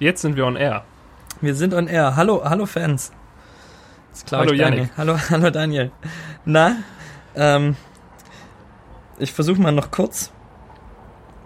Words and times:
Jetzt 0.00 0.22
sind 0.22 0.34
wir 0.34 0.46
on 0.46 0.56
air. 0.56 0.82
Wir 1.42 1.54
sind 1.54 1.74
on 1.74 1.86
air. 1.86 2.16
Hallo, 2.16 2.42
hallo 2.42 2.64
Fans. 2.64 3.12
hallo 4.32 4.54
Janik. 4.54 4.88
Hallo, 4.96 5.16
hallo 5.30 5.50
Daniel. 5.50 5.92
Na, 6.46 6.76
ähm, 7.36 7.76
ich 9.18 9.32
versuche 9.32 9.60
mal 9.60 9.72
noch 9.72 9.90
kurz 9.90 10.32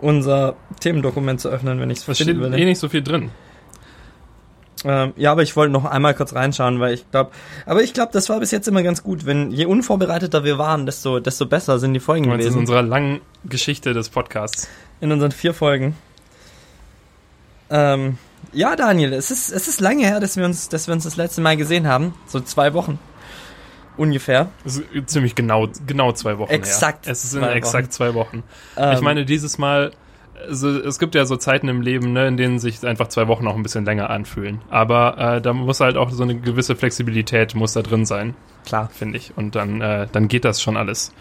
unser 0.00 0.54
Themendokument 0.78 1.40
zu 1.40 1.48
öffnen, 1.48 1.80
wenn 1.80 1.90
ich 1.90 1.98
es 1.98 2.04
verstehe. 2.04 2.32
Steht 2.32 2.54
eh 2.54 2.64
nicht 2.64 2.78
so 2.78 2.88
viel 2.88 3.02
drin. 3.02 3.32
Ähm, 4.84 5.14
ja, 5.16 5.32
aber 5.32 5.42
ich 5.42 5.56
wollte 5.56 5.72
noch 5.72 5.84
einmal 5.84 6.14
kurz 6.14 6.32
reinschauen, 6.32 6.78
weil 6.78 6.94
ich 6.94 7.10
glaube, 7.10 7.32
aber 7.66 7.82
ich 7.82 7.92
glaube, 7.92 8.12
das 8.12 8.28
war 8.28 8.38
bis 8.38 8.52
jetzt 8.52 8.68
immer 8.68 8.84
ganz 8.84 9.02
gut. 9.02 9.26
Wenn 9.26 9.50
je 9.50 9.66
unvorbereiteter 9.66 10.44
wir 10.44 10.58
waren, 10.58 10.86
desto 10.86 11.18
desto 11.18 11.46
besser 11.46 11.80
sind 11.80 11.92
die 11.92 12.00
Folgen 12.00 12.30
gewesen. 12.30 12.52
In 12.52 12.58
unserer 12.60 12.82
langen 12.82 13.20
Geschichte 13.44 13.94
des 13.94 14.10
Podcasts. 14.10 14.68
In 15.00 15.10
unseren 15.10 15.32
vier 15.32 15.54
Folgen. 15.54 15.96
Ähm, 17.70 18.18
ja, 18.52 18.76
Daniel, 18.76 19.12
es 19.12 19.30
ist, 19.30 19.50
es 19.50 19.68
ist 19.68 19.80
lange 19.80 20.04
her, 20.04 20.20
dass 20.20 20.36
wir, 20.36 20.44
uns, 20.44 20.68
dass 20.68 20.86
wir 20.86 20.94
uns 20.94 21.04
das 21.04 21.16
letzte 21.16 21.40
Mal 21.40 21.56
gesehen 21.56 21.86
haben. 21.86 22.14
So 22.26 22.40
zwei 22.40 22.74
Wochen. 22.74 22.98
Ungefähr. 23.96 24.48
Es 24.64 24.78
ist 24.78 25.08
ziemlich 25.10 25.34
genau, 25.34 25.68
genau 25.86 26.12
zwei 26.12 26.38
Wochen 26.38 26.50
exakt 26.50 27.06
her. 27.06 27.12
Es 27.12 27.24
ist 27.24 27.34
in 27.34 27.44
exakt 27.44 27.92
zwei 27.92 28.14
Wochen. 28.14 28.42
Ähm, 28.76 28.94
ich 28.94 29.00
meine, 29.00 29.24
dieses 29.24 29.56
Mal, 29.56 29.92
also 30.48 30.68
es 30.68 30.98
gibt 30.98 31.14
ja 31.14 31.24
so 31.26 31.36
Zeiten 31.36 31.68
im 31.68 31.80
Leben, 31.80 32.12
ne, 32.12 32.26
in 32.26 32.36
denen 32.36 32.58
sich 32.58 32.84
einfach 32.84 33.08
zwei 33.08 33.28
Wochen 33.28 33.46
auch 33.46 33.54
ein 33.54 33.62
bisschen 33.62 33.84
länger 33.84 34.10
anfühlen. 34.10 34.60
Aber 34.68 35.36
äh, 35.36 35.40
da 35.40 35.52
muss 35.52 35.78
halt 35.78 35.96
auch 35.96 36.10
so 36.10 36.24
eine 36.24 36.34
gewisse 36.36 36.74
Flexibilität 36.74 37.54
muss 37.54 37.72
da 37.72 37.82
drin 37.82 38.04
sein. 38.04 38.34
Klar. 38.66 38.90
Finde 38.92 39.16
ich. 39.18 39.32
Und 39.36 39.54
dann, 39.54 39.80
äh, 39.80 40.08
dann 40.10 40.26
geht 40.26 40.44
das 40.44 40.60
schon 40.60 40.76
alles. 40.76 41.12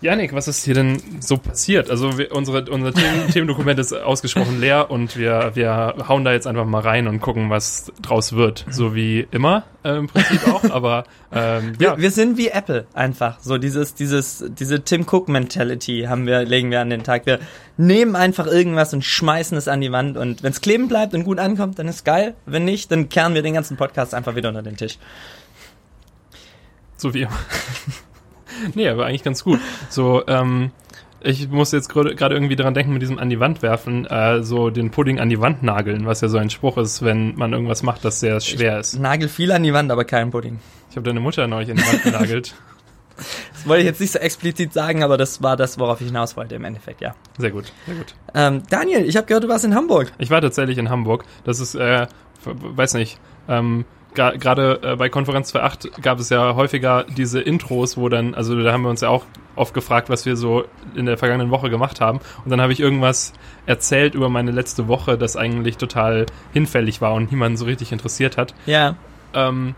Janik, 0.00 0.32
was 0.32 0.46
ist 0.46 0.64
hier 0.64 0.74
denn 0.74 1.02
so 1.18 1.38
passiert? 1.38 1.90
Also 1.90 2.18
wir, 2.18 2.32
unsere, 2.32 2.70
unser 2.70 2.92
Themen, 2.92 3.28
Themendokument 3.32 3.80
ist 3.80 3.92
ausgesprochen 3.92 4.60
leer 4.60 4.92
und 4.92 5.16
wir, 5.16 5.50
wir 5.54 5.94
hauen 6.06 6.24
da 6.24 6.32
jetzt 6.32 6.46
einfach 6.46 6.66
mal 6.66 6.80
rein 6.80 7.08
und 7.08 7.20
gucken, 7.20 7.50
was 7.50 7.90
draus 8.00 8.34
wird. 8.34 8.64
So 8.70 8.94
wie 8.94 9.26
immer 9.32 9.64
äh, 9.82 9.96
im 9.96 10.06
Prinzip 10.06 10.46
auch, 10.46 10.62
aber 10.70 11.02
ähm, 11.32 11.72
ja. 11.80 11.96
Wir, 11.96 12.02
wir, 12.02 12.10
sind 12.12 12.38
wie 12.38 12.48
Apple 12.48 12.86
einfach. 12.94 13.40
So 13.40 13.58
dieses, 13.58 13.94
dieses, 13.94 14.44
diese 14.48 14.84
Tim 14.84 15.04
Cook 15.10 15.28
Mentality 15.28 16.06
haben 16.08 16.26
wir, 16.28 16.44
legen 16.44 16.70
wir 16.70 16.80
an 16.80 16.90
den 16.90 17.02
Tag. 17.02 17.26
Wir 17.26 17.40
nehmen 17.76 18.14
einfach 18.14 18.46
irgendwas 18.46 18.94
und 18.94 19.04
schmeißen 19.04 19.58
es 19.58 19.66
an 19.66 19.80
die 19.80 19.90
Wand 19.90 20.16
und 20.16 20.44
wenn 20.44 20.52
es 20.52 20.60
kleben 20.60 20.86
bleibt 20.86 21.12
und 21.12 21.24
gut 21.24 21.40
ankommt, 21.40 21.80
dann 21.80 21.88
ist 21.88 22.04
geil. 22.04 22.34
Wenn 22.46 22.64
nicht, 22.64 22.92
dann 22.92 23.08
kehren 23.08 23.34
wir 23.34 23.42
den 23.42 23.54
ganzen 23.54 23.76
Podcast 23.76 24.14
einfach 24.14 24.36
wieder 24.36 24.48
unter 24.48 24.62
den 24.62 24.76
Tisch. 24.76 24.96
So 26.96 27.14
wie 27.14 27.22
immer. 27.22 27.32
nee, 28.74 28.88
aber 28.88 29.06
eigentlich 29.06 29.24
ganz 29.24 29.44
gut. 29.44 29.60
So, 29.88 30.26
ähm, 30.26 30.70
ich 31.20 31.48
muss 31.48 31.72
jetzt 31.72 31.88
gerade 31.88 32.34
irgendwie 32.34 32.56
daran 32.56 32.74
denken, 32.74 32.92
mit 32.92 33.02
diesem 33.02 33.18
an 33.18 33.28
die 33.28 33.40
Wand 33.40 33.62
werfen, 33.62 34.06
äh, 34.06 34.42
so 34.42 34.70
den 34.70 34.90
Pudding 34.90 35.18
an 35.18 35.28
die 35.28 35.40
Wand 35.40 35.62
nageln, 35.62 36.06
was 36.06 36.20
ja 36.20 36.28
so 36.28 36.38
ein 36.38 36.50
Spruch 36.50 36.78
ist, 36.78 37.02
wenn 37.02 37.34
man 37.34 37.52
irgendwas 37.52 37.82
macht, 37.82 38.04
das 38.04 38.20
sehr 38.20 38.40
schwer 38.40 38.74
ich 38.74 38.80
ist. 38.80 38.98
Nagel 38.98 39.28
viel 39.28 39.50
an 39.52 39.62
die 39.62 39.72
Wand, 39.72 39.90
aber 39.90 40.04
keinen 40.04 40.30
Pudding. 40.30 40.60
Ich 40.90 40.96
habe 40.96 41.04
deine 41.04 41.20
Mutter 41.20 41.46
neulich 41.46 41.70
in 41.70 41.76
die 41.76 41.86
Wand 41.86 42.02
genagelt. 42.02 42.54
Das 43.52 43.66
wollte 43.66 43.80
ich 43.80 43.86
jetzt 43.86 44.00
nicht 44.00 44.12
so 44.12 44.20
explizit 44.20 44.72
sagen, 44.72 45.02
aber 45.02 45.16
das 45.16 45.42
war 45.42 45.56
das, 45.56 45.76
worauf 45.80 46.00
ich 46.00 46.06
hinaus 46.06 46.36
wollte 46.36 46.54
im 46.54 46.62
Endeffekt, 46.62 47.00
ja. 47.00 47.16
Sehr 47.36 47.50
gut, 47.50 47.72
sehr 47.84 47.96
gut. 47.96 48.14
Ähm, 48.32 48.62
Daniel, 48.70 49.04
ich 49.04 49.16
habe 49.16 49.26
gehört, 49.26 49.42
du 49.42 49.48
warst 49.48 49.64
in 49.64 49.74
Hamburg. 49.74 50.12
Ich 50.18 50.30
war 50.30 50.40
tatsächlich 50.40 50.78
in 50.78 50.88
Hamburg. 50.88 51.24
Das 51.42 51.58
ist, 51.58 51.74
äh, 51.74 52.06
weiß 52.44 52.94
nicht, 52.94 53.18
ähm, 53.48 53.84
gerade 54.18 54.80
äh, 54.82 54.96
bei 54.96 55.08
Konferenz 55.08 55.54
2.8 55.54 56.00
gab 56.00 56.18
es 56.18 56.30
ja 56.30 56.54
häufiger 56.54 57.04
diese 57.04 57.40
Intros, 57.40 57.96
wo 57.96 58.08
dann, 58.08 58.34
also 58.34 58.60
da 58.60 58.72
haben 58.72 58.82
wir 58.82 58.90
uns 58.90 59.00
ja 59.00 59.08
auch 59.08 59.24
oft 59.56 59.74
gefragt, 59.74 60.08
was 60.08 60.26
wir 60.26 60.36
so 60.36 60.64
in 60.94 61.06
der 61.06 61.18
vergangenen 61.18 61.50
Woche 61.50 61.70
gemacht 61.70 62.00
haben. 62.00 62.20
Und 62.44 62.50
dann 62.50 62.60
habe 62.60 62.72
ich 62.72 62.80
irgendwas 62.80 63.32
erzählt 63.66 64.14
über 64.14 64.28
meine 64.28 64.50
letzte 64.50 64.88
Woche, 64.88 65.18
das 65.18 65.36
eigentlich 65.36 65.76
total 65.76 66.26
hinfällig 66.52 67.00
war 67.00 67.14
und 67.14 67.30
niemanden 67.30 67.56
so 67.56 67.64
richtig 67.64 67.92
interessiert 67.92 68.36
hat. 68.36 68.54
Ja. 68.66 68.96
Ähm, 69.34 69.74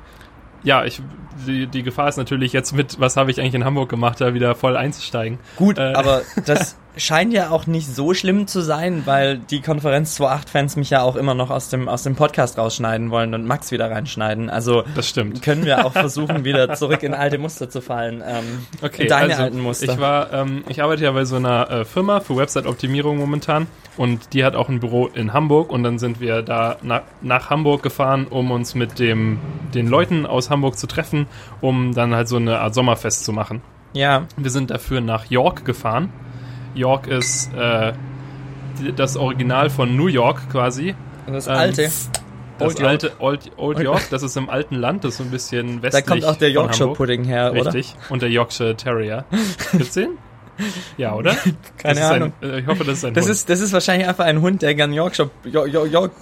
ja, 0.62 0.84
ich, 0.84 1.00
die, 1.46 1.66
die 1.66 1.82
Gefahr 1.82 2.08
ist 2.08 2.18
natürlich 2.18 2.52
jetzt 2.52 2.72
mit, 2.72 3.00
was 3.00 3.16
habe 3.16 3.30
ich 3.30 3.40
eigentlich 3.40 3.54
in 3.54 3.64
Hamburg 3.64 3.88
gemacht, 3.88 4.20
da 4.20 4.34
wieder 4.34 4.54
voll 4.54 4.76
einzusteigen. 4.76 5.38
Gut, 5.56 5.78
äh, 5.78 5.92
aber 5.94 6.22
das 6.46 6.76
scheint 6.96 7.32
ja 7.32 7.50
auch 7.50 7.66
nicht 7.66 7.94
so 7.94 8.14
schlimm 8.14 8.46
zu 8.46 8.60
sein, 8.60 9.02
weil 9.04 9.38
die 9.38 9.60
Konferenz 9.60 10.20
2.8-Fans 10.20 10.76
mich 10.76 10.90
ja 10.90 11.02
auch 11.02 11.16
immer 11.16 11.34
noch 11.34 11.50
aus 11.50 11.68
dem, 11.68 11.88
aus 11.88 12.02
dem 12.02 12.16
Podcast 12.16 12.58
rausschneiden 12.58 13.10
wollen 13.10 13.34
und 13.34 13.46
Max 13.46 13.70
wieder 13.70 13.90
reinschneiden. 13.90 14.50
Also 14.50 14.82
das 14.94 15.08
stimmt. 15.08 15.42
können 15.42 15.64
wir 15.64 15.86
auch 15.86 15.92
versuchen, 15.94 16.44
wieder 16.44 16.74
zurück 16.74 17.02
in 17.02 17.14
alte 17.14 17.38
Muster 17.38 17.70
zu 17.70 17.80
fallen. 17.80 18.22
Ähm, 18.26 18.66
okay, 18.82 19.06
deine 19.06 19.32
also, 19.32 19.42
alten 19.44 19.60
Muster. 19.60 19.92
Ich 19.92 20.00
war, 20.00 20.32
ähm, 20.32 20.64
ich 20.68 20.82
arbeite 20.82 21.04
ja 21.04 21.12
bei 21.12 21.24
so 21.24 21.36
einer 21.36 21.70
äh, 21.70 21.84
Firma 21.84 22.20
für 22.20 22.36
Website-Optimierung 22.36 23.18
momentan 23.18 23.66
und 23.96 24.32
die 24.34 24.44
hat 24.44 24.54
auch 24.54 24.68
ein 24.68 24.80
Büro 24.80 25.06
in 25.06 25.32
Hamburg 25.32 25.70
und 25.70 25.82
dann 25.82 25.98
sind 25.98 26.20
wir 26.20 26.42
da 26.42 26.76
na, 26.82 27.02
nach 27.22 27.50
Hamburg 27.50 27.82
gefahren, 27.82 28.26
um 28.26 28.50
uns 28.50 28.74
mit 28.74 28.98
dem, 28.98 29.38
den 29.74 29.86
Leuten 29.86 30.26
aus 30.26 30.50
Hamburg 30.50 30.78
zu 30.78 30.86
treffen, 30.86 31.26
um 31.60 31.94
dann 31.94 32.14
halt 32.14 32.28
so 32.28 32.36
eine 32.36 32.60
Art 32.60 32.74
Sommerfest 32.74 33.24
zu 33.24 33.32
machen. 33.32 33.62
Ja. 33.92 34.26
Wir 34.36 34.50
sind 34.50 34.70
dafür 34.70 35.00
nach 35.00 35.26
York 35.30 35.64
gefahren 35.64 36.12
York 36.74 37.06
ist 37.06 37.52
äh, 37.54 37.92
das 38.96 39.16
Original 39.16 39.70
von 39.70 39.96
New 39.96 40.06
York 40.06 40.50
quasi. 40.50 40.94
Das 41.26 41.46
ähm, 41.46 41.52
alte. 41.54 41.90
Das 42.58 42.76
Old 42.76 42.82
alte 42.82 43.12
Old, 43.20 43.50
Old 43.56 43.78
York, 43.78 44.10
das 44.10 44.22
ist 44.22 44.36
im 44.36 44.50
alten 44.50 44.74
Land, 44.74 45.04
das 45.04 45.12
ist 45.12 45.18
so 45.18 45.24
ein 45.24 45.30
bisschen 45.30 45.82
westlich. 45.82 46.04
Da 46.04 46.10
kommt 46.10 46.24
auch 46.26 46.36
der 46.36 46.50
Yorkshire 46.50 46.92
Pudding 46.92 47.24
her, 47.24 47.52
oder? 47.52 47.72
Richtig. 47.72 47.96
Und 48.10 48.20
der 48.20 48.28
Yorkshire 48.28 48.76
Terrier. 48.76 49.24
Gibt's 49.72 49.94
den? 49.94 50.18
Ja, 50.98 51.14
oder? 51.14 51.34
Keine 51.78 52.04
Ahnung. 52.04 52.32
Ein, 52.42 52.58
ich 52.58 52.66
hoffe, 52.66 52.84
das 52.84 52.98
ist 52.98 53.04
ein 53.06 53.14
das 53.14 53.24
Hund. 53.24 53.32
Ist, 53.32 53.48
das 53.48 53.60
ist 53.60 53.72
wahrscheinlich 53.72 54.06
einfach 54.06 54.26
ein 54.26 54.42
Hund, 54.42 54.60
der 54.60 54.74
gern 54.74 54.92
Yorkshire. 54.92 55.30
York, 55.44 55.72
York, 55.72 55.90
York. 55.90 56.12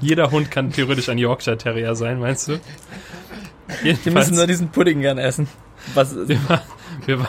Jeder 0.00 0.30
Hund 0.30 0.50
kann 0.50 0.70
theoretisch 0.70 1.08
ein 1.08 1.16
Yorkshire 1.16 1.56
Terrier 1.56 1.94
sein, 1.94 2.20
meinst 2.20 2.48
du? 2.48 2.58
Jedenfalls. 3.82 4.02
Die 4.04 4.10
müssen 4.10 4.34
nur 4.36 4.46
diesen 4.46 4.68
Pudding 4.68 5.00
gern 5.00 5.18
essen. 5.18 5.48
Was, 5.94 6.14
wir, 7.04 7.20
war, 7.20 7.26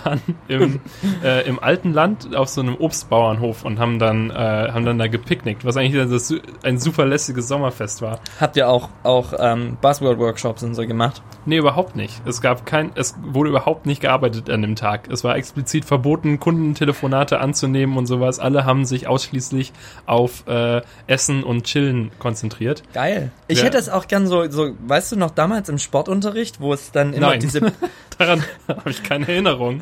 wir 0.48 0.60
waren 0.60 0.80
im, 1.02 1.24
äh, 1.24 1.48
im 1.48 1.60
alten 1.60 1.94
Land 1.94 2.36
auf 2.36 2.50
so 2.50 2.62
einem 2.62 2.76
Obstbauernhof 2.76 3.66
und 3.66 3.80
haben 3.80 4.00
dann, 4.00 4.30
äh, 4.30 4.34
haben 4.34 4.86
dann 4.86 4.98
da 4.98 5.08
gepicknickt, 5.08 5.66
was 5.66 5.78
eigentlich 5.78 6.10
das, 6.10 6.34
ein 6.64 6.80
super 6.80 7.06
lässiges 7.06 7.48
Sommerfest 7.48 8.02
war. 8.02 8.20
Habt 8.40 8.58
ihr 8.58 8.70
auch, 8.70 8.90
auch 9.04 9.34
ähm, 9.38 9.78
Buzzword-Workshops 9.82 10.64
und 10.64 10.76
so 10.76 10.86
gemacht? 10.86 11.22
Nee, 11.46 11.58
überhaupt 11.58 11.96
nicht. 11.96 12.22
Es 12.26 12.42
gab 12.42 12.66
kein, 12.66 12.92
es 12.96 13.16
wurde 13.22 13.50
überhaupt 13.50 13.86
nicht 13.86 14.02
gearbeitet 14.02 14.50
an 14.50 14.62
dem 14.62 14.76
Tag. 14.76 15.10
Es 15.10 15.24
war 15.24 15.36
explizit 15.36 15.86
verboten, 15.86 16.40
Kundentelefonate 16.40 17.40
anzunehmen 17.40 17.98
und 17.98 18.06
sowas. 18.06 18.40
Alle 18.40 18.66
haben 18.66 18.86
sich 18.86 19.08
ausschließlich 19.08 19.74
auf 20.06 20.46
äh, 20.48 20.82
Essen 21.08 21.44
und 21.44 21.64
Chillen 21.64 22.12
konzentriert. 22.20 22.84
Geil. 22.94 23.32
Ich 23.48 23.60
ja. 23.60 23.66
hätte 23.66 23.78
es 23.78 23.90
auch 23.90 24.08
gern 24.08 24.28
so, 24.28 24.50
so, 24.50 24.72
weißt 24.88 25.14
du 25.14 25.16
noch 25.16 25.32
damals 25.32 25.70
im 25.70 25.78
Sportunterricht, 25.78 26.60
wo 26.60 26.74
es 26.74 26.92
dann 26.92 27.14
immer 27.14 27.28
Nein. 27.28 27.40
diese 27.40 27.62
Daran 28.18 28.44
habe 28.68 28.90
ich 28.90 29.04
keine 29.04 29.28
Erinnerung. 29.28 29.82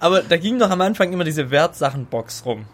Aber 0.00 0.22
da 0.22 0.36
ging 0.36 0.58
doch 0.58 0.70
am 0.70 0.80
Anfang 0.80 1.12
immer 1.12 1.24
diese 1.24 1.50
Wertsachenbox 1.50 2.44
rum. 2.44 2.66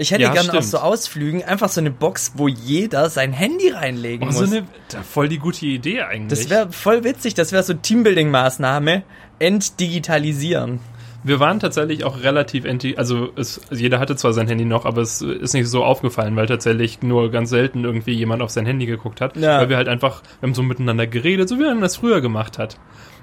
Ich 0.00 0.12
hätte 0.12 0.22
ja, 0.22 0.32
gerne 0.32 0.56
auf 0.56 0.64
so 0.64 0.78
Ausflügen 0.78 1.42
einfach 1.42 1.68
so 1.68 1.80
eine 1.80 1.90
Box, 1.90 2.32
wo 2.36 2.46
jeder 2.46 3.10
sein 3.10 3.32
Handy 3.32 3.70
reinlegen 3.70 4.28
oh, 4.28 4.32
muss. 4.32 4.48
So 4.48 4.56
eine, 4.56 4.66
voll 5.02 5.28
die 5.28 5.38
gute 5.38 5.66
Idee 5.66 6.02
eigentlich. 6.02 6.38
Das 6.38 6.50
wäre 6.50 6.70
voll 6.70 7.02
witzig, 7.02 7.34
das 7.34 7.50
wäre 7.50 7.64
so 7.64 7.72
Teambuilding-Maßnahme. 7.74 9.02
Entdigitalisieren. 9.40 10.78
Wir 11.24 11.40
waren 11.40 11.58
tatsächlich 11.58 12.04
auch 12.04 12.22
relativ, 12.22 12.64
also 12.96 13.30
es, 13.34 13.60
jeder 13.72 13.98
hatte 13.98 14.14
zwar 14.14 14.32
sein 14.32 14.46
Handy 14.46 14.64
noch, 14.64 14.84
aber 14.84 15.02
es 15.02 15.20
ist 15.20 15.52
nicht 15.52 15.68
so 15.68 15.84
aufgefallen, 15.84 16.36
weil 16.36 16.46
tatsächlich 16.46 17.02
nur 17.02 17.32
ganz 17.32 17.50
selten 17.50 17.84
irgendwie 17.84 18.12
jemand 18.12 18.40
auf 18.40 18.50
sein 18.50 18.66
Handy 18.66 18.86
geguckt 18.86 19.20
hat, 19.20 19.36
ja. 19.36 19.58
weil 19.58 19.68
wir 19.68 19.76
halt 19.76 19.88
einfach, 19.88 20.22
wir 20.40 20.46
haben 20.46 20.54
so 20.54 20.62
miteinander 20.62 21.08
geredet, 21.08 21.48
so 21.48 21.58
wie 21.58 21.64
man 21.64 21.80
das 21.80 21.96
früher 21.96 22.20
gemacht 22.20 22.56
hat. 22.56 22.78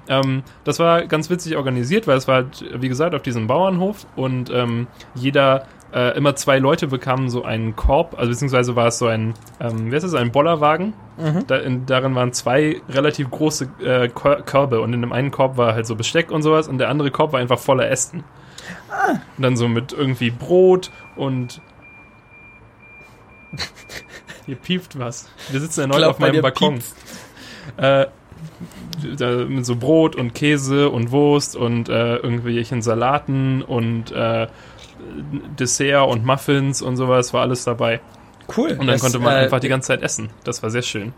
Ähm, 0.08 0.42
das 0.64 0.78
war 0.78 1.06
ganz 1.06 1.30
witzig 1.30 1.56
organisiert, 1.56 2.06
weil 2.06 2.16
es 2.16 2.28
war 2.28 2.36
halt, 2.36 2.64
wie 2.80 2.88
gesagt, 2.88 3.14
auf 3.14 3.22
diesem 3.22 3.46
Bauernhof 3.46 4.06
und 4.16 4.50
ähm, 4.50 4.86
jeder 5.14 5.66
äh, 5.92 6.16
immer 6.16 6.36
zwei 6.36 6.58
Leute 6.58 6.88
bekamen 6.88 7.30
so 7.30 7.44
einen 7.44 7.76
Korb, 7.76 8.18
also 8.18 8.30
beziehungsweise 8.30 8.76
war 8.76 8.88
es 8.88 8.98
so 8.98 9.06
ein, 9.06 9.34
ähm, 9.60 9.90
wie 9.90 9.94
heißt 9.94 10.04
das, 10.04 10.14
ein 10.14 10.32
Bollerwagen. 10.32 10.94
Mhm. 11.16 11.46
Da, 11.46 11.56
in, 11.56 11.86
darin 11.86 12.14
waren 12.14 12.32
zwei 12.32 12.80
relativ 12.88 13.30
große 13.30 13.68
äh, 13.82 14.08
Körbe 14.08 14.80
und 14.80 14.92
in 14.92 15.00
dem 15.00 15.12
einen 15.12 15.30
Korb 15.30 15.56
war 15.56 15.74
halt 15.74 15.86
so 15.86 15.96
Besteck 15.96 16.30
und 16.30 16.42
sowas 16.42 16.68
und 16.68 16.78
der 16.78 16.88
andere 16.88 17.10
Korb 17.10 17.32
war 17.32 17.40
einfach 17.40 17.58
voller 17.58 17.88
Ästen. 17.90 18.24
Ah. 18.90 19.12
Und 19.36 19.42
dann 19.42 19.56
so 19.56 19.68
mit 19.68 19.92
irgendwie 19.92 20.30
Brot 20.30 20.90
und 21.14 21.60
hier 24.46 24.56
piept 24.56 24.98
was. 24.98 25.28
Wir 25.50 25.60
sitzen 25.60 25.82
erneut 25.82 26.02
auf 26.02 26.18
meinem 26.18 26.42
Balkon. 26.42 26.80
Äh, 27.76 28.06
mit 29.48 29.66
so 29.66 29.76
Brot 29.76 30.16
und 30.16 30.34
Käse 30.34 30.90
und 30.90 31.10
Wurst 31.10 31.56
und 31.56 31.88
äh, 31.88 32.16
irgendwelchen 32.16 32.82
Salaten 32.82 33.62
und 33.62 34.12
äh, 34.12 34.46
Dessert 35.58 36.08
und 36.08 36.24
Muffins 36.24 36.82
und 36.82 36.96
sowas 36.96 37.32
war 37.32 37.42
alles 37.42 37.64
dabei. 37.64 38.00
Cool. 38.56 38.70
Und 38.70 38.78
dann 38.78 38.88
das, 38.88 39.00
konnte 39.00 39.18
man 39.18 39.34
äh, 39.34 39.38
einfach 39.40 39.60
die 39.60 39.68
ganze 39.68 39.88
Zeit 39.88 40.02
essen. 40.02 40.30
Das 40.44 40.62
war 40.62 40.70
sehr 40.70 40.82
schön. 40.82 41.12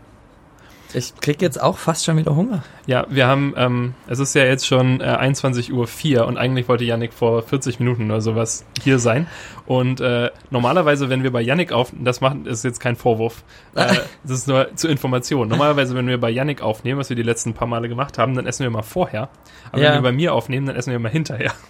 Ich 0.93 1.15
krieg 1.21 1.39
jetzt 1.41 1.61
auch 1.61 1.77
fast 1.77 2.05
schon 2.05 2.17
wieder 2.17 2.35
Hunger. 2.35 2.63
Ja, 2.87 3.05
wir 3.09 3.27
haben, 3.27 3.53
ähm, 3.57 3.93
es 4.07 4.17
ist 4.17 4.33
ja 4.33 4.43
jetzt 4.45 4.65
schon 4.65 5.01
äh, 5.01 5.03
21.04 5.03 6.17
Uhr 6.17 6.27
und 6.27 6.37
eigentlich 6.37 6.67
wollte 6.67 6.83
Yannick 6.83 7.13
vor 7.13 7.43
40 7.43 7.79
Minuten 7.79 8.09
oder 8.09 8.21
sowas 8.21 8.65
hier 8.81 8.97
sein. 8.97 9.27
Und 9.69 10.01
äh, 10.01 10.31
normalerweise, 10.49 11.09
wenn 11.09 11.21
wir 11.21 11.31
bei 11.31 11.41
Yannick 11.41 11.71
aufnehmen, 11.71 12.03
das 12.03 12.21
macht, 12.21 12.47
ist 12.47 12.63
jetzt 12.63 12.79
kein 12.79 12.95
Vorwurf, 12.95 13.43
äh, 13.75 13.85
das 14.23 14.31
ist 14.39 14.47
nur 14.47 14.67
zur 14.75 14.89
Information. 14.89 15.47
Normalerweise, 15.47 15.93
wenn 15.93 16.07
wir 16.07 16.19
bei 16.19 16.31
Yannick 16.31 16.63
aufnehmen, 16.63 16.99
was 16.99 17.09
wir 17.09 17.15
die 17.15 17.21
letzten 17.21 17.53
paar 17.53 17.67
Male 17.67 17.87
gemacht 17.87 18.17
haben, 18.17 18.33
dann 18.33 18.47
essen 18.47 18.63
wir 18.63 18.71
mal 18.71 18.81
vorher. 18.81 19.29
Aber 19.71 19.79
Ja. 19.79 19.89
wenn 19.89 19.97
wir 19.99 20.01
bei 20.09 20.11
mir 20.11 20.33
aufnehmen, 20.33 20.65
dann 20.65 20.75
essen 20.75 20.91
wir 20.91 20.97
mal 20.97 21.11
hinterher. 21.11 21.51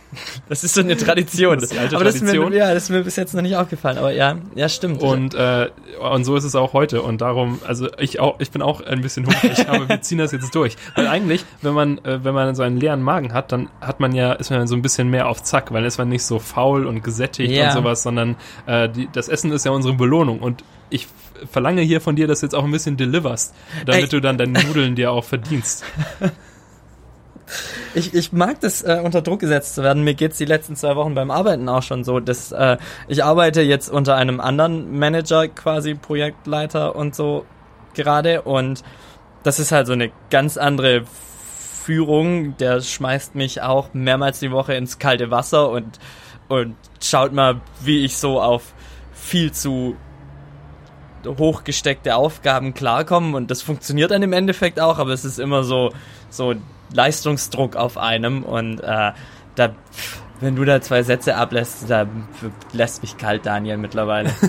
Das 0.47 0.63
ist 0.63 0.73
so 0.73 0.81
eine 0.81 0.97
Tradition. 0.97 1.55
Das 1.55 1.65
ist 1.65 1.73
die 1.73 1.77
alte 1.77 1.95
aber 1.95 2.05
Das 2.05 2.15
Tradition. 2.17 2.45
ist 2.45 2.49
mir, 2.51 2.57
ja, 2.57 2.73
das 2.73 2.83
ist 2.83 2.89
mir 2.89 3.03
bis 3.03 3.15
jetzt 3.17 3.35
noch 3.35 3.41
nicht 3.43 3.55
aufgefallen. 3.57 3.97
Aber 3.99 4.11
ja, 4.11 4.37
ja, 4.55 4.67
stimmt. 4.69 5.03
Und, 5.03 5.35
äh, 5.35 5.67
und 6.01 6.23
so 6.23 6.35
ist 6.35 6.45
es 6.45 6.55
auch 6.55 6.73
heute. 6.73 7.01
Und 7.03 7.21
darum, 7.21 7.59
also 7.67 7.89
ich 7.99 8.19
auch, 8.19 8.39
ich 8.39 8.49
bin 8.49 8.61
auch 8.63 8.81
ein 8.81 9.01
bisschen 9.01 9.25
hungrig, 9.27 9.67
aber 9.69 9.87
wir 9.87 10.01
ziehen 10.01 10.17
das 10.17 10.31
jetzt 10.31 10.55
durch. 10.55 10.77
Weil 10.95 11.05
eigentlich, 11.07 11.45
wenn 11.61 11.73
man, 11.75 11.97
äh, 12.05 12.23
wenn 12.23 12.33
man 12.33 12.55
so 12.55 12.63
einen 12.63 12.77
leeren 12.77 13.03
Magen 13.03 13.33
hat, 13.33 13.51
dann 13.51 13.69
hat 13.81 13.99
man 13.99 14.13
ja, 14.15 14.31
ist 14.33 14.49
man 14.49 14.65
so 14.67 14.75
ein 14.75 14.81
bisschen 14.81 15.09
mehr 15.09 15.27
auf 15.29 15.43
Zack, 15.43 15.71
weil 15.71 15.81
dann 15.81 15.87
ist 15.87 15.97
man 15.99 16.09
nicht 16.09 16.23
so 16.23 16.39
faul 16.39 16.87
und 16.87 17.03
gesättigt 17.03 17.51
Ja. 17.51 17.67
und 17.67 17.73
sowas, 17.73 17.88
sondern 17.95 18.35
äh, 18.65 18.89
die, 18.89 19.09
das 19.11 19.29
Essen 19.29 19.51
ist 19.51 19.65
ja 19.65 19.71
unsere 19.71 19.93
Belohnung. 19.93 20.39
Und 20.39 20.63
ich 20.89 21.07
verlange 21.51 21.81
hier 21.81 22.01
von 22.01 22.15
dir, 22.15 22.27
dass 22.27 22.41
du 22.41 22.45
jetzt 22.45 22.55
auch 22.55 22.63
ein 22.63 22.71
bisschen 22.71 22.97
deliverst, 22.97 23.53
damit 23.85 24.03
Ey. 24.03 24.09
du 24.09 24.19
dann 24.19 24.37
deine 24.37 24.63
Nudeln 24.63 24.95
dir 24.95 25.11
auch 25.11 25.23
verdienst. 25.23 25.83
Ich, 27.95 28.13
ich 28.13 28.31
mag 28.31 28.59
das, 28.59 28.83
äh, 28.83 29.01
unter 29.03 29.21
Druck 29.21 29.39
gesetzt 29.39 29.75
zu 29.75 29.83
werden. 29.83 30.03
Mir 30.03 30.13
geht's 30.13 30.37
die 30.37 30.45
letzten 30.45 30.75
zwei 30.75 30.95
Wochen 30.95 31.15
beim 31.15 31.31
Arbeiten 31.31 31.67
auch 31.67 31.81
schon 31.81 32.03
so. 32.03 32.19
Dass, 32.19 32.51
äh, 32.51 32.77
ich 33.07 33.23
arbeite 33.23 33.61
jetzt 33.61 33.89
unter 33.89 34.15
einem 34.15 34.39
anderen 34.39 34.97
Manager, 34.97 35.47
quasi 35.47 35.95
Projektleiter 35.95 36.95
und 36.95 37.15
so 37.15 37.45
gerade. 37.95 38.43
Und 38.43 38.83
das 39.43 39.59
ist 39.59 39.71
halt 39.71 39.87
so 39.87 39.93
eine 39.93 40.11
ganz 40.29 40.57
andere 40.57 41.03
Führung. 41.83 42.55
Der 42.57 42.81
schmeißt 42.81 43.33
mich 43.35 43.61
auch 43.63 43.93
mehrmals 43.93 44.39
die 44.39 44.51
Woche 44.51 44.75
ins 44.75 44.99
kalte 44.99 45.31
Wasser 45.31 45.71
und, 45.71 45.99
und 46.49 46.75
schaut 47.01 47.31
mal, 47.31 47.61
wie 47.81 48.03
ich 48.03 48.17
so 48.17 48.41
auf 48.41 48.73
viel 49.13 49.51
zu 49.53 49.95
hochgesteckte 51.25 52.15
Aufgaben 52.15 52.73
klarkommen 52.73 53.35
und 53.35 53.51
das 53.51 53.61
funktioniert 53.61 54.11
dann 54.11 54.23
im 54.23 54.33
Endeffekt 54.33 54.79
auch, 54.79 54.99
aber 54.99 55.11
es 55.11 55.25
ist 55.25 55.37
immer 55.39 55.63
so, 55.63 55.91
so 56.29 56.55
Leistungsdruck 56.93 57.75
auf 57.75 57.97
einem 57.97 58.43
und 58.43 58.79
äh, 58.79 59.11
da, 59.55 59.75
wenn 60.39 60.55
du 60.55 60.65
da 60.65 60.81
zwei 60.81 61.03
Sätze 61.03 61.35
ablässt, 61.35 61.89
da 61.89 62.07
lässt 62.71 63.01
mich 63.01 63.17
kalt, 63.17 63.45
Daniel, 63.45 63.77
mittlerweile. 63.77 64.31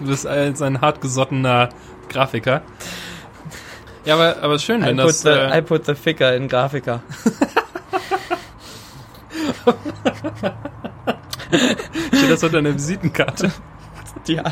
Du 0.00 0.08
bist 0.08 0.26
als 0.26 0.60
ein 0.62 0.80
hartgesottener 0.80 1.68
Grafiker. 2.08 2.62
Ja, 4.04 4.14
aber, 4.14 4.42
aber 4.42 4.58
schön, 4.58 4.82
I 4.82 4.86
wenn 4.86 4.96
put, 4.96 5.10
das... 5.10 5.22
the, 5.22 5.28
Äh, 5.28 5.58
I 5.58 5.62
put 5.62 5.86
the 5.86 5.94
Ficker 5.94 6.34
in 6.34 6.48
Grafiker. 6.48 7.02
steht 11.52 12.30
das 12.30 12.42
unter 12.42 12.58
einer 12.58 12.74
Visitenkarte. 12.74 13.52
Ja. 14.26 14.44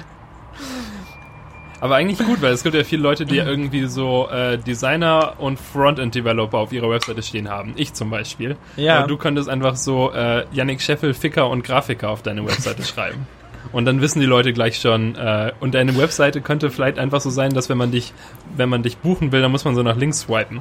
Aber 1.80 1.96
eigentlich 1.96 2.18
gut, 2.18 2.42
weil 2.42 2.52
es 2.52 2.62
gibt 2.62 2.74
ja 2.74 2.84
viele 2.84 3.02
Leute, 3.02 3.24
die 3.24 3.38
irgendwie 3.38 3.86
so 3.86 4.28
äh, 4.28 4.58
Designer 4.58 5.34
und 5.38 5.58
Frontend-Developer 5.58 6.58
auf 6.58 6.72
ihrer 6.72 6.90
Webseite 6.90 7.22
stehen 7.22 7.48
haben. 7.48 7.72
Ich 7.76 7.94
zum 7.94 8.10
Beispiel. 8.10 8.56
Ja. 8.76 8.98
Aber 8.98 9.08
du 9.08 9.16
könntest 9.16 9.48
einfach 9.48 9.76
so 9.76 10.12
äh, 10.12 10.44
Yannick 10.52 10.82
Scheffel, 10.82 11.14
Ficker 11.14 11.48
und 11.48 11.64
Grafiker 11.64 12.10
auf 12.10 12.22
deine 12.22 12.46
Webseite 12.46 12.82
schreiben. 12.84 13.26
Und 13.72 13.86
dann 13.86 14.00
wissen 14.00 14.20
die 14.20 14.26
Leute 14.26 14.52
gleich 14.52 14.78
schon. 14.78 15.14
Äh, 15.16 15.52
und 15.60 15.74
deine 15.74 15.96
Webseite 15.96 16.42
könnte 16.42 16.70
vielleicht 16.70 16.98
einfach 16.98 17.20
so 17.22 17.30
sein, 17.30 17.54
dass 17.54 17.70
wenn 17.70 17.78
man 17.78 17.90
dich, 17.90 18.12
wenn 18.56 18.68
man 18.68 18.82
dich 18.82 18.98
buchen 18.98 19.32
will, 19.32 19.40
dann 19.40 19.50
muss 19.50 19.64
man 19.64 19.74
so 19.74 19.82
nach 19.82 19.96
links 19.96 20.20
swipen. 20.20 20.60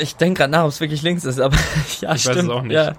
Ich 0.00 0.16
denke 0.16 0.38
gerade 0.38 0.50
nach, 0.52 0.64
ob 0.64 0.70
es 0.70 0.80
wirklich 0.80 1.02
links 1.02 1.24
ist, 1.24 1.38
aber 1.40 1.56
ja, 2.00 2.14
Ich 2.14 2.26
weiß 2.26 2.32
stimmt. 2.32 2.38
es 2.38 2.48
auch 2.48 2.62
nicht. 2.62 2.74
Ja. 2.74 2.92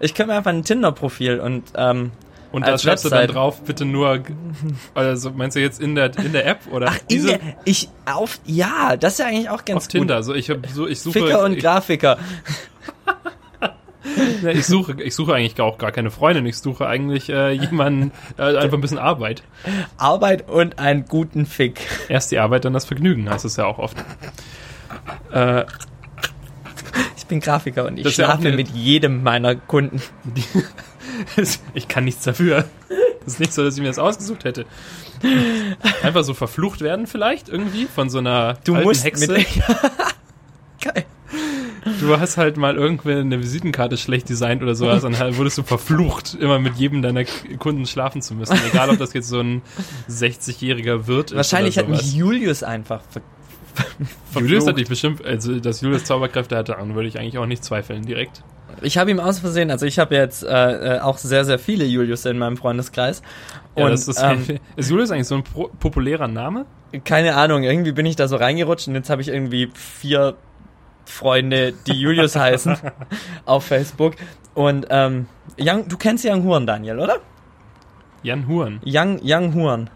Ich 0.00 0.14
kann 0.14 0.26
mir 0.26 0.34
einfach 0.34 0.50
ein 0.50 0.64
Tinder-Profil 0.64 1.40
und 1.40 1.64
ähm, 1.76 2.10
Und 2.52 2.66
da 2.66 2.76
schreibst 2.78 3.04
du 3.04 3.08
dann 3.08 3.20
Website. 3.20 3.34
drauf, 3.36 3.62
bitte 3.62 3.84
nur. 3.84 4.20
Also 4.94 5.30
meinst 5.30 5.56
du 5.56 5.60
jetzt 5.60 5.80
in 5.80 5.94
der 5.94 6.16
in 6.18 6.32
der 6.32 6.46
App 6.46 6.60
oder 6.70 6.88
ach, 6.90 6.98
in 7.08 7.26
der, 7.26 7.40
ich 7.64 7.88
auf 8.06 8.38
ja, 8.44 8.96
das 8.96 9.14
ist 9.14 9.18
ja 9.20 9.26
eigentlich 9.26 9.48
auch 9.50 9.64
ganz 9.64 9.84
auf 9.84 9.88
Tinder? 9.88 10.22
So 10.22 10.34
ich 10.34 10.52
so 10.72 10.86
ich 10.86 11.00
suche 11.00 11.20
Ficker 11.20 11.42
und 11.44 11.54
ich, 11.54 11.62
Grafiker. 11.62 12.18
Ich 14.52 14.66
suche, 14.66 15.02
ich 15.02 15.14
suche 15.14 15.34
eigentlich 15.34 15.58
auch 15.60 15.78
gar 15.78 15.90
keine 15.90 16.10
Freundin. 16.10 16.44
Ich 16.46 16.58
suche 16.58 16.86
eigentlich 16.86 17.30
äh, 17.30 17.52
jemanden, 17.52 18.12
äh, 18.36 18.42
einfach 18.58 18.76
ein 18.76 18.80
bisschen 18.82 18.98
Arbeit. 18.98 19.42
Arbeit 19.96 20.48
und 20.48 20.78
einen 20.78 21.06
guten 21.06 21.46
Fick. 21.46 21.80
Erst 22.08 22.30
die 22.30 22.38
Arbeit, 22.38 22.66
dann 22.66 22.74
das 22.74 22.84
Vergnügen, 22.84 23.28
heißt 23.30 23.46
es 23.46 23.56
ja 23.56 23.64
auch 23.64 23.78
oft. 23.78 23.96
Äh, 25.32 25.64
Ich 27.24 27.28
bin 27.28 27.40
Grafiker 27.40 27.86
und 27.86 27.96
ich 27.96 28.04
Das 28.04 28.18
ja 28.18 28.26
schlafe 28.26 28.52
mit 28.52 28.68
jedem 28.68 29.22
meiner 29.22 29.54
Kunden. 29.54 30.02
ich 31.72 31.88
kann 31.88 32.04
nichts 32.04 32.22
dafür. 32.24 32.66
Das 33.24 33.32
ist 33.34 33.40
nicht 33.40 33.54
so, 33.54 33.64
dass 33.64 33.76
ich 33.76 33.80
mir 33.80 33.88
das 33.88 33.98
ausgesucht 33.98 34.44
hätte. 34.44 34.66
Einfach 36.02 36.22
so 36.22 36.34
verflucht 36.34 36.82
werden 36.82 37.06
vielleicht 37.06 37.48
irgendwie 37.48 37.86
von 37.86 38.10
so 38.10 38.18
einer 38.18 38.58
Du 38.64 38.74
alten 38.74 38.88
musst 38.88 39.04
Hexe. 39.04 39.32
mit 39.32 39.46
Geil. 40.82 41.06
Du 42.00 42.20
hast 42.20 42.36
halt 42.36 42.58
mal 42.58 42.76
irgendwer 42.76 43.18
eine 43.20 43.40
Visitenkarte 43.40 43.96
schlecht 43.96 44.28
designt 44.28 44.62
oder 44.62 44.74
sowas 44.74 45.02
und 45.04 45.18
halt 45.18 45.38
wurdest 45.38 45.56
du 45.56 45.62
verflucht, 45.62 46.34
immer 46.38 46.58
mit 46.58 46.76
jedem 46.76 47.00
deiner 47.00 47.24
Kunden 47.58 47.86
schlafen 47.86 48.20
zu 48.20 48.34
müssen. 48.34 48.58
Egal, 48.70 48.90
ob 48.90 48.98
das 48.98 49.14
jetzt 49.14 49.28
so 49.28 49.40
ein 49.40 49.62
60-jähriger 50.10 51.06
Wirt 51.06 51.30
ist 51.30 51.36
Wahrscheinlich 51.38 51.78
hat 51.78 51.88
mich. 51.88 52.12
Julius 52.12 52.62
einfach 52.62 53.00
ver 53.08 53.22
Julius 54.34 54.66
hat 54.66 54.78
dich 54.78 54.88
bestimmt, 54.88 55.24
also 55.24 55.58
dass 55.58 55.80
Julius 55.80 56.04
Zauberkräfte 56.04 56.56
hatte, 56.56 56.72
daran 56.72 56.94
würde 56.94 57.08
ich 57.08 57.18
eigentlich 57.18 57.38
auch 57.38 57.46
nicht 57.46 57.64
zweifeln 57.64 58.02
direkt. 58.04 58.42
Ich 58.82 58.98
habe 58.98 59.10
ihm 59.10 59.20
aus 59.20 59.38
Versehen, 59.38 59.70
also 59.70 59.86
ich 59.86 59.98
habe 59.98 60.14
jetzt 60.14 60.42
äh, 60.42 60.96
äh, 60.96 61.00
auch 61.00 61.18
sehr, 61.18 61.44
sehr 61.44 61.58
viele 61.58 61.84
Julius 61.84 62.24
in 62.26 62.38
meinem 62.38 62.56
Freundeskreis. 62.56 63.22
Ja, 63.76 63.84
Und 63.84 63.90
das 63.92 64.08
ist, 64.08 64.20
ähm, 64.22 64.58
ist 64.76 64.90
Julius 64.90 65.10
eigentlich 65.10 65.28
so 65.28 65.36
ein 65.36 65.44
populärer 65.78 66.28
Name? 66.28 66.66
keine 67.04 67.34
Ahnung, 67.34 67.64
irgendwie 67.64 67.90
bin 67.90 68.06
ich 68.06 68.14
da 68.14 68.28
so 68.28 68.36
reingerutscht 68.36 68.86
und 68.86 68.94
jetzt 68.94 69.10
habe 69.10 69.20
ich 69.20 69.28
irgendwie 69.28 69.68
vier 69.74 70.36
Freunde, 71.06 71.72
die 71.86 72.00
Julius 72.00 72.36
heißen, 72.36 72.76
auf 73.46 73.64
Facebook. 73.64 74.14
Und 74.54 74.86
ähm, 74.90 75.26
Young, 75.58 75.88
du 75.88 75.96
kennst 75.96 76.24
Young 76.24 76.44
Huren, 76.44 76.66
Daniel, 76.66 77.00
oder? 77.00 77.18
Jan 78.22 78.46
Huren. 78.46 78.80
Young, 78.86 79.20
Young 79.22 79.54
Huren, 79.54 79.90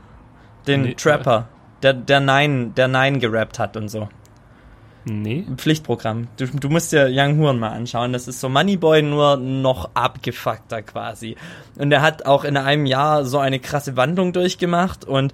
den 0.66 0.82
Nee, 0.82 0.94
Trapper, 0.94 1.48
der, 1.82 1.94
der 1.94 2.20
Nein, 2.20 2.74
der 2.74 2.88
Nein 2.88 3.20
gerappt 3.20 3.58
hat 3.58 3.76
und 3.76 3.88
so. 3.88 4.08
Nee. 5.04 5.46
Pflichtprogramm. 5.56 6.28
Du, 6.36 6.46
du 6.46 6.68
musst 6.68 6.92
dir 6.92 7.08
Young 7.10 7.38
Huren 7.38 7.58
mal 7.58 7.70
anschauen. 7.70 8.12
Das 8.12 8.28
ist 8.28 8.40
so 8.40 8.48
Moneyboy 8.48 9.02
nur 9.02 9.36
noch 9.36 9.90
abgefuckter 9.94 10.82
quasi. 10.82 11.36
Und 11.78 11.92
er 11.92 12.02
hat 12.02 12.26
auch 12.26 12.44
in 12.44 12.56
einem 12.56 12.86
Jahr 12.86 13.24
so 13.24 13.38
eine 13.38 13.58
krasse 13.58 13.96
Wandlung 13.96 14.32
durchgemacht 14.32 15.04
und 15.04 15.32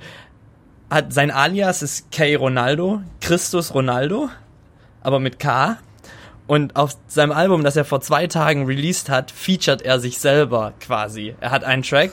hat 0.90 1.12
sein 1.12 1.30
Alias 1.30 1.82
ist 1.82 2.12
K 2.12 2.36
Ronaldo, 2.36 3.02
Christus 3.20 3.74
Ronaldo, 3.74 4.28
aber 5.02 5.18
mit 5.18 5.38
K. 5.38 5.78
Und 6.46 6.76
auf 6.76 6.96
seinem 7.06 7.32
Album, 7.32 7.64
das 7.64 7.74
er 7.74 7.86
vor 7.86 8.00
zwei 8.00 8.26
Tagen 8.26 8.66
released 8.66 9.08
hat, 9.08 9.30
featured 9.30 9.82
er 9.82 9.98
sich 9.98 10.18
selber 10.18 10.74
quasi. 10.78 11.34
Er 11.40 11.50
hat 11.50 11.64
einen 11.64 11.82
Track, 11.82 12.12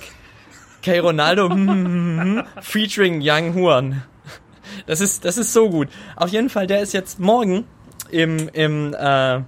K 0.81 0.99
Ronaldo, 0.99 1.49
featuring 2.61 3.19
Young 3.21 3.53
Huren. 3.53 4.03
Das 4.87 5.01
ist, 5.01 5.25
das 5.25 5.37
ist 5.37 5.53
so 5.53 5.69
gut. 5.69 5.87
Auf 6.15 6.29
jeden 6.29 6.49
Fall, 6.49 6.67
der 6.67 6.81
ist 6.81 6.93
jetzt 6.93 7.19
morgen 7.19 7.65
im, 8.09 8.49
im, 8.53 8.93
äh, 8.97 9.41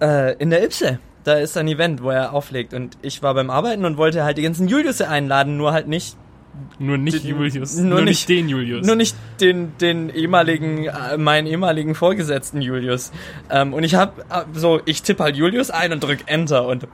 äh, 0.00 0.36
in 0.38 0.50
der 0.50 0.64
Ipse. 0.64 0.98
Da 1.24 1.34
ist 1.34 1.56
ein 1.56 1.68
Event, 1.68 2.02
wo 2.02 2.10
er 2.10 2.32
auflegt. 2.32 2.74
Und 2.74 2.98
ich 3.02 3.22
war 3.22 3.34
beim 3.34 3.50
Arbeiten 3.50 3.84
und 3.84 3.96
wollte 3.96 4.24
halt 4.24 4.38
die 4.38 4.42
ganzen 4.42 4.66
Juliusse 4.68 5.08
einladen, 5.08 5.56
nur 5.56 5.72
halt 5.72 5.86
nicht, 5.86 6.16
Nur 6.78 6.98
nicht 6.98 7.22
Den- 7.24 7.30
Julius. 7.30 7.76
nur 7.76 7.86
Nur, 7.90 8.00
nicht, 8.02 8.06
nicht- 8.06 8.28
den 8.28 8.48
Julius. 8.48 8.86
nur 8.86 8.96
nicht 8.96 9.16
den, 9.40 9.72
den 9.78 10.10
ehemaligen, 10.10 10.84
äh, 10.84 11.16
meinen 11.16 11.46
ehemaligen 11.46 11.94
Vorgesetzten 11.94 12.60
Julius. 12.60 13.12
Ähm, 13.50 13.72
und 13.72 13.84
ich 13.84 13.94
hab 13.94 14.18
äh, 14.30 14.44
so, 14.52 14.80
ich 14.84 15.02
tippe 15.02 15.22
halt 15.22 15.36
Julius 15.36 15.70
ein 15.70 15.92
und 15.92 16.02
drück 16.02 16.18
Enter 16.26 16.66
und 16.66 16.88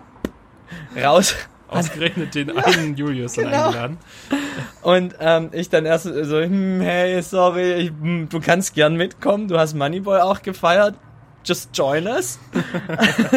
raus. 1.02 1.34
Ausgerechnet 1.68 2.34
den 2.34 2.50
einen 2.58 2.96
Julius 2.96 3.34
dann 3.34 3.44
Genau. 3.46 3.66
eingeladen. 3.66 3.98
Und 4.82 5.14
ähm, 5.20 5.48
ich 5.52 5.68
dann 5.68 5.84
erst 5.86 6.04
so, 6.04 6.40
hm, 6.40 6.80
hey, 6.80 7.20
sorry, 7.22 7.72
ich, 7.74 7.88
hm, 7.90 8.28
du 8.30 8.40
kannst 8.40 8.74
gern 8.74 8.96
mitkommen, 8.96 9.48
du 9.48 9.58
hast 9.58 9.74
Moneyboy 9.74 10.20
auch 10.20 10.42
gefeiert. 10.42 10.94
Just 11.44 11.70
join 11.76 12.06
us. 12.06 12.38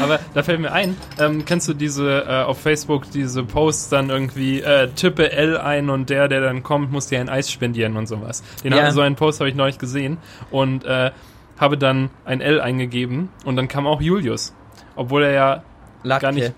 Aber 0.00 0.20
da 0.34 0.42
fällt 0.42 0.60
mir 0.60 0.72
ein, 0.72 0.96
ähm, 1.18 1.44
kennst 1.44 1.66
du 1.68 1.74
diese 1.74 2.24
äh, 2.28 2.42
auf 2.42 2.60
Facebook 2.60 3.10
diese 3.10 3.42
Posts 3.42 3.88
dann 3.88 4.10
irgendwie 4.10 4.60
äh, 4.60 4.88
tippe 4.88 5.32
L 5.32 5.56
ein 5.58 5.90
und 5.90 6.10
der, 6.10 6.28
der 6.28 6.40
dann 6.42 6.62
kommt, 6.62 6.92
muss 6.92 7.06
dir 7.08 7.20
ein 7.20 7.28
Eis 7.28 7.50
spendieren 7.50 7.96
und 7.96 8.06
sowas. 8.06 8.42
Den 8.62 8.72
Ja. 8.72 8.84
hab- 8.84 8.92
so 8.92 9.00
einen 9.00 9.16
Post 9.16 9.40
habe 9.40 9.48
ich 9.48 9.56
neulich 9.56 9.78
gesehen 9.78 10.18
und 10.50 10.84
äh, 10.84 11.10
habe 11.58 11.78
dann 11.78 12.10
ein 12.24 12.40
L 12.40 12.60
eingegeben 12.60 13.30
und 13.44 13.56
dann 13.56 13.68
kam 13.68 13.86
auch 13.86 14.00
Julius, 14.00 14.54
obwohl 14.96 15.24
er 15.24 15.32
ja 15.32 15.62
Latte. 16.02 16.22
Gar 16.22 16.32
nicht. 16.32 16.52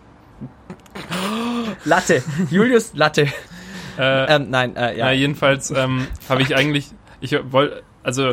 Latte. 1.87 2.23
Julius 2.51 2.93
Latte. 2.95 3.29
äh, 3.99 4.35
Ähm, 4.35 4.51
nein, 4.51 4.77
äh, 4.77 4.99
ja. 4.99 5.07
Ja, 5.07 5.13
jedenfalls 5.13 5.71
ähm, 5.71 6.07
habe 6.29 6.43
ich 6.43 6.55
eigentlich, 6.55 6.89
ich 7.21 7.35
wollte, 7.51 7.83
also 8.03 8.33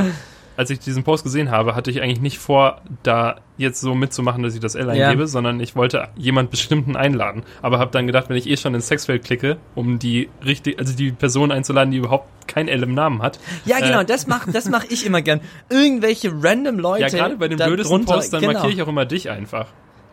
als 0.57 0.69
ich 0.69 0.79
diesen 0.79 1.03
Post 1.03 1.24
gesehen 1.24 1.51
habe, 1.51 1.75
hatte 1.75 1.89
ich 1.89 2.01
eigentlich 2.01 2.22
nicht 2.22 2.38
vor, 2.38 2.81
da 3.01 3.38
jetzt 3.57 3.81
so 3.81 3.95
mitzumachen, 3.95 4.43
dass 4.43 4.53
ich 4.53 4.60
das 4.60 4.75
L 4.75 4.89
eingebe, 4.89 5.22
ja. 5.22 5.27
sondern 5.27 5.60
ich 5.60 5.75
wollte 5.75 6.10
jemand 6.15 6.51
bestimmten 6.51 6.95
einladen. 6.95 7.43
Aber 7.62 7.79
habe 7.79 7.91
dann 7.91 8.07
gedacht, 8.07 8.29
wenn 8.29 8.38
ich 8.38 8.48
eh 8.48 8.57
schon 8.57 8.75
ins 8.75 8.88
Sexfeld 8.88 9.24
klicke, 9.24 9.57
um 9.75 10.00
die 10.00 10.29
richtig, 10.45 10.79
also 10.79 10.95
die 10.95 11.12
Person 11.12 11.51
einzuladen, 11.51 11.91
die 11.91 11.98
überhaupt 11.98 12.27
kein 12.48 12.67
L 12.67 12.83
im 12.83 12.93
Namen 12.93 13.22
hat. 13.22 13.39
Ja, 13.65 13.79
genau, 13.79 14.01
äh, 14.01 14.05
das 14.05 14.27
mache 14.27 14.51
das 14.51 14.69
mach 14.69 14.83
ich 14.89 15.05
immer 15.05 15.22
gern. 15.22 15.41
Irgendwelche 15.69 16.31
random 16.31 16.77
Leute. 16.77 17.03
Ja, 17.03 17.10
gerade 17.10 17.38
bei 17.38 17.48
den 17.48 17.57
blödesten 17.57 18.05
Posts, 18.05 18.31
dann 18.31 18.41
genau. 18.41 18.53
markiere 18.53 18.74
ich 18.74 18.81
auch 18.81 18.88
immer 18.88 19.05
dich 19.05 19.29
einfach. 19.29 19.67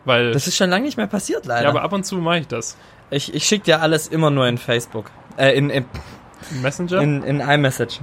Weil, 0.05 0.31
das 0.31 0.47
ist 0.47 0.57
schon 0.57 0.69
lange 0.69 0.85
nicht 0.85 0.97
mehr 0.97 1.07
passiert, 1.07 1.45
leider. 1.45 1.63
Ja, 1.63 1.69
aber 1.69 1.83
ab 1.83 1.93
und 1.93 2.03
zu 2.03 2.15
mache 2.17 2.39
ich 2.39 2.47
das. 2.47 2.77
Ich, 3.11 3.33
ich 3.33 3.43
schicke 3.45 3.65
dir 3.65 3.81
alles 3.81 4.07
immer 4.07 4.31
nur 4.31 4.47
in 4.47 4.57
Facebook. 4.57 5.11
Äh, 5.37 5.55
in, 5.55 5.69
in 5.69 5.85
Messenger? 6.61 7.01
In, 7.01 7.23
in 7.23 7.39
iMessage. 7.41 7.99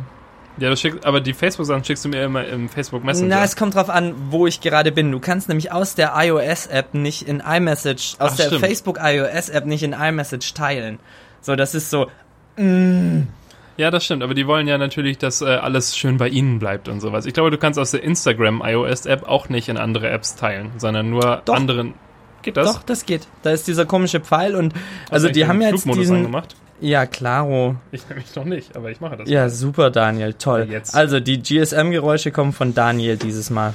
Ja, 0.59 0.71
das 0.71 0.81
schickst, 0.81 1.07
aber 1.07 1.21
die 1.21 1.35
Facebook-Sachen 1.35 1.85
schickst 1.85 2.05
du 2.05 2.09
mir 2.09 2.25
immer 2.25 2.45
im 2.45 2.69
Facebook 2.69 3.05
Messenger. 3.05 3.37
Na, 3.37 3.45
es 3.45 3.57
kommt 3.57 3.75
drauf 3.75 3.91
an, 3.91 4.15
wo 4.31 4.47
ich 4.47 4.61
gerade 4.61 4.91
bin. 4.91 5.11
Du 5.13 5.21
kannst 5.21 5.49
nämlich 5.49 5.71
aus 5.73 5.95
der 5.95 6.13
iOS-App 6.17 6.95
nicht 6.95 7.23
in 7.23 7.41
iMessage, 7.41 8.17
aus 8.19 8.33
Ach, 8.33 8.37
der 8.37 8.47
stimmt. 8.47 8.61
Facebook 8.65 8.99
iOS-App 9.01 9.67
nicht 9.67 9.83
in 9.83 9.93
iMessage 9.93 10.55
teilen. 10.55 10.99
So, 11.41 11.55
das 11.55 11.75
ist 11.75 11.91
so. 11.91 12.11
Mm. 12.57 13.29
Ja, 13.77 13.93
das 13.93 14.05
stimmt, 14.05 14.25
aber 14.25 14.35
die 14.35 14.49
wollen 14.49 14.67
ja 14.67 14.77
natürlich, 14.77 15.19
dass 15.19 15.41
äh, 15.41 15.47
alles 15.47 15.97
schön 15.97 16.17
bei 16.17 16.29
ihnen 16.29 16.59
bleibt 16.59 16.89
und 16.89 17.01
sowas. 17.01 17.27
Ich 17.27 17.35
glaube, 17.35 17.53
du 17.53 17.59
kannst 17.59 17.79
aus 17.79 17.93
der 17.93 18.03
Instagram 18.03 18.61
iOS-App 18.65 19.29
auch 19.29 19.49
nicht 19.49 19.69
in 19.69 19.77
andere 19.77 20.11
Apps 20.11 20.35
teilen, 20.35 20.73
sondern 20.77 21.09
nur 21.09 21.43
Doch. 21.45 21.55
anderen. 21.55 21.95
Geht 22.43 22.57
das? 22.57 22.67
Doch, 22.67 22.83
das 22.83 23.07
geht. 23.07 23.27
Da 23.43 23.51
ist 23.51 23.67
dieser 23.67 23.87
komische 23.87 24.21
Pfeil 24.21 24.55
und 24.55 24.75
also 25.11 25.29
die 25.29 25.47
haben 25.47 25.61
jetzt 25.61 25.85
diesen 25.87 26.17
angemacht? 26.17 26.57
Ja, 26.81 27.07
klaro. 27.07 27.77
Ich 27.91 28.09
nämlich 28.09 28.35
noch 28.37 28.45
nicht, 28.45 28.77
aber 28.77 28.91
ich 28.91 29.01
mache 29.01 29.17
das. 29.17 29.29
Ja, 29.29 29.43
mal. 29.43 29.51
super, 29.51 29.91
Daniel, 29.91 30.35
toll. 30.35 30.69
Jetzt. 30.71 30.95
Also, 30.95 31.19
die 31.19 31.43
GSM-Geräusche 31.43 32.31
kommen 32.31 32.53
von 32.53 32.73
Daniel 32.73 33.17
dieses 33.17 33.51
Mal. 33.51 33.75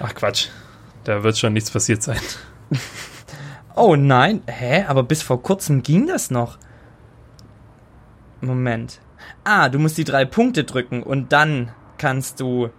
Ach 0.00 0.14
Quatsch, 0.14 0.48
da 1.04 1.22
wird 1.22 1.38
schon 1.38 1.54
nichts 1.54 1.70
passiert 1.70 2.02
sein. 2.02 2.20
oh 3.74 3.96
nein, 3.96 4.42
hä? 4.46 4.84
Aber 4.86 5.02
bis 5.02 5.22
vor 5.22 5.42
kurzem 5.42 5.82
ging 5.82 6.06
das 6.06 6.30
noch. 6.30 6.58
Moment. 8.40 9.00
Ah, 9.44 9.68
du 9.68 9.78
musst 9.78 9.96
die 9.96 10.04
drei 10.04 10.24
Punkte 10.24 10.64
drücken 10.64 11.02
und 11.02 11.32
dann 11.32 11.70
kannst 11.96 12.40
du 12.40 12.70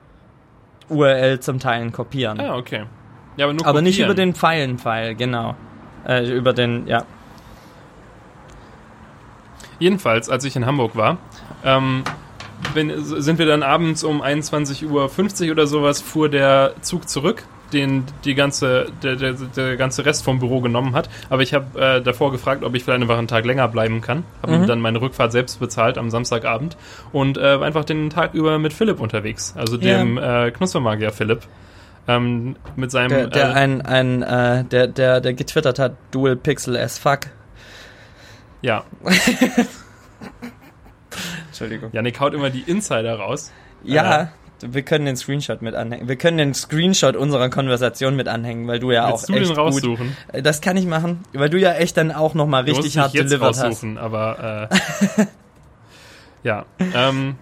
URL 0.89 1.39
zum 1.39 1.59
Teilen 1.59 1.91
kopieren. 1.91 2.39
Ah, 2.39 2.57
okay. 2.57 2.85
Ja, 3.37 3.49
aber, 3.49 3.65
aber 3.65 3.81
nicht 3.81 3.99
über 3.99 4.13
den 4.13 4.33
Pfeilen-Pfeil, 4.33 5.15
genau. 5.15 5.55
Äh, 6.07 6.29
über 6.29 6.53
den, 6.53 6.87
ja. 6.87 7.05
Jedenfalls, 9.79 10.29
als 10.29 10.45
ich 10.45 10.55
in 10.55 10.65
Hamburg 10.65 10.95
war, 10.95 11.17
ähm, 11.63 12.03
bin, 12.73 12.91
sind 13.03 13.39
wir 13.39 13.45
dann 13.45 13.63
abends 13.63 14.03
um 14.03 14.21
21.50 14.21 15.45
Uhr 15.45 15.51
oder 15.51 15.67
sowas, 15.67 16.01
fuhr 16.01 16.29
der 16.29 16.75
Zug 16.81 17.09
zurück, 17.09 17.43
den 17.73 18.05
die 18.23 18.35
ganze, 18.35 18.87
der, 19.01 19.15
der, 19.15 19.33
der 19.33 19.75
ganze 19.77 20.05
Rest 20.05 20.23
vom 20.23 20.39
Büro 20.39 20.61
genommen 20.61 20.93
hat. 20.95 21.09
Aber 21.29 21.41
ich 21.41 21.53
habe 21.53 21.79
äh, 21.79 22.01
davor 22.01 22.31
gefragt, 22.31 22.63
ob 22.63 22.75
ich 22.75 22.83
vielleicht 22.83 23.01
einfach 23.01 23.17
einen 23.17 23.27
Tag 23.27 23.45
länger 23.45 23.67
bleiben 23.67 24.01
kann. 24.01 24.23
Habe 24.41 24.59
mhm. 24.59 24.67
dann 24.67 24.79
meine 24.79 25.01
Rückfahrt 25.01 25.31
selbst 25.31 25.59
bezahlt 25.59 25.97
am 25.97 26.09
Samstagabend 26.09 26.77
und 27.11 27.37
äh, 27.37 27.57
einfach 27.57 27.83
den 27.83 28.09
Tag 28.09 28.33
über 28.33 28.59
mit 28.59 28.73
Philipp 28.73 28.99
unterwegs, 28.99 29.53
also 29.57 29.77
dem 29.77 30.17
ja. 30.17 30.45
äh, 30.45 30.51
Knuspermagier 30.51 31.11
Philipp. 31.11 31.41
Ähm, 32.07 32.57
mit 32.75 32.91
seinem 32.91 33.09
der, 33.09 33.27
der 33.27 33.49
äh, 33.49 33.53
ein, 33.53 33.81
ein 33.81 34.21
äh, 34.21 34.65
der 34.65 34.87
der 34.87 35.21
der 35.21 35.33
getwittert 35.33 35.79
hat 35.79 35.95
Dual 36.11 36.35
Pixel 36.35 36.75
as 36.75 36.97
fuck 36.97 37.27
ja. 38.63 38.83
Entschuldigung. 41.47 41.91
Janik 41.91 42.19
haut 42.19 42.33
immer 42.33 42.49
die 42.49 42.61
Insider 42.61 43.19
raus. 43.19 43.51
Ja, 43.83 44.21
äh, 44.21 44.27
wir 44.65 44.81
können 44.83 45.05
den 45.05 45.17
Screenshot 45.17 45.61
mit 45.61 45.75
anhängen. 45.75 46.07
Wir 46.07 46.15
können 46.15 46.37
den 46.37 46.53
Screenshot 46.53 47.17
unserer 47.17 47.49
Konversation 47.49 48.15
mit 48.15 48.29
anhängen, 48.29 48.65
weil 48.67 48.79
du 48.79 48.91
ja 48.91 49.07
auch 49.07 49.21
du 49.23 49.33
echt 49.33 49.49
den 49.49 49.57
raussuchen? 49.57 50.07
Gut, 50.07 50.35
äh, 50.35 50.41
das 50.41 50.61
kann 50.61 50.77
ich 50.77 50.85
machen, 50.85 51.19
weil 51.33 51.49
du 51.49 51.59
ja 51.59 51.73
echt 51.73 51.97
dann 51.97 52.13
auch 52.13 52.33
noch 52.33 52.47
mal 52.47 52.63
richtig 52.63 52.97
hart 52.97 53.13
jetzt 53.13 53.31
delivered 53.31 53.57
hast. 53.57 53.83
aber 53.97 54.69
äh, 54.69 55.25
ja. 56.47 56.65
Ähm, 56.79 57.35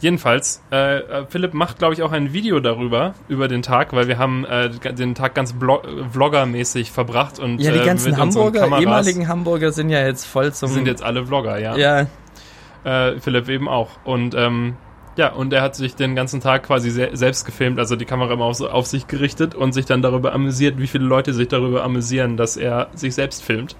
Jedenfalls, 0.00 0.62
äh, 0.70 0.98
äh, 0.98 1.26
Philipp 1.28 1.54
macht, 1.54 1.78
glaube 1.78 1.94
ich, 1.94 2.02
auch 2.02 2.12
ein 2.12 2.32
Video 2.32 2.60
darüber, 2.60 3.14
über 3.28 3.48
den 3.48 3.62
Tag, 3.62 3.92
weil 3.92 4.08
wir 4.08 4.18
haben 4.18 4.44
äh, 4.44 4.70
den 4.92 5.14
Tag 5.14 5.34
ganz 5.34 5.54
Vlogger-mäßig 5.54 6.90
verbracht. 6.92 7.38
Und, 7.38 7.60
ja, 7.60 7.72
die 7.72 7.78
äh, 7.78 7.84
ganzen 7.84 8.16
Hamburger, 8.16 8.78
ehemaligen 8.78 9.28
Hamburger 9.28 9.72
sind 9.72 9.90
ja 9.90 10.04
jetzt 10.06 10.26
voll 10.26 10.52
zum... 10.52 10.70
Sind 10.70 10.86
jetzt 10.86 11.02
alle 11.02 11.26
Vlogger, 11.26 11.58
ja. 11.58 11.76
Ja. 11.76 12.06
Äh, 12.84 13.20
Philipp 13.20 13.48
eben 13.48 13.68
auch. 13.68 13.90
Und 14.04 14.34
ähm, 14.34 14.76
ja, 15.16 15.32
und 15.32 15.52
er 15.52 15.62
hat 15.62 15.74
sich 15.74 15.96
den 15.96 16.14
ganzen 16.14 16.40
Tag 16.40 16.64
quasi 16.64 16.90
se 16.90 17.10
selbst 17.14 17.46
gefilmt, 17.46 17.78
also 17.78 17.96
die 17.96 18.04
Kamera 18.04 18.34
immer 18.34 18.44
auf, 18.44 18.60
auf 18.60 18.86
sich 18.86 19.06
gerichtet 19.06 19.54
und 19.54 19.72
sich 19.72 19.86
dann 19.86 20.02
darüber 20.02 20.34
amüsiert, 20.34 20.78
wie 20.78 20.86
viele 20.86 21.04
Leute 21.04 21.32
sich 21.32 21.48
darüber 21.48 21.84
amüsieren, 21.84 22.36
dass 22.36 22.58
er 22.58 22.88
sich 22.94 23.14
selbst 23.14 23.42
filmt. 23.42 23.76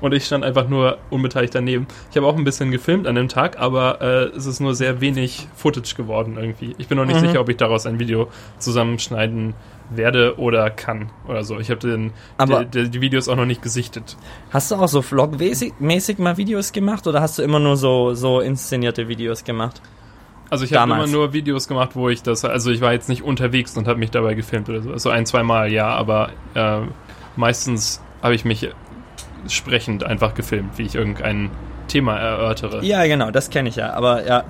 Und 0.00 0.12
ich 0.12 0.24
stand 0.24 0.44
einfach 0.44 0.68
nur 0.68 0.98
unbeteiligt 1.10 1.54
daneben. 1.54 1.86
Ich 2.10 2.16
habe 2.16 2.26
auch 2.26 2.36
ein 2.36 2.44
bisschen 2.44 2.70
gefilmt 2.70 3.06
an 3.06 3.14
dem 3.14 3.28
Tag, 3.28 3.58
aber 3.58 4.00
äh, 4.00 4.36
es 4.36 4.46
ist 4.46 4.60
nur 4.60 4.74
sehr 4.74 5.00
wenig 5.00 5.48
Footage 5.54 5.94
geworden 5.94 6.36
irgendwie. 6.38 6.74
Ich 6.78 6.88
bin 6.88 6.98
noch 6.98 7.04
nicht 7.04 7.20
mhm. 7.20 7.26
sicher, 7.26 7.40
ob 7.40 7.48
ich 7.48 7.56
daraus 7.56 7.86
ein 7.86 7.98
Video 7.98 8.28
zusammenschneiden 8.58 9.54
werde 9.90 10.38
oder 10.38 10.70
kann 10.70 11.10
oder 11.28 11.42
so. 11.42 11.58
Ich 11.58 11.70
habe 11.70 11.80
den 11.80 12.12
aber 12.38 12.64
die, 12.64 12.88
die, 12.88 13.00
Videos 13.00 13.28
auch 13.28 13.36
noch 13.36 13.44
nicht 13.44 13.62
gesichtet. 13.62 14.16
Hast 14.50 14.70
du 14.70 14.76
auch 14.76 14.88
so 14.88 15.02
Vlog-mäßig 15.02 16.18
mal 16.18 16.36
Videos 16.36 16.72
gemacht 16.72 17.06
oder 17.06 17.20
hast 17.20 17.38
du 17.38 17.42
immer 17.42 17.58
nur 17.58 17.76
so 17.76 18.14
so 18.14 18.40
inszenierte 18.40 19.08
Videos 19.08 19.44
gemacht? 19.44 19.82
Also 20.50 20.64
ich 20.64 20.74
habe 20.74 20.92
immer 20.92 21.06
nur 21.06 21.32
Videos 21.32 21.68
gemacht, 21.68 21.90
wo 21.94 22.08
ich 22.08 22.22
das, 22.22 22.44
also 22.44 22.72
ich 22.72 22.80
war 22.80 22.92
jetzt 22.92 23.08
nicht 23.08 23.22
unterwegs 23.22 23.76
und 23.76 23.86
habe 23.86 24.00
mich 24.00 24.10
dabei 24.10 24.34
gefilmt 24.34 24.68
oder 24.68 24.82
so. 24.82 24.98
So 24.98 25.10
ein, 25.10 25.24
zwei 25.24 25.44
Mal, 25.44 25.70
ja, 25.70 25.88
aber 25.88 26.30
äh, 26.54 26.80
meistens 27.36 28.02
habe 28.20 28.34
ich 28.34 28.44
mich 28.44 28.68
sprechend 29.48 30.04
einfach 30.04 30.34
gefilmt, 30.34 30.78
wie 30.78 30.82
ich 30.82 30.94
irgendein 30.94 31.50
Thema 31.88 32.16
erörtere. 32.18 32.84
Ja, 32.84 33.04
genau, 33.06 33.30
das 33.30 33.50
kenne 33.50 33.68
ich 33.68 33.76
ja. 33.76 33.92
Aber 33.92 34.26
ja, 34.26 34.44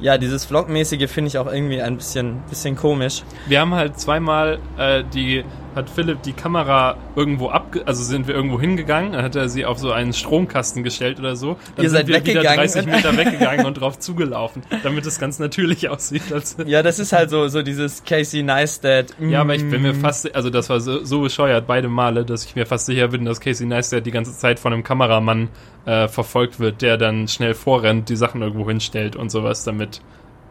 ja, 0.00 0.16
dieses 0.16 0.46
Vlog-mäßige 0.46 1.10
finde 1.10 1.28
ich 1.28 1.38
auch 1.38 1.46
irgendwie 1.46 1.82
ein 1.82 1.96
bisschen, 1.96 2.40
bisschen 2.48 2.76
komisch. 2.76 3.22
Wir 3.46 3.60
haben 3.60 3.74
halt 3.74 4.00
zweimal 4.00 4.58
äh, 4.78 5.04
die 5.12 5.44
hat 5.74 5.88
Philipp 5.88 6.22
die 6.22 6.32
Kamera 6.32 6.96
irgendwo 7.16 7.48
ab, 7.48 7.76
also 7.86 8.02
sind 8.02 8.26
wir 8.26 8.34
irgendwo 8.34 8.60
hingegangen, 8.60 9.12
dann 9.12 9.22
hat 9.22 9.36
er 9.36 9.48
sie 9.48 9.64
auf 9.64 9.78
so 9.78 9.92
einen 9.92 10.12
Stromkasten 10.12 10.82
gestellt 10.82 11.18
oder 11.18 11.36
so. 11.36 11.56
Dann 11.76 11.84
Ihr 11.84 11.90
sind 11.90 11.98
seid 11.98 12.08
wir 12.08 12.24
wieder 12.24 12.42
30 12.42 12.86
Meter 12.86 13.16
weggegangen 13.16 13.66
und 13.66 13.74
drauf 13.74 13.98
zugelaufen, 13.98 14.62
damit 14.82 15.06
es 15.06 15.18
ganz 15.18 15.38
natürlich 15.38 15.88
aussieht. 15.88 16.22
ja, 16.66 16.82
das 16.82 16.98
ist 16.98 17.12
halt 17.12 17.30
so, 17.30 17.48
so 17.48 17.62
dieses 17.62 18.04
Casey 18.04 18.42
Neistat. 18.42 19.14
Mm. 19.18 19.30
Ja, 19.30 19.40
aber 19.42 19.54
ich 19.54 19.68
bin 19.68 19.82
mir 19.82 19.92
mm. 19.92 20.00
fast, 20.00 20.34
also 20.34 20.50
das 20.50 20.68
war 20.70 20.80
so, 20.80 21.04
so 21.04 21.20
bescheuert 21.22 21.66
beide 21.66 21.88
Male, 21.88 22.24
dass 22.24 22.44
ich 22.44 22.56
mir 22.56 22.66
fast 22.66 22.86
sicher 22.86 23.08
bin, 23.08 23.24
dass 23.24 23.40
Casey 23.40 23.66
Neistat 23.66 24.06
die 24.06 24.10
ganze 24.10 24.36
Zeit 24.36 24.58
von 24.58 24.72
einem 24.72 24.82
Kameramann 24.82 25.48
äh, 25.86 26.08
verfolgt 26.08 26.58
wird, 26.60 26.82
der 26.82 26.96
dann 26.96 27.28
schnell 27.28 27.54
vorrennt, 27.54 28.08
die 28.08 28.16
Sachen 28.16 28.42
irgendwo 28.42 28.66
hinstellt 28.68 29.16
und 29.16 29.30
sowas, 29.30 29.64
damit 29.64 30.00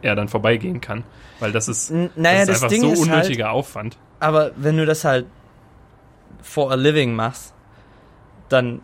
er 0.02 0.16
dann 0.16 0.28
vorbeigehen 0.28 0.82
kann. 0.82 1.04
Weil 1.40 1.52
das 1.52 1.68
ist, 1.68 1.92
naja, 1.92 2.46
das 2.46 2.50
ist 2.50 2.50
das 2.50 2.64
einfach 2.64 2.70
Ding 2.70 2.96
so 2.96 3.02
unnötiger 3.02 3.46
halt, 3.46 3.56
Aufwand. 3.56 3.98
Aber 4.20 4.52
wenn 4.56 4.78
du 4.78 4.86
das 4.86 5.06
halt 5.06 5.26
for 6.42 6.72
a 6.72 6.76
living 6.76 7.16
machst, 7.16 7.54
dann, 8.50 8.82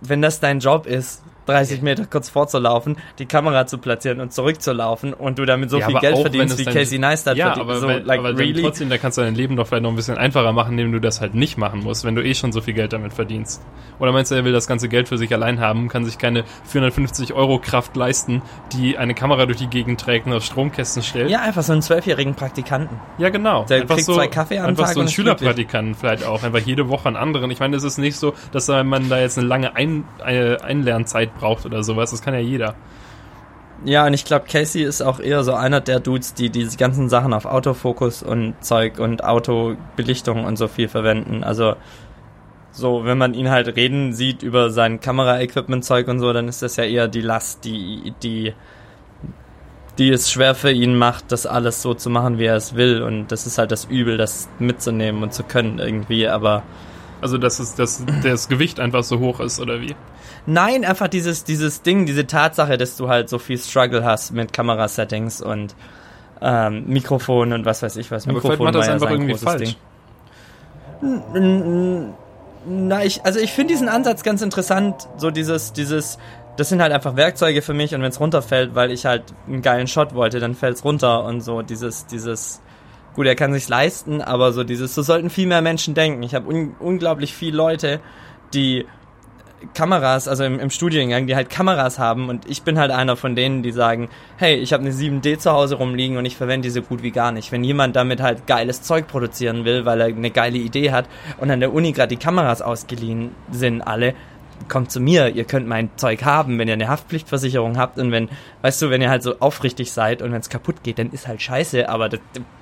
wenn 0.00 0.22
das 0.22 0.40
dein 0.40 0.60
Job 0.60 0.86
ist, 0.86 1.22
30 1.46 1.82
Meter 1.82 2.06
kurz 2.06 2.28
vorzulaufen, 2.28 2.96
die 3.18 3.26
Kamera 3.26 3.66
zu 3.66 3.78
platzieren 3.78 4.20
und 4.20 4.32
zurückzulaufen 4.32 5.14
und 5.14 5.38
du 5.38 5.44
damit 5.44 5.70
so 5.70 5.78
ja, 5.78 5.86
viel 5.86 5.98
Geld 5.98 6.18
verdienst 6.18 6.58
wie 6.58 6.64
Casey 6.64 6.98
Neistat 6.98 7.36
ja, 7.36 7.54
verdient. 7.54 7.68
Aber, 7.68 7.80
so, 7.80 7.88
like, 7.88 8.18
aber 8.18 8.36
really? 8.36 8.62
trotzdem, 8.62 8.90
da 8.90 8.98
kannst 8.98 9.18
du 9.18 9.22
dein 9.22 9.34
Leben 9.34 9.56
doch 9.56 9.66
vielleicht 9.66 9.82
noch 9.82 9.90
ein 9.90 9.96
bisschen 9.96 10.18
einfacher 10.18 10.52
machen, 10.52 10.72
indem 10.72 10.92
du 10.92 11.00
das 11.00 11.20
halt 11.20 11.34
nicht 11.34 11.56
machen 11.58 11.80
musst, 11.80 12.04
wenn 12.04 12.14
du 12.14 12.24
eh 12.24 12.34
schon 12.34 12.52
so 12.52 12.60
viel 12.60 12.74
Geld 12.74 12.92
damit 12.92 13.12
verdienst. 13.12 13.62
Oder 13.98 14.12
meinst 14.12 14.30
du, 14.30 14.34
er 14.34 14.44
will 14.44 14.52
das 14.52 14.66
ganze 14.66 14.88
Geld 14.88 15.08
für 15.08 15.18
sich 15.18 15.32
allein 15.32 15.60
haben, 15.60 15.88
kann 15.88 16.04
sich 16.04 16.18
keine 16.18 16.44
450 16.64 17.32
Euro 17.32 17.58
Kraft 17.58 17.96
leisten, 17.96 18.42
die 18.72 18.98
eine 18.98 19.14
Kamera 19.14 19.46
durch 19.46 19.58
die 19.58 19.68
Gegend 19.68 20.00
trägt 20.00 20.26
und 20.26 20.32
auf 20.32 20.44
Stromkästen 20.44 21.02
stellt? 21.02 21.30
Ja, 21.30 21.40
einfach 21.40 21.62
so 21.62 21.72
einen 21.72 21.82
zwölfjährigen 21.82 22.34
Praktikanten. 22.34 23.00
Ja, 23.18 23.30
genau. 23.30 23.64
Der 23.64 23.82
einfach 23.82 23.94
kriegt 23.94 24.06
so, 24.06 24.14
zwei 24.14 24.28
Kaffee 24.28 24.58
am 24.58 24.66
Einfach 24.66 24.86
Tag 24.86 24.94
so 24.94 25.00
einen 25.00 25.08
Schülerpraktikanten 25.08 25.94
vielleicht 25.94 26.24
auch, 26.24 26.42
einfach 26.42 26.60
jede 26.60 26.88
Woche 26.88 27.08
einen 27.08 27.16
anderen. 27.16 27.50
Ich 27.50 27.60
meine, 27.60 27.76
es 27.76 27.84
ist 27.84 27.98
nicht 27.98 28.16
so, 28.16 28.34
dass 28.52 28.68
man 28.68 29.08
da 29.08 29.18
jetzt 29.18 29.38
eine 29.38 29.46
lange 29.46 29.76
Ein 29.76 30.04
eine 30.22 30.62
Einlernzeit 30.62 31.35
braucht 31.36 31.66
oder 31.66 31.82
sowas 31.82 32.10
das 32.10 32.22
kann 32.22 32.34
ja 32.34 32.40
jeder. 32.40 32.74
Ja, 33.84 34.06
und 34.06 34.14
ich 34.14 34.24
glaube, 34.24 34.46
Casey 34.50 34.82
ist 34.82 35.02
auch 35.02 35.20
eher 35.20 35.44
so 35.44 35.52
einer 35.54 35.80
der 35.80 36.00
Dudes, 36.00 36.34
die 36.34 36.50
diese 36.50 36.76
ganzen 36.78 37.08
Sachen 37.10 37.34
auf 37.34 37.44
Autofokus 37.44 38.22
und 38.22 38.56
Zeug 38.64 38.98
und 38.98 39.22
Autobelichtung 39.22 40.44
und 40.44 40.56
so 40.56 40.66
viel 40.68 40.88
verwenden. 40.88 41.44
Also, 41.44 41.76
so, 42.72 43.04
wenn 43.04 43.18
man 43.18 43.34
ihn 43.34 43.50
halt 43.50 43.74
reden 43.76 44.12
sieht 44.14 44.42
über 44.42 44.70
sein 44.70 45.00
Kameraequipment-Zeug 45.00 46.08
und 46.08 46.20
so, 46.20 46.32
dann 46.32 46.48
ist 46.48 46.62
das 46.62 46.76
ja 46.76 46.84
eher 46.84 47.08
die 47.08 47.20
Last, 47.22 47.64
die, 47.64 48.14
die, 48.22 48.54
die 49.98 50.10
es 50.10 50.30
schwer 50.30 50.54
für 50.54 50.70
ihn 50.72 50.96
macht, 50.96 51.32
das 51.32 51.46
alles 51.46 51.82
so 51.82 51.94
zu 51.94 52.10
machen, 52.10 52.38
wie 52.38 52.44
er 52.46 52.56
es 52.56 52.74
will. 52.74 53.02
Und 53.02 53.28
das 53.28 53.46
ist 53.46 53.58
halt 53.58 53.72
das 53.72 53.86
Übel, 53.86 54.16
das 54.18 54.48
mitzunehmen 54.58 55.22
und 55.22 55.32
zu 55.32 55.42
können 55.44 55.78
irgendwie. 55.78 56.28
Aber 56.28 56.62
Also, 57.20 57.38
dass 57.38 57.58
es, 57.60 57.74
dass 57.74 58.04
das 58.22 58.48
Gewicht 58.48 58.80
einfach 58.80 59.04
so 59.04 59.18
hoch 59.20 59.40
ist, 59.40 59.60
oder 59.60 59.80
wie? 59.80 59.96
Nein, 60.46 60.84
einfach 60.84 61.08
dieses, 61.08 61.44
dieses 61.44 61.82
Ding, 61.82 62.06
diese 62.06 62.26
Tatsache, 62.26 62.78
dass 62.78 62.96
du 62.96 63.08
halt 63.08 63.28
so 63.28 63.38
viel 63.38 63.58
Struggle 63.58 64.04
hast 64.04 64.32
mit 64.32 64.52
Kamerasettings 64.52 65.42
und 65.42 65.74
ähm, 66.40 66.84
Mikrofon 66.86 67.52
und 67.52 67.64
was 67.64 67.82
weiß 67.82 67.96
ich 67.96 68.10
was. 68.10 68.24
Aber 68.24 68.34
Mikrofon 68.34 68.64
macht 68.64 68.76
das 68.76 68.88
einfach 68.88 69.10
irgendwie 69.10 69.34
falsch. 69.34 69.76
Ding. 71.32 72.14
Na, 72.68 73.04
ich, 73.04 73.24
also 73.24 73.38
ich 73.38 73.52
finde 73.52 73.74
diesen 73.74 73.88
Ansatz 73.88 74.22
ganz 74.22 74.42
interessant, 74.42 75.08
so 75.16 75.30
dieses, 75.30 75.72
dieses, 75.72 76.18
das 76.56 76.68
sind 76.68 76.82
halt 76.82 76.92
einfach 76.92 77.16
Werkzeuge 77.16 77.62
für 77.62 77.74
mich 77.74 77.94
und 77.94 78.02
wenn 78.02 78.10
es 78.10 78.18
runterfällt, 78.18 78.74
weil 78.74 78.90
ich 78.90 79.06
halt 79.06 79.22
einen 79.46 79.62
geilen 79.62 79.86
Shot 79.86 80.14
wollte, 80.14 80.40
dann 80.40 80.54
fällt's 80.54 80.84
runter 80.84 81.24
und 81.24 81.42
so 81.42 81.62
dieses, 81.62 82.06
dieses, 82.06 82.60
gut, 83.14 83.26
er 83.26 83.36
kann 83.36 83.52
sich's 83.52 83.68
leisten, 83.68 84.20
aber 84.20 84.52
so 84.52 84.64
dieses, 84.64 84.94
so 84.94 85.02
sollten 85.02 85.30
viel 85.30 85.46
mehr 85.46 85.62
Menschen 85.62 85.94
denken. 85.94 86.22
Ich 86.22 86.34
habe 86.34 86.48
un 86.48 86.74
unglaublich 86.80 87.34
viele 87.34 87.56
Leute, 87.56 88.00
die 88.52 88.86
Kameras, 89.74 90.28
also 90.28 90.44
im, 90.44 90.60
im 90.60 90.70
Studiengang, 90.70 91.26
die 91.26 91.34
halt 91.34 91.50
Kameras 91.50 91.98
haben 91.98 92.28
und 92.28 92.48
ich 92.48 92.62
bin 92.62 92.78
halt 92.78 92.90
einer 92.90 93.16
von 93.16 93.34
denen, 93.34 93.62
die 93.62 93.72
sagen, 93.72 94.08
hey, 94.36 94.54
ich 94.56 94.72
habe 94.72 94.84
eine 94.84 94.92
7D 94.92 95.38
zu 95.38 95.50
Hause 95.50 95.76
rumliegen 95.76 96.16
und 96.18 96.26
ich 96.26 96.36
verwende 96.36 96.68
die 96.68 96.70
so 96.70 96.82
gut 96.82 97.02
wie 97.02 97.10
gar 97.10 97.32
nicht. 97.32 97.52
Wenn 97.52 97.64
jemand 97.64 97.96
damit 97.96 98.20
halt 98.20 98.46
geiles 98.46 98.82
Zeug 98.82 99.08
produzieren 99.08 99.64
will, 99.64 99.84
weil 99.84 100.00
er 100.00 100.06
eine 100.08 100.30
geile 100.30 100.58
Idee 100.58 100.92
hat 100.92 101.08
und 101.38 101.50
an 101.50 101.60
der 101.60 101.72
Uni 101.72 101.92
gerade 101.92 102.08
die 102.08 102.22
Kameras 102.22 102.60
ausgeliehen 102.62 103.30
sind 103.50 103.82
alle, 103.82 104.14
kommt 104.68 104.90
zu 104.90 105.00
mir, 105.00 105.28
ihr 105.28 105.44
könnt 105.44 105.66
mein 105.66 105.90
Zeug 105.96 106.24
haben, 106.24 106.58
wenn 106.58 106.68
ihr 106.68 106.74
eine 106.74 106.88
Haftpflichtversicherung 106.88 107.78
habt 107.78 107.98
und 107.98 108.10
wenn, 108.10 108.28
weißt 108.62 108.82
du, 108.82 108.90
wenn 108.90 109.02
ihr 109.02 109.10
halt 109.10 109.22
so 109.22 109.38
aufrichtig 109.38 109.92
seid 109.92 110.22
und 110.22 110.32
wenn 110.32 110.40
es 110.40 110.48
kaputt 110.48 110.82
geht, 110.82 110.98
dann 110.98 111.10
ist 111.10 111.28
halt 111.28 111.40
scheiße, 111.42 111.88
aber 111.88 112.08
das 112.08 112.20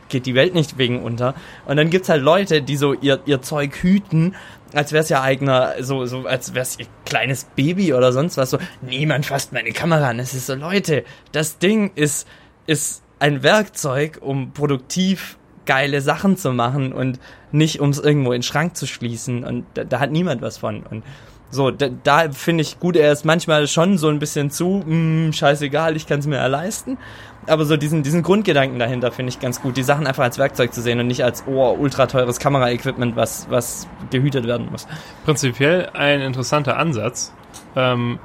geht 0.08 0.26
die 0.26 0.34
Welt 0.34 0.54
nicht 0.54 0.78
wegen 0.78 1.02
unter. 1.02 1.34
Und 1.66 1.76
dann 1.76 1.90
gibt's 1.90 2.08
halt 2.08 2.22
Leute, 2.22 2.62
die 2.62 2.76
so 2.76 2.92
ihr, 2.92 3.20
ihr 3.26 3.42
Zeug 3.42 3.74
hüten, 3.82 4.34
als 4.74 4.92
wär's 4.92 5.08
ja 5.08 5.22
eigener, 5.22 5.74
so, 5.80 6.06
so, 6.06 6.26
als 6.26 6.54
wär's 6.54 6.78
ihr 6.78 6.86
kleines 7.04 7.44
Baby 7.56 7.94
oder 7.94 8.12
sonst 8.12 8.36
was, 8.36 8.50
so, 8.50 8.58
niemand 8.82 9.26
fasst 9.26 9.52
meine 9.52 9.72
Kamera 9.72 10.08
an. 10.08 10.18
Es 10.18 10.34
ist 10.34 10.46
so, 10.46 10.54
Leute, 10.54 11.04
das 11.32 11.58
Ding 11.58 11.92
ist, 11.94 12.26
ist 12.66 13.02
ein 13.18 13.42
Werkzeug, 13.42 14.18
um 14.20 14.52
produktiv 14.52 15.38
geile 15.66 16.00
Sachen 16.00 16.36
zu 16.36 16.52
machen 16.52 16.92
und 16.92 17.18
nicht 17.52 17.80
ums 17.80 17.98
irgendwo 17.98 18.32
in 18.32 18.40
den 18.40 18.42
Schrank 18.42 18.76
zu 18.76 18.86
schließen 18.86 19.44
und 19.44 19.64
da, 19.74 19.84
da 19.84 20.00
hat 20.00 20.10
niemand 20.10 20.42
was 20.42 20.58
von 20.58 20.82
und 20.82 21.04
so, 21.50 21.70
da, 21.70 21.88
da 21.88 22.32
finde 22.32 22.62
ich 22.62 22.80
gut, 22.80 22.96
er 22.96 23.12
ist 23.12 23.24
manchmal 23.24 23.68
schon 23.68 23.96
so 23.96 24.08
ein 24.08 24.18
bisschen 24.18 24.50
zu, 24.50 24.82
mh, 24.84 24.86
hm, 24.86 25.32
scheißegal, 25.32 25.96
ich 25.96 26.06
kann 26.06 26.18
es 26.18 26.26
mir 26.26 26.36
ja 26.36 26.48
leisten. 26.48 26.98
Aber 27.46 27.64
so 27.64 27.76
diesen, 27.76 28.02
diesen 28.02 28.22
Grundgedanken 28.22 28.78
dahinter 28.78 29.12
finde 29.12 29.30
ich 29.30 29.40
ganz 29.40 29.60
gut, 29.60 29.76
die 29.76 29.82
Sachen 29.82 30.06
einfach 30.06 30.22
als 30.22 30.38
Werkzeug 30.38 30.72
zu 30.72 30.80
sehen 30.80 31.00
und 31.00 31.06
nicht 31.06 31.24
als 31.24 31.44
oh, 31.46 31.76
ultra 31.78 32.06
teures 32.06 32.38
Kameraequipment, 32.38 33.16
was, 33.16 33.46
was 33.50 33.86
gehütet 34.10 34.46
werden 34.46 34.68
muss. 34.70 34.86
Prinzipiell 35.24 35.90
ein 35.92 36.20
interessanter 36.20 36.78
Ansatz. 36.78 37.34
Ähm, 37.76 38.18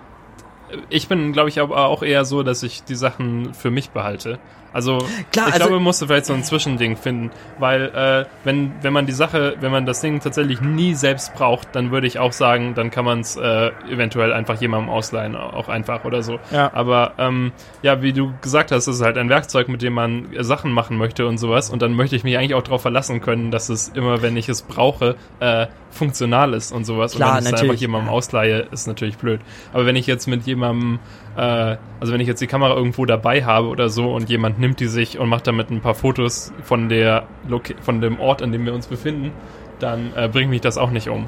ich 0.90 1.08
bin, 1.08 1.34
glaube 1.34 1.50
ich, 1.50 1.60
aber 1.60 1.86
auch 1.86 2.04
eher 2.04 2.26
so, 2.26 2.44
dass 2.44 2.64
ich 2.64 2.84
die 2.84 2.96
Sachen 2.96 3.54
für 3.54 3.72
mich 3.72 3.90
behalte. 3.90 4.40
Also 4.74 5.00
Klar, 5.32 5.48
ich 5.48 5.54
also, 5.54 5.58
glaube, 5.58 5.76
man 5.76 5.84
musste 5.84 6.08
vielleicht 6.08 6.26
so 6.26 6.34
ein 6.34 6.44
Zwischending 6.44 6.96
finden, 6.96 7.32
weil 7.58 7.86
äh, 7.86 8.26
wenn 8.44 8.72
wenn 8.82 8.94
man 8.94 9.06
die 9.06 9.14
Sache, 9.14 9.56
wenn 9.60 9.72
man 9.72 9.86
das 9.86 10.02
Ding 10.02 10.20
tatsächlich 10.20 10.62
nie 10.62 10.94
selbst 10.94 11.34
braucht, 11.34 11.76
dann 11.76 11.92
würde 11.92 12.08
ich 12.08 12.20
auch 12.20 12.34
sagen, 12.34 12.74
dann 12.76 12.92
kann 12.92 13.06
man 13.06 13.22
es 13.22 13.36
äh, 13.36 13.72
eventuell 13.90 14.34
einfach 14.34 14.60
jemandem 14.62 14.90
ausleihen, 14.90 15.36
auch 15.36 15.70
einfach 15.70 16.06
oder 16.06 16.22
so. 16.22 16.40
Ja. 16.52 16.72
Aber 16.74 17.14
ähm, 17.18 17.52
ja, 17.82 18.02
wie 18.02 18.14
du 18.14 18.34
gesagt 18.42 18.72
hast, 18.72 18.88
ist 18.88 19.02
halt 19.02 19.18
ein 19.18 19.30
Werkzeug, 19.30 19.70
mit 19.70 19.82
dem 19.82 19.94
man 19.94 20.34
äh, 20.34 20.44
Sachen 20.44 20.72
machen 20.72 20.98
möchte 20.98 21.28
und 21.28 21.38
sowas. 21.38 21.70
Und 21.70 21.82
dann 21.82 21.94
möchte 21.94 22.16
ich 22.16 22.24
mich 22.24 22.38
eigentlich 22.38 22.54
auch 22.54 22.64
darauf 22.64 22.82
verlassen 22.82 23.22
können, 23.22 23.52
dass 23.52 23.70
es 23.70 23.90
immer, 23.90 24.22
wenn 24.22 24.38
ich 24.38 24.50
es 24.50 24.62
brauche, 24.62 25.16
äh, 25.40 25.68
funktional 25.92 26.54
ist 26.54 26.72
und 26.72 26.86
sowas. 26.86 27.16
Klar, 27.16 27.38
und 27.38 27.46
wenn 27.46 27.46
ich 27.48 27.54
es 27.54 27.62
einfach 27.62 27.76
jemandem 27.76 28.10
ausleihe, 28.10 28.68
ist 28.72 28.88
natürlich 28.88 29.18
blöd. 29.18 29.42
Aber 29.74 29.86
wenn 29.86 29.96
ich 29.96 30.08
jetzt 30.08 30.28
mit 30.28 30.46
jemandem 30.46 31.00
also 31.36 32.14
wenn 32.14 32.22
ich 32.22 32.28
jetzt 32.28 32.42
die 32.42 32.48
Kamera 32.48 32.76
irgendwo 32.76 33.06
dabei 33.06 33.44
habe 33.44 33.68
oder 33.68 33.90
so 33.90 34.14
und 34.14 34.30
jemand 34.30 34.60
nimmt 34.60 34.80
die 34.80 34.88
sich 34.88 35.20
und 35.20 35.30
macht 35.30 35.48
damit 35.48 35.70
ein 35.70 35.82
paar 35.82 35.96
Fotos 35.96 36.52
von 36.64 36.90
der 36.90 37.28
Loca 37.48 37.74
von 37.82 38.02
dem 38.02 38.20
Ort, 38.20 38.42
an 38.42 38.52
dem 38.52 38.66
wir 38.66 38.74
uns 38.74 38.88
befinden, 38.88 39.32
dann 39.80 40.12
äh, 40.16 40.28
bringt 40.28 40.50
mich 40.50 40.62
das 40.62 40.78
auch 40.78 40.92
nicht 40.92 41.10
um. 41.10 41.28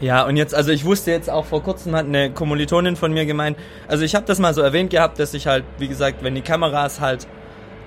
Ja, 0.00 0.24
und 0.24 0.36
jetzt, 0.36 0.54
also 0.54 0.72
ich 0.72 0.84
wusste 0.86 1.10
jetzt 1.10 1.28
auch 1.28 1.44
vor 1.44 1.62
kurzem 1.62 1.94
hat 1.94 2.06
eine 2.06 2.30
Kommilitonin 2.30 2.96
von 2.96 3.12
mir 3.12 3.26
gemeint, 3.26 3.58
also 3.86 4.02
ich 4.02 4.14
habe 4.14 4.24
das 4.24 4.38
mal 4.38 4.54
so 4.54 4.62
erwähnt 4.62 4.90
gehabt, 4.90 5.18
dass 5.18 5.34
ich 5.34 5.46
halt, 5.46 5.64
wie 5.78 5.88
gesagt, 5.88 6.22
wenn 6.22 6.34
die 6.34 6.40
Kameras 6.40 7.00
halt 7.00 7.26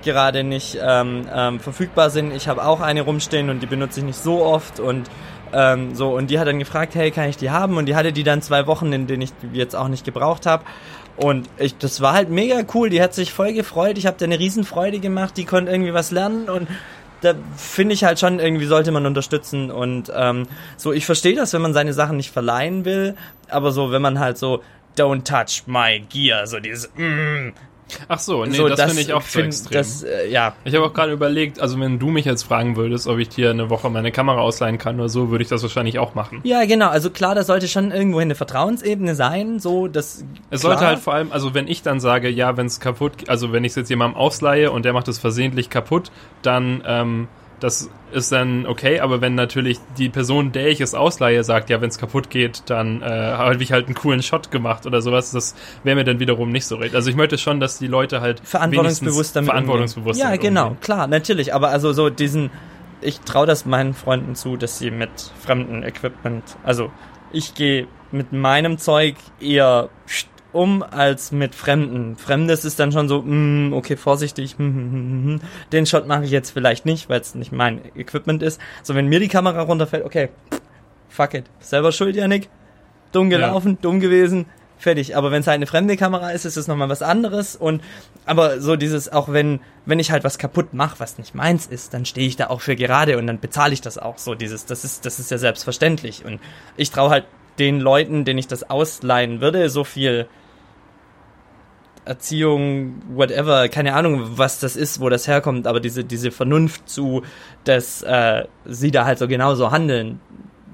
gerade 0.04 0.44
nicht 0.44 0.78
ähm, 0.80 1.26
ähm, 1.34 1.60
verfügbar 1.60 2.12
sind, 2.12 2.32
ich 2.32 2.48
habe 2.48 2.64
auch 2.66 2.82
eine 2.82 3.02
rumstehen 3.02 3.50
und 3.50 3.64
die 3.64 3.66
benutze 3.66 4.02
ich 4.02 4.06
nicht 4.06 4.22
so 4.22 4.44
oft 4.44 4.80
und 4.80 5.10
ähm, 5.54 5.96
so 5.96 6.16
und 6.16 6.30
die 6.30 6.40
hat 6.40 6.48
dann 6.48 6.60
gefragt, 6.60 6.94
hey, 6.94 7.10
kann 7.10 7.30
ich 7.30 7.38
die 7.38 7.50
haben? 7.50 7.78
Und 7.78 7.88
die 7.88 7.96
hatte 7.96 8.12
die 8.12 8.24
dann 8.24 8.42
zwei 8.42 8.68
Wochen, 8.68 8.92
in 8.94 9.08
denen 9.08 9.22
ich 9.22 9.32
die 9.42 9.58
jetzt 9.58 9.76
auch 9.76 9.88
nicht 9.88 10.06
gebraucht 10.06 10.46
habe. 10.46 10.64
Und 11.16 11.48
ich, 11.58 11.78
das 11.78 12.02
war 12.02 12.14
halt 12.14 12.30
mega 12.30 12.64
cool. 12.74 12.90
Die 12.90 13.02
hat 13.02 13.14
sich 13.14 13.32
voll 13.32 13.54
gefreut. 13.54 13.98
Ich 13.98 14.08
habe 14.08 14.18
da 14.18 14.26
eine 14.26 14.40
Riesenfreude 14.40 15.00
gemacht. 15.00 15.38
Die 15.38 15.46
konnte 15.46 15.72
irgendwie 15.72 15.94
was 15.94 16.12
lernen 16.12 16.50
und 16.50 16.68
da 17.24 17.36
finde 17.56 17.94
ich 17.94 18.04
halt 18.04 18.20
schon, 18.20 18.40
irgendwie 18.40 18.66
sollte 18.66 18.92
man 18.92 19.06
unterstützen. 19.06 19.72
Und 19.72 20.12
ähm, 20.14 20.48
so, 20.78 20.92
ich 20.92 21.06
verstehe 21.06 21.36
das, 21.36 21.54
wenn 21.54 21.62
man 21.62 21.74
seine 21.74 21.94
Sachen 21.94 22.18
nicht 22.18 22.32
verleihen 22.32 22.86
will, 22.86 23.16
aber 23.48 23.72
so, 23.72 23.92
wenn 23.92 24.02
man 24.02 24.20
halt 24.20 24.38
so, 24.38 24.62
don't 24.98 25.24
touch 25.24 25.64
my 25.66 26.00
gear, 26.10 26.46
so 26.48 26.60
dieses, 26.60 26.92
mm, 26.96 27.52
Ach 28.08 28.20
so, 28.20 28.46
nee, 28.46 28.56
so, 28.56 28.68
das, 28.68 28.78
das 28.78 28.88
finde 28.88 29.02
ich 29.02 29.14
auch 29.14 29.24
zu 29.24 29.42
extrem. 29.42 29.78
Das, 29.78 30.04
äh, 30.04 30.30
ja. 30.30 30.56
Ich 30.64 30.76
habe 30.76 30.86
auch 30.86 30.94
gerade 30.94 31.12
überlegt, 31.12 31.60
also 31.60 31.80
wenn 31.80 32.00
du 32.00 32.10
mich 32.10 32.26
jetzt 32.26 32.44
fragen 32.44 32.76
würdest, 32.76 33.08
ob 33.08 33.20
ich 33.20 33.30
dir 33.30 33.50
eine 33.50 33.70
Woche 33.70 33.90
meine 33.90 34.12
Kamera 34.12 34.42
ausleihen 34.42 34.78
kann 34.78 35.00
oder 35.00 35.10
so, 35.10 35.30
würde 35.30 35.44
ich 35.44 35.50
das 35.50 35.62
wahrscheinlich 35.64 36.00
auch 36.00 36.16
machen. 36.16 36.42
Ja, 36.44 36.66
genau. 36.66 36.90
Also 36.90 37.10
klar, 37.10 37.36
da 37.36 37.44
sollte 37.44 37.68
schon 37.68 37.92
irgendwo 37.92 38.20
eine 38.20 38.36
Vertrauensebene 38.36 39.16
sein, 39.16 39.60
so 39.60 39.88
dass. 39.88 40.24
Es 40.50 40.62
klar. 40.62 40.74
sollte 40.74 40.88
halt 40.88 41.00
vor 41.00 41.14
allem, 41.14 41.32
also 41.32 41.54
wenn 41.54 41.68
ich 41.68 41.82
dann 41.82 42.00
sage, 42.00 42.30
ja, 42.30 42.58
wenn 42.58 42.68
es 42.68 42.80
kaputt, 42.80 43.30
also 43.30 43.52
wenn 43.52 43.64
ich 43.64 43.72
es 43.72 43.76
jetzt 43.76 43.90
jemandem 43.90 44.18
ausleihe 44.18 44.72
und 44.72 44.86
der 44.86 44.94
macht 44.94 45.08
es 45.08 45.20
versehentlich 45.20 45.70
kaputt, 45.70 46.12
dann 46.42 46.84
ähm, 46.86 47.28
das 47.64 47.90
ist 48.12 48.32
dann 48.32 48.66
okay, 48.66 49.00
aber 49.00 49.22
wenn 49.22 49.36
natürlich 49.36 49.80
die 49.98 50.10
Person, 50.10 50.52
der 50.52 50.68
ich 50.68 50.82
es 50.82 50.94
ausleihe, 50.94 51.44
sagt, 51.44 51.70
ja, 51.70 51.80
wenn 51.80 51.90
es 51.90 51.98
kaputt 51.98 52.30
geht, 52.30 52.64
dann 52.66 53.02
äh, 53.02 53.06
habe 53.06 53.64
ich 53.64 53.72
halt 53.72 53.86
einen 53.86 53.96
coolen 53.96 54.22
Shot 54.22 54.52
gemacht 54.52 54.86
oder 54.86 55.02
sowas, 55.02 55.32
das 55.32 55.56
wäre 55.84 55.96
mir 55.96 56.04
dann 56.04 56.20
wiederum 56.20 56.52
nicht 56.52 56.66
so 56.66 56.76
recht. 56.76 56.94
Also 56.94 57.10
ich 57.10 57.16
möchte 57.16 57.38
schon, 57.38 57.60
dass 57.62 57.80
die 57.80 57.88
Leute 57.88 58.20
halt 58.20 58.42
verantwortungsbewusst 58.42 59.36
damit 59.36 59.50
verantwortungsbewusst 59.50 60.20
Ja, 60.20 60.36
genau, 60.36 60.68
umgehen. 60.68 60.82
klar, 60.82 61.08
natürlich, 61.08 61.54
aber 61.54 61.70
also 61.70 61.94
so 61.94 62.10
diesen 62.10 62.52
ich 63.02 63.20
traue 63.20 63.46
das 63.46 63.66
meinen 63.66 63.94
Freunden 63.94 64.36
zu, 64.36 64.56
dass 64.58 64.80
sie 64.80 64.92
mit 64.92 65.10
fremden 65.42 65.84
Equipment, 65.84 66.44
also 66.64 66.92
ich 67.32 67.54
gehe 67.54 67.88
mit 68.12 68.32
meinem 68.32 68.78
Zeug 68.78 69.16
eher 69.40 69.90
um 70.54 70.84
als 70.84 71.32
mit 71.32 71.56
Fremden. 71.56 72.16
Fremdes 72.16 72.64
ist 72.64 72.80
dann 72.80 72.92
schon 72.92 73.10
so, 73.10 73.22
mm, 73.22 73.74
okay, 73.74 73.98
vorsichtig, 73.98 74.58
mm, 74.58 74.64
mm, 74.64 75.42
den 75.72 75.86
Shot 75.86 76.08
mache 76.08 76.26
ich 76.26 76.32
jetzt 76.32 76.52
vielleicht 76.52 76.86
nicht, 76.86 77.10
weil 77.10 77.20
es 77.20 77.36
nicht 77.36 77.52
mein 77.52 77.82
Equipment 77.96 78.42
ist. 78.44 78.62
So, 78.84 78.96
wenn 78.96 79.08
mir 79.08 79.20
die 79.20 79.28
Kamera 79.28 79.62
runterfällt, 79.62 80.06
okay, 80.06 80.30
fuck 81.10 81.34
it. 81.34 81.46
Selber 81.60 81.92
schuld, 81.92 82.16
Janik. 82.16 82.50
Dumm 83.12 83.30
gelaufen, 83.30 83.74
ja. 83.74 83.78
dumm 83.82 84.00
gewesen, 84.00 84.46
fertig. 84.78 85.16
Aber 85.16 85.32
wenn 85.32 85.42
es 85.42 85.48
halt 85.48 85.56
eine 85.56 85.68
fremde 85.68 85.98
Kamera 85.98 86.32
ist, 86.32 86.46
ist 86.46 86.58
es 86.58 86.68
nochmal 86.68 86.90
was 86.90 87.02
anderes. 87.02 87.56
Und 87.56 87.82
aber 88.26 88.62
so 88.62 88.76
dieses, 88.76 89.12
auch 89.12 89.32
wenn, 89.32 89.60
wenn 89.86 90.00
ich 90.00 90.12
halt 90.12 90.24
was 90.24 90.38
kaputt 90.38 90.74
mache, 90.74 91.00
was 91.00 91.18
nicht 91.18 91.36
meins 91.36 91.68
ist, 91.68 91.94
dann 91.94 92.06
stehe 92.06 92.28
ich 92.28 92.36
da 92.36 92.48
auch 92.48 92.62
für 92.62 92.76
gerade 92.76 93.18
und 93.18 93.28
dann 93.28 93.40
bezahle 93.40 93.74
ich 93.74 93.82
das 93.82 93.98
auch. 93.98 94.18
So 94.18 94.36
dieses, 94.36 94.66
das 94.66 94.84
ist, 94.84 95.06
das 95.06 95.20
ist 95.20 95.32
ja 95.32 95.38
selbstverständlich. 95.38 96.26
Und 96.26 96.40
ich 96.76 96.92
traue 96.92 97.10
halt 97.10 97.26
den 97.60 97.80
Leuten, 97.80 98.26
denen 98.26 98.40
ich 98.40 98.48
das 98.48 98.70
ausleihen 98.70 99.42
würde, 99.42 99.70
so 99.70 99.84
viel 99.84 100.28
Erziehung, 102.06 103.02
whatever, 103.14 103.70
keine 103.70 103.94
Ahnung, 103.96 104.38
was 104.38 104.60
das 104.60 104.76
ist, 104.76 105.00
wo 105.00 105.10
das 105.10 105.28
herkommt, 105.28 105.68
aber 105.68 105.80
diese, 105.80 106.04
diese 106.04 106.32
Vernunft 106.32 106.90
zu, 106.90 107.24
dass 107.64 108.02
äh, 108.02 108.46
sie 108.66 108.92
da 108.92 109.06
halt 109.06 109.20
so 109.20 109.28
genauso 109.28 109.72
handeln, 109.72 110.20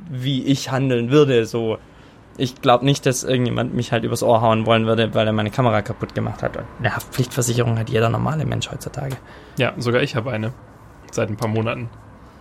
wie 0.10 0.44
ich 0.44 0.72
handeln 0.72 1.12
würde, 1.12 1.46
so. 1.46 1.78
Ich 2.38 2.62
glaube 2.62 2.86
nicht, 2.86 3.06
dass 3.06 3.26
irgendjemand 3.26 3.74
mich 3.74 3.92
halt 3.92 4.06
übers 4.06 4.24
Ohr 4.24 4.40
hauen 4.40 4.66
wollen 4.66 4.86
würde, 4.86 5.14
weil 5.14 5.28
er 5.28 5.34
meine 5.34 5.52
Kamera 5.52 5.82
kaputt 5.82 6.16
gemacht 6.16 6.42
hat. 6.42 6.56
Und 6.56 6.64
eine 6.80 6.96
Haftpflichtversicherung 6.96 7.78
hat 7.78 7.90
jeder 7.90 8.08
normale 8.08 8.46
Mensch 8.46 8.72
heutzutage. 8.72 9.18
Ja, 9.58 9.74
sogar 9.78 10.02
ich 10.04 10.16
habe 10.16 10.32
eine. 10.32 10.54
Seit 11.12 11.30
ein 11.30 11.36
paar 11.36 11.50
Monaten 11.50 11.90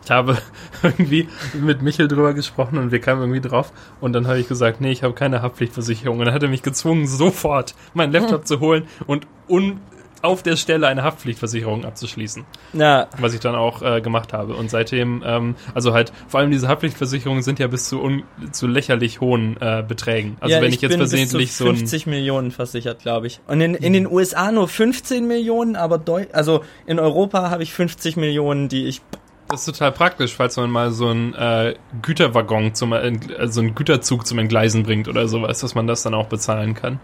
ich 0.09 0.11
habe 0.11 0.39
irgendwie 0.83 1.29
mit 1.53 1.83
Michel 1.83 2.09
drüber 2.09 2.33
gesprochen 2.33 2.79
und 2.79 2.93
wir 2.93 2.99
kamen 2.99 3.21
irgendwie 3.21 3.47
drauf 3.47 3.73
und 4.01 4.15
dann 4.15 4.27
habe 4.27 4.39
ich 4.39 4.49
gesagt, 4.49 4.81
nee, 4.81 4.91
ich 4.91 5.03
habe 5.03 5.13
keine 5.13 5.43
Haftpflichtversicherung 5.43 6.19
und 6.19 6.25
dann 6.25 6.35
hat 6.35 6.43
er 6.43 6.49
mich 6.49 6.63
gezwungen, 6.63 7.07
sofort 7.07 7.75
meinen 7.93 8.13
Laptop 8.13 8.41
hm. 8.41 8.47
zu 8.47 8.61
holen 8.61 8.87
und 9.07 9.27
un 9.49 9.81
auf 10.21 10.43
der 10.43 10.57
Stelle 10.57 10.89
eine 10.89 11.05
Haftpflichtversicherung 11.05 11.85
abzuschließen. 11.85 12.45
Ja. 12.73 13.07
Was 13.19 13.35
ich 13.35 13.41
dann 13.41 13.55
auch 13.55 13.83
äh, 13.83 14.01
gemacht 14.01 14.33
habe. 14.33 14.57
Und 14.57 14.69
seitdem, 14.69 15.23
ähm, 15.25 15.55
also 15.75 15.93
halt, 15.93 16.13
vor 16.27 16.41
allem 16.41 16.51
diese 16.51 16.67
Haftpflichtversicherungen 16.67 17.45
sind 17.45 17.61
ja 17.61 17.69
bis 17.69 17.89
zu, 17.89 18.03
un, 18.03 18.25
zu 18.51 18.67
lächerlich 18.67 19.21
hohen 19.21 19.57
äh, 19.61 19.85
Beträgen. 19.87 20.37
Also 20.41 20.57
ja, 20.57 20.61
wenn 20.61 20.71
ich, 20.71 20.77
ich 20.77 20.83
jetzt 20.83 20.97
versehentlich 20.97 21.53
so 21.53 21.67
50 21.67 22.09
Millionen 22.09 22.51
versichert, 22.51 23.01
glaube 23.01 23.29
ich. 23.29 23.39
Und 23.47 23.61
in, 23.61 23.75
in 23.75 23.93
den 23.93 24.09
USA 24.09 24.51
nur 24.51 24.67
15 24.67 25.25
Millionen, 25.29 25.77
aber 25.77 25.99
Deu 25.99 26.27
also 26.33 26.65
in 26.87 26.99
Europa 26.99 27.51
habe 27.51 27.63
ich 27.63 27.73
50 27.73 28.17
Millionen, 28.17 28.69
die 28.69 28.87
ich 28.87 29.03
Das 29.49 29.67
ist 29.67 29.79
total 29.79 29.93
praktisch, 29.93 30.35
falls 30.35 30.57
man 30.59 30.71
mal 30.71 30.91
so 30.91 31.09
einen 31.09 31.35
äh, 31.35 31.75
Güterwaggon 32.03 32.75
zum, 32.75 32.93
äh, 32.93 33.19
so 33.49 33.61
einen 33.61 33.75
Güterzug 33.75 34.27
zum 34.27 34.39
Entgleisen 34.39 34.83
bringt 34.83 35.09
oder 35.09 35.27
sowas, 35.27 35.61
dass 35.61 35.75
man 35.75 35.87
das 35.87 36.03
dann 36.03 36.13
auch 36.13 36.27
bezahlen 36.27 36.75
kann. 36.75 37.01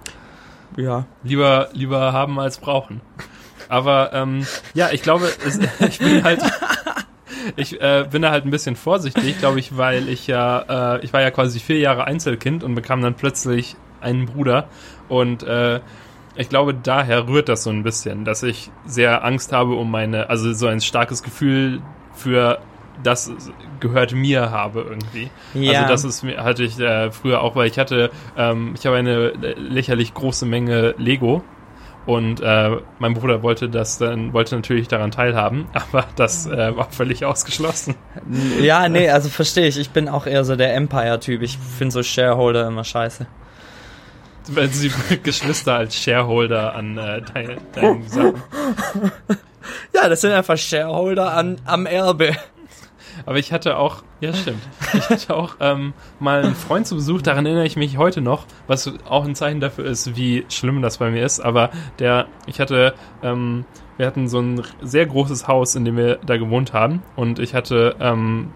Ja. 0.77 1.07
Lieber, 1.23 1.71
lieber 1.73 2.13
haben 2.13 2.39
als 2.39 2.59
brauchen. 2.59 3.01
Aber 3.69 4.13
ähm, 4.13 4.47
ja, 4.75 4.91
ich 4.93 5.03
glaube, 5.03 5.31
es, 5.47 5.59
ich 5.81 5.99
bin 5.99 6.23
halt, 6.23 6.43
ich 7.57 7.81
äh, 7.81 8.07
bin 8.11 8.21
da 8.21 8.31
halt 8.31 8.45
ein 8.45 8.51
bisschen 8.51 8.77
vorsichtig, 8.77 9.39
glaube 9.39 9.59
ich, 9.59 9.79
weil 9.79 10.11
ich 10.11 10.27
ja, 10.27 10.97
äh, 10.97 11.05
ich 11.05 11.15
war 11.15 11.23
ja 11.23 11.31
quasi 11.31 11.61
vier 11.61 11.79
Jahre 11.79 12.05
Einzelkind 12.05 12.63
und 12.63 12.75
bekam 12.75 13.01
dann 13.01 13.15
plötzlich 13.15 13.77
einen 14.03 14.27
Bruder 14.27 14.69
und 15.09 15.43
äh, 15.45 15.81
ich 16.37 16.49
glaube, 16.49 16.75
daher 16.75 17.29
rührt 17.29 17.49
das 17.49 17.63
so 17.63 17.71
ein 17.71 17.85
bisschen, 17.85 18.25
dass 18.25 18.43
ich 18.43 18.71
sehr 18.85 19.25
Angst 19.25 19.53
habe 19.53 19.75
um 19.75 19.91
meine, 19.91 20.29
also 20.29 20.53
so 20.53 20.67
ein 20.67 20.81
starkes 20.81 21.23
Gefühl 21.23 21.81
für 22.15 22.59
das 23.03 23.31
gehört 23.81 24.13
mir 24.13 24.51
habe 24.51 24.83
irgendwie. 24.83 25.31
Ja. 25.55 25.83
Also 25.83 25.89
das 25.89 26.05
ist 26.05 26.39
hatte 26.39 26.63
ich 26.63 26.79
äh, 26.79 27.11
früher 27.11 27.43
auch, 27.43 27.57
weil 27.57 27.69
ich 27.69 27.79
hatte, 27.79 28.11
ähm, 28.37 28.75
ich 28.79 28.87
habe 28.87 28.97
eine 28.97 29.31
lächerlich 29.31 30.15
große 30.15 30.47
Menge 30.47 30.95
Lego 30.97 31.43
und 32.07 32.41
äh, 32.41 32.77
mein 32.99 33.15
Bruder 33.15 33.43
wollte 33.43 33.69
das 33.69 33.99
dann 33.99 34.33
wollte 34.33 34.55
natürlich 34.57 34.89
daran 34.89 35.11
teilhaben, 35.11 35.67
aber 35.73 36.05
das 36.17 36.47
äh, 36.47 36.77
war 36.77 36.91
völlig 36.91 37.25
ausgeschlossen. 37.25 37.95
Ja, 38.61 38.89
nee, 38.89 39.09
also 39.11 39.29
verstehe 39.29 39.67
ich. 39.67 39.79
Ich 39.79 39.91
bin 39.91 40.09
auch 40.09 40.27
eher 40.27 40.45
so 40.45 40.55
der 40.57 40.75
Empire-Typ. 40.75 41.43
Ich 41.43 41.59
finde 41.59 41.93
so 41.93 42.03
Shareholder 42.03 42.67
immer 42.69 42.85
scheiße. 42.85 43.27
Wenn 44.49 44.71
sie 44.71 44.91
Geschwister 45.23 45.75
als 45.75 45.97
Shareholder 45.97 46.75
an 46.75 46.99
äh, 46.99 47.23
deinen, 47.23 47.59
deinen 47.73 48.09
Sachen. 48.09 48.35
Ja, 49.95 50.11
das 50.11 50.21
sind 50.21 50.33
einfach 50.33 50.59
Shareholder 50.59 51.33
an, 51.33 51.57
am 51.65 51.87
Erbe. 51.87 52.37
Aber 53.27 53.39
ich 53.39 53.53
hatte 53.53 53.79
auch, 53.79 54.03
ja 54.21 54.33
stimmt, 54.35 54.63
ich 54.93 55.09
hatte 55.09 55.35
auch 55.37 55.57
ähm, 55.61 55.95
mal 56.19 56.45
einen 56.45 56.55
Freund 56.55 56.87
zu 56.87 56.97
Besuch, 56.97 57.23
daran 57.23 57.47
erinnere 57.47 57.65
ich 57.65 57.77
mich 57.77 57.97
heute 57.97 58.21
noch, 58.21 58.47
was 58.67 58.93
auch 59.09 59.25
ein 59.25 59.35
Zeichen 59.35 59.61
dafür 59.61 59.85
ist, 59.85 60.17
wie 60.17 60.45
schlimm 60.49 60.83
das 60.83 60.99
bei 60.99 61.11
mir 61.11 61.25
ist. 61.25 61.41
Aber 61.41 61.71
der, 61.99 62.27
ich 62.47 62.61
hatte, 62.61 62.95
ähm, 63.23 63.65
wir 63.97 64.07
hatten 64.07 64.29
so 64.29 64.41
ein 64.41 64.63
sehr 64.83 65.07
großes 65.07 65.47
Haus, 65.47 65.77
in 65.77 65.85
dem 65.85 65.97
wir 65.97 66.17
da 66.27 66.37
gewohnt 66.37 66.73
haben. 66.73 67.03
Und 67.15 67.39
ich 67.39 67.55
hatte 67.55 67.97
ähm, 68.01 68.53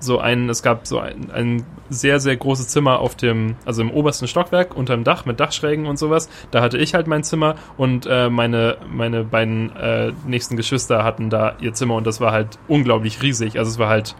so 0.00 0.18
ein, 0.18 0.48
es 0.48 0.62
gab 0.62 0.86
so 0.86 0.98
ein, 0.98 1.30
ein 1.30 1.64
sehr, 1.88 2.20
sehr 2.20 2.36
großes 2.36 2.68
Zimmer 2.68 3.00
auf 3.00 3.14
dem, 3.14 3.56
also 3.64 3.82
im 3.82 3.90
obersten 3.90 4.26
Stockwerk 4.26 4.76
unterm 4.76 5.04
Dach 5.04 5.24
mit 5.26 5.38
Dachschrägen 5.38 5.86
und 5.86 5.98
sowas. 5.98 6.28
Da 6.50 6.62
hatte 6.62 6.78
ich 6.78 6.94
halt 6.94 7.06
mein 7.06 7.22
Zimmer 7.22 7.56
und 7.76 8.06
äh, 8.06 8.30
meine, 8.30 8.78
meine 8.88 9.24
beiden 9.24 9.74
äh, 9.76 10.12
nächsten 10.26 10.56
Geschwister 10.56 11.04
hatten 11.04 11.30
da 11.30 11.56
ihr 11.60 11.74
Zimmer 11.74 11.94
und 11.94 12.06
das 12.06 12.20
war 12.20 12.32
halt 12.32 12.58
unglaublich 12.68 13.22
riesig. 13.22 13.58
Also 13.58 13.70
es 13.70 13.78
war 13.78 13.88
halt, 13.88 14.14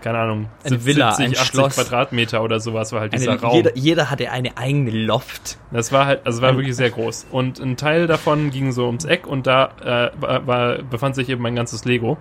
keine 0.00 0.18
Ahnung, 0.18 0.48
eine 0.64 0.84
Villa, 0.84 1.12
70, 1.12 1.26
ein 1.26 1.42
80 1.42 1.46
Schloss. 1.48 1.74
Quadratmeter 1.74 2.42
oder 2.42 2.60
sowas 2.60 2.92
war 2.92 3.00
halt 3.00 3.14
dieser 3.14 3.32
eine, 3.32 3.40
Raum. 3.40 3.56
Jeder, 3.56 3.76
jeder 3.76 4.10
hatte 4.10 4.30
eine 4.30 4.56
eigene 4.56 4.90
Loft. 4.90 5.58
Das 5.70 5.92
war 5.92 6.06
halt, 6.06 6.26
also 6.26 6.42
war 6.42 6.56
wirklich 6.56 6.76
sehr 6.76 6.90
groß. 6.90 7.26
Und 7.30 7.60
ein 7.60 7.76
Teil 7.76 8.06
davon 8.06 8.50
ging 8.50 8.72
so 8.72 8.86
ums 8.86 9.04
Eck 9.04 9.26
und 9.26 9.46
da 9.46 9.70
äh, 9.82 10.20
war, 10.20 10.46
war, 10.46 10.78
befand 10.82 11.14
sich 11.14 11.28
eben 11.28 11.42
mein 11.42 11.54
ganzes 11.54 11.84
Lego. 11.84 12.18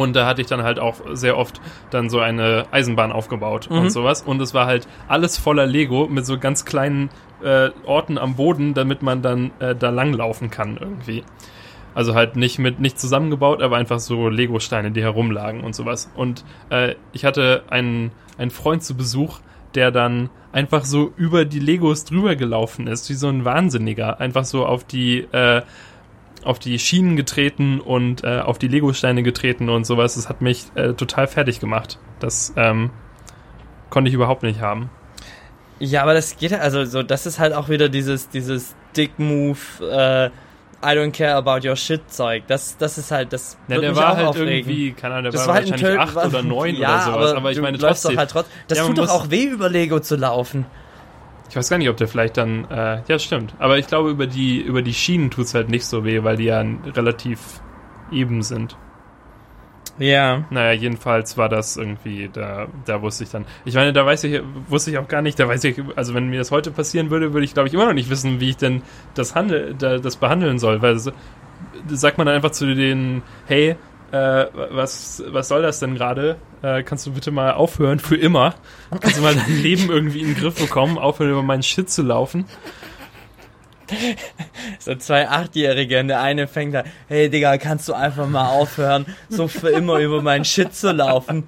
Und 0.00 0.16
da 0.16 0.24
hatte 0.24 0.40
ich 0.40 0.46
dann 0.46 0.62
halt 0.62 0.78
auch 0.78 0.96
sehr 1.12 1.36
oft 1.36 1.60
dann 1.90 2.08
so 2.08 2.20
eine 2.20 2.64
Eisenbahn 2.70 3.12
aufgebaut 3.12 3.68
mhm. 3.68 3.80
und 3.80 3.90
sowas. 3.90 4.22
Und 4.22 4.40
es 4.40 4.54
war 4.54 4.64
halt 4.64 4.88
alles 5.08 5.36
voller 5.36 5.66
Lego 5.66 6.06
mit 6.06 6.24
so 6.24 6.38
ganz 6.38 6.64
kleinen 6.64 7.10
äh, 7.44 7.68
Orten 7.84 8.16
am 8.16 8.34
Boden, 8.34 8.72
damit 8.72 9.02
man 9.02 9.20
dann 9.20 9.50
äh, 9.58 9.74
da 9.74 9.90
langlaufen 9.90 10.50
kann 10.50 10.78
irgendwie. 10.80 11.22
Also 11.94 12.14
halt 12.14 12.34
nicht 12.34 12.58
mit 12.58 12.80
nicht 12.80 12.98
zusammengebaut, 12.98 13.60
aber 13.60 13.76
einfach 13.76 13.98
so 13.98 14.30
Lego-Steine, 14.30 14.90
die 14.90 15.02
herumlagen 15.02 15.60
und 15.60 15.74
sowas. 15.74 16.10
Und 16.14 16.46
äh, 16.70 16.94
ich 17.12 17.26
hatte 17.26 17.64
einen, 17.68 18.10
einen 18.38 18.50
Freund 18.50 18.82
zu 18.82 18.96
Besuch, 18.96 19.40
der 19.74 19.90
dann 19.90 20.30
einfach 20.50 20.86
so 20.86 21.12
über 21.18 21.44
die 21.44 21.60
Legos 21.60 22.06
drüber 22.06 22.36
gelaufen 22.36 22.86
ist, 22.86 23.10
wie 23.10 23.14
so 23.14 23.28
ein 23.28 23.44
Wahnsinniger. 23.44 24.18
Einfach 24.18 24.46
so 24.46 24.64
auf 24.64 24.84
die 24.84 25.26
äh, 25.32 25.60
auf 26.44 26.58
die 26.58 26.78
Schienen 26.78 27.16
getreten 27.16 27.80
und 27.80 28.24
äh, 28.24 28.40
auf 28.40 28.58
die 28.58 28.68
Lego-Steine 28.68 29.22
getreten 29.22 29.68
und 29.68 29.84
sowas. 29.84 30.14
Das 30.14 30.28
hat 30.28 30.40
mich 30.40 30.66
äh, 30.74 30.94
total 30.94 31.26
fertig 31.26 31.60
gemacht. 31.60 31.98
Das 32.18 32.52
ähm, 32.56 32.90
konnte 33.90 34.08
ich 34.08 34.14
überhaupt 34.14 34.42
nicht 34.42 34.60
haben. 34.60 34.90
Ja, 35.78 36.02
aber 36.02 36.14
das 36.14 36.36
geht 36.36 36.52
also 36.52 36.84
so, 36.84 37.02
das 37.02 37.26
ist 37.26 37.38
halt 37.38 37.54
auch 37.54 37.68
wieder 37.68 37.88
dieses, 37.88 38.28
dieses 38.28 38.74
Dick-Move, 38.96 39.58
äh, 39.80 40.30
I 40.82 40.96
don't 40.96 41.12
care 41.12 41.34
about 41.34 41.66
your 41.66 41.76
shit 41.76 42.10
Zeug. 42.10 42.44
Das, 42.46 42.76
das 42.78 42.96
ist 42.96 43.10
halt, 43.10 43.32
das 43.32 43.58
ja, 43.68 43.78
der 43.78 43.94
war 43.96 44.16
halt 44.16 44.28
aufregen. 44.28 44.68
irgendwie, 44.68 44.92
keine 44.92 45.14
Ahnung, 45.14 45.24
der 45.24 45.32
das 45.32 45.40
war, 45.42 45.48
war 45.48 45.54
halt 45.56 45.70
wahrscheinlich 45.70 46.00
acht 46.00 46.16
oder 46.16 46.42
neun 46.42 46.74
ja, 46.76 46.88
oder 46.88 47.02
sowas. 47.02 47.30
Aber, 47.30 47.36
aber 47.38 47.50
ich 47.52 47.60
meine 47.60 47.78
trotzdem. 47.78 48.12
Doch 48.12 48.18
halt 48.18 48.30
trotzdem. 48.30 48.52
Das 48.68 48.78
ja, 48.78 48.86
tut 48.86 48.98
doch 48.98 49.10
auch 49.10 49.30
weh, 49.30 49.44
über 49.44 49.68
Lego 49.68 50.00
zu 50.00 50.16
laufen. 50.16 50.64
Ich 51.50 51.56
weiß 51.56 51.68
gar 51.68 51.78
nicht, 51.78 51.88
ob 51.88 51.96
der 51.96 52.06
vielleicht 52.06 52.36
dann. 52.36 52.64
Äh, 52.70 53.02
ja, 53.08 53.18
stimmt. 53.18 53.54
Aber 53.58 53.76
ich 53.76 53.88
glaube, 53.88 54.10
über 54.10 54.28
die, 54.28 54.60
über 54.60 54.82
die 54.82 54.94
Schienen 54.94 55.30
tut 55.30 55.46
es 55.46 55.54
halt 55.54 55.68
nicht 55.68 55.84
so 55.84 56.04
weh, 56.04 56.22
weil 56.22 56.36
die 56.36 56.44
ja 56.44 56.64
relativ 56.94 57.60
eben 58.12 58.42
sind. 58.42 58.76
Ja. 59.98 60.44
Naja, 60.50 60.72
jedenfalls 60.72 61.36
war 61.36 61.48
das 61.48 61.76
irgendwie, 61.76 62.30
da, 62.32 62.68
da 62.86 63.02
wusste 63.02 63.24
ich 63.24 63.30
dann. 63.30 63.44
Ich 63.64 63.74
meine, 63.74 63.92
da 63.92 64.06
weiß 64.06 64.24
ich, 64.24 64.40
wusste 64.68 64.92
ich 64.92 64.98
auch 64.98 65.08
gar 65.08 65.22
nicht, 65.22 65.38
da 65.38 65.48
weiß 65.48 65.64
ich, 65.64 65.82
also 65.96 66.14
wenn 66.14 66.28
mir 66.28 66.38
das 66.38 66.50
heute 66.52 66.70
passieren 66.70 67.10
würde, 67.10 67.34
würde 67.34 67.44
ich 67.44 67.52
glaube 67.52 67.68
ich 67.68 67.74
immer 67.74 67.84
noch 67.84 67.92
nicht 67.92 68.08
wissen, 68.08 68.40
wie 68.40 68.50
ich 68.50 68.56
denn 68.56 68.82
das 69.14 69.34
handel, 69.34 69.74
das 69.74 70.16
behandeln 70.16 70.58
soll, 70.58 70.80
weil 70.80 70.98
sagt 71.88 72.16
man 72.16 72.26
dann 72.26 72.36
einfach 72.36 72.52
zu 72.52 72.74
denen, 72.74 73.22
hey, 73.46 73.76
äh, 74.12 74.46
was, 74.70 75.22
was 75.28 75.48
soll 75.48 75.62
das 75.62 75.78
denn 75.78 75.94
gerade? 75.94 76.36
Äh, 76.62 76.82
kannst 76.82 77.06
du 77.06 77.12
bitte 77.12 77.30
mal 77.30 77.52
aufhören 77.52 77.98
für 77.98 78.16
immer? 78.16 78.54
Kannst 79.00 79.18
du 79.18 79.22
mal 79.22 79.34
dein 79.34 79.56
Leben 79.62 79.88
irgendwie 79.88 80.20
in 80.20 80.28
den 80.28 80.36
Griff 80.36 80.58
bekommen, 80.58 80.98
aufhören 80.98 81.30
über 81.30 81.42
meinen 81.42 81.62
Shit 81.62 81.90
zu 81.90 82.02
laufen? 82.02 82.44
So 84.78 84.94
zwei 84.94 85.28
Achtjährige 85.28 85.98
und 86.00 86.08
der 86.08 86.20
eine 86.20 86.46
fängt 86.46 86.76
an, 86.76 86.84
hey 87.08 87.28
Digga, 87.28 87.58
kannst 87.58 87.88
du 87.88 87.94
einfach 87.94 88.28
mal 88.28 88.48
aufhören, 88.48 89.04
so 89.28 89.48
für 89.48 89.70
immer 89.70 89.98
über 89.98 90.22
meinen 90.22 90.44
Shit 90.44 90.74
zu 90.74 90.92
laufen? 90.92 91.44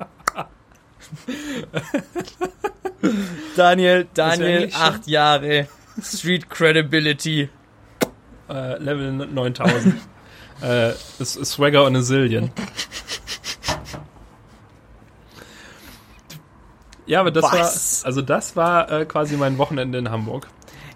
Daniel, 3.57 4.09
Daniel, 4.15 4.71
acht 4.75 5.07
Jahre, 5.07 5.69
Street 6.01 6.49
Credibility. 6.49 7.49
Äh, 8.49 8.79
Level 8.79 9.13
9000. 9.13 9.95
Äh, 10.63 10.93
ist, 11.19 11.37
ist 11.37 11.53
Swagger 11.53 11.85
und 11.85 11.97
a 11.97 12.03
Zillion. 12.03 12.51
Ja, 17.07 17.21
aber 17.21 17.31
das 17.31 17.45
Was? 17.45 17.53
war, 18.03 18.07
also 18.07 18.23
das 18.23 18.57
war 18.57 18.91
äh, 18.91 19.05
quasi 19.05 19.37
mein 19.37 19.59
Wochenende 19.59 19.99
in 19.99 20.11
Hamburg. 20.11 20.49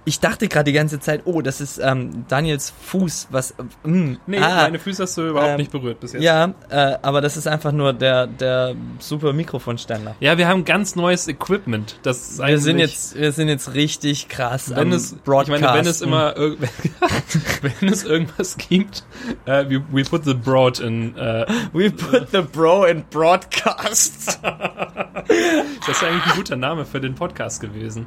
Ich 0.08 0.20
dachte 0.20 0.46
gerade 0.46 0.70
die 0.70 0.72
ganze 0.72 1.00
Zeit, 1.00 1.22
oh, 1.24 1.42
das 1.42 1.60
ist 1.60 1.78
ähm, 1.78 2.24
Daniels 2.28 2.72
Fuß, 2.80 3.26
was. 3.30 3.50
Äh, 3.50 3.88
mm, 3.88 4.18
nee, 4.28 4.38
ah, 4.38 4.62
meine 4.62 4.78
Füße 4.78 5.02
hast 5.02 5.18
du 5.18 5.30
überhaupt 5.30 5.50
ähm, 5.50 5.56
nicht 5.56 5.72
berührt 5.72 5.98
bis 5.98 6.12
jetzt. 6.12 6.22
Ja, 6.22 6.54
äh, 6.70 6.96
aber 7.02 7.20
das 7.20 7.36
ist 7.36 7.48
einfach 7.48 7.72
nur 7.72 7.92
der, 7.92 8.28
der 8.28 8.76
super 9.00 9.32
Mikrofonständer. 9.32 10.14
Ja, 10.20 10.38
wir 10.38 10.46
haben 10.46 10.64
ganz 10.64 10.94
neues 10.94 11.26
Equipment. 11.26 11.98
Das 12.04 12.38
wir 12.38 12.58
sind 12.60 12.78
jetzt, 12.78 13.16
wir 13.16 13.32
sind 13.32 13.48
jetzt 13.48 13.74
richtig 13.74 14.28
krass. 14.28 14.72
Wenn 14.72 14.92
es, 14.92 15.12
ich 15.12 15.48
meine, 15.48 15.74
wenn 15.74 15.86
es 15.86 16.00
immer, 16.00 16.36
wenn 16.36 17.88
es 17.88 18.04
irgendwas 18.04 18.56
gibt, 18.56 19.02
uh, 19.48 19.68
we, 19.68 19.82
we 19.90 20.04
put 20.04 20.24
the 20.24 20.34
broad 20.34 20.78
in. 20.78 21.16
Uh, 21.16 21.44
we 21.72 21.90
put 21.90 22.30
the 22.30 22.42
bro 22.42 22.84
in 22.84 23.04
broadcast. 23.10 24.38
das 24.42 25.88
ist 25.88 26.04
eigentlich 26.04 26.26
ein 26.26 26.36
guter 26.36 26.54
Name 26.54 26.84
für 26.84 27.00
den 27.00 27.16
Podcast 27.16 27.60
gewesen. 27.60 28.06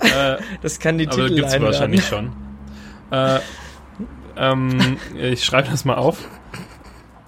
Äh, 0.00 0.36
das 0.62 0.78
kann 0.78 0.98
die 0.98 1.08
aber 1.08 1.28
gibt's 1.28 1.60
wahrscheinlich 1.60 2.04
schon. 2.04 2.32
Äh, 3.10 3.40
ähm, 4.36 4.96
ich 5.14 5.44
schreibe 5.44 5.70
das 5.70 5.84
mal 5.84 5.94
auf. 5.94 6.28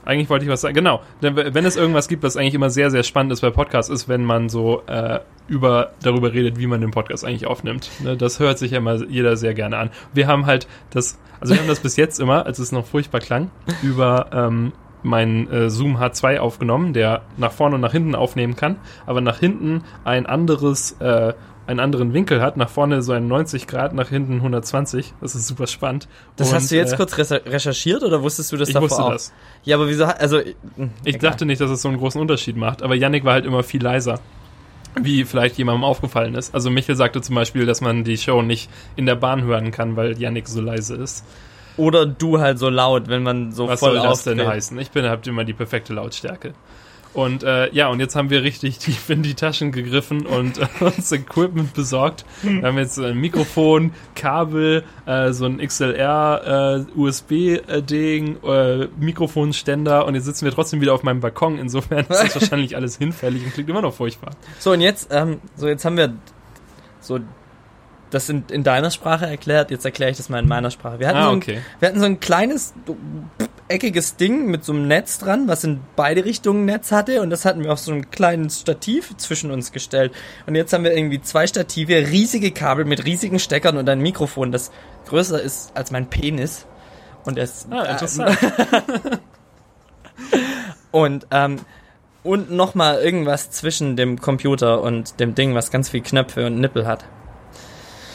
Eigentlich 0.05 0.31
wollte 0.31 0.45
ich 0.45 0.51
was 0.51 0.61
sagen. 0.61 0.75
Genau. 0.75 1.03
Wenn 1.21 1.65
es 1.65 1.77
irgendwas 1.77 2.07
gibt, 2.07 2.23
was 2.23 2.37
eigentlich 2.37 2.55
immer 2.55 2.71
sehr, 2.71 2.93
sehr 2.93 3.03
spannend 3.03 3.33
ist 3.33 3.41
bei 3.41 3.51
Podcasts, 3.51 3.91
ist, 3.91 4.09
wenn 4.09 4.25
man 4.25 4.49
so 4.49 4.83
äh, 4.87 5.19
über 5.49 5.91
darüber 6.01 6.33
redet, 6.33 6.59
wie 6.59 6.69
man 6.69 6.81
den 6.81 6.93
Podcast 6.93 7.25
eigentlich 7.25 7.47
aufnimmt. 7.47 7.91
Ne, 8.01 8.17
das 8.17 8.39
hört 8.39 8.59
sich 8.59 8.71
ja 8.71 8.79
immer 8.79 9.05
jeder 9.05 9.37
sehr 9.37 9.53
gerne 9.53 9.77
an. 9.79 9.91
Wir 10.15 10.29
haben 10.29 10.47
halt 10.47 10.69
das, 10.91 11.19
also 11.41 11.55
wir 11.55 11.61
haben 11.61 11.69
das 11.69 11.81
bis 11.81 11.97
jetzt 11.97 12.21
immer, 12.21 12.47
als 12.47 12.61
es 12.61 12.71
noch 12.71 12.87
furchtbar 12.87 13.21
klang, 13.21 13.51
über 13.83 14.31
ähm, 14.33 14.73
meinen 15.03 15.51
äh, 15.51 15.71
Zoom 15.71 15.97
H2 15.97 16.39
aufgenommen, 16.39 16.93
der 16.93 17.23
nach 17.37 17.53
vorne 17.53 17.77
und 17.77 17.81
nach 17.81 17.93
hinten 17.93 18.15
aufnehmen 18.15 18.55
kann, 18.57 18.77
aber 19.07 19.21
nach 19.21 19.39
hinten 19.39 19.83
ein 20.05 20.27
anderes 20.27 20.93
äh, 21.01 21.35
einen 21.67 21.81
anderen 21.81 22.13
Winkel 22.13 22.41
hat. 22.41 22.57
Nach 22.57 22.69
vorne 22.69 23.03
so 23.03 23.13
ein 23.13 23.29
90 23.29 23.67
Grad, 23.67 23.93
nach 23.93 24.09
hinten 24.09 24.35
120. 24.35 25.15
Das 25.21 25.35
ist 25.35 25.47
super 25.47 25.67
spannend. 25.67 26.09
Das 26.37 26.49
und, 26.49 26.55
hast 26.55 26.71
du 26.71 26.77
jetzt 26.77 26.93
äh, 26.93 26.97
kurz 26.97 27.19
recherchiert 27.19 28.03
oder 28.03 28.23
wusstest 28.23 28.53
du 28.53 28.57
das 28.57 28.69
ich 28.69 28.75
davor 28.75 28.91
wusste 28.91 29.05
auch? 29.05 29.13
Das. 29.13 29.33
Ja, 29.65 29.77
aber 29.77 29.89
wieso, 29.89 30.05
also... 30.05 30.39
Mh, 30.77 30.89
ich 31.05 31.19
dachte 31.19 31.47
nicht, 31.47 31.61
dass 31.61 31.71
es 31.71 31.83
so 31.83 31.89
einen 31.89 31.99
großen 31.99 32.21
Unterschied 32.21 32.57
macht, 32.57 32.83
aber 32.83 32.95
Yannick 32.95 33.25
war 33.25 33.35
halt 33.35 33.47
immer 33.47 33.63
viel 33.63 33.83
leiser. 33.83 34.21
Wie 34.99 35.25
vielleicht 35.25 35.59
jemandem 35.59 35.85
aufgefallen 35.85 36.35
ist. 36.35 36.55
Also 36.55 36.71
Michael 36.71 36.97
sagte 36.97 37.21
zum 37.21 37.35
Beispiel, 37.35 37.67
dass 37.67 37.83
man 37.83 38.05
die 38.05 38.17
Show 38.17 38.41
nicht 38.41 38.71
in 38.97 39.05
der 39.05 39.17
Bahn 39.17 39.43
hören 39.43 39.71
kann, 39.71 39.97
weil 39.97 40.19
Yannick 40.19 40.49
so 40.49 40.61
leise 40.61 40.97
ist. 40.97 41.25
Oder 41.77 42.07
du 42.07 42.41
halt 42.41 42.59
so 42.59 42.71
laut, 42.71 43.09
wenn 43.09 43.23
man 43.23 43.53
so 43.53 43.69
Was 43.69 43.81
voll 43.81 43.93
soll 43.93 44.03
das 44.03 44.21
aufdreht. 44.21 44.39
denn 44.39 44.49
heißen? 44.49 44.79
Ich 44.79 44.91
bin, 44.91 45.05
habt 45.05 45.27
immer 45.27 45.45
die 45.45 45.53
perfekte 45.53 45.93
Lautstärke. 45.93 46.55
Und 47.17 47.45
äh, 47.45 47.73
ja, 47.73 47.89
und 47.89 47.99
jetzt 47.99 48.15
haben 48.15 48.29
wir 48.29 48.43
richtig 48.43 48.77
tief 48.79 49.09
in 49.09 49.23
die 49.23 49.33
Taschen 49.33 49.73
gegriffen 49.73 50.27
und 50.27 50.59
äh, 50.59 50.67
uns 50.85 51.11
Equipment 51.13 51.73
besorgt. 51.73 52.27
Wir 52.43 52.63
haben 52.63 52.77
jetzt 52.77 52.99
ein 52.99 53.17
Mikrofon, 53.17 53.93
Kabel, 54.15 54.85
äh, 55.07 55.33
so 55.33 55.47
ein 55.47 55.57
XLR 55.67 56.85
äh, 56.95 56.99
USB-Ding, 56.99 58.37
äh, 58.45 58.89
Mikrofonständer 59.01 60.05
und 60.05 60.15
jetzt 60.15 60.27
sitzen 60.27 60.45
wir 60.45 60.53
trotzdem 60.53 60.83
wieder 60.83 60.93
auf 60.93 61.05
meinem 61.05 61.21
Balkon. 61.21 61.59
Insofern 61.59 62.01
ist 62.01 62.11
das 62.11 62.35
wahrscheinlich 62.41 62.77
alles 62.77 62.99
hinfällig 62.99 63.45
und 63.47 63.55
klingt 63.55 63.71
immer 63.71 63.81
noch 63.81 63.95
furchtbar. 63.95 64.33
So, 64.59 64.73
und 64.73 64.83
jetzt, 64.83 65.09
ähm, 65.11 65.41
so 65.57 65.69
jetzt 65.69 65.87
haben 65.87 65.97
wir 65.97 66.13
so 67.01 67.19
das 68.11 68.29
in, 68.29 68.45
in 68.51 68.63
deiner 68.63 68.91
Sprache 68.91 69.27
erklärt, 69.27 69.71
jetzt 69.71 69.87
erkläre 69.87 70.11
ich 70.11 70.19
das 70.19 70.29
mal 70.29 70.43
in 70.43 70.49
meiner 70.49 70.71
Sprache. 70.71 71.01
Wir 71.01 71.09
hatten, 71.09 71.19
Ah, 71.19 71.25
so, 71.25 71.31
ein, 71.31 71.39
okay. 71.39 71.61
wir 71.79 71.89
hatten 71.89 71.99
so 71.99 72.05
ein 72.05 72.21
kleines 72.21 72.75
eckiges 73.69 74.17
Ding 74.17 74.47
mit 74.47 74.65
so 74.65 74.73
einem 74.73 74.87
Netz 74.89 75.19
dran, 75.19 75.49
was 75.49 75.65
in 75.65 75.81
beide 75.97 76.25
Richtungen 76.25 76.65
Netz 76.65 76.93
hatte 76.93 77.23
und 77.23 77.31
das 77.31 77.45
hatten 77.45 77.63
wir 77.65 77.73
auf 77.73 77.79
so 77.79 77.93
einem 77.93 78.11
kleinen 78.11 78.51
Stativ 78.51 79.17
zwischen 79.17 79.51
uns 79.51 79.73
gestellt. 79.73 80.13
Und 80.47 80.55
jetzt 80.55 80.73
haben 80.73 80.85
wir 80.85 80.97
irgendwie 80.97 81.21
zwei 81.21 81.47
Stative, 81.47 82.09
riesige 82.09 82.53
Kabel 82.53 82.85
mit 82.85 83.05
riesigen 83.05 83.39
Steckern 83.39 83.77
und 83.77 83.89
ein 83.89 84.01
Mikrofon, 84.01 84.53
das 84.53 84.71
größer 85.07 85.41
ist 85.41 85.73
als 85.75 85.91
mein 85.91 86.09
Penis. 86.09 86.67
Und 87.25 87.39
es 87.39 87.67
Ah, 87.71 87.85
interessant. 87.85 88.39
und 90.93 91.27
ähm, 91.33 91.59
und 92.23 92.51
nochmal 92.51 93.01
irgendwas 93.01 93.51
zwischen 93.51 93.97
dem 93.97 94.21
Computer 94.21 94.83
und 94.83 95.21
dem 95.21 95.35
Ding, 95.35 95.55
was 95.55 95.71
ganz 95.71 95.89
viel 95.89 96.03
Knöpfe 96.03 96.47
und 96.47 96.59
Nippel 96.61 96.87
hat. 96.87 97.05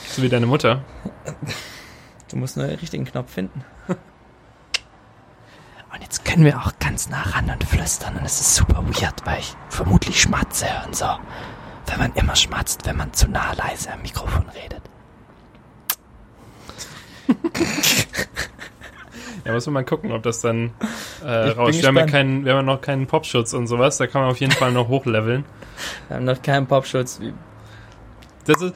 so 0.10 0.22
wie 0.22 0.30
deine 0.30 0.46
Mutter. 0.46 0.84
Du 2.30 2.38
musst 2.38 2.58
nur 2.58 2.68
den 2.68 2.78
richtigen 2.80 3.06
Knopf 3.06 3.32
finden. 3.32 3.64
Und 5.94 6.02
jetzt 6.02 6.24
können 6.24 6.46
wir 6.46 6.58
auch 6.58 6.72
ganz 6.80 7.10
nah 7.10 7.22
ran 7.22 7.50
und 7.50 7.64
flüstern 7.64 8.16
und 8.18 8.26
es 8.26 8.40
ist 8.40 8.56
super 8.56 8.84
weird, 8.88 9.26
weil 9.26 9.40
ich 9.40 9.56
vermutlich 9.70 10.22
schmatze 10.22 10.68
und 10.86 10.96
so. 10.96 11.08
Wenn 11.88 12.00
man 12.00 12.14
immer 12.14 12.36
schmatzt, 12.36 12.86
wenn 12.86 12.96
man 12.96 13.12
zu 13.14 13.30
nah 13.30 13.52
leise 13.54 13.92
am 13.92 14.02
Mikrofon 14.02 14.46
redet. 14.50 14.82
Ja, 19.44 19.54
muss 19.54 19.66
man 19.66 19.74
mal 19.74 19.86
gucken, 19.86 20.12
ob 20.12 20.22
das 20.24 20.42
dann 20.42 20.72
äh, 21.24 21.28
rauscht. 21.28 21.82
Wir 21.82 21.88
haben, 21.88 21.98
ja 21.98 22.06
keinen, 22.06 22.46
wir 22.46 22.54
haben 22.54 22.68
ja 22.68 22.74
noch 22.74 22.82
keinen 22.82 23.08
Popschutz 23.08 23.54
und 23.54 23.68
sowas, 23.68 23.98
da 23.98 24.08
kann 24.08 24.22
man 24.22 24.30
auf 24.30 24.40
jeden 24.40 24.52
Fall 24.52 24.72
noch 24.72 24.88
hochleveln. 24.88 25.46
Wir 26.08 26.18
haben 26.18 26.26
noch 26.26 26.42
keinen 26.42 26.68
Popschutz. 26.68 27.20
Das 28.46 28.62
ist, 28.62 28.76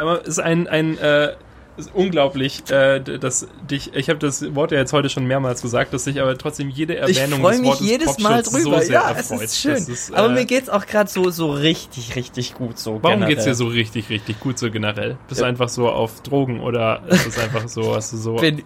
aber 0.00 0.24
ist 0.24 0.38
ein, 0.38 0.66
ein 0.66 0.96
äh, 0.98 1.34
ist 1.76 1.90
unglaublich, 1.94 2.62
äh, 2.70 3.00
dass 3.00 3.46
dich, 3.70 3.94
ich 3.94 4.08
habe 4.10 4.18
das 4.18 4.54
Wort 4.54 4.72
ja 4.72 4.78
jetzt 4.78 4.92
heute 4.92 5.08
schon 5.08 5.24
mehrmals 5.24 5.62
gesagt, 5.62 5.94
dass 5.94 6.04
sich 6.04 6.20
aber 6.20 6.36
trotzdem 6.36 6.68
jede 6.68 6.94
Ich 7.06 7.18
Erwähnung 7.18 7.40
freue 7.40 7.52
des 7.52 7.60
mich 7.60 7.68
Wortes 7.70 7.86
jedes 7.86 8.18
Mal 8.18 8.42
drüber. 8.42 8.60
so 8.60 8.78
sehr 8.86 8.92
ja, 8.92 9.08
erfreut. 9.10 9.40
es 9.42 9.52
ist 9.52 9.58
schön. 9.60 9.74
Das 9.74 9.88
ist, 9.88 10.10
äh, 10.10 10.14
Aber 10.14 10.28
mir 10.28 10.44
geht's 10.44 10.68
auch 10.68 10.84
gerade 10.86 11.08
so, 11.08 11.30
so 11.30 11.50
richtig, 11.50 12.14
richtig 12.14 12.54
gut 12.54 12.78
so. 12.78 12.98
Warum 13.02 13.16
generell. 13.20 13.28
geht's 13.34 13.44
dir 13.44 13.54
so 13.54 13.66
richtig, 13.68 14.10
richtig 14.10 14.38
gut 14.40 14.58
so 14.58 14.70
generell? 14.70 15.16
Bist 15.28 15.40
du 15.40 15.44
einfach 15.44 15.68
so 15.70 15.88
auf 15.88 16.22
Drogen 16.22 16.60
oder 16.60 17.02
ist 17.08 17.26
es 17.26 17.38
einfach 17.38 17.66
so, 17.68 17.94
hast 17.96 18.12
du 18.12 18.16
so, 18.18 18.34
bin 18.36 18.62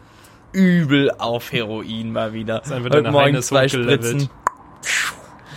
übel 0.53 1.11
auf 1.19 1.53
Heroin 1.53 2.11
mal 2.13 2.33
wieder. 2.33 2.63
ist 2.65 2.73
einfach 2.73 2.91
Heute 2.91 3.11
Morgen 3.11 3.41
zwei? 3.43 3.69
Spritzen. 3.69 4.29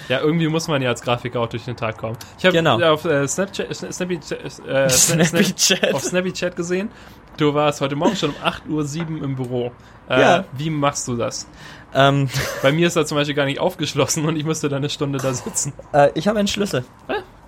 Ja, 0.07 0.21
irgendwie 0.21 0.47
muss 0.47 0.67
man 0.67 0.81
ja 0.81 0.89
als 0.89 1.01
Grafiker 1.03 1.39
auch 1.39 1.49
durch 1.49 1.65
den 1.65 1.77
Tag 1.77 1.97
kommen. 1.97 2.17
Ich 2.39 2.45
habe 2.45 2.53
Genau. 2.57 2.79
auf 2.93 3.05
äh, 3.05 3.27
Snapchat, 3.27 3.69
Sna- 3.71 3.91
Snappy, 3.91 4.15
äh, 4.15 4.17
Sna- 4.47 4.89
Snap, 4.89 5.25
Snapchat. 5.27 5.93
auf 5.93 6.03
Snappy 6.03 6.33
Chat 6.33 6.55
gesehen, 6.55 6.89
du 7.39 7.53
warst 7.53 7.81
heute 7.81 7.95
Morgen 7.95 8.15
schon 8.15 8.31
um 8.31 8.35
8.07 8.37 9.17
Uhr 9.19 9.23
im 9.23 9.35
Büro. 9.35 9.71
Äh, 10.09 10.21
Ja. 10.21 10.43
Wie 10.53 10.69
machst 10.69 11.07
du 11.07 11.15
das? 11.15 11.47
Ähm, 11.93 12.29
Bei 12.61 12.71
mir 12.71 12.87
ist 12.87 12.95
er 12.95 13.05
zum 13.05 13.17
Beispiel 13.17 13.35
gar 13.35 13.45
nicht 13.45 13.59
aufgeschlossen 13.59 14.25
und 14.25 14.35
ich 14.35 14.45
musste 14.45 14.69
da 14.69 14.77
eine 14.77 14.89
Stunde 14.89 15.17
da 15.19 15.33
sitzen. 15.33 15.73
äh, 15.93 16.09
ich 16.15 16.27
habe 16.27 16.37
einen 16.39 16.47
Schlüssel. 16.47 16.83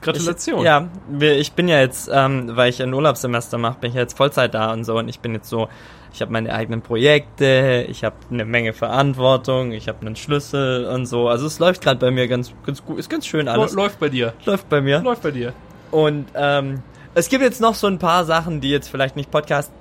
Gratulation. 0.02 0.60
Ich, 0.60 0.66
ja, 0.66 0.88
ich 1.20 1.52
bin 1.54 1.68
ja 1.68 1.80
jetzt, 1.80 2.10
ähm, 2.12 2.56
weil 2.56 2.70
ich 2.72 2.82
ein 2.82 2.92
Urlaubssemester 2.92 3.60
mache, 3.60 3.78
bin 3.82 3.90
ich 3.92 3.96
ja 3.96 4.02
jetzt 4.02 4.18
Vollzeit 4.18 4.54
da 4.56 4.74
und 4.74 4.84
so 4.84 4.98
und 4.98 5.08
ich 5.08 5.20
bin 5.20 5.34
jetzt 5.36 5.48
so, 5.48 5.68
ich 6.12 6.22
habe 6.22 6.32
meine 6.32 6.52
eigenen 6.54 6.82
Projekte, 6.82 7.86
ich 7.88 8.04
habe 8.04 8.16
eine 8.32 8.44
Menge 8.46 8.74
Verantwortung, 8.74 9.72
ich 9.74 9.88
habe 9.88 10.02
einen 10.04 10.16
Schlüssel 10.16 10.86
und 10.88 11.06
so. 11.06 11.28
Also 11.30 11.46
es 11.46 11.60
läuft 11.60 11.82
gerade 11.84 12.00
bei 12.00 12.10
mir 12.10 12.28
ganz, 12.28 12.52
ganz 12.66 12.84
gut, 12.84 12.98
ist 12.98 13.10
ganz 13.12 13.28
schön 13.28 13.48
alles. 13.48 13.74
Läuft 13.74 14.00
bei 14.00 14.10
dir. 14.10 14.34
läuft 14.46 14.68
bei 14.70 14.82
mir. 14.82 15.02
Läuft 15.02 15.22
bei 15.22 15.32
dir. 15.32 15.54
Und 15.92 16.26
ähm, 16.34 16.82
es 17.14 17.30
gibt 17.30 17.44
jetzt 17.44 17.62
noch 17.62 17.76
so 17.76 17.86
ein 17.86 18.00
paar 18.00 18.26
Sachen, 18.26 18.60
die 18.60 18.72
jetzt 18.72 18.88
vielleicht 18.90 19.16
nicht 19.16 19.30
Podcast, 19.30 19.72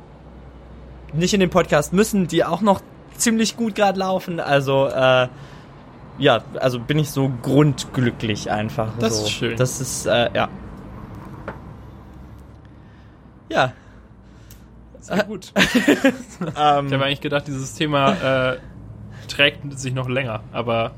nicht 1.13 1.35
in 1.35 1.41
den 1.41 1.51
Podcast 1.51 1.93
müssen, 1.93 2.27
die 2.27 2.45
auch 2.45 2.61
noch 2.61 2.81
ziemlich 3.17 3.57
gut 3.57 3.75
gerade 3.75 3.99
laufen. 3.99 4.41
Also 4.41 4.87
äh, 4.87 5.29
ja, 6.19 6.43
also 6.59 6.79
bin 6.79 6.99
ich 6.99 7.11
so 7.11 7.31
grundglücklich 7.43 8.51
einfach. 8.51 8.93
Das 8.99 9.19
so. 9.19 9.25
ist 9.25 9.31
schön. 9.31 9.57
Das 9.57 9.81
ist 9.81 10.07
äh, 10.07 10.31
ja. 10.35 10.49
Ja. 13.51 13.73
Sehr 15.01 15.25
gut. 15.25 15.53
Ähm, 16.57 16.87
Ich 16.87 16.93
habe 16.95 17.05
eigentlich 17.05 17.21
gedacht, 17.21 17.47
dieses 17.47 17.75
Thema 17.75 18.53
äh, 18.53 18.59
trägt 19.29 19.79
sich 19.79 19.93
noch 19.93 20.09
länger, 20.09 20.41
aber 20.53 20.93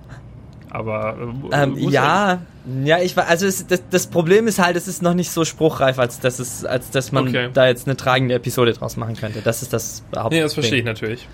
aber 0.70 1.16
äh, 1.51 1.62
ähm, 1.62 1.77
ja, 1.77 2.38
ja, 2.85 2.98
ich 3.01 3.16
war, 3.16 3.27
also 3.27 3.46
es, 3.46 3.66
das, 3.66 3.83
das 3.90 4.07
Problem 4.07 4.46
ist 4.46 4.59
halt, 4.61 4.77
es 4.77 4.87
ist 4.87 5.03
noch 5.03 5.14
nicht 5.14 5.31
so 5.31 5.44
spruchreif, 5.44 5.98
als 5.98 6.20
dass 6.20 6.38
es, 6.38 6.64
als 6.64 6.90
dass 6.90 7.11
man 7.11 7.29
Okay. 7.29 7.51
da 7.53 7.66
jetzt 7.66 7.87
eine 7.88 7.96
tragende 7.96 8.35
Episode 8.35 8.72
draus 8.72 8.96
machen 8.96 9.16
könnte. 9.16 9.40
Das 9.42 9.62
ist 9.62 9.72
das 9.72 10.05
Hauptding. 10.16 10.38
Nee, 10.38 10.42
das 10.44 10.55
verstehe 10.55 10.79
ich 10.79 10.85
natürlich. 10.85 11.27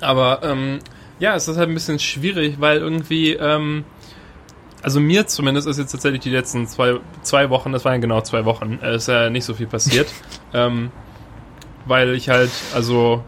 Aber 0.00 0.40
ähm, 0.44 0.78
ja, 1.18 1.34
es 1.34 1.48
ist 1.48 1.56
halt 1.56 1.68
ein 1.68 1.74
bisschen 1.74 1.98
schwierig, 1.98 2.60
weil 2.60 2.78
irgendwie, 2.78 3.32
ähm, 3.32 3.84
also 4.80 5.00
mir 5.00 5.26
zumindest 5.26 5.66
ist 5.66 5.78
jetzt 5.78 5.90
tatsächlich 5.90 6.20
die 6.20 6.30
letzten 6.30 6.68
zwei, 6.68 7.00
zwei 7.22 7.50
Wochen, 7.50 7.72
das 7.72 7.84
waren 7.84 7.94
ja 7.94 7.98
genau 7.98 8.20
zwei 8.20 8.44
Wochen, 8.44 8.78
äh, 8.80 8.94
ist 8.94 9.08
ja 9.08 9.30
nicht 9.30 9.44
so 9.44 9.54
viel 9.54 9.66
passiert. 9.66 10.06
ähm, 10.54 10.92
weil 11.84 12.14
ich 12.14 12.28
halt, 12.28 12.50
also, 12.74 13.24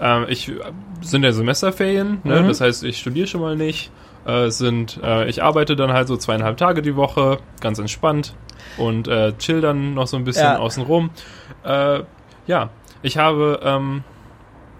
ähm, 0.00 0.26
ich 0.28 0.52
sind 1.00 1.24
ja 1.24 1.32
Semesterferien, 1.32 2.20
ne? 2.22 2.42
Mhm. 2.42 2.48
das 2.48 2.60
heißt, 2.60 2.84
ich 2.84 2.98
studiere 3.00 3.26
schon 3.26 3.40
mal 3.40 3.56
nicht. 3.56 3.90
Äh, 4.24 4.50
sind, 4.50 5.00
äh, 5.02 5.28
ich 5.28 5.42
arbeite 5.42 5.74
dann 5.76 5.92
halt 5.92 6.06
so 6.08 6.16
zweieinhalb 6.16 6.56
Tage 6.56 6.80
die 6.82 6.94
Woche, 6.96 7.38
ganz 7.60 7.78
entspannt 7.78 8.34
und 8.76 9.08
äh, 9.08 9.32
chill 9.38 9.60
dann 9.60 9.94
noch 9.94 10.06
so 10.06 10.16
ein 10.16 10.24
bisschen 10.24 10.44
Ja. 10.44 10.58
außen 10.58 10.82
rum. 10.84 11.10
Äh, 11.64 12.00
ja, 12.46 12.70
ich 13.02 13.18
habe, 13.18 13.60
ähm, 13.64 14.04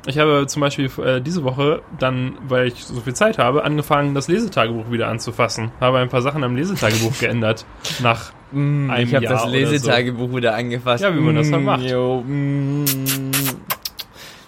ich 0.06 0.18
habe 0.18 0.46
zum 0.46 0.60
Beispiel 0.60 0.90
äh, 1.04 1.20
diese 1.20 1.42
Woche 1.44 1.82
dann, 1.98 2.36
weil 2.46 2.68
ich 2.68 2.84
so 2.84 3.00
viel 3.00 3.14
Zeit 3.14 3.38
habe, 3.38 3.64
angefangen, 3.64 4.14
das 4.14 4.28
Lesetagebuch 4.28 4.90
wieder 4.92 5.08
anzufassen. 5.08 5.72
Habe 5.80 5.98
ein 5.98 6.08
paar 6.08 6.22
Sachen 6.22 6.44
am 6.44 6.54
Lesetagebuch 6.56 7.16
geändert. 7.20 7.64
Nach 8.00 8.32
Mm, 8.54 8.90
einem 8.90 9.08
ich 9.08 9.14
habe 9.14 9.24
Jahr 9.24 9.32
das 9.32 9.42
oder 9.44 9.52
Lesetagebuch 9.52 10.34
wieder 10.36 10.54
angefasst. 10.54 11.02
Ja, 11.02 11.14
wie 11.16 11.20
man 11.20 11.34
das 11.34 11.50
halt 11.50 11.62
Mm, 11.62 11.64
macht. 11.64 11.82
Jo, 11.84 12.22
mm. 12.26 12.84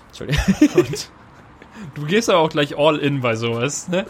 Entschuldigung. 0.08 0.44
und 0.76 1.10
du 1.94 2.04
gehst 2.06 2.28
aber 2.30 2.40
auch 2.40 2.50
gleich 2.50 2.76
all 2.78 2.98
in 2.98 3.20
bei 3.20 3.34
sowas, 3.34 3.88
ne? 3.88 4.04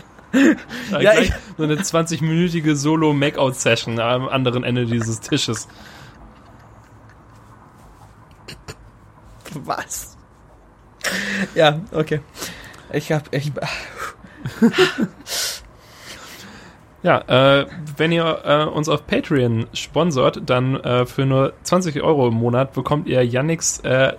Ja, 1.00 1.18
ich- 1.18 1.32
so 1.56 1.62
eine 1.64 1.76
20-minütige 1.76 2.74
Solo-Make-out-Session 2.74 3.98
am 4.00 4.28
anderen 4.28 4.64
Ende 4.64 4.86
dieses 4.86 5.20
Tisches. 5.20 5.68
Was? 9.54 10.16
Ja, 11.54 11.80
okay. 11.92 12.20
Ich 12.92 13.12
hab, 13.12 13.32
ich, 13.34 13.52
Ja, 17.04 17.18
äh, 17.60 17.66
wenn 17.98 18.12
ihr 18.12 18.38
äh, 18.44 18.64
uns 18.64 18.88
auf 18.88 19.06
Patreon 19.06 19.66
sponsort, 19.74 20.40
dann 20.46 20.76
äh, 20.80 21.04
für 21.04 21.26
nur 21.26 21.52
20 21.62 22.02
Euro 22.02 22.28
im 22.28 22.34
Monat 22.34 22.72
bekommt 22.72 23.06
ihr 23.06 23.22
Yannicks 23.22 23.80
äh, 23.84 24.14
äh, 24.14 24.16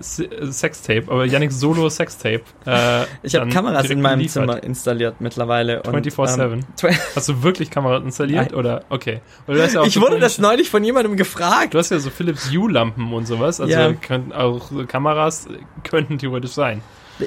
Sextape, 0.51 1.05
aber 1.07 1.25
Yannicks 1.25 1.59
Solo 1.59 1.89
Sextape. 1.89 2.41
Äh, 2.67 3.05
ich 3.23 3.33
habe 3.35 3.49
Kameras 3.49 3.89
in 3.89 4.01
meinem 4.01 4.19
geliefert. 4.19 4.43
Zimmer 4.43 4.63
installiert 4.63 5.15
mittlerweile. 5.19 5.81
und, 5.81 6.05
24/7. 6.05 6.53
ähm, 6.83 6.95
Hast 7.15 7.27
du 7.27 7.41
wirklich 7.41 7.71
Kameras 7.71 8.03
installiert 8.03 8.51
Nein. 8.51 8.59
oder 8.59 8.83
okay? 8.89 9.21
Hast 9.47 9.73
ja 9.73 9.83
ich 9.83 9.99
wurde 9.99 10.19
das 10.19 10.37
neulich 10.37 10.69
von 10.69 10.83
jemandem 10.83 11.17
gefragt. 11.17 11.73
Du 11.73 11.79
hast 11.79 11.89
ja 11.89 11.97
so 11.97 12.11
Philips 12.11 12.51
Hue-Lampen 12.51 13.11
und 13.13 13.25
sowas, 13.25 13.59
also 13.59 13.73
Ja. 13.73 13.91
könnten 13.93 14.31
auch 14.31 14.69
Kameras 14.87 15.47
könnten 15.83 16.19
theoretisch 16.19 16.51
sein. 16.51 16.81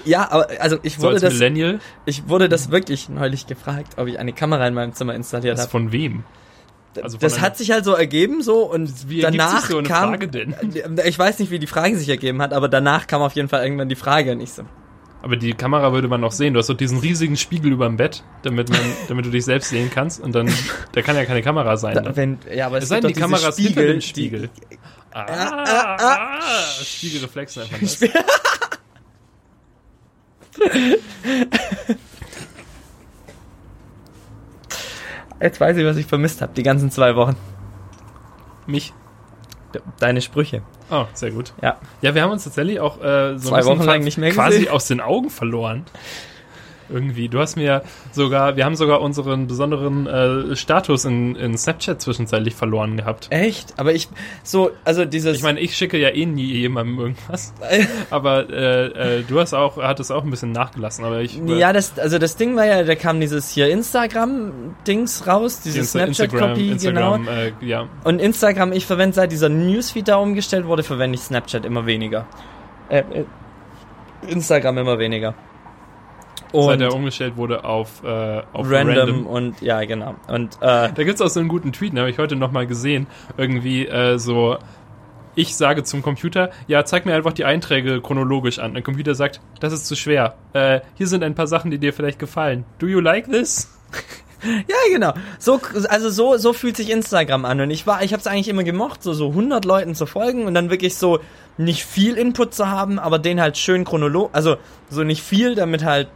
Ja, 0.04 0.30
aber 0.30 0.48
also 0.60 0.78
ich 0.82 0.96
So 0.96 1.02
wurde 1.02 1.14
als 1.14 1.22
das, 1.22 1.32
Millennial, 1.34 1.80
ich 2.04 2.28
wurde 2.28 2.48
das 2.48 2.70
wirklich 2.70 3.08
neulich 3.08 3.46
gefragt, 3.46 3.94
ob 3.96 4.06
ich 4.08 4.18
eine 4.18 4.32
Kamera 4.32 4.66
in 4.66 4.74
meinem 4.74 4.92
Zimmer 4.92 5.14
installiert 5.14 5.54
das 5.54 5.62
habe. 5.62 5.70
von 5.70 5.92
wem? 5.92 6.24
also 7.02 7.16
das 7.18 7.40
hat 7.40 7.56
sich 7.56 7.70
halt 7.70 7.84
so 7.84 7.92
ergeben 7.94 8.42
so 8.42 8.62
und 8.68 9.08
Wie 9.08 9.20
danach 9.20 9.64
so 9.66 9.82
kam 9.82 10.10
Frage 10.10 10.26
denn? 10.28 10.54
ich 11.06 11.16
weiß 11.18 11.38
nicht, 11.38 11.50
wie 11.52 11.58
die 11.60 11.66
Frage 11.68 11.96
sich 11.96 12.08
ergeben 12.08 12.42
hat, 12.42 12.52
aber 12.52 12.68
danach 12.68 13.06
kam 13.06 13.22
auf 13.22 13.34
jeden 13.34 13.48
Fall 13.48 13.62
irgendwann 13.62 13.88
die 13.88 13.94
Frage 13.94 14.32
und 14.32 14.40
ich 14.40 14.50
so 14.52 14.62
Aber 15.22 15.36
die 15.36 15.52
Kamera 15.54 15.92
würde 15.92 16.08
man 16.08 16.20
noch 16.20 16.32
sehen. 16.32 16.54
Du 16.54 16.58
hast 16.58 16.68
doch 16.70 16.76
diesen 16.76 16.98
riesigen 16.98 17.36
Spiegel 17.36 17.72
über 17.72 17.86
dem 17.86 17.96
Bett, 17.98 18.24
damit 18.42 18.68
man, 18.70 18.80
damit 19.08 19.26
du 19.26 19.30
dich 19.30 19.44
selbst 19.44 19.68
sehen 19.70 19.90
kannst. 19.94 20.20
Und 20.20 20.34
dann, 20.34 20.52
da 20.92 21.02
kann 21.02 21.14
ja 21.16 21.24
keine 21.24 21.42
Kamera 21.42 21.76
sein. 21.76 21.94
da, 21.94 22.00
Ne? 22.02 22.16
wenn 22.16 22.38
ja, 22.52 22.66
aber 22.66 22.78
es, 22.78 22.84
Es 22.84 22.88
sei 22.88 23.00
denn, 23.00 23.08
die 23.08 23.14
diese 23.14 23.20
Kamera 23.26 23.48
ist 23.48 23.58
hinter 23.58 23.82
dem 23.82 24.00
die- 24.00 24.06
Spiegel. 24.06 24.50
Ah, 25.12 25.24
ah, 25.28 25.96
ah. 26.00 26.40
Spiegelreflex 26.84 27.56
nennt 27.56 27.72
man 27.72 27.80
das. 27.80 28.00
Jetzt 35.40 35.60
weiß 35.60 35.76
ich, 35.76 35.84
was 35.84 35.96
ich 35.96 36.06
vermisst 36.06 36.42
habe, 36.42 36.52
die 36.54 36.62
ganzen 36.62 36.90
zwei 36.90 37.14
Wochen. 37.14 37.36
Mich? 38.66 38.92
Deine 40.00 40.20
Sprüche. 40.20 40.62
Oh, 40.90 41.04
sehr 41.12 41.30
gut. 41.30 41.52
Ja. 41.62 41.76
Ja, 42.00 42.14
wir 42.14 42.22
haben 42.22 42.32
uns 42.32 42.44
tatsächlich 42.44 42.80
auch 42.80 43.02
äh, 43.02 43.38
so 43.38 43.50
zwei 43.50 43.64
Wochen 43.66 43.82
lang 43.82 44.02
nicht 44.02 44.18
mehr 44.18 44.30
quasi 44.32 44.60
gesehen. 44.60 44.72
aus 44.72 44.86
den 44.86 45.00
Augen 45.00 45.30
verloren 45.30 45.84
irgendwie. 46.88 47.28
Du 47.28 47.38
hast 47.38 47.56
mir 47.56 47.82
sogar, 48.12 48.56
wir 48.56 48.64
haben 48.64 48.76
sogar 48.76 49.00
unseren 49.00 49.46
besonderen 49.46 50.06
äh, 50.06 50.56
Status 50.56 51.04
in, 51.04 51.34
in 51.36 51.56
Snapchat 51.56 52.00
zwischenzeitlich 52.00 52.54
verloren 52.54 52.96
gehabt. 52.96 53.28
Echt? 53.30 53.74
Aber 53.78 53.92
ich, 53.92 54.08
so, 54.42 54.70
also 54.84 55.04
dieses. 55.04 55.36
Ich 55.36 55.42
meine, 55.42 55.60
ich 55.60 55.76
schicke 55.76 55.98
ja 55.98 56.08
eh 56.08 56.26
nie 56.26 56.52
jemandem 56.52 56.98
irgendwas. 56.98 57.52
aber 58.10 58.48
äh, 58.50 59.18
äh, 59.18 59.22
du 59.22 59.40
hast 59.40 59.54
auch, 59.54 59.76
hattest 59.78 60.12
auch 60.12 60.24
ein 60.24 60.30
bisschen 60.30 60.52
nachgelassen. 60.52 61.04
Aber 61.04 61.20
ich. 61.20 61.40
Ja, 61.46 61.72
das, 61.72 61.98
also 61.98 62.18
das 62.18 62.36
Ding 62.36 62.56
war 62.56 62.66
ja, 62.66 62.82
da 62.82 62.94
kam 62.94 63.20
dieses 63.20 63.50
hier 63.50 63.68
Instagram-Dings 63.68 65.26
raus, 65.26 65.60
diese 65.60 65.84
Snapchat-Copy, 65.84 66.76
genau. 66.76 67.16
Äh, 67.16 67.52
ja. 67.60 67.88
Und 68.04 68.20
Instagram, 68.20 68.72
ich 68.72 68.86
verwende 68.86 69.14
seit 69.14 69.32
dieser 69.32 69.48
Newsfeed 69.48 70.08
da 70.08 70.16
umgestellt 70.16 70.66
wurde, 70.66 70.82
verwende 70.82 71.16
ich 71.16 71.22
Snapchat 71.22 71.64
immer 71.64 71.86
weniger. 71.86 72.26
Äh, 72.88 72.98
äh 72.98 73.24
Instagram 74.26 74.78
immer 74.78 74.98
weniger. 74.98 75.34
Und 76.52 76.64
Seit 76.64 76.80
er 76.80 76.94
umgestellt 76.94 77.36
wurde 77.36 77.64
auf, 77.64 78.02
äh, 78.04 78.42
auf 78.52 78.70
random, 78.70 78.96
random, 78.96 79.26
und 79.26 79.60
ja, 79.60 79.84
genau. 79.84 80.14
Und 80.28 80.56
äh, 80.56 80.90
da 80.92 81.04
gibt's 81.04 81.20
auch 81.20 81.28
so 81.28 81.40
einen 81.40 81.48
guten 81.48 81.72
Tweet, 81.72 81.92
den 81.92 81.98
habe 81.98 82.10
ich 82.10 82.18
heute 82.18 82.36
nochmal 82.36 82.66
gesehen. 82.66 83.06
Irgendwie 83.36 83.86
äh, 83.86 84.18
so, 84.18 84.56
ich 85.34 85.56
sage 85.56 85.84
zum 85.84 86.02
Computer, 86.02 86.50
ja, 86.66 86.84
zeig 86.84 87.06
mir 87.06 87.14
einfach 87.14 87.32
die 87.32 87.44
Einträge 87.44 88.00
chronologisch 88.00 88.58
an. 88.58 88.74
Der 88.74 88.82
Computer 88.82 89.14
sagt, 89.14 89.40
das 89.60 89.72
ist 89.72 89.86
zu 89.86 89.94
schwer. 89.94 90.36
Äh, 90.52 90.80
hier 90.94 91.06
sind 91.06 91.22
ein 91.22 91.34
paar 91.34 91.46
Sachen, 91.46 91.70
die 91.70 91.78
dir 91.78 91.92
vielleicht 91.92 92.18
gefallen. 92.18 92.64
Do 92.78 92.86
you 92.86 93.00
like 93.00 93.30
this? 93.30 93.74
ja, 94.44 94.76
genau. 94.90 95.14
So, 95.38 95.60
also 95.88 96.10
so, 96.10 96.36
so 96.36 96.52
fühlt 96.52 96.76
sich 96.76 96.90
Instagram 96.90 97.44
an. 97.44 97.60
Und 97.60 97.70
ich 97.70 97.86
war, 97.86 98.02
ich 98.02 98.12
habe 98.12 98.20
es 98.20 98.26
eigentlich 98.26 98.48
immer 98.48 98.64
gemocht, 98.64 99.02
so, 99.02 99.12
so 99.12 99.28
100 99.30 99.64
Leuten 99.64 99.94
zu 99.94 100.06
folgen 100.06 100.46
und 100.46 100.54
dann 100.54 100.70
wirklich 100.70 100.96
so 100.96 101.20
nicht 101.56 101.84
viel 101.84 102.16
Input 102.16 102.54
zu 102.54 102.68
haben, 102.68 102.98
aber 102.98 103.18
den 103.18 103.40
halt 103.40 103.58
schön 103.58 103.84
chronologisch, 103.84 104.30
also 104.32 104.56
so 104.90 105.02
nicht 105.02 105.22
viel, 105.22 105.54
damit 105.54 105.84
halt 105.84 106.08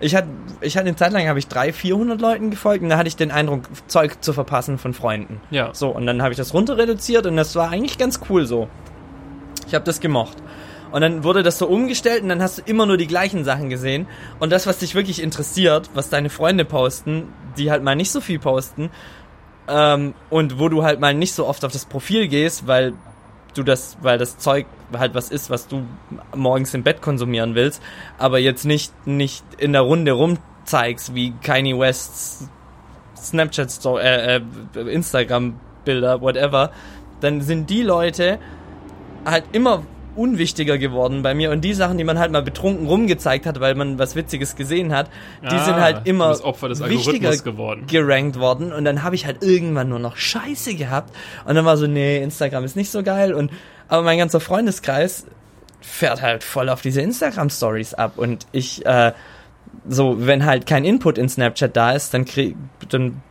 ich 0.00 0.14
hatte, 0.14 0.28
ich 0.60 0.76
hatte 0.76 0.88
eine 0.88 0.96
Zeit 0.96 1.12
lang 1.12 1.28
habe 1.28 1.38
ich 1.38 1.48
300, 1.48 1.74
400 1.74 2.20
Leuten 2.20 2.50
gefolgt 2.50 2.82
und 2.82 2.90
da 2.90 2.98
hatte 2.98 3.08
ich 3.08 3.16
den 3.16 3.30
Eindruck, 3.30 3.62
Zeug 3.86 4.22
zu 4.22 4.32
verpassen 4.32 4.76
von 4.76 4.92
Freunden. 4.92 5.40
Ja. 5.50 5.72
So, 5.72 5.88
und 5.88 6.04
dann 6.04 6.20
habe 6.20 6.32
ich 6.32 6.36
das 6.36 6.52
runter 6.52 6.76
reduziert 6.76 7.26
und 7.26 7.36
das 7.36 7.54
war 7.56 7.70
eigentlich 7.70 7.96
ganz 7.96 8.20
cool 8.28 8.44
so. 8.44 8.68
Ich 9.66 9.74
habe 9.74 9.84
das 9.84 10.00
gemocht. 10.00 10.36
Und 10.94 11.00
dann 11.00 11.24
wurde 11.24 11.42
das 11.42 11.58
so 11.58 11.66
umgestellt 11.66 12.22
und 12.22 12.28
dann 12.28 12.40
hast 12.40 12.58
du 12.58 12.62
immer 12.66 12.86
nur 12.86 12.96
die 12.96 13.08
gleichen 13.08 13.42
Sachen 13.42 13.68
gesehen. 13.68 14.06
Und 14.38 14.52
das, 14.52 14.68
was 14.68 14.78
dich 14.78 14.94
wirklich 14.94 15.20
interessiert, 15.20 15.90
was 15.92 16.08
deine 16.08 16.30
Freunde 16.30 16.64
posten, 16.64 17.32
die 17.58 17.72
halt 17.72 17.82
mal 17.82 17.96
nicht 17.96 18.12
so 18.12 18.20
viel 18.20 18.38
posten, 18.38 18.90
ähm, 19.66 20.14
und 20.30 20.60
wo 20.60 20.68
du 20.68 20.84
halt 20.84 21.00
mal 21.00 21.12
nicht 21.12 21.34
so 21.34 21.48
oft 21.48 21.64
auf 21.64 21.72
das 21.72 21.84
Profil 21.84 22.28
gehst, 22.28 22.68
weil 22.68 22.92
du 23.54 23.64
das, 23.64 23.96
weil 24.02 24.18
das 24.18 24.38
Zeug 24.38 24.66
halt 24.96 25.16
was 25.16 25.32
ist, 25.32 25.50
was 25.50 25.66
du 25.66 25.84
morgens 26.32 26.72
im 26.74 26.84
Bett 26.84 27.02
konsumieren 27.02 27.56
willst, 27.56 27.82
aber 28.16 28.38
jetzt 28.38 28.64
nicht, 28.64 28.92
nicht 29.04 29.42
in 29.58 29.72
der 29.72 29.82
Runde 29.82 30.12
rumzeigst, 30.12 31.12
wie 31.12 31.32
Kanye 31.42 31.76
Wests 31.76 32.48
Snapchat 33.16 33.72
Story, 33.72 34.00
äh, 34.00 34.36
äh, 34.36 34.80
Instagram 34.92 35.58
Bilder, 35.84 36.20
whatever, 36.20 36.70
dann 37.20 37.40
sind 37.40 37.68
die 37.68 37.82
Leute 37.82 38.38
halt 39.24 39.42
immer 39.50 39.82
unwichtiger 40.16 40.78
geworden 40.78 41.22
bei 41.22 41.34
mir. 41.34 41.50
Und 41.50 41.62
die 41.62 41.74
Sachen, 41.74 41.98
die 41.98 42.04
man 42.04 42.18
halt 42.18 42.32
mal 42.32 42.42
betrunken 42.42 42.86
rumgezeigt 42.86 43.46
hat, 43.46 43.60
weil 43.60 43.74
man 43.74 43.98
was 43.98 44.16
Witziges 44.16 44.56
gesehen 44.56 44.94
hat, 44.94 45.08
die 45.42 45.46
ah, 45.48 45.64
sind 45.64 45.76
halt 45.76 46.06
immer 46.06 46.28
das 46.28 46.42
Opfer 46.42 46.68
des 46.68 46.86
wichtiger 46.86 47.36
geworden. 47.36 47.86
gerankt 47.86 48.38
worden. 48.38 48.72
Und 48.72 48.84
dann 48.84 49.02
habe 49.02 49.14
ich 49.14 49.26
halt 49.26 49.42
irgendwann 49.42 49.88
nur 49.88 49.98
noch 49.98 50.16
Scheiße 50.16 50.74
gehabt. 50.74 51.14
Und 51.44 51.54
dann 51.54 51.64
war 51.64 51.76
so, 51.76 51.86
nee, 51.86 52.22
Instagram 52.22 52.64
ist 52.64 52.76
nicht 52.76 52.90
so 52.90 53.02
geil. 53.02 53.34
Und 53.34 53.50
aber 53.88 54.02
mein 54.02 54.18
ganzer 54.18 54.40
Freundeskreis 54.40 55.26
fährt 55.80 56.22
halt 56.22 56.42
voll 56.42 56.68
auf 56.68 56.80
diese 56.80 57.00
Instagram 57.00 57.50
Stories 57.50 57.94
ab. 57.94 58.14
Und 58.16 58.46
ich 58.52 58.84
äh, 58.86 59.12
so, 59.88 60.26
wenn 60.26 60.44
halt 60.44 60.66
kein 60.66 60.84
Input 60.84 61.18
in 61.18 61.28
Snapchat 61.28 61.76
da 61.76 61.92
ist, 61.92 62.14
dann 62.14 62.24
krieg, 62.24 62.56
dann 62.88 63.22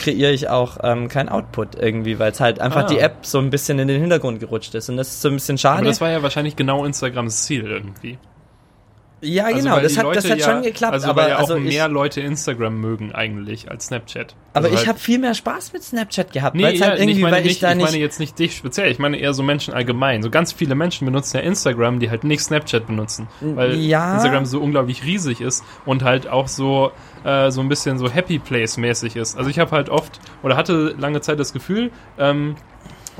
kreiere 0.00 0.32
ich 0.32 0.48
auch 0.48 0.78
ähm, 0.82 1.08
kein 1.08 1.28
Output 1.28 1.76
irgendwie, 1.76 2.18
weil 2.18 2.32
es 2.32 2.40
halt 2.40 2.58
einfach 2.58 2.84
ah. 2.84 2.88
die 2.88 2.98
App 2.98 3.18
so 3.26 3.38
ein 3.38 3.50
bisschen 3.50 3.78
in 3.78 3.86
den 3.86 4.00
Hintergrund 4.00 4.40
gerutscht 4.40 4.74
ist. 4.74 4.88
Und 4.88 4.96
das 4.96 5.08
ist 5.08 5.20
so 5.20 5.28
ein 5.28 5.34
bisschen 5.34 5.58
schade. 5.58 5.78
Aber 5.78 5.86
das 5.86 6.00
war 6.00 6.10
ja 6.10 6.22
wahrscheinlich 6.22 6.56
genau 6.56 6.84
Instagrams 6.84 7.44
Ziel 7.44 7.66
irgendwie. 7.66 8.18
Ja, 9.22 9.44
also 9.44 9.58
genau, 9.58 9.80
das 9.80 9.98
hat, 9.98 10.16
das 10.16 10.30
hat 10.30 10.38
ja, 10.38 10.50
schon 10.50 10.62
geklappt. 10.62 10.94
Also 10.94 11.08
aber 11.08 11.22
weil 11.22 11.30
ja 11.30 11.36
auch 11.36 11.40
also 11.40 11.58
mehr 11.58 11.86
ich, 11.86 11.92
Leute 11.92 12.20
Instagram 12.22 12.80
mögen 12.80 13.12
eigentlich 13.12 13.70
als 13.70 13.86
Snapchat. 13.86 14.34
Aber 14.54 14.64
also 14.64 14.68
ich 14.68 14.78
halt 14.78 14.88
habe 14.88 14.98
viel 14.98 15.18
mehr 15.18 15.34
Spaß 15.34 15.72
mit 15.74 15.82
Snapchat 15.82 16.32
gehabt, 16.32 16.56
nee, 16.56 16.64
weil 16.64 16.74
ja, 16.76 16.86
halt 16.86 17.00
irgendwie, 17.00 17.16
ich 17.16 17.22
meine, 17.22 17.36
weil 17.36 17.42
ich 17.42 17.48
nicht, 17.48 17.62
da. 17.62 17.72
Ich 17.72 17.78
meine 17.78 17.98
jetzt 17.98 18.18
nicht 18.18 18.38
dich 18.38 18.56
speziell, 18.56 18.90
ich 18.90 18.98
meine 18.98 19.18
eher 19.18 19.34
so 19.34 19.42
Menschen 19.42 19.74
allgemein. 19.74 20.22
So 20.22 20.30
ganz 20.30 20.52
viele 20.52 20.74
Menschen 20.74 21.04
benutzen 21.04 21.36
ja 21.36 21.42
Instagram, 21.42 22.00
die 22.00 22.08
halt 22.08 22.24
nicht 22.24 22.40
Snapchat 22.40 22.86
benutzen, 22.86 23.28
weil 23.40 23.74
ja. 23.76 24.14
Instagram 24.14 24.46
so 24.46 24.60
unglaublich 24.60 25.04
riesig 25.04 25.40
ist 25.42 25.64
und 25.84 26.02
halt 26.02 26.26
auch 26.26 26.48
so 26.48 26.92
äh, 27.24 27.50
so 27.50 27.60
ein 27.60 27.68
bisschen 27.68 27.98
so 27.98 28.10
Happy 28.10 28.38
Place 28.38 28.78
mäßig 28.78 29.16
ist. 29.16 29.36
Also 29.36 29.50
ich 29.50 29.58
habe 29.58 29.70
halt 29.72 29.90
oft 29.90 30.18
oder 30.42 30.56
hatte 30.56 30.94
lange 30.98 31.20
Zeit 31.20 31.38
das 31.38 31.52
Gefühl, 31.52 31.90
ähm, 32.18 32.56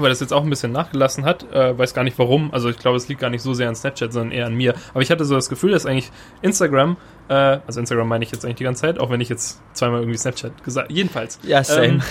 weil 0.02 0.10
das 0.10 0.20
jetzt 0.20 0.32
auch 0.32 0.42
ein 0.42 0.50
bisschen 0.50 0.72
nachgelassen 0.72 1.24
hat. 1.24 1.50
Äh, 1.52 1.76
weiß 1.76 1.94
gar 1.94 2.04
nicht 2.04 2.18
warum. 2.18 2.52
Also 2.52 2.68
ich 2.68 2.78
glaube, 2.78 2.96
es 2.96 3.08
liegt 3.08 3.20
gar 3.20 3.30
nicht 3.30 3.42
so 3.42 3.54
sehr 3.54 3.68
an 3.68 3.74
Snapchat, 3.74 4.12
sondern 4.12 4.32
eher 4.32 4.46
an 4.46 4.54
mir. 4.54 4.74
Aber 4.92 5.02
ich 5.02 5.10
hatte 5.10 5.24
so 5.24 5.34
das 5.34 5.48
Gefühl, 5.48 5.72
dass 5.72 5.86
eigentlich 5.86 6.10
Instagram, 6.42 6.96
äh, 7.28 7.34
also 7.66 7.80
Instagram 7.80 8.08
meine 8.08 8.24
ich 8.24 8.32
jetzt 8.32 8.44
eigentlich 8.44 8.56
die 8.56 8.64
ganze 8.64 8.82
Zeit, 8.82 8.98
auch 8.98 9.10
wenn 9.10 9.20
ich 9.20 9.28
jetzt 9.28 9.60
zweimal 9.74 10.00
irgendwie 10.00 10.18
Snapchat 10.18 10.62
gesagt 10.64 10.90
Jedenfalls. 10.90 11.38
Ja, 11.42 11.62
same. 11.64 11.86
Ähm, 11.86 12.02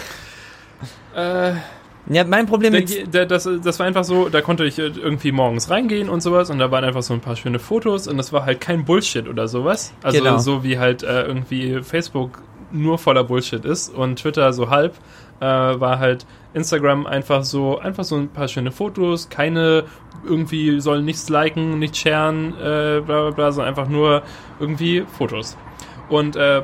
äh, 1.16 1.54
ja, 2.10 2.24
mein 2.24 2.48
Problem 2.48 2.74
ist. 2.74 3.14
Das, 3.14 3.48
das 3.64 3.80
war 3.80 3.86
einfach 3.86 4.04
so, 4.04 4.30
da 4.30 4.42
konnte 4.42 4.66
ich 4.66 4.80
irgendwie 4.80 5.32
morgens 5.32 5.70
reingehen 5.70 6.10
und 6.10 6.22
sowas 6.22 6.50
und 6.50 6.58
da 6.58 6.72
waren 6.72 6.84
einfach 6.84 7.04
so 7.04 7.14
ein 7.14 7.22
paar 7.22 7.36
schöne 7.36 7.60
Fotos 7.60 8.08
und 8.08 8.18
das 8.18 8.34
war 8.34 8.46
halt 8.46 8.62
kein 8.62 8.84
Bullshit 8.84 9.28
oder 9.28 9.48
sowas. 9.48 9.94
Also 10.02 10.18
genau. 10.18 10.38
so 10.40 10.64
wie 10.64 10.80
halt 10.80 11.04
äh, 11.04 11.24
irgendwie 11.24 11.84
Facebook 11.84 12.42
nur 12.72 12.98
voller 12.98 13.24
Bullshit 13.24 13.64
ist 13.64 13.94
und 13.94 14.18
Twitter 14.18 14.54
so 14.54 14.70
halb, 14.70 14.96
äh, 15.40 15.46
war 15.46 16.00
halt 16.00 16.26
Instagram 16.54 17.06
einfach 17.06 17.44
so, 17.44 17.80
einfach 17.80 18.04
so 18.04 18.16
ein 18.16 18.30
paar 18.30 18.48
schöne 18.48 18.72
Fotos, 18.72 19.30
keine 19.30 19.86
irgendwie 20.26 20.80
sollen 20.80 21.06
nichts 21.06 21.30
liken, 21.30 21.80
nichts 21.80 22.00
sharen, 22.00 22.54
äh, 22.58 23.02
bla 23.02 23.22
bla 23.22 23.32
bla, 23.32 23.52
sondern 23.52 23.70
einfach 23.70 23.90
nur 23.90 24.24
irgendwie 24.60 25.06
Fotos. 25.18 25.58
Und 26.10 26.36
äh, 26.36 26.64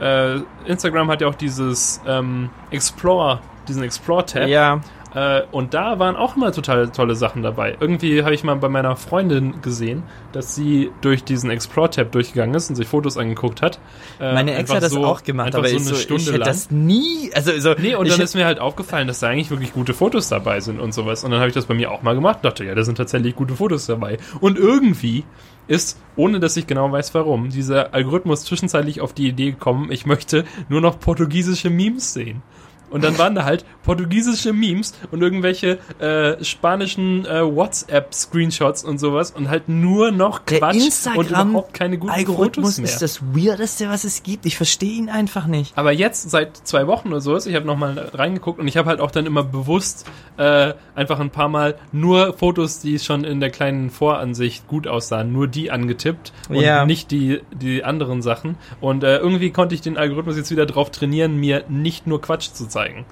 äh, 0.00 0.40
Instagram 0.66 1.10
hat 1.10 1.20
ja 1.20 1.28
auch 1.28 1.34
dieses 1.34 2.00
ähm, 2.06 2.50
Explore, 2.70 3.40
diesen 3.68 3.82
Explore-Tab. 3.82 4.48
Ja. 4.48 4.80
Äh, 5.14 5.42
und 5.50 5.74
da 5.74 5.98
waren 5.98 6.16
auch 6.16 6.36
immer 6.36 6.52
total 6.52 6.90
tolle 6.90 7.14
Sachen 7.14 7.42
dabei. 7.42 7.76
Irgendwie 7.80 8.22
habe 8.22 8.34
ich 8.34 8.44
mal 8.44 8.54
bei 8.56 8.68
meiner 8.68 8.96
Freundin 8.96 9.60
gesehen, 9.60 10.04
dass 10.32 10.54
sie 10.54 10.90
durch 11.00 11.24
diesen 11.24 11.50
Explore-Tab 11.50 12.12
durchgegangen 12.12 12.54
ist 12.54 12.70
und 12.70 12.76
sich 12.76 12.86
Fotos 12.86 13.16
angeguckt 13.16 13.62
hat. 13.62 13.80
Äh, 14.20 14.34
Meine 14.34 14.54
Ex 14.54 14.72
hat 14.72 14.82
das 14.82 14.92
so, 14.92 15.04
auch 15.04 15.22
gemacht, 15.22 15.54
aber 15.54 15.68
so 15.68 15.76
eine 15.76 15.84
so, 15.84 15.94
Stunde 15.96 16.22
ich 16.22 16.28
hätte 16.28 16.38
lang. 16.38 16.48
das 16.48 16.70
nie. 16.70 17.30
Also 17.34 17.58
so, 17.58 17.74
nee, 17.76 17.94
und 17.94 18.08
dann 18.08 18.20
ist 18.20 18.34
mir 18.34 18.46
halt 18.46 18.60
aufgefallen, 18.60 19.08
dass 19.08 19.20
da 19.20 19.28
eigentlich 19.28 19.50
wirklich 19.50 19.72
gute 19.72 19.94
Fotos 19.94 20.28
dabei 20.28 20.60
sind 20.60 20.78
und 20.78 20.94
sowas. 20.94 21.24
Und 21.24 21.32
dann 21.32 21.40
habe 21.40 21.48
ich 21.48 21.54
das 21.54 21.66
bei 21.66 21.74
mir 21.74 21.90
auch 21.90 22.02
mal 22.02 22.14
gemacht 22.14 22.36
und 22.36 22.44
dachte, 22.44 22.64
ja, 22.64 22.74
da 22.74 22.84
sind 22.84 22.96
tatsächlich 22.96 23.34
gute 23.34 23.56
Fotos 23.56 23.86
dabei. 23.86 24.18
Und 24.40 24.58
irgendwie 24.58 25.24
ist, 25.66 25.98
ohne 26.16 26.40
dass 26.40 26.56
ich 26.56 26.66
genau 26.66 26.90
weiß 26.90 27.14
warum, 27.14 27.50
dieser 27.50 27.94
Algorithmus 27.94 28.44
zwischenzeitlich 28.44 29.00
auf 29.00 29.12
die 29.12 29.28
Idee 29.28 29.52
gekommen, 29.52 29.92
ich 29.92 30.04
möchte 30.04 30.44
nur 30.68 30.80
noch 30.80 30.98
portugiesische 30.98 31.70
Memes 31.70 32.12
sehen. 32.12 32.42
Und 32.90 33.04
dann 33.04 33.16
waren 33.18 33.34
da 33.34 33.44
halt 33.44 33.64
portugiesische 33.84 34.52
Memes 34.52 34.94
und 35.10 35.22
irgendwelche 35.22 35.78
äh, 36.00 36.42
spanischen 36.44 37.24
äh, 37.24 37.42
WhatsApp-Screenshots 37.42 38.84
und 38.84 38.98
sowas 38.98 39.30
und 39.30 39.48
halt 39.48 39.68
nur 39.68 40.10
noch 40.10 40.44
Quatsch 40.44 41.06
und 41.16 41.30
überhaupt 41.30 41.72
keine 41.72 41.98
guten 41.98 42.12
Algorithmus 42.12 42.76
Fotos 42.76 42.78
mehr. 42.78 42.84
ist 42.86 43.02
das 43.02 43.22
Weirdeste, 43.34 43.88
was 43.88 44.04
es 44.04 44.22
gibt. 44.22 44.44
Ich 44.44 44.56
verstehe 44.56 44.92
ihn 44.92 45.08
einfach 45.08 45.46
nicht. 45.46 45.78
Aber 45.78 45.92
jetzt, 45.92 46.30
seit 46.30 46.56
zwei 46.56 46.86
Wochen 46.88 47.08
oder 47.08 47.20
so, 47.20 47.36
ich 47.36 47.54
habe 47.54 47.66
nochmal 47.66 48.10
reingeguckt 48.12 48.58
und 48.58 48.66
ich 48.66 48.76
habe 48.76 48.88
halt 48.88 49.00
auch 49.00 49.10
dann 49.10 49.26
immer 49.26 49.44
bewusst 49.44 50.06
äh, 50.36 50.74
einfach 50.94 51.20
ein 51.20 51.30
paar 51.30 51.48
Mal 51.48 51.76
nur 51.92 52.34
Fotos, 52.34 52.80
die 52.80 52.98
schon 52.98 53.24
in 53.24 53.40
der 53.40 53.50
kleinen 53.50 53.90
Voransicht 53.90 54.66
gut 54.66 54.88
aussahen, 54.88 55.32
nur 55.32 55.46
die 55.46 55.70
angetippt 55.70 56.32
und 56.48 56.56
ja. 56.56 56.84
nicht 56.84 57.10
die, 57.10 57.40
die 57.52 57.84
anderen 57.84 58.20
Sachen. 58.20 58.56
Und 58.80 59.04
äh, 59.04 59.18
irgendwie 59.18 59.50
konnte 59.50 59.74
ich 59.74 59.80
den 59.80 59.96
Algorithmus 59.96 60.36
jetzt 60.36 60.50
wieder 60.50 60.66
drauf 60.66 60.90
trainieren, 60.90 61.36
mir 61.36 61.64
nicht 61.68 62.06
nur 62.06 62.20
Quatsch 62.20 62.52
zu 62.52 62.66
zeigen 62.66 62.79
zeigen. 62.80 63.04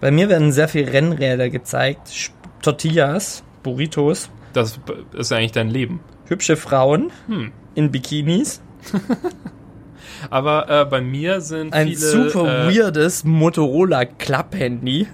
Bei 0.00 0.10
mir 0.10 0.28
werden 0.28 0.52
sehr 0.52 0.68
viele 0.68 0.92
Rennräder 0.92 1.50
gezeigt, 1.50 2.32
Tortillas, 2.62 3.42
Burritos. 3.62 4.30
Das 4.52 4.80
ist 5.12 5.32
eigentlich 5.32 5.52
dein 5.52 5.68
Leben. 5.68 6.00
Hübsche 6.26 6.56
Frauen 6.56 7.10
hm. 7.26 7.52
in 7.74 7.90
Bikinis. 7.90 8.62
Aber 10.30 10.68
äh, 10.68 10.84
bei 10.84 11.00
mir 11.00 11.40
sind 11.40 11.72
ein 11.72 11.88
viele, 11.88 11.98
super 11.98 12.68
äh, 12.68 12.74
weirdes 12.74 13.24
Motorola 13.24 14.04
Club-Handy. 14.04 15.06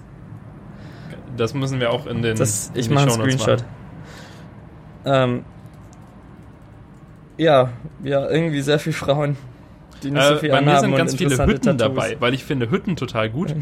Das 1.37 1.55
müssen 1.55 1.81
wir 1.81 1.91
auch 1.91 2.07
in 2.07 2.23
den. 2.23 2.37
Das, 2.37 2.71
ich 2.75 2.91
mache 2.91 3.05
einen 3.05 3.13
Screenshot. 3.13 3.65
Ähm, 5.05 5.45
ja, 7.37 7.71
ja, 8.03 8.29
irgendwie 8.29 8.63
sehr 8.63 8.79
viele 8.79 8.95
Frauen, 8.95 9.37
die 10.03 10.11
nicht 10.11 10.23
äh, 10.23 10.29
so 10.29 10.37
viel 10.39 10.51
Bei 10.51 10.61
mir 10.61 10.79
sind 10.81 10.97
ganz 10.97 11.15
viele 11.15 11.37
Hütten 11.47 11.63
Tattoos. 11.63 11.79
dabei, 11.79 12.17
weil 12.21 12.35
ich 12.35 12.45
finde 12.45 12.71
Hütten 12.71 12.97
total 12.97 13.31
gut. 13.31 13.55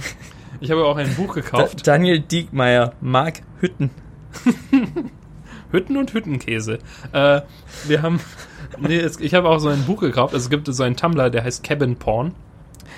Ich 0.61 0.71
habe 0.71 0.85
auch 0.85 0.97
ein 0.97 1.15
Buch 1.15 1.35
gekauft. 1.35 1.87
Da 1.87 1.93
Daniel 1.93 2.21
Diekmeyer 2.21 2.93
mag 3.01 3.43
Hütten. 3.61 3.91
Hütten 5.71 5.97
und 5.97 6.15
Hüttenkäse. 6.15 6.79
Äh, 7.13 7.41
wir 7.87 8.03
haben, 8.03 8.21
nee, 8.79 8.97
es, 8.97 9.19
ich 9.21 9.35
habe 9.35 9.49
auch 9.49 9.59
so 9.59 9.69
ein 9.69 9.85
Buch 9.85 10.01
gekauft. 10.01 10.35
Also 10.35 10.45
es 10.45 10.51
gibt 10.51 10.67
so 10.67 10.83
einen 10.83 10.97
Tumblr, 10.97 11.31
der 11.31 11.45
heißt 11.45 11.65
Cabin 11.65 11.97
Porn. 11.97 12.35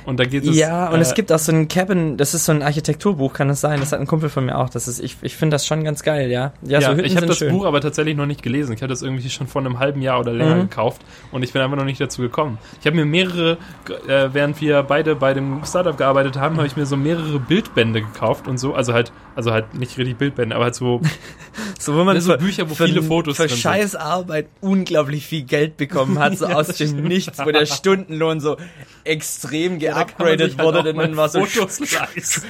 Und 0.06 0.20
da 0.20 0.24
geht 0.24 0.46
es. 0.46 0.56
Ja, 0.56 0.88
und 0.88 0.98
äh, 0.98 1.02
es 1.02 1.14
gibt 1.14 1.32
auch 1.32 1.38
so 1.38 1.50
ein 1.50 1.66
Cabin, 1.66 2.16
das 2.16 2.32
ist 2.32 2.44
so 2.44 2.52
ein 2.52 2.62
Architekturbuch, 2.62 3.32
kann 3.32 3.48
das 3.48 3.60
sein? 3.60 3.80
Das 3.80 3.90
hat 3.90 3.98
ein 3.98 4.06
Kumpel 4.06 4.28
von 4.28 4.46
mir 4.46 4.56
auch. 4.56 4.70
Das 4.70 4.86
ist, 4.86 5.00
ich, 5.00 5.16
ich 5.20 5.36
finde 5.36 5.56
das 5.56 5.66
schon 5.66 5.82
ganz 5.82 6.04
geil, 6.04 6.30
ja. 6.30 6.52
Ja, 6.62 6.78
ja 6.78 6.94
so 6.94 7.02
ich 7.02 7.16
habe 7.16 7.26
das 7.26 7.38
schön. 7.38 7.50
Buch 7.50 7.66
aber 7.66 7.80
tatsächlich 7.80 8.16
noch 8.16 8.26
nicht 8.26 8.42
gelesen. 8.42 8.72
Ich 8.72 8.82
habe 8.82 8.88
das 8.88 9.02
irgendwie 9.02 9.28
schon 9.28 9.48
vor 9.48 9.62
einem 9.62 9.80
halben 9.80 10.00
Jahr 10.00 10.20
oder 10.20 10.32
länger 10.32 10.54
mhm. 10.54 10.60
gekauft 10.70 11.02
und 11.32 11.42
ich 11.42 11.52
bin 11.52 11.60
einfach 11.60 11.76
noch 11.76 11.84
nicht 11.84 12.00
dazu 12.00 12.22
gekommen. 12.22 12.58
Ich 12.80 12.86
habe 12.86 12.96
mir 12.96 13.04
mehrere, 13.04 13.58
äh, 14.06 14.28
während 14.32 14.60
wir 14.60 14.84
beide 14.84 15.16
bei 15.16 15.34
dem 15.34 15.62
Startup 15.64 15.96
gearbeitet 15.96 16.36
haben, 16.36 16.56
habe 16.56 16.68
ich 16.68 16.76
mir 16.76 16.86
so 16.86 16.96
mehrere 16.96 17.40
Bildbände 17.40 18.00
gekauft 18.00 18.46
und 18.46 18.58
so. 18.58 18.74
Also 18.74 18.92
halt, 18.92 19.10
also 19.34 19.52
halt 19.52 19.74
nicht 19.74 19.98
richtig 19.98 20.18
Bildbände, 20.18 20.54
aber 20.54 20.66
halt 20.66 20.76
so, 20.76 21.00
so, 21.80 21.96
wo 21.96 22.04
man 22.04 22.20
so 22.20 22.36
Bücher, 22.36 22.70
wo 22.70 22.74
für, 22.74 22.86
viele 22.86 23.02
Fotos 23.02 23.38
für 23.38 23.48
drin 23.48 23.56
scheiß 23.56 23.90
sind. 23.92 24.00
Arbeit 24.00 24.46
unglaublich 24.60 25.26
viel 25.26 25.42
Geld 25.42 25.76
bekommen 25.76 26.20
hat, 26.20 26.38
so 26.38 26.46
ja, 26.46 26.54
aus 26.56 26.68
dem 26.68 27.02
Nichts, 27.02 27.38
wo 27.44 27.50
der 27.50 27.66
Stundenlohn 27.66 28.38
so 28.38 28.56
extrem 29.02 29.78
geupgradet 29.96 30.58
wurde, 30.58 30.78
halt 30.78 30.86
denn 30.86 30.96
dann 30.96 31.16
war 31.16 31.28
so 31.28 31.46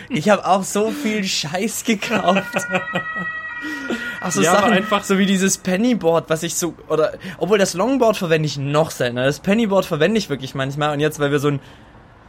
Ich 0.08 0.30
habe 0.30 0.46
auch 0.46 0.62
so 0.62 0.90
viel 0.90 1.24
Scheiß 1.24 1.84
gekauft. 1.84 2.66
Ach 4.20 4.30
so 4.30 4.42
ja, 4.42 4.52
Sachen, 4.52 4.72
einfach 4.72 5.04
so 5.04 5.18
wie 5.18 5.26
dieses 5.26 5.58
Pennyboard, 5.58 6.28
was 6.28 6.42
ich 6.42 6.54
so 6.54 6.74
oder 6.88 7.14
obwohl 7.38 7.58
das 7.58 7.74
Longboard 7.74 8.16
verwende 8.16 8.46
ich 8.46 8.58
noch 8.58 8.90
seltener. 8.90 9.24
Das 9.24 9.40
Pennyboard 9.40 9.84
verwende 9.84 10.18
ich 10.18 10.28
wirklich 10.28 10.54
manchmal 10.54 10.92
und 10.92 11.00
jetzt 11.00 11.18
weil 11.18 11.30
wir 11.30 11.38
so 11.38 11.48
ein 11.48 11.60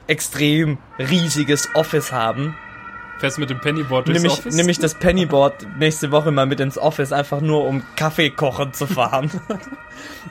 extrem 0.07 0.77
riesiges 0.99 1.69
Office 1.75 2.11
haben, 2.11 2.55
Fährst 3.19 3.39
mit 3.39 3.49
dem 3.49 3.59
Pennyboard 3.59 4.07
durchs 4.07 4.21
nimm 4.21 4.31
Office? 4.31 4.55
Nimm 4.55 4.69
ich 4.69 4.77
das 4.77 4.93
Pennyboard 4.93 5.65
nächste 5.79 6.11
Woche 6.11 6.31
mal 6.31 6.45
mit 6.45 6.59
ins 6.59 6.77
Office, 6.77 7.11
einfach 7.11 7.41
nur 7.41 7.65
um 7.65 7.81
Kaffee 7.95 8.29
kochen 8.29 8.73
zu 8.73 8.85
fahren. 8.85 9.31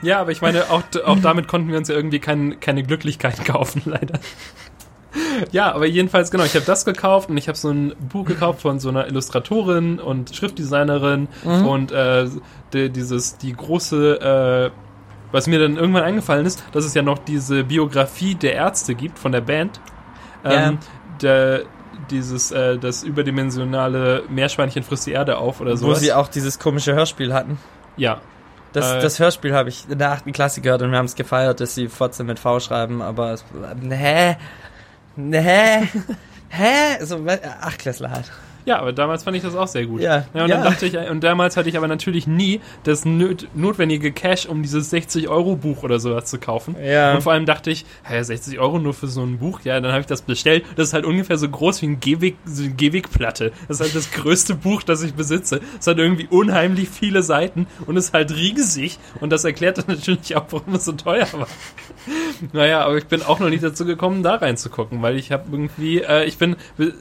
ja, 0.03 0.21
aber 0.21 0.31
ich 0.31 0.41
meine, 0.41 0.71
auch, 0.71 0.83
auch 1.05 1.19
damit 1.21 1.49
konnten 1.49 1.69
wir 1.69 1.79
uns 1.79 1.89
ja 1.89 1.97
irgendwie 1.97 2.21
kein, 2.21 2.61
keine 2.61 2.85
Glücklichkeit 2.85 3.45
kaufen, 3.45 3.83
leider. 3.87 4.21
Ja, 5.53 5.75
aber 5.75 5.87
jedenfalls, 5.87 6.31
genau, 6.31 6.45
ich 6.45 6.55
habe 6.55 6.65
das 6.65 6.85
gekauft 6.85 7.31
und 7.31 7.37
ich 7.37 7.49
habe 7.49 7.59
so 7.59 7.71
ein 7.71 7.95
Buch 7.99 8.25
gekauft 8.25 8.63
von 8.63 8.81
so 8.81 8.89
einer 8.89 9.07
Illustratorin 9.07 9.99
und 9.99 10.35
Schriftdesignerin 10.35 11.29
mhm. 11.45 11.67
und 11.67 11.93
äh, 11.93 12.29
die, 12.73 12.91
dieses, 12.91 13.39
die 13.39 13.53
große, 13.53 14.71
äh, 14.73 15.33
was 15.33 15.47
mir 15.47 15.59
dann 15.59 15.77
irgendwann 15.77 16.05
eingefallen 16.05 16.47
ist, 16.47 16.63
dass 16.73 16.85
es 16.85 16.95
ja 16.95 17.03
noch 17.03 17.19
diese 17.19 17.65
Biografie 17.65 18.35
der 18.35 18.55
Ärzte 18.55 18.95
gibt 18.95 19.19
von 19.19 19.33
der 19.33 19.41
Band. 19.41 19.81
Ähm, 20.45 20.53
ja. 20.53 20.79
der, 21.23 21.63
dieses, 22.11 22.51
äh, 22.53 22.79
das 22.79 23.03
überdimensionale 23.03 24.25
Meerschweinchen 24.29 24.83
frisst 24.83 25.07
die 25.07 25.13
Erde 25.13 25.39
auf 25.39 25.61
oder 25.61 25.77
so. 25.77 25.89
Wo 25.89 25.95
sie 25.95 26.13
auch 26.13 26.29
dieses 26.29 26.59
komische 26.59 26.95
Hörspiel 26.95 27.33
hatten. 27.33 27.59
Ja. 27.97 28.21
Das, 28.73 28.93
äh, 28.93 29.01
das 29.01 29.19
Hörspiel 29.19 29.55
habe 29.55 29.69
ich 29.69 29.87
in 29.89 29.99
der 29.99 30.13
achten 30.13 30.33
Klasse 30.33 30.61
gehört 30.61 30.83
und 30.83 30.91
wir 30.91 30.99
haben 30.99 31.07
es 31.07 31.15
gefeiert, 31.15 31.61
dass 31.61 31.75
sie 31.75 31.89
Fotze 31.89 32.25
mit 32.25 32.39
V 32.39 32.61
schreiben, 32.61 33.01
aber 33.03 33.33
es, 33.33 33.45
hä? 33.91 34.37
Hä? 35.17 35.89
hä? 36.49 37.05
So, 37.05 37.25
Achtklässler 37.61 38.11
halt. 38.11 38.31
Ja, 38.67 38.81
aber 38.81 38.93
damals 38.93 39.23
fand 39.23 39.37
ich 39.37 39.45
das 39.45 39.55
auch 39.55 39.69
sehr 39.69 39.87
gut. 39.87 40.01
Ja, 40.01 40.27
ja 40.35 40.43
und 40.43 40.51
ja. 40.51 40.57
dann 40.57 40.65
dachte 40.65 40.87
ich, 40.87 40.97
und 40.97 41.23
damals 41.23 41.57
hatte 41.57 41.69
ich 41.69 41.77
aber 41.77 41.87
natürlich 41.87 42.27
nie 42.27 42.61
das 42.83 43.05
notwendige 43.05 44.11
Cash, 44.11 44.47
um 44.47 44.63
dieses 44.63 44.93
60-Euro-Buch 44.93 45.85
oder 45.85 46.01
sowas 46.01 46.25
zu 46.25 46.39
kaufen. 46.39 46.75
Ja. 46.85 47.15
Und 47.15 47.23
vor 47.23 47.33
allem 47.33 47.47
dachte 47.47 47.71
ich, 47.71 47.87
hä, 48.03 48.21
60 48.21 48.59
Euro 48.59 48.81
nur 48.81 48.93
für 48.93 49.07
so 49.07 49.23
ein 49.23 49.39
Buch? 49.39 49.61
Ja, 49.63 49.81
dann 49.81 49.93
habe 49.93 50.01
ich 50.01 50.07
das 50.07 50.23
bestellt. 50.23 50.65
Das 50.75 50.89
ist 50.89 50.95
halt 50.95 51.05
ungefähr 51.05 51.39
so 51.39 51.49
groß 51.49 51.81
wie 51.83 51.87
ein 51.87 52.01
Gehweg, 52.01 52.39
so 52.45 52.65
eine 52.65 52.73
Gehwegplatte. 52.73 53.53
Das 53.69 53.79
ist 53.79 53.83
halt 53.83 53.95
das 53.95 54.11
größte 54.11 54.57
Buch, 54.57 54.83
das 54.83 55.01
ich 55.05 55.15
besitze. 55.15 55.61
Es 55.79 55.87
hat 55.87 55.99
irgendwie 55.99 56.27
unheimlich 56.29 56.89
viele 56.89 57.23
Seiten 57.23 57.69
und 57.87 57.97
ist 57.97 58.15
halt 58.15 58.35
riesig. 58.35 58.99
Und 59.21 59.31
das 59.31 59.45
erklärt 59.45 59.79
dann 59.79 59.85
natürlich 59.87 60.35
auch, 60.35 60.47
warum 60.51 60.75
es 60.75 60.85
so 60.85 60.93
teuer 60.93 61.29
war. 61.33 61.47
naja, 62.53 62.85
aber 62.85 62.97
ich 62.97 63.07
bin 63.07 63.23
auch 63.23 63.39
noch 63.39 63.49
nicht 63.49 63.63
dazu 63.63 63.85
gekommen, 63.85 64.23
da 64.23 64.37
reinzugucken, 64.37 65.03
weil 65.03 65.17
ich 65.17 65.33
habe 65.33 65.45
irgendwie, 65.51 66.01
äh, 66.01 66.25
ich 66.25 66.39
bin, 66.39 66.57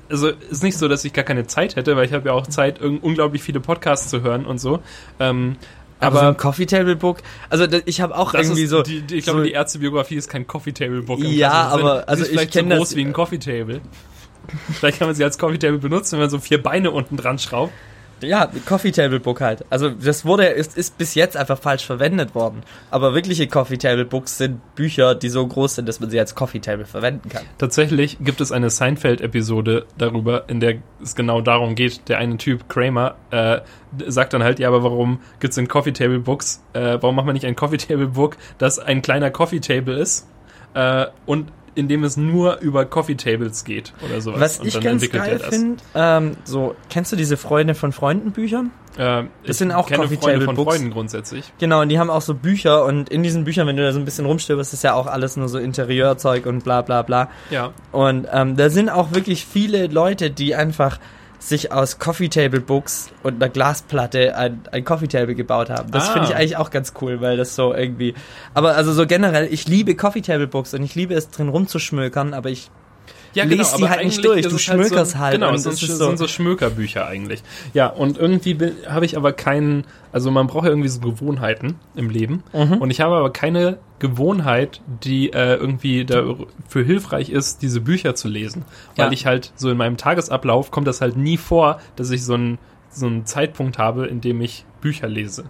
also 0.10 0.30
ist 0.50 0.64
nicht 0.64 0.78
so, 0.78 0.88
dass 0.88 1.06
ich 1.06 1.14
gar 1.14 1.26
keine 1.26 1.48
Zeit 1.48 1.76
hätte, 1.76 1.96
weil 1.96 2.06
ich 2.06 2.14
habe 2.14 2.28
ja 2.30 2.34
auch 2.34 2.48
Zeit, 2.48 2.82
unglaublich 2.82 3.44
viele 3.44 3.60
Podcasts 3.60 4.10
zu 4.10 4.22
hören 4.22 4.46
und 4.46 4.60
so. 4.60 4.80
Ähm, 5.20 5.58
aber, 6.00 6.18
aber 6.18 6.20
so 6.20 6.26
ein 6.32 6.38
Coffee 6.38 6.66
Table 6.66 6.96
Book, 6.96 7.20
also 7.50 7.66
ich 7.86 8.02
habe 8.02 8.18
auch 8.18 8.34
irgendwie 8.34 8.66
so. 8.66 8.82
Die, 8.82 9.02
die, 9.02 9.16
ich 9.16 9.24
glaube, 9.24 9.40
so 9.40 9.46
die 9.46 9.54
Ärztebiografie 9.54 10.16
ist 10.16 10.30
kein 10.30 10.46
Coffee 10.46 10.74
Table 10.74 11.02
Book. 11.02 11.20
Ja, 11.20 11.70
aber 11.70 12.08
also 12.08 12.26
ich 12.26 12.52
kenne 12.52 12.76
so 12.76 12.78
groß 12.78 12.90
das 12.90 12.98
wie 12.98 13.06
ein 13.06 13.14
Coffee 13.14 13.40
Table. 13.40 13.82
Vielleicht 14.74 15.00
kann 15.00 15.08
man 15.08 15.16
sie 15.16 15.24
als 15.24 15.38
Coffee 15.38 15.58
Table 15.58 15.80
benutzen, 15.80 16.14
wenn 16.14 16.22
man 16.22 16.30
so 16.30 16.40
vier 16.40 16.62
Beine 16.62 16.92
unten 16.92 17.18
dran 17.18 17.40
schraubt. 17.40 17.74
Ja, 18.22 18.50
Coffee 18.66 18.92
Table 18.92 19.20
Book 19.20 19.42
halt. 19.42 19.66
Also 19.70 19.90
das 19.90 20.26
wurde 20.26 20.46
ist, 20.46 20.78
ist 20.78 20.98
bis 20.98 21.16
jetzt 21.16 21.36
einfach 21.38 21.60
falsch 21.60 21.86
verwendet 21.86 22.36
worden. 22.36 22.64
Aber 22.92 23.14
wirkliche 23.14 23.48
Coffee 23.48 23.78
Table 23.78 24.06
Books 24.06 24.38
sind 24.38 24.62
Bücher, 24.76 25.16
die 25.16 25.30
so 25.30 25.46
groß 25.46 25.76
sind, 25.76 25.90
dass 25.90 26.00
man 26.00 26.10
sie 26.10 26.20
als 26.20 26.36
Coffee 26.36 26.60
Table 26.60 26.86
verwenden 26.86 27.30
kann. 27.30 27.44
Tatsächlich 27.58 28.18
gibt 28.22 28.42
es 28.42 28.52
eine 28.52 28.70
Seinfeld-Episode 28.70 29.86
darüber, 29.98 30.46
in 30.48 30.60
der 30.60 30.76
es 31.02 31.16
genau 31.16 31.42
darum 31.42 31.76
geht. 31.76 32.08
Der 32.08 32.18
eine 32.18 32.38
Typ, 32.38 32.70
Kramer, 32.70 33.16
äh, 33.32 33.60
sagt 34.08 34.34
dann 34.34 34.44
halt, 34.44 34.60
ja, 34.60 34.68
aber 34.68 34.84
warum 34.84 35.20
gibt 35.40 35.52
es 35.52 35.58
in 35.58 35.68
Coffee 35.68 35.94
Table 35.94 36.20
Books, 36.20 36.64
äh, 36.74 36.98
warum 37.00 37.16
macht 37.16 37.26
man 37.26 37.34
nicht 37.34 37.46
ein 37.46 37.56
Coffee 37.56 37.78
Table 37.78 38.08
Book, 38.08 38.38
das 38.58 38.80
ein 38.80 39.02
kleiner 39.02 39.32
Coffee 39.32 39.60
Table 39.60 39.96
ist 39.98 40.28
äh, 40.74 41.06
und 41.26 41.52
in 41.76 41.88
dem 41.88 42.04
es 42.04 42.18
nur 42.18 42.60
über 42.60 42.86
Coffee 42.86 43.16
Tables 43.16 43.64
geht 43.64 43.94
oder 44.04 44.22
sowas. 44.22 44.40
Was 44.40 44.60
und 44.60 44.68
ich 44.68 44.80
ganz 44.80 45.10
geil 45.10 45.40
finde, 45.40 45.84
ähm, 45.94 46.38
so, 46.44 46.76
kennst 46.90 47.12
du 47.12 47.16
diese 47.16 47.38
Freunde 47.38 47.76
von 47.76 47.92
Freunden 47.92 48.32
Büchern? 48.32 48.72
Ähm, 48.98 49.30
das 49.46 49.58
sind 49.58 49.72
auch 49.72 49.90
Coffee 49.90 50.16
Freunde 50.16 50.20
Table 50.20 50.46
von 50.46 50.56
Books. 50.56 50.76
Freunden 50.76 50.92
grundsätzlich. 50.92 51.52
Genau, 51.60 51.82
und 51.82 51.90
die 51.90 52.00
haben 52.00 52.10
auch 52.10 52.22
so 52.22 52.34
Bücher 52.34 52.86
und 52.86 53.10
in 53.10 53.24
diesen 53.24 53.44
Büchern, 53.44 53.68
wenn 53.68 53.76
du 53.76 53.84
da 53.84 53.92
so 53.92 54.00
ein 54.00 54.06
bisschen 54.06 54.26
rumstöberst, 54.26 54.74
ist 54.74 54.84
ja 54.84 54.94
auch 54.94 55.08
alles 55.08 55.36
nur 55.36 55.50
so 55.50 55.58
Interieurzeug 55.58 56.46
und 56.46 56.64
bla 56.64 56.82
bla 56.82 57.02
bla. 57.02 57.30
Ja. 57.50 57.74
Und 57.92 58.28
ähm, 58.32 58.56
da 58.56 58.70
sind 58.70 58.90
auch 58.90 59.12
wirklich 59.12 59.46
viele 59.46 59.88
Leute, 59.88 60.32
die 60.32 60.56
einfach 60.56 61.00
sich 61.48 61.72
aus 61.72 62.00
Coffee 62.00 62.30
Table 62.30 62.60
Books 62.60 63.10
und 63.24 63.36
einer 63.36 63.50
Glasplatte 63.50 64.36
ein, 64.36 64.62
ein 64.72 64.84
Coffee 64.84 65.08
Table 65.08 65.36
gebaut 65.36 65.70
haben. 65.70 65.92
Das 65.92 66.10
ah. 66.10 66.14
finde 66.14 66.30
ich 66.30 66.36
eigentlich 66.36 66.58
auch 66.58 66.72
ganz 66.72 66.94
cool, 67.02 67.22
weil 67.22 67.38
das 67.38 67.56
so 67.56 67.74
irgendwie. 67.74 68.14
Aber 68.54 68.76
also 68.76 68.94
so 68.94 69.06
generell, 69.06 69.48
ich 69.52 69.68
liebe 69.68 69.96
Coffee 69.96 70.22
Table 70.22 70.48
Books 70.48 70.74
und 70.74 70.84
ich 70.84 70.96
liebe 70.96 71.14
es 71.14 71.30
drin 71.30 71.50
rumzuschmökern, 71.50 72.34
aber 72.34 72.50
ich 72.50 72.72
ja, 73.36 73.44
genau, 73.44 73.58
lese 73.58 73.78
die 73.78 73.90
halt 73.90 74.04
nicht 74.04 74.24
durch. 74.24 74.48
Du 74.48 74.58
schmökerst 74.58 75.18
halt. 75.18 75.34
So, 75.34 75.40
genau, 75.40 75.50
und 75.50 75.54
das 75.54 75.64
sind, 75.64 75.92
so, 75.92 76.08
sind 76.08 76.18
so 76.18 76.28
Schmökerbücher 76.28 77.06
eigentlich. 77.06 77.44
Ja, 77.74 77.88
und 77.88 78.18
irgendwie 78.18 78.58
habe 78.88 79.06
ich 79.06 79.18
aber 79.18 79.34
keinen, 79.34 79.86
also 80.12 80.32
man 80.32 80.48
braucht 80.48 80.64
ja 80.64 80.72
irgendwie 80.72 80.90
so 80.90 81.02
Gewohnheiten 81.02 81.76
im 81.96 82.10
Leben. 82.10 82.44
Mhm. 82.54 82.78
Und 82.78 82.90
ich 82.92 83.02
habe 83.02 83.16
aber 83.16 83.32
keine 83.32 83.78
Gewohnheit, 84.00 84.82
die 85.04 85.34
äh, 85.34 85.56
irgendwie 85.56 86.06
dafür 86.06 86.84
hilfreich 86.84 87.30
ist, 87.30 87.62
diese 87.62 87.82
Bücher 87.82 88.16
zu 88.16 88.28
lesen. 88.28 88.66
Weil 88.96 89.08
ja. 89.08 89.12
ich 89.12 89.26
halt 89.26 89.52
so 89.56 89.70
in 89.70 89.78
meinem 89.78 89.98
Tagesablauf 89.98 90.72
kommt 90.72 90.88
das 90.88 91.02
halt 91.02 91.18
nie 91.18 91.38
vor, 91.38 91.80
dass 91.96 92.10
ich 92.12 92.24
so 92.24 92.34
einen 92.34 92.58
so 92.90 93.08
einen 93.08 93.26
Zeitpunkt 93.26 93.78
habe, 93.78 94.08
in 94.08 94.22
dem 94.22 94.40
ich 94.40 94.66
Bücher 94.80 95.08
lese. 95.08 95.44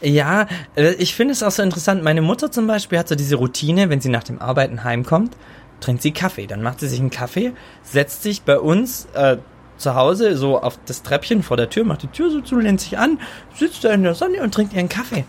Ja, 0.00 0.46
äh, 0.76 0.92
ich 0.94 1.14
finde 1.14 1.32
es 1.32 1.42
auch 1.42 1.50
so 1.50 1.62
interessant. 1.62 2.04
Meine 2.04 2.22
Mutter 2.22 2.52
zum 2.52 2.66
Beispiel 2.66 2.98
hat 2.98 3.08
so 3.08 3.14
diese 3.14 3.36
Routine, 3.36 3.90
wenn 3.90 4.00
sie 4.00 4.10
nach 4.10 4.22
dem 4.22 4.40
Arbeiten 4.40 4.84
heimkommt, 4.84 5.36
trinkt 5.84 6.02
sie 6.02 6.12
Kaffee. 6.12 6.46
Dann 6.46 6.62
macht 6.62 6.80
sie 6.80 6.88
sich 6.88 7.00
einen 7.00 7.10
Kaffee, 7.10 7.52
setzt 7.82 8.22
sich 8.22 8.42
bei 8.42 8.58
uns 8.58 9.06
äh, 9.14 9.36
zu 9.76 9.94
Hause 9.94 10.36
so 10.36 10.60
auf 10.60 10.78
das 10.86 11.02
Treppchen 11.02 11.42
vor 11.42 11.56
der 11.56 11.70
Tür, 11.70 11.84
macht 11.84 12.02
die 12.02 12.08
Tür 12.08 12.30
so 12.30 12.40
zu, 12.40 12.58
lehnt 12.58 12.80
sich 12.80 12.98
an, 12.98 13.20
sitzt 13.56 13.84
da 13.84 13.90
in 13.90 14.02
der 14.02 14.14
Sonne 14.14 14.42
und 14.42 14.54
trinkt 14.54 14.72
ihren 14.72 14.88
Kaffee. 14.88 15.24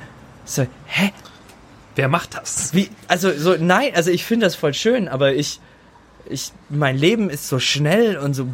So, 0.45 0.65
hä? 0.85 1.11
Wer 1.95 2.07
macht 2.07 2.35
das? 2.35 2.73
Wie, 2.73 2.89
also 3.07 3.31
so, 3.31 3.55
nein, 3.59 3.91
also 3.95 4.11
ich 4.11 4.25
finde 4.25 4.45
das 4.45 4.55
voll 4.55 4.73
schön, 4.73 5.07
aber 5.07 5.33
ich, 5.33 5.59
ich, 6.29 6.51
mein 6.69 6.97
Leben 6.97 7.29
ist 7.29 7.47
so 7.47 7.59
schnell 7.59 8.17
und 8.17 8.33
so. 8.33 8.47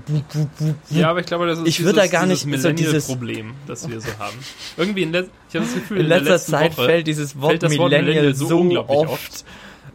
Ja, 0.89 1.09
aber 1.09 1.21
ich 1.21 1.25
glaube, 1.25 1.47
das 1.47 1.59
ist 1.59 1.67
ich 1.67 1.77
dieses, 1.77 1.93
da 1.93 2.07
gar 2.07 2.25
nicht 2.25 2.47
so 2.61 2.71
dieses 2.71 3.07
Problem, 3.07 3.53
das 3.67 3.89
wir 3.89 3.99
so 3.99 4.09
haben. 4.19 4.37
Irgendwie 4.77 5.03
in, 5.03 5.09
ich 5.09 5.17
habe 5.55 5.65
das 5.65 5.73
Gefühl, 5.73 5.97
in, 5.97 6.03
in 6.03 6.09
letzter 6.09 6.39
Zeit 6.39 6.77
Woche 6.77 6.85
fällt 6.85 7.07
dieses 7.07 7.39
Wort 7.39 7.51
fällt 7.51 7.63
das 7.63 7.77
Wort 7.77 7.91
Millennial 7.91 8.33
so, 8.35 8.47
so 8.47 8.59
unglaublich 8.59 8.97
oft. 8.97 9.11
oft 9.11 9.45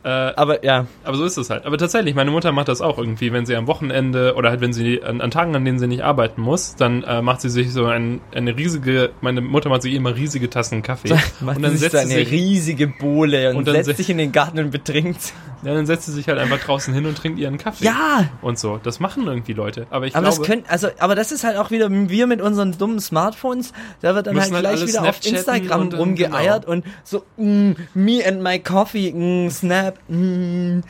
äh, 0.07 0.09
aber 0.37 0.65
ja. 0.65 0.87
Aber 1.03 1.17
so 1.17 1.25
ist 1.25 1.37
es 1.37 1.51
halt. 1.51 1.67
Aber 1.67 1.77
tatsächlich, 1.79 2.15
meine 2.15 2.31
Mutter 2.31 2.53
macht 2.53 2.69
das 2.69 2.81
auch 2.81 2.97
irgendwie, 2.97 3.33
wenn 3.33 3.45
sie 3.45 3.57
am 3.57 3.67
Wochenende 3.67 4.35
oder 4.37 4.51
halt 4.51 4.61
wenn 4.61 4.73
sie 4.73 5.03
an, 5.03 5.21
an 5.21 5.33
Tagen, 5.33 5.57
an 5.57 5.65
denen 5.65 5.81
sie 5.81 5.89
nicht 5.89 6.05
arbeiten 6.05 6.43
muss, 6.43 6.77
dann 6.77 7.03
äh, 7.03 7.23
macht 7.23 7.41
sie 7.41 7.49
sich 7.49 7.73
so 7.73 7.87
ein, 7.87 8.21
eine 8.33 8.57
riesige, 8.57 9.11
meine 9.21 9.41
Mutter 9.41 9.69
macht 9.69 9.83
sich 9.83 9.95
immer 9.95 10.15
riesige 10.15 10.49
Tassen 10.49 10.83
Kaffee. 10.83 11.13
und 11.41 11.61
dann 11.61 11.77
setzt 11.77 11.97
sie 11.97 11.99
eine 11.99 12.25
sich, 12.25 12.31
riesige 12.31 12.87
Bohle 12.87 13.51
und, 13.51 13.69
und 13.69 13.85
setzt 13.85 13.97
sich 13.97 14.09
in 14.09 14.19
den 14.19 14.31
Garten 14.31 14.61
und 14.61 14.71
betrinkt. 14.71 15.33
Ja, 15.65 15.75
dann 15.75 15.87
setzt 15.87 16.07
sie 16.07 16.13
sich 16.13 16.29
halt 16.29 16.39
einfach 16.39 16.61
draußen 16.61 16.95
hin 16.95 17.07
und 17.07 17.19
trinkt 17.19 17.41
ihren 17.41 17.59
Kaffee. 17.59 17.87
Ja! 17.87 18.29
Und 18.43 18.61
so. 18.61 18.79
Das 18.81 19.01
machen 19.01 19.27
irgendwie 19.27 19.55
Leute. 19.55 19.89
Aber 19.91 20.07
ich 20.07 20.15
aber 20.15 20.29
glaube. 20.29 20.39
das 20.39 20.47
können, 20.47 20.65
also, 20.69 20.89
aber 21.01 21.17
das 21.17 21.33
ist 21.33 21.43
halt 21.43 21.57
auch 21.57 21.73
wieder 21.73 21.91
wir 21.91 22.27
mit 22.29 22.41
unseren 22.41 22.79
dummen 22.79 23.01
Smartphones, 23.01 23.73
da 24.03 24.15
wird 24.15 24.29
dann 24.29 24.39
halt 24.39 24.53
halt 24.53 24.61
gleich 24.61 24.77
alles 24.77 24.89
wieder 24.89 25.09
auf 25.09 25.27
Instagram 25.27 25.81
und 25.81 25.93
dann- 25.95 25.99
rumgeeiert 25.99 26.65
und 26.67 26.85
so, 27.03 27.25
mm, 27.37 27.73
me 27.95 28.23
and 28.25 28.43
my 28.43 28.61
coffee, 28.61 29.13
mm, 29.13 29.51
snap, 29.51 29.96
mm. 30.09 30.81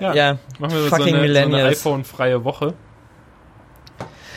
ja, 0.00 0.14
ja, 0.14 0.38
machen 0.58 0.72
wir 0.72 0.82
so 0.82 0.88
fucking 0.88 1.16
eine, 1.16 1.32
so 1.32 1.40
eine 1.40 1.64
iPhone-freie 1.64 2.44
Woche. 2.44 2.74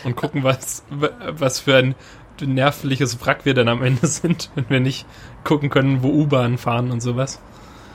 Und 0.04 0.16
gucken, 0.16 0.44
was, 0.44 0.84
was 0.90 1.60
für 1.60 1.78
ein 1.78 1.96
nervliches 2.42 3.24
Wrack 3.24 3.46
wir 3.46 3.54
dann 3.54 3.68
am 3.68 3.84
Ende 3.84 4.08
sind, 4.08 4.50
wenn 4.56 4.70
wir 4.70 4.80
nicht 4.80 5.06
gucken 5.44 5.70
können, 5.70 6.04
wo 6.04 6.10
U-Bahnen 6.10 6.58
fahren 6.58 6.92
und 6.92 7.02
sowas. 7.02 7.40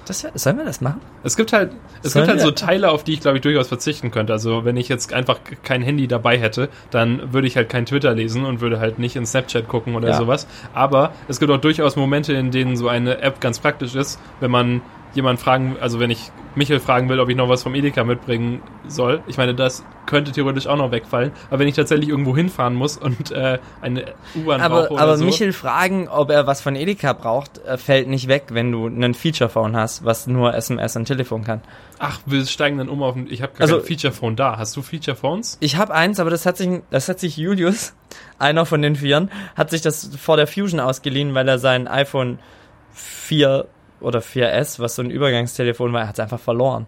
Das, 0.07 0.25
sollen 0.35 0.59
wir 0.59 0.65
das 0.65 0.81
machen? 0.81 1.01
Es 1.25 1.37
gibt 1.37 1.53
halt, 1.53 1.73
es 2.05 2.13
Sollen 2.13 2.27
gibt 2.27 2.39
halt 2.39 2.41
so 2.41 2.53
Teile, 2.53 2.93
auf 2.93 3.03
die 3.03 3.15
ich 3.15 3.21
glaube 3.21 3.39
ich 3.39 3.43
durchaus 3.43 3.67
verzichten 3.67 4.13
könnte. 4.13 4.33
Also 4.33 4.65
wenn 4.65 4.77
ich 4.77 4.89
jetzt 4.89 5.13
einfach 5.13 5.41
kein 5.65 5.83
Handy 5.83 6.07
dabei 6.07 6.39
hätte, 6.39 6.69
dann 6.93 7.33
würde 7.33 7.49
ich 7.49 7.57
halt 7.57 7.69
kein 7.69 7.87
Twitter 7.87 8.15
lesen 8.15 8.45
und 8.45 8.61
würde 8.61 8.79
halt 8.79 9.01
nicht 9.01 9.17
in 9.17 9.27
Snapchat 9.27 9.67
gucken 9.67 9.97
oder 9.97 10.11
Ja. 10.11 10.17
sowas. 10.17 10.47
Aber 10.75 11.13
es 11.27 11.41
gibt 11.41 11.51
auch 11.51 11.61
durchaus 11.61 11.97
Momente, 11.97 12.35
in 12.35 12.53
denen 12.53 12.77
so 12.77 12.89
eine 12.89 13.21
App 13.21 13.41
ganz 13.41 13.59
praktisch 13.59 13.97
ist, 13.97 14.21
wenn 14.39 14.53
man 14.53 14.81
jemand 15.17 15.41
fragen, 15.41 15.77
also 15.81 15.99
wenn 16.01 16.11
ich 16.11 16.31
Michael 16.55 16.81
fragen 16.81 17.09
will, 17.09 17.21
ob 17.21 17.29
ich 17.29 17.37
noch 17.37 17.49
was 17.49 17.63
vom 17.63 17.75
Edeka 17.75 18.05
mitbringen 18.05 18.63
soll. 18.89 19.23
Ich 19.27 19.37
meine, 19.37 19.55
das 19.55 19.85
könnte 20.07 20.33
theoretisch 20.33 20.67
auch 20.67 20.77
noch 20.77 20.91
wegfallen. 20.91 21.33
Aber 21.51 21.59
wenn 21.59 21.69
ich 21.69 21.75
tatsächlich 21.75 22.09
irgendwo 22.09 22.35
hinfahren 22.37 22.75
muss 22.75 22.97
und 22.97 23.31
äh, 23.33 23.59
eine 23.83 24.05
U-Bahn 24.35 24.61
Aber, 24.61 24.83
brauche 24.83 24.93
oder 24.95 25.03
aber 25.03 25.17
so. 25.19 25.25
Michel 25.25 25.53
fragen, 25.53 26.09
ob 26.09 26.31
er 26.31 26.47
was 26.47 26.61
von 26.61 26.75
Edeka 26.77 27.13
braucht, 27.13 27.59
äh, 27.67 27.77
fällt 27.77 28.09
nicht 28.09 28.29
weg, 28.29 28.45
wenn 28.51 28.73
du 28.73 28.87
einen 28.87 29.13
Feature-Phone 29.15 29.77
hast, 29.77 30.05
was 30.05 30.27
nur 30.27 30.55
SMS 30.55 30.97
und 30.97 31.05
Telefon 31.07 31.45
kann. 31.45 31.61
Ach, 31.99 32.21
wir 32.25 32.45
steigen 32.47 32.79
dann 32.79 32.89
um 32.89 33.03
auf 33.03 33.17
ein, 33.17 33.27
ich 33.31 33.43
habe 33.43 33.53
Also- 33.59 33.79
kein 33.79 33.87
Feature-Phone 33.87 34.37
da. 34.37 34.57
Hast 34.57 34.77
du 34.77 34.83
Feature-Phones? 34.83 35.59
Ich 35.61 35.77
habe 35.77 35.93
eins, 35.95 36.21
aber 36.21 36.31
das 36.31 36.47
hat 36.47 36.57
sich, 36.57 36.71
das 36.91 37.09
hat 37.09 37.19
sich 37.21 37.37
Julius, 37.37 37.95
einer 38.39 38.65
von 38.65 38.81
den 38.81 38.97
Vieren, 38.97 39.31
hat 39.57 39.71
sich 39.71 39.83
das 39.83 40.11
vor 40.17 40.37
der 40.37 40.47
Fusion 40.47 40.81
ausgeliehen, 40.81 41.35
weil 41.35 41.49
er 41.49 41.59
sein 41.59 41.89
iPhone 41.89 42.39
4 42.93 43.67
oder 44.01 44.21
4S, 44.21 44.79
was 44.79 44.97
so 44.97 45.03
ein 45.03 45.11
Übergangstelefon 45.11 45.93
war, 45.93 46.03
er 46.03 46.09
hat 46.09 46.15
es 46.15 46.21
einfach 46.21 46.41
verloren. 46.41 46.87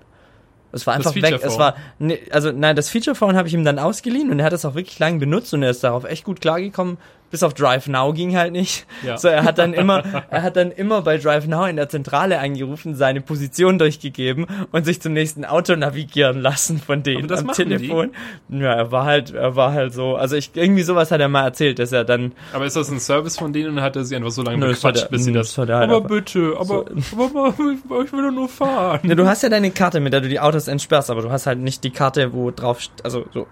Es 0.71 0.87
war 0.87 0.97
Das 0.97 1.07
einfach 1.07 1.23
weg. 1.23 1.41
Es 1.43 1.59
war, 1.59 1.77
ne, 1.99 2.19
also 2.31 2.53
nein, 2.53 2.77
das 2.77 2.91
Feature 2.91 3.15
Phone 3.15 3.37
habe 3.37 3.49
ich 3.49 3.55
ihm 3.55 3.65
dann 3.65 3.79
ausgeliehen 3.79 4.31
und 4.31 4.39
er 4.39 4.47
hat 4.47 4.53
es 4.53 4.65
auch 4.65 4.75
wirklich 4.75 4.99
lang 4.99 5.19
benutzt 5.19 5.55
und 5.55 5.63
er 5.63 5.71
ist 5.71 5.83
darauf 5.83 6.05
echt 6.05 6.25
gut 6.25 6.41
klargekommen. 6.41 6.99
Bis 7.31 7.43
auf 7.43 7.53
Drive 7.53 7.89
Now 7.89 8.13
ging 8.15 8.37
halt 8.37 8.53
nicht. 8.53 8.87
Ja. 9.05 9.19
So, 9.19 9.29
er 9.29 9.45
hat 9.45 9.59
dann 9.59 9.75
immer, 9.75 10.03
er 10.31 10.43
hat 10.43 10.57
dann 10.57 10.71
immer 10.71 11.03
bei 11.03 11.19
Drive 11.19 11.47
Now 11.47 11.67
in 11.67 11.77
der 11.77 11.89
Zentrale 11.89 12.39
angerufen, 12.39 12.95
seine 12.95 13.21
Position 13.21 13.79
durchgegeben 13.79 14.47
und 14.73 14.85
sich 14.87 15.03
zum 15.03 15.13
nächsten 15.13 15.45
Auto 15.45 15.77
navigieren 15.77 16.41
lassen 16.41 16.79
von 16.79 17.03
denen 17.03 17.31
am 17.31 17.47
machen 17.47 17.69
die? 17.69 17.77
Telefon. 17.77 18.11
Ja, 18.49 18.73
er 18.73 18.91
war 18.93 19.05
halt, 19.05 19.35
er 19.35 19.57
war 19.57 19.73
halt 19.73 19.93
so, 19.93 20.17
also 20.17 20.37
ich, 20.37 20.53
irgendwie 20.55 20.83
sowas 20.83 21.11
hat 21.11 21.21
er 21.21 21.29
mal 21.29 21.45
erzählt, 21.45 21.79
dass 21.79 21.93
er 21.93 22.05
dann, 22.05 22.33
Aber 22.55 22.65
ist 22.65 22.77
das 22.77 22.91
ein 22.91 22.99
Service 23.01 23.37
von 23.39 23.53
denen 23.53 23.75
oder 23.75 23.83
hat 23.83 23.97
er 23.97 24.05
sie 24.05 24.17
einfach 24.17 24.31
so 24.31 24.43
lange 24.43 24.65
hat 24.67 24.73
bequatscht, 24.75 25.03
er- 25.05 25.09
bis 25.11 25.25
sie 25.25 25.33
das... 25.33 25.49
das 25.49 25.59
halt 25.59 25.71
aber 25.71 26.01
bitte, 26.01 26.55
aber, 26.59 26.87
aber, 27.13 27.55
aber 27.55 28.05
ich 28.05 28.13
will 28.13 28.23
doch 28.23 28.33
nur 28.35 28.49
fahren. 28.49 29.01
ne, 29.03 29.15
du 29.17 29.27
hast 29.27 29.43
ja 29.43 29.49
deine 29.51 29.71
Karte, 29.71 30.01
mit 30.01 30.13
der 30.15 30.23
du 30.23 30.29
die 30.29 30.41
Autos 30.41 30.67
entsperrst, 30.69 31.11
aber 31.11 31.21
du 31.23 31.31
hast 31.31 31.47
halt 31.47 31.59
nicht 31.59 31.85
die 31.85 31.91
Karte, 31.91 32.33
wo 32.33 32.51
drauf, 32.51 32.81
also 33.05 33.27
so, 33.35 33.47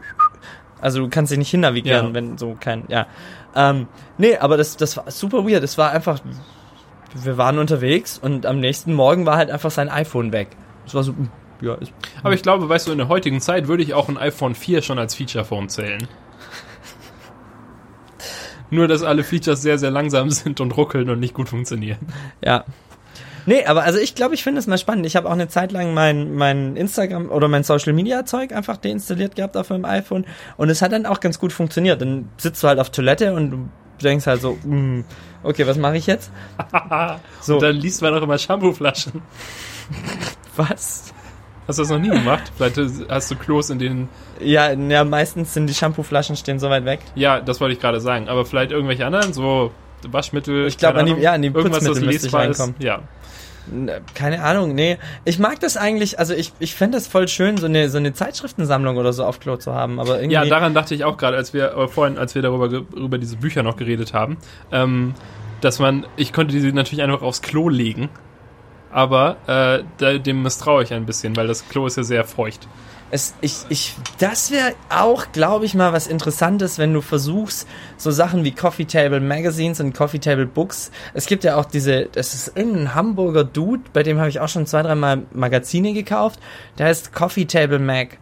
also 0.81 1.01
du 1.01 1.09
kannst 1.09 1.31
dich 1.33 1.39
nicht 1.39 1.51
hinnavigieren, 1.51 2.09
Ja. 2.09 2.15
wenn 2.15 2.39
so 2.39 2.57
kein, 2.59 2.85
ja. 2.89 3.07
Ähm, 3.57 3.89
nee, 4.19 4.37
aber 4.37 4.59
das, 4.59 4.77
das 4.77 4.99
war 4.99 5.11
super 5.11 5.49
weird. 5.49 5.65
Es 5.65 5.79
war 5.79 5.91
einfach, 5.91 6.21
wir 7.15 7.39
waren 7.39 7.59
unterwegs 7.59 8.19
und 8.19 8.45
am 8.45 8.61
nächsten 8.61 8.93
Morgen 8.93 9.25
war 9.25 9.39
halt 9.39 9.51
einfach 9.51 9.71
sein 9.71 9.89
iPhone 9.89 10.31
weg. 10.31 10.49
Es 10.87 10.95
war 10.95 11.03
so, 11.03 11.13
mm, 11.13 11.31
ja, 11.63 11.75
ist, 11.77 11.91
Aber 12.23 12.35
ich 12.35 12.43
glaube, 12.43 12.69
weißt 12.69 12.87
du, 12.87 12.93
in 12.93 12.99
der 12.99 13.09
heutigen 13.09 13.41
Zeit 13.41 13.67
würde 13.67 13.83
ich 13.83 13.95
auch 13.95 14.11
ein 14.11 14.19
iPhone 14.19 14.55
4 14.55 14.83
schon 14.83 14.99
als 14.99 15.15
Feature-Phone 15.15 15.71
zählen. 15.71 16.07
Nur, 18.71 18.89
dass 18.89 19.03
alle 19.03 19.25
Features 19.25 19.63
sehr, 19.63 19.79
sehr 19.79 19.91
langsam 19.91 20.29
sind 20.31 20.61
und 20.61 20.77
ruckeln 20.77 21.09
und 21.09 21.19
nicht 21.19 21.33
gut 21.33 21.49
funktionieren. 21.49 22.01
Ja. 22.45 22.65
Nee, 23.47 23.65
aber 23.65 23.85
also 23.85 23.99
ich 23.99 24.15
glaube, 24.15 24.35
ich 24.35 24.43
finde 24.43 24.59
es 24.59 24.67
mal 24.67 24.77
spannend. 24.79 25.07
Ich 25.07 25.17
habe 25.17 25.29
auch 25.29 25.33
eine 25.33 25.49
Zeit 25.49 25.73
lang 25.73 25.95
mein, 25.95 26.35
mein 26.35 26.77
Instagram 26.77 27.31
oder 27.31 27.49
mein 27.49 27.63
Social 27.65 27.93
Media 27.93 28.25
Zeug 28.25 28.53
einfach 28.53 28.77
deinstalliert 28.77 29.37
gehabt 29.37 29.57
auf 29.57 29.71
meinem 29.71 29.85
iPhone 29.85 30.27
und 30.57 30.69
es 30.69 30.83
hat 30.83 30.93
dann 30.93 31.07
auch 31.07 31.21
ganz 31.21 31.39
gut 31.39 31.53
funktioniert. 31.53 32.01
Dann 32.01 32.29
sitzt 32.37 32.63
du 32.63 32.69
halt 32.69 32.79
auf 32.81 32.91
Toilette 32.91 33.33
und 33.35 33.71
denkst 34.03 34.27
halt 34.27 34.41
so, 34.43 34.59
mm, 34.65 35.05
okay, 35.43 35.67
was 35.67 35.79
mache 35.79 35.97
ich 35.97 36.07
jetzt? 36.07 36.31
So, 37.41 37.55
Und 37.55 37.63
dann 37.63 37.77
liest 37.77 38.03
man 38.03 38.13
auch 38.15 38.23
immer 38.23 38.37
Shampooflaschen. 38.37 39.23
was? 40.57 41.13
Hast 41.69 41.79
du 41.79 41.83
das 41.83 41.91
noch 41.91 41.99
nie 41.99 42.09
gemacht? 42.11 42.53
Vielleicht 42.57 42.79
hast 43.09 43.31
du 43.31 43.35
Klos, 43.37 43.71
in 43.71 43.79
denen... 43.79 44.09
Ja, 44.41 44.71
ja, 44.73 45.05
meistens 45.05 45.55
sind 45.55 45.67
die 45.67 45.75
Shampooflaschen 45.75 46.37
stehen 46.37 46.59
so 46.61 46.71
weit 46.71 46.85
weg. 46.85 47.01
Ja, 47.15 47.41
das 47.41 47.61
wollte 47.61 47.75
ich 47.75 47.81
gerade 47.81 48.01
sagen. 48.01 48.29
Aber 48.29 48.45
vielleicht 48.45 48.71
irgendwelche 48.71 49.05
anderen, 49.07 49.33
so 49.33 49.73
Waschmittel... 50.09 50.67
Ich 50.67 50.79
glaub, 50.79 50.95
keine 50.95 51.11
an 51.11 51.17
die- 51.17 51.23
ja, 51.23 51.33
an 51.33 51.43
die 51.43 51.51
Putzmittel 51.51 51.89
müsste 51.89 52.07
ich 52.07 52.23
lesbar 52.23 52.47
ist. 52.47 52.61
reinkommen. 52.61 52.77
Ja. 52.81 53.01
Ne, 53.71 54.01
Keine 54.15 54.43
Ahnung, 54.43 54.75
nee. 54.75 54.99
Ich 55.25 55.39
mag 55.39 55.61
das 55.61 55.77
eigentlich, 55.77 56.19
also 56.19 56.35
ich, 56.35 56.53
ich 56.59 56.75
fände 56.75 56.97
das 56.97 57.07
voll 57.07 57.29
schön, 57.29 57.57
so 57.57 57.67
eine, 57.67 57.91
so 57.91 57.99
eine 57.99 58.13
Zeitschriftensammlung 58.13 58.97
oder 58.97 59.13
so 59.13 59.25
auf 59.25 59.41
Klo 59.41 59.57
zu 59.57 59.75
haben, 59.75 59.99
aber 60.01 60.17
irgendwie. 60.17 60.35
Ja, 60.35 60.45
daran 60.45 60.75
dachte 60.75 60.95
ich 60.95 61.05
auch 61.05 61.17
gerade, 61.17 61.37
als 61.37 61.53
wir 61.53 61.77
äh, 61.77 61.89
vorhin, 61.89 62.19
als 62.19 62.35
wir 62.35 62.43
darüber 62.43 62.67
über 62.95 63.19
diese 63.19 63.37
Bücher 63.37 63.63
noch 63.63 63.77
geredet 63.77 64.15
haben, 64.15 64.37
ähm, 64.73 65.15
dass 65.61 65.79
man, 65.79 66.07
ich 66.17 66.33
konnte 66.33 66.59
die 66.59 66.73
natürlich 66.73 67.03
einfach 67.03 67.23
aufs 67.23 67.43
Klo 67.43 67.69
legen, 67.69 68.09
aber 68.93 69.85
äh, 70.01 70.21
dem 70.21 70.43
misstraue 70.43 70.83
ich 70.83 70.93
ein 70.93 71.07
bisschen, 71.07 71.37
weil 71.37 71.47
das 71.47 71.69
Klo 71.69 71.87
ist 71.87 71.97
ja 71.97 72.03
sehr 72.03 72.25
feucht. 72.25 72.69
Es, 73.11 73.35
ich, 73.41 73.59
ich, 73.69 73.95
das 74.19 74.51
wäre 74.51 74.73
auch, 74.89 75.31
glaube 75.31 75.65
ich, 75.65 75.75
mal 75.75 75.93
was 75.93 76.09
Interessantes, 76.09 76.79
wenn 76.79 76.93
du 76.93 77.01
versuchst, 77.01 77.69
so 77.97 78.11
Sachen 78.11 78.43
wie 78.43 78.51
Coffee 78.51 78.85
Table 78.85 79.21
Magazines 79.21 79.79
und 79.81 79.95
Coffee 79.95 80.19
Table 80.19 80.47
Books. 80.47 80.91
Es 81.15 81.27
gibt 81.27 81.45
ja 81.45 81.57
auch 81.57 81.67
diese, 81.67 82.07
das 82.07 82.35
ist 82.35 82.57
irgendein 82.57 82.95
Hamburger 82.95 83.45
Dude, 83.45 83.85
bei 83.93 84.03
dem 84.03 84.19
habe 84.19 84.29
ich 84.29 84.41
auch 84.41 84.49
schon 84.49 84.67
zwei, 84.67 84.83
dreimal 84.83 85.23
Magazine 85.33 85.93
gekauft. 85.93 86.41
Der 86.79 86.87
heißt 86.87 87.13
Coffee 87.13 87.45
Table 87.45 87.79
Mag. 87.79 88.19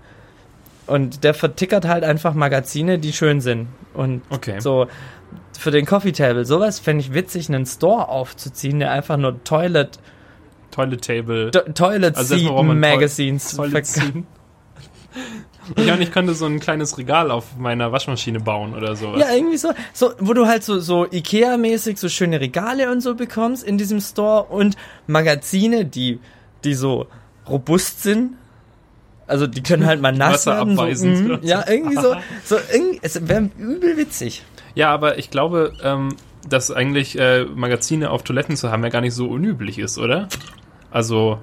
Und 0.87 1.24
der 1.24 1.32
vertickert 1.32 1.87
halt 1.87 2.05
einfach 2.05 2.35
Magazine, 2.35 2.99
die 2.99 3.14
schön 3.14 3.41
sind. 3.41 3.68
Und 3.95 4.20
Okay. 4.28 4.61
so 4.61 4.87
für 5.59 5.70
den 5.70 5.87
Coffee 5.87 6.12
Table, 6.12 6.45
sowas 6.45 6.78
fände 6.78 7.03
ich 7.03 7.14
witzig, 7.14 7.49
einen 7.49 7.64
Store 7.64 8.09
aufzuziehen, 8.09 8.80
der 8.80 8.91
einfach 8.91 9.16
nur 9.16 9.43
Toilet, 9.45 9.99
Toilet 10.70 11.03
Table, 11.03 11.51
to 11.53 11.61
Toilet 11.72 12.16
Also 12.16 12.37
Seat 12.37 12.51
Magazines 12.64 13.57
Toilet. 13.57 13.87
Ja, 15.77 15.95
und 15.95 16.01
ich 16.01 16.12
könnte 16.12 16.35
so 16.35 16.47
ein 16.47 16.61
kleines 16.61 16.99
Regal 16.99 17.31
auf 17.31 17.57
meiner 17.57 17.93
Waschmaschine 17.93 18.41
bauen 18.41 18.75
oder 18.75 18.97
sowas. 18.97 19.21
Ja, 19.21 19.35
irgendwie 19.35 19.57
so, 19.57 19.73
so, 19.93 20.12
wo 20.19 20.35
du 20.35 20.47
halt 20.47 20.62
so, 20.62 20.79
so 20.81 21.07
Ikea-mäßig 21.07 21.99
so 21.99 22.09
schöne 22.09 22.41
Regale 22.41 22.91
und 22.91 23.01
so 23.01 23.15
bekommst 23.15 23.65
in 23.65 23.79
diesem 23.79 24.01
Store 24.01 24.45
und 24.45 24.77
Magazine, 25.07 25.85
die, 25.85 26.21
die 26.65 26.75
so 26.75 27.07
robust 27.49 28.03
sind. 28.03 28.37
Also 29.27 29.47
die 29.47 29.62
können 29.62 29.87
halt 29.87 30.03
mal 30.03 30.12
nass 30.12 30.47
werden. 30.47 30.77
So, 30.77 31.07
mm, 31.07 31.27
so. 31.27 31.39
ja, 31.43 31.65
irgendwie 31.67 31.97
so, 31.97 32.15
so 32.45 32.57
irgendwie, 32.73 32.99
es 33.03 33.27
wäre 33.27 33.49
übel 33.57 33.97
witzig. 33.97 34.43
Ja, 34.75 34.91
aber 34.91 35.19
ich 35.19 35.31
glaube, 35.31 35.73
ähm, 35.83 36.17
dass 36.49 36.71
eigentlich 36.71 37.19
äh, 37.19 37.45
Magazine 37.45 38.11
auf 38.11 38.23
Toiletten 38.23 38.57
zu 38.57 38.71
haben 38.71 38.83
ja 38.83 38.91
gar 38.91 39.01
nicht 39.01 39.15
so 39.15 39.27
unüblich 39.27 39.79
ist, 39.79 39.99
oder? 39.99 40.29
Also, 40.91 41.39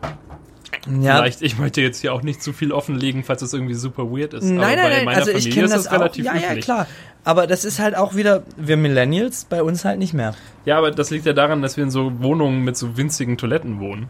Ja, 1.01 1.17
vielleicht, 1.17 1.41
ich 1.41 1.57
möchte 1.57 1.81
jetzt 1.81 1.99
hier 2.01 2.13
auch 2.13 2.21
nicht 2.21 2.41
zu 2.41 2.53
viel 2.53 2.71
offenlegen, 2.71 3.23
falls 3.23 3.41
es 3.41 3.53
irgendwie 3.53 3.73
super 3.73 4.11
weird 4.11 4.33
ist. 4.33 4.43
nein, 4.45 4.57
aber 4.57 4.65
nein, 4.65 4.77
bei 4.89 4.95
nein, 4.95 5.05
meiner 5.05 5.17
also 5.19 5.31
ich 5.31 5.51
kenne 5.51 5.67
das 5.67 5.83
das 5.83 5.87
auch. 5.87 5.93
relativ 5.93 6.25
Ja, 6.25 6.35
ja, 6.35 6.49
üblich. 6.49 6.65
klar. 6.65 6.87
Aber 7.23 7.45
das 7.45 7.65
ist 7.65 7.79
halt 7.79 7.95
auch 7.95 8.15
wieder, 8.15 8.43
wir 8.57 8.77
Millennials, 8.77 9.45
bei 9.45 9.61
uns 9.61 9.85
halt 9.85 9.99
nicht 9.99 10.13
mehr. 10.13 10.33
Ja, 10.65 10.77
aber 10.77 10.91
das 10.91 11.11
liegt 11.11 11.25
ja 11.25 11.33
daran, 11.33 11.61
dass 11.61 11.77
wir 11.77 11.83
in 11.83 11.91
so 11.91 12.19
Wohnungen 12.21 12.63
mit 12.63 12.77
so 12.77 12.97
winzigen 12.97 13.37
Toiletten 13.37 13.79
wohnen. 13.79 14.09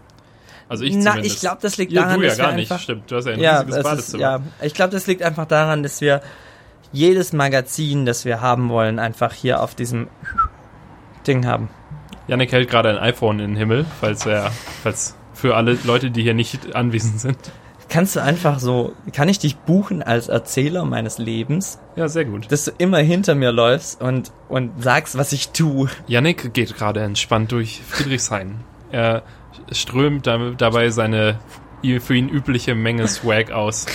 Also 0.69 0.85
ich 0.85 0.95
Na, 0.95 1.11
zumindest. 1.11 1.35
ich 1.35 1.41
glaube, 1.41 1.57
das 1.61 1.75
liegt 1.77 1.91
ja, 1.91 2.03
daran, 2.03 2.19
du 2.19 2.23
ja 2.23 2.29
dass 2.29 2.37
wir 2.37 2.45
gar 2.45 2.53
nicht, 2.53 2.71
einfach, 2.71 2.81
stimmt. 2.83 3.11
Du 3.11 3.17
hast 3.17 3.25
ja 3.25 3.33
ein 3.33 3.39
ja, 3.41 3.59
riesiges 3.59 3.83
Badezimmer. 3.83 4.21
ja, 4.21 4.39
ich 4.61 4.73
glaube, 4.73 4.91
das 4.93 5.07
liegt 5.07 5.21
einfach 5.23 5.45
daran, 5.45 5.83
dass 5.83 5.99
wir 5.99 6.21
jedes 6.93 7.33
Magazin, 7.33 8.05
das 8.05 8.23
wir 8.23 8.39
haben 8.39 8.69
wollen, 8.69 8.97
einfach 8.99 9.33
hier 9.33 9.61
auf 9.61 9.75
diesem 9.75 10.07
Ding 11.27 11.45
haben. 11.45 11.69
Janik 12.27 12.51
hält 12.53 12.69
gerade 12.69 12.89
ein 12.89 12.97
iPhone 12.97 13.39
in 13.39 13.51
den 13.51 13.55
Himmel, 13.57 13.85
falls 13.99 14.25
er, 14.25 14.51
falls 14.83 15.15
für 15.41 15.55
alle 15.55 15.75
Leute, 15.85 16.11
die 16.11 16.21
hier 16.21 16.35
nicht 16.35 16.75
anwesend 16.75 17.19
sind. 17.19 17.37
Kannst 17.89 18.15
du 18.15 18.21
einfach 18.21 18.59
so, 18.59 18.93
kann 19.11 19.27
ich 19.27 19.39
dich 19.39 19.57
buchen 19.57 20.01
als 20.03 20.29
Erzähler 20.29 20.85
meines 20.85 21.17
Lebens, 21.17 21.79
Ja, 21.95 22.07
sehr 22.07 22.25
gut. 22.25 22.49
dass 22.51 22.65
du 22.65 22.71
immer 22.77 22.99
hinter 22.99 23.35
mir 23.35 23.51
läufst 23.51 24.01
und, 24.01 24.31
und 24.47 24.81
sagst, 24.81 25.17
was 25.17 25.33
ich 25.33 25.49
tue? 25.49 25.89
Yannick 26.07 26.53
geht 26.53 26.77
gerade 26.77 27.01
entspannt 27.01 27.51
durch 27.51 27.81
Friedrichshain. 27.85 28.61
Er 28.91 29.23
strömt 29.71 30.27
da, 30.27 30.51
dabei 30.51 30.89
seine 30.89 31.39
für 31.99 32.15
ihn 32.15 32.29
übliche 32.29 32.75
Menge 32.75 33.07
Swag 33.07 33.51
aus. 33.51 33.87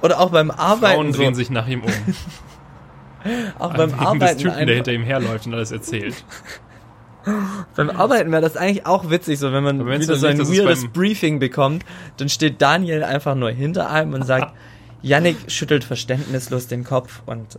Oder 0.00 0.20
auch 0.20 0.30
beim 0.30 0.48
Frauen 0.48 0.58
Arbeiten, 0.60 1.12
so, 1.12 1.18
drehen 1.18 1.34
sich 1.34 1.50
nach 1.50 1.66
ihm 1.66 1.82
um. 1.82 1.92
auch 3.58 3.74
beim 3.74 3.90
Wegen 3.90 3.98
des 3.98 4.06
Arbeiten 4.06 4.38
Typen, 4.38 4.52
der 4.52 4.60
einfach, 4.60 4.74
hinter 4.74 4.92
ihm 4.92 5.02
herläuft 5.02 5.46
und 5.46 5.54
alles 5.54 5.72
erzählt. 5.72 6.24
beim 7.74 7.90
Arbeiten 7.90 8.30
wäre 8.30 8.42
das 8.42 8.56
eigentlich 8.56 8.86
auch 8.86 9.10
witzig, 9.10 9.38
so 9.38 9.52
wenn 9.52 9.64
man 9.64 9.84
wieder 9.86 10.16
so 10.16 10.26
ein 10.26 10.36
nicht, 10.36 10.50
weirdes 10.50 10.88
Briefing 10.88 11.38
bekommt, 11.38 11.84
dann 12.18 12.28
steht 12.28 12.62
Daniel 12.62 13.02
einfach 13.02 13.34
nur 13.34 13.50
hinter 13.50 13.90
einem 13.90 14.14
und 14.14 14.24
sagt, 14.24 14.52
Yannick 15.02 15.36
schüttelt 15.50 15.84
verständnislos 15.84 16.68
den 16.68 16.84
Kopf 16.84 17.22
und 17.26 17.58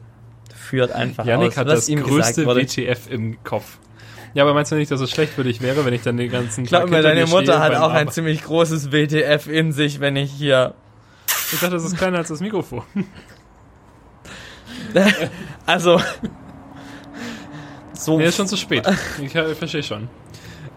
führt 0.55 0.91
einfach 0.91 1.26
Yannick 1.26 1.51
aus, 1.51 1.57
hat 1.57 1.68
das 1.68 1.88
größte 1.88 2.45
WTF 2.45 3.09
im 3.09 3.43
Kopf. 3.43 3.78
Ja, 4.34 4.43
aber 4.43 4.53
meinst 4.53 4.72
du 4.72 4.76
nicht, 4.76 4.91
dass 4.91 5.01
es 5.01 5.09
schlecht 5.11 5.34
für 5.34 5.43
dich 5.43 5.61
wäre, 5.61 5.86
wenn 5.86 5.93
ich 5.93 6.01
dann 6.01 6.18
den 6.18 6.32
ganzen 6.32 6.65
Tag 6.65 6.70
Glaub 6.70 6.89
mir, 6.89 7.01
deine 7.01 7.26
Mutter 7.26 7.59
hat 7.59 7.76
auch 7.76 7.91
ein 7.91 8.09
ziemlich 8.09 8.43
großes 8.43 8.91
WTF 8.91 9.47
in 9.47 9.72
sich, 9.72 9.99
wenn 9.99 10.15
ich 10.15 10.32
hier... 10.32 10.76
Ich 11.51 11.59
dachte, 11.59 11.76
das 11.76 11.86
ist 11.86 11.97
kleiner 11.97 12.20
als 12.20 12.28
das 12.28 12.39
Mikrofon. 12.39 12.84
also... 15.65 15.99
So. 17.97 18.17
Nee, 18.17 18.25
ist 18.25 18.37
schon 18.37 18.47
zu 18.47 18.57
spät. 18.57 18.87
Ich, 19.21 19.35
ich 19.35 19.57
verstehe 19.57 19.83
schon. 19.83 20.09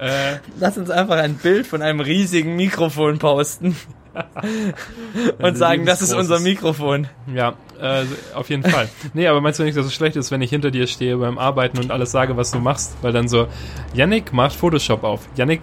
Äh, 0.00 0.38
Lass 0.58 0.78
uns 0.78 0.88
einfach 0.88 1.18
ein 1.18 1.34
Bild 1.34 1.66
von 1.66 1.82
einem 1.82 2.00
riesigen 2.00 2.56
Mikrofon 2.56 3.18
posten. 3.18 3.76
und 5.38 5.56
sagen, 5.56 5.86
das 5.86 6.02
ist 6.02 6.14
unser 6.14 6.40
Mikrofon. 6.40 7.06
Ja, 7.32 7.54
äh, 7.80 8.04
auf 8.34 8.48
jeden 8.50 8.62
Fall. 8.62 8.88
Nee, 9.14 9.26
aber 9.26 9.40
meinst 9.40 9.58
du 9.58 9.64
nicht, 9.64 9.76
dass 9.76 9.86
es 9.86 9.94
schlecht 9.94 10.16
ist, 10.16 10.30
wenn 10.30 10.42
ich 10.42 10.50
hinter 10.50 10.70
dir 10.70 10.86
stehe 10.86 11.16
beim 11.16 11.38
Arbeiten 11.38 11.78
und 11.78 11.90
alles 11.90 12.12
sage, 12.12 12.36
was 12.36 12.50
du 12.50 12.58
machst? 12.58 12.96
Weil 13.02 13.12
dann 13.12 13.28
so, 13.28 13.48
Yannick 13.94 14.32
macht 14.32 14.54
Photoshop 14.54 15.04
auf. 15.04 15.28
Yannick 15.36 15.60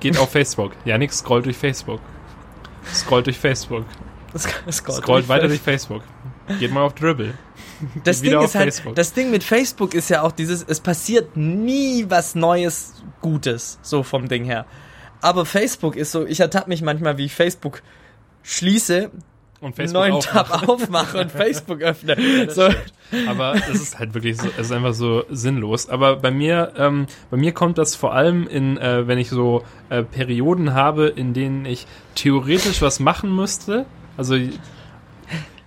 geht 0.00 0.18
auf 0.18 0.30
Facebook. 0.30 0.72
Yannick 0.84 1.12
scrollt 1.12 1.46
durch 1.46 1.56
Facebook. 1.56 2.00
Scrollt 2.92 3.26
durch 3.26 3.38
Facebook. 3.38 3.84
Scrollt, 4.36 4.74
scrollt 4.74 5.28
weiter 5.28 5.48
durch 5.48 5.60
Facebook. 5.60 6.02
Geht 6.58 6.72
mal 6.72 6.82
auf 6.82 6.94
Dribble. 6.94 7.34
Das 8.04 8.22
Ding 8.22 8.40
ist 8.40 8.54
halt, 8.54 8.82
das 8.94 9.12
Ding 9.12 9.30
mit 9.30 9.44
Facebook 9.44 9.92
ist 9.92 10.08
ja 10.08 10.22
auch 10.22 10.32
dieses, 10.32 10.64
es 10.66 10.80
passiert 10.80 11.36
nie 11.36 12.06
was 12.08 12.34
Neues, 12.34 12.94
Gutes, 13.20 13.78
so 13.82 14.02
vom 14.02 14.28
Ding 14.28 14.46
her. 14.46 14.64
Aber 15.20 15.44
Facebook 15.44 15.94
ist 15.94 16.10
so, 16.10 16.24
ich 16.24 16.40
ertappe 16.40 16.70
mich 16.70 16.80
manchmal, 16.80 17.18
wie 17.18 17.26
ich 17.26 17.34
Facebook 17.34 17.82
schließe, 18.42 19.10
und 19.60 19.74
Facebook 19.74 20.00
neuen 20.00 20.12
aufmache. 20.12 20.50
Tab 20.50 20.68
aufmache 20.68 21.20
und 21.20 21.32
Facebook 21.32 21.80
öffne. 21.80 22.16
Ja, 22.20 22.50
so. 22.50 22.68
Aber 23.28 23.54
es 23.54 23.80
ist 23.80 23.98
halt 23.98 24.14
wirklich 24.14 24.36
so, 24.36 24.48
es 24.48 24.66
ist 24.66 24.72
einfach 24.72 24.94
so 24.94 25.24
sinnlos. 25.30 25.88
Aber 25.88 26.16
bei 26.16 26.30
mir, 26.30 26.72
ähm, 26.76 27.06
bei 27.30 27.36
mir 27.36 27.52
kommt 27.52 27.78
das 27.78 27.94
vor 27.94 28.14
allem 28.14 28.46
in, 28.46 28.76
äh, 28.78 29.06
wenn 29.06 29.18
ich 29.18 29.30
so 29.30 29.64
äh, 29.88 30.02
Perioden 30.02 30.74
habe, 30.74 31.06
in 31.08 31.32
denen 31.32 31.64
ich 31.64 31.86
theoretisch 32.14 32.82
was 32.82 33.00
machen 33.00 33.34
müsste. 33.34 33.86
Also 34.16 34.36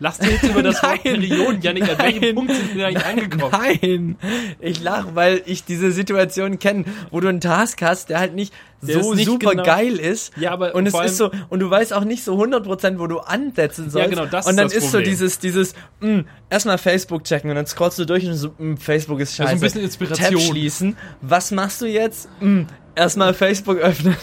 Lass 0.01 0.17
dir 0.17 0.29
jetzt 0.29 0.43
über 0.43 0.63
das 0.63 0.81
Wort 0.83 1.03
Period, 1.03 1.63
Janik, 1.63 1.89
an 1.89 1.97
welchem 1.99 2.35
Punkt 2.35 2.53
sind 2.53 2.75
wir 2.75 2.87
eigentlich 2.87 3.05
angekommen? 3.05 3.51
Nein, 3.51 4.15
ich 4.59 4.81
lach, 4.81 5.07
weil 5.13 5.41
ich 5.45 5.65
diese 5.65 5.91
Situation 5.91 6.57
kenne, 6.57 6.85
wo 7.11 7.19
du 7.19 7.27
einen 7.27 7.41
Task 7.41 7.81
hast, 7.81 8.09
der 8.09 8.19
halt 8.19 8.33
nicht 8.33 8.53
der 8.81 9.03
so 9.03 9.13
nicht 9.13 9.25
super 9.25 9.51
genau, 9.51 9.63
geil 9.63 9.97
ist. 9.97 10.31
Ja, 10.37 10.51
aber 10.51 10.73
und 10.73 10.87
es 10.87 10.93
ist 10.93 11.17
so 11.17 11.31
und 11.49 11.59
du 11.59 11.69
weißt 11.69 11.93
auch 11.93 12.05
nicht 12.05 12.23
so 12.23 12.41
100% 12.41 12.97
wo 12.97 13.07
du 13.07 13.19
ansetzen 13.19 13.89
sollst. 13.89 14.09
Ja, 14.09 14.15
genau, 14.15 14.25
das 14.25 14.47
Und 14.47 14.55
dann 14.55 14.67
ist, 14.67 14.75
ist 14.75 14.91
so 14.91 15.01
dieses 15.01 15.39
dieses 15.39 15.73
mh, 15.99 16.07
hm, 16.07 16.25
erstmal 16.49 16.77
Facebook 16.77 17.25
checken 17.25 17.49
und 17.49 17.57
dann 17.57 17.67
scrollst 17.67 17.99
du 17.99 18.05
durch 18.05 18.25
und 18.25 18.35
so 18.35 18.49
mh, 18.49 18.55
hm, 18.57 18.77
Facebook 18.77 19.19
ist 19.19 19.35
scheiße. 19.35 19.49
Also 19.49 19.59
ein 19.59 19.61
bisschen 19.65 19.83
Inspiration. 19.83 20.39
Tab 20.39 20.49
schließen. 20.49 20.97
Was 21.21 21.51
machst 21.51 21.81
du 21.81 21.87
jetzt? 21.87 22.29
Mh, 22.39 22.45
hm, 22.45 22.67
erstmal 22.95 23.33
Facebook 23.33 23.77
öffnen. 23.77 24.15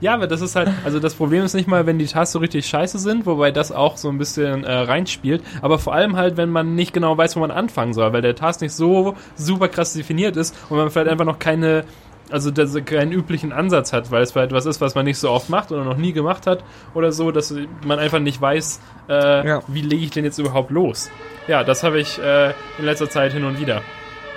Ja, 0.00 0.14
aber 0.14 0.26
das 0.26 0.40
ist 0.40 0.54
halt, 0.54 0.70
also 0.84 1.00
das 1.00 1.14
Problem 1.14 1.44
ist 1.44 1.54
nicht 1.54 1.68
mal, 1.68 1.86
wenn 1.86 1.98
die 1.98 2.06
Tasks 2.06 2.32
so 2.32 2.38
richtig 2.38 2.66
scheiße 2.66 2.98
sind, 2.98 3.26
wobei 3.26 3.50
das 3.50 3.72
auch 3.72 3.96
so 3.96 4.08
ein 4.08 4.18
bisschen 4.18 4.64
äh, 4.64 4.72
reinspielt, 4.72 5.42
aber 5.62 5.78
vor 5.78 5.94
allem 5.94 6.16
halt, 6.16 6.36
wenn 6.36 6.50
man 6.50 6.74
nicht 6.74 6.92
genau 6.92 7.16
weiß, 7.16 7.36
wo 7.36 7.40
man 7.40 7.50
anfangen 7.50 7.94
soll, 7.94 8.12
weil 8.12 8.22
der 8.22 8.36
Task 8.36 8.60
nicht 8.60 8.72
so 8.72 9.16
super 9.34 9.68
krass 9.68 9.94
definiert 9.94 10.36
ist 10.36 10.54
und 10.68 10.76
man 10.76 10.90
vielleicht 10.90 11.10
einfach 11.10 11.24
noch 11.24 11.38
keine 11.38 11.84
also 12.30 12.50
dass 12.50 12.74
er 12.74 12.82
keinen 12.82 13.10
üblichen 13.10 13.52
Ansatz 13.52 13.94
hat, 13.94 14.10
weil 14.10 14.22
es 14.22 14.32
vielleicht 14.32 14.52
was 14.52 14.66
ist, 14.66 14.82
was 14.82 14.94
man 14.94 15.06
nicht 15.06 15.18
so 15.18 15.30
oft 15.30 15.48
macht 15.48 15.72
oder 15.72 15.82
noch 15.82 15.96
nie 15.96 16.12
gemacht 16.12 16.46
hat 16.46 16.62
oder 16.92 17.10
so, 17.10 17.30
dass 17.30 17.54
man 17.86 17.98
einfach 17.98 18.18
nicht 18.18 18.38
weiß, 18.38 18.80
äh, 19.08 19.48
ja. 19.48 19.62
wie 19.66 19.80
lege 19.80 20.04
ich 20.04 20.10
denn 20.10 20.24
jetzt 20.24 20.38
überhaupt 20.38 20.70
los. 20.70 21.10
Ja, 21.46 21.64
das 21.64 21.82
habe 21.82 21.98
ich 21.98 22.18
äh, 22.18 22.50
in 22.78 22.84
letzter 22.84 23.08
Zeit 23.08 23.32
hin 23.32 23.44
und 23.44 23.58
wieder. 23.58 23.80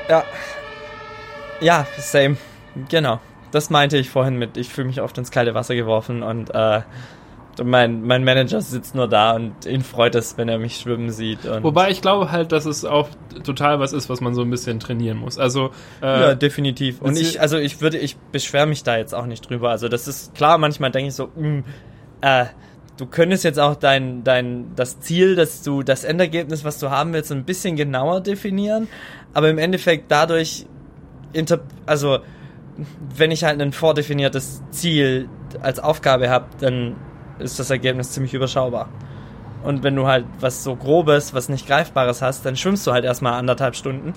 Ja. 0.07 0.23
Ja, 1.59 1.85
same. 1.97 2.37
Genau 2.87 3.19
das 3.51 3.69
meinte 3.69 3.97
ich 3.97 4.09
vorhin 4.09 4.37
mit, 4.37 4.57
ich 4.57 4.69
fühle 4.69 4.87
mich 4.87 5.01
oft 5.01 5.17
ins 5.17 5.31
kalte 5.31 5.53
Wasser 5.53 5.75
geworfen 5.75 6.23
und 6.23 6.53
äh, 6.53 6.81
mein, 7.63 8.03
mein 8.03 8.23
Manager 8.23 8.61
sitzt 8.61 8.95
nur 8.95 9.07
da 9.07 9.31
und 9.35 9.65
ihn 9.65 9.81
freut 9.81 10.15
es, 10.15 10.37
wenn 10.37 10.47
er 10.49 10.57
mich 10.57 10.77
schwimmen 10.77 11.11
sieht. 11.11 11.39
Wobei 11.61 11.91
ich 11.91 12.01
glaube 12.01 12.31
halt, 12.31 12.51
dass 12.51 12.65
es 12.65 12.85
auch 12.85 13.09
total 13.43 13.79
was 13.79 13.93
ist, 13.93 14.09
was 14.09 14.21
man 14.21 14.33
so 14.33 14.41
ein 14.41 14.49
bisschen 14.49 14.79
trainieren 14.79 15.17
muss. 15.17 15.37
Also 15.37 15.71
äh, 16.01 16.05
ja, 16.05 16.35
definitiv. 16.35 17.01
Und 17.01 17.17
ich, 17.17 17.41
also 17.41 17.57
ich 17.57 17.81
würde, 17.81 17.97
ich 17.97 18.17
beschwere 18.31 18.65
mich 18.65 18.83
da 18.83 18.97
jetzt 18.97 19.13
auch 19.13 19.25
nicht 19.25 19.49
drüber. 19.49 19.69
Also 19.69 19.89
das 19.89 20.07
ist 20.07 20.33
klar. 20.33 20.57
Manchmal 20.57 20.91
denke 20.91 21.09
ich 21.09 21.15
so, 21.15 21.29
mh, 21.35 21.47
mm, 21.47 21.63
äh, 22.21 22.45
du 22.97 23.05
könntest 23.05 23.43
jetzt 23.43 23.59
auch 23.59 23.75
dein, 23.75 24.23
dein, 24.23 24.75
das 24.75 24.99
Ziel, 24.99 25.35
dass 25.35 25.63
du 25.63 25.83
das 25.83 26.03
Endergebnis, 26.03 26.63
was 26.63 26.79
du 26.79 26.89
haben 26.89 27.13
willst, 27.13 27.31
ein 27.31 27.45
bisschen 27.45 27.75
genauer 27.75 28.21
definieren. 28.21 28.87
Aber 29.33 29.49
im 29.49 29.57
Endeffekt 29.57 30.11
dadurch, 30.11 30.65
inter, 31.33 31.61
also 31.85 32.19
wenn 33.15 33.31
ich 33.31 33.43
halt 33.43 33.61
ein 33.61 33.71
vordefiniertes 33.71 34.63
Ziel 34.71 35.29
als 35.61 35.79
Aufgabe 35.79 36.29
habe, 36.29 36.45
dann 36.59 36.95
ist 37.39 37.59
das 37.59 37.69
Ergebnis 37.69 38.11
ziemlich 38.11 38.33
überschaubar. 38.33 38.89
Und 39.63 39.83
wenn 39.83 39.95
du 39.95 40.07
halt 40.07 40.25
was 40.39 40.63
so 40.63 40.75
grobes, 40.75 41.33
was 41.33 41.49
nicht 41.49 41.67
greifbares 41.67 42.21
hast, 42.21 42.45
dann 42.45 42.55
schwimmst 42.55 42.85
du 42.87 42.91
halt 42.91 43.05
erstmal 43.05 43.33
anderthalb 43.33 43.75
Stunden. 43.75 44.13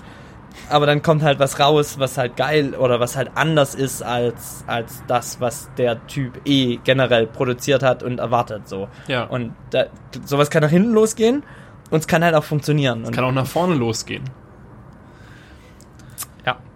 Aber 0.69 0.85
dann 0.85 1.01
kommt 1.01 1.21
halt 1.21 1.37
was 1.39 1.59
raus, 1.59 1.99
was 1.99 2.17
halt 2.17 2.37
geil 2.37 2.75
oder 2.75 2.99
was 2.99 3.17
halt 3.17 3.31
anders 3.35 3.75
ist 3.75 4.01
als, 4.01 4.63
als 4.67 5.03
das, 5.05 5.41
was 5.41 5.69
der 5.77 6.07
Typ 6.07 6.41
eh 6.45 6.77
generell 6.77 7.27
produziert 7.27 7.83
hat 7.83 8.03
und 8.03 8.19
erwartet 8.19 8.67
so. 8.67 8.87
Ja. 9.07 9.25
Und 9.25 9.53
da, 9.71 9.87
sowas 10.23 10.49
kann 10.49 10.63
nach 10.63 10.69
hinten 10.69 10.93
losgehen 10.93 11.43
und 11.91 11.99
es 11.99 12.07
kann 12.07 12.23
halt 12.23 12.35
auch 12.35 12.43
funktionieren. 12.43 13.03
Es 13.03 13.11
kann 13.11 13.25
auch 13.25 13.33
nach 13.33 13.45
vorne 13.45 13.75
losgehen. 13.75 14.23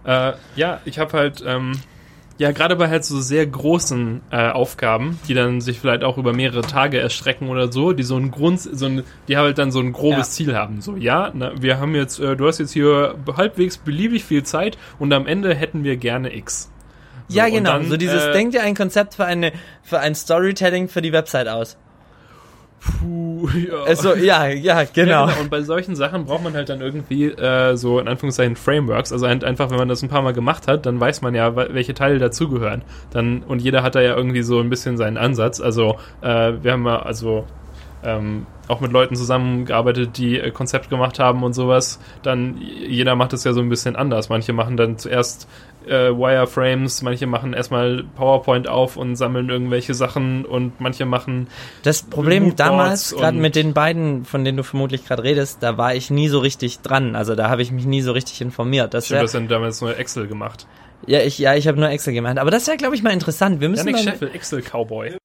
Äh, 0.10 0.34
ja, 0.56 0.82
ich 0.86 0.98
habe 0.98 1.16
halt, 1.16 1.44
ähm, 1.46 1.74
ja, 2.40 2.52
gerade 2.52 2.76
bei 2.76 2.90
halt 2.90 3.06
so 3.06 3.22
sehr 3.22 3.46
großen 3.46 4.22
äh, 4.32 4.50
Aufgaben, 4.50 5.20
die 5.28 5.36
dann 5.36 5.62
sich 5.62 5.80
vielleicht 5.80 6.04
auch 6.04 6.18
über 6.18 6.34
mehrere 6.34 6.62
Tage 6.62 7.00
erstrecken 7.00 7.48
oder 7.48 7.72
so, 7.72 7.94
die 7.94 8.02
so 8.02 8.18
ein 8.18 8.32
Grund, 8.32 8.60
so 8.60 8.88
ein, 8.88 9.04
die 9.28 9.38
halt 9.38 9.60
dann 9.60 9.72
so 9.72 9.80
ein 9.80 9.94
grobes 9.94 10.18
ja. 10.18 10.24
Ziel 10.46 10.56
haben. 10.56 10.82
So, 10.82 10.96
ja, 10.96 11.32
na, 11.36 11.52
wir 11.62 11.80
haben 11.80 11.94
jetzt, 11.94 12.20
äh, 12.20 12.36
du 12.36 12.48
hast 12.48 12.58
jetzt 12.58 12.72
hier 12.72 13.20
halbwegs 13.38 13.78
beliebig 13.78 14.24
viel 14.24 14.42
Zeit 14.42 14.80
und 14.98 15.14
am 15.14 15.28
Ende 15.28 15.54
hätten 15.54 15.84
wir 15.84 15.96
gerne 15.98 16.36
X. 16.36 16.72
So, 17.28 17.38
ja, 17.38 17.48
genau. 17.48 17.74
Dann, 17.74 17.88
so 17.88 17.96
dieses, 17.96 18.24
äh, 18.24 18.32
denk 18.32 18.54
dir 18.54 18.64
ein 18.64 18.74
Konzept 18.74 19.14
für 19.14 19.26
eine, 19.26 19.52
für 19.84 20.00
ein 20.00 20.16
Storytelling 20.16 20.88
für 20.88 21.04
die 21.04 21.14
Website 21.14 21.48
aus. 21.48 21.78
Puh, 22.80 23.50
ja. 23.50 23.84
Also, 23.84 24.16
ja, 24.16 24.48
ja, 24.48 24.84
genau. 24.86 25.12
Ja, 25.12 25.26
genau. 25.26 25.42
Und 25.42 25.50
bei 25.50 25.62
solchen 25.62 25.96
Sachen 25.96 26.26
braucht 26.26 26.44
man 26.44 26.54
halt 26.54 26.70
dann 26.70 26.82
irgendwie 26.82 27.26
äh, 27.26 27.76
so 27.76 28.00
in 28.00 28.08
Anführungszeichen 28.08 28.56
Frameworks. 28.56 29.12
Also 29.12 29.26
einfach, 29.26 29.70
wenn 29.70 29.78
man 29.78 29.90
das 29.90 30.02
ein 30.02 30.10
paar 30.10 30.22
Mal 30.22 30.34
gemacht 30.34 30.68
hat, 30.68 30.86
dann 30.86 31.00
weiß 31.00 31.22
man 31.22 31.36
ja, 31.36 31.56
welche 31.56 31.94
Teile 31.94 32.20
dazugehören. 32.20 32.84
Dann 33.12 33.44
und 33.44 33.62
jeder 33.62 33.84
hat 33.84 33.96
da 33.96 34.02
ja 34.02 34.16
irgendwie 34.16 34.44
so 34.44 34.60
ein 34.60 34.70
bisschen 34.70 34.98
seinen 34.98 35.18
Ansatz. 35.18 35.60
Also 35.60 35.98
äh, 36.22 36.54
wir 36.62 36.72
haben 36.72 36.86
ja 36.86 37.02
also 37.02 37.46
ähm, 38.04 38.46
auch 38.68 38.82
mit 38.82 38.92
Leuten 38.92 39.16
zusammengearbeitet, 39.16 40.18
die 40.18 40.40
äh, 40.40 40.52
Konzept 40.52 40.90
gemacht 40.90 41.20
haben 41.20 41.44
und 41.44 41.54
sowas. 41.54 42.00
Dann 42.24 42.58
jeder 42.62 43.16
macht 43.16 43.34
es 43.34 43.44
ja 43.44 43.54
so 43.54 43.62
ein 43.62 43.70
bisschen 43.70 43.96
anders. 43.96 44.30
Manche 44.30 44.54
machen 44.54 44.78
dann 44.78 44.98
zuerst 44.98 45.48
äh, 45.88 46.12
Wireframes, 46.12 47.02
manche 47.02 47.26
machen 47.26 47.54
erstmal 47.54 48.04
PowerPoint 48.16 48.68
auf 48.68 48.96
und 48.96 49.16
sammeln 49.16 49.50
irgendwelche 49.50 49.94
Sachen 49.94 50.46
und 50.46 50.80
manche 50.80 51.06
machen. 51.06 51.48
Das 51.84 52.04
Problem 52.04 52.56
damals, 52.56 53.16
gerade 53.16 53.38
mit 53.38 53.56
den 53.56 53.74
beiden, 53.74 54.26
von 54.26 54.44
denen 54.44 54.58
du 54.58 54.64
vermutlich 54.64 55.06
gerade 55.06 55.24
redest, 55.24 55.64
da 55.64 55.78
war 55.78 55.96
ich 55.96 56.12
nie 56.12 56.30
so 56.30 56.40
richtig 56.40 56.80
dran. 56.80 57.16
Also 57.16 57.36
da 57.36 57.50
habe 57.50 57.62
ich 57.62 57.72
mich 57.72 57.86
nie 57.86 58.02
so 58.02 58.12
richtig 58.12 58.42
informiert. 58.42 58.94
Das 58.94 59.06
ich 59.06 59.14
habe 59.14 59.24
das 59.24 59.48
damals 59.48 59.82
nur 59.82 59.98
Excel 59.98 60.28
gemacht. 60.28 60.68
Ja, 61.08 61.22
ich, 61.22 61.40
ja, 61.40 61.56
ich 61.56 61.68
habe 61.68 61.80
nur 61.80 61.90
Excel 61.90 62.14
gemacht. 62.14 62.38
Aber 62.38 62.52
das 62.52 62.68
wäre, 62.68 62.78
glaube 62.78 62.96
ich, 62.96 63.04
mal 63.04 63.12
interessant. 63.12 63.62
Wir 63.62 63.70
müssen 63.70 63.88
Janik 63.88 64.04
Scheffel, 64.04 64.32
Excel 64.34 64.62
Cowboy. 64.62 65.18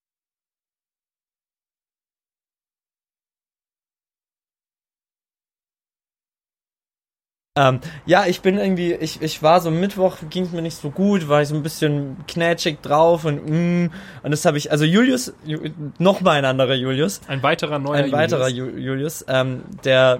Ähm, 7.57 7.79
ja, 8.05 8.25
ich 8.25 8.41
bin 8.41 8.57
irgendwie, 8.57 8.91
ich, 8.93 9.21
ich 9.21 9.41
war 9.41 9.61
so 9.61 9.71
Mittwoch, 9.71 10.17
ging 10.29 10.43
es 10.43 10.51
mir 10.51 10.61
nicht 10.61 10.75
so 10.75 10.89
gut, 10.89 11.29
war 11.29 11.41
ich 11.41 11.47
so 11.47 11.55
ein 11.55 11.63
bisschen 11.63 12.17
knätschig 12.27 12.81
drauf 12.81 13.23
und 13.23 13.49
mm, 13.49 13.91
und 14.23 14.31
das 14.31 14.43
habe 14.43 14.57
ich, 14.57 14.71
also 14.71 14.83
Julius, 14.83 15.33
Ju, 15.45 15.59
noch 15.97 16.19
mal 16.19 16.31
ein 16.31 16.43
anderer 16.43 16.73
Julius. 16.73 17.21
Ein 17.29 17.43
weiterer 17.43 17.79
neuer 17.79 18.03
Ein 18.03 18.11
weiterer 18.11 18.49
Julius, 18.49 18.83
Julius 18.83 19.25
ähm, 19.29 19.61
der, 19.85 20.19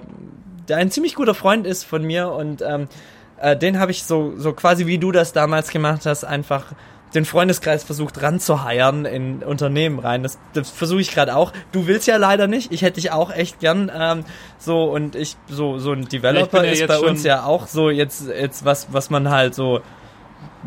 der 0.66 0.78
ein 0.78 0.90
ziemlich 0.90 1.14
guter 1.14 1.34
Freund 1.34 1.66
ist 1.66 1.84
von 1.84 2.02
mir 2.04 2.30
und 2.30 2.62
ähm, 2.62 2.88
äh, 3.38 3.54
den 3.54 3.78
habe 3.78 3.90
ich 3.90 4.04
so, 4.04 4.32
so 4.38 4.54
quasi 4.54 4.86
wie 4.86 4.96
du 4.96 5.12
das 5.12 5.34
damals 5.34 5.68
gemacht 5.68 6.06
hast, 6.06 6.24
einfach 6.24 6.72
den 7.16 7.24
Freundeskreis 7.24 7.82
versucht 7.82 8.22
ranzuheiern 8.22 9.04
in 9.04 9.42
Unternehmen 9.42 9.98
rein. 9.98 10.22
Das, 10.22 10.38
das 10.52 10.70
versuche 10.70 11.00
ich 11.00 11.10
gerade 11.10 11.34
auch. 11.34 11.52
Du 11.72 11.86
willst 11.86 12.06
ja 12.06 12.16
leider 12.16 12.46
nicht. 12.46 12.72
Ich 12.72 12.82
hätte 12.82 13.00
dich 13.00 13.10
auch 13.10 13.32
echt 13.32 13.58
gern 13.58 13.90
ähm, 13.94 14.24
so 14.58 14.84
und 14.84 15.16
ich 15.16 15.36
so 15.48 15.78
so 15.78 15.92
ein 15.92 16.08
Developer 16.08 16.64
ja, 16.64 16.72
ist 16.72 16.86
bei 16.86 16.98
uns 16.98 17.24
ja 17.24 17.44
auch 17.44 17.66
so 17.66 17.90
jetzt 17.90 18.28
jetzt 18.28 18.64
was 18.64 18.92
was 18.92 19.10
man 19.10 19.30
halt 19.30 19.54
so 19.54 19.80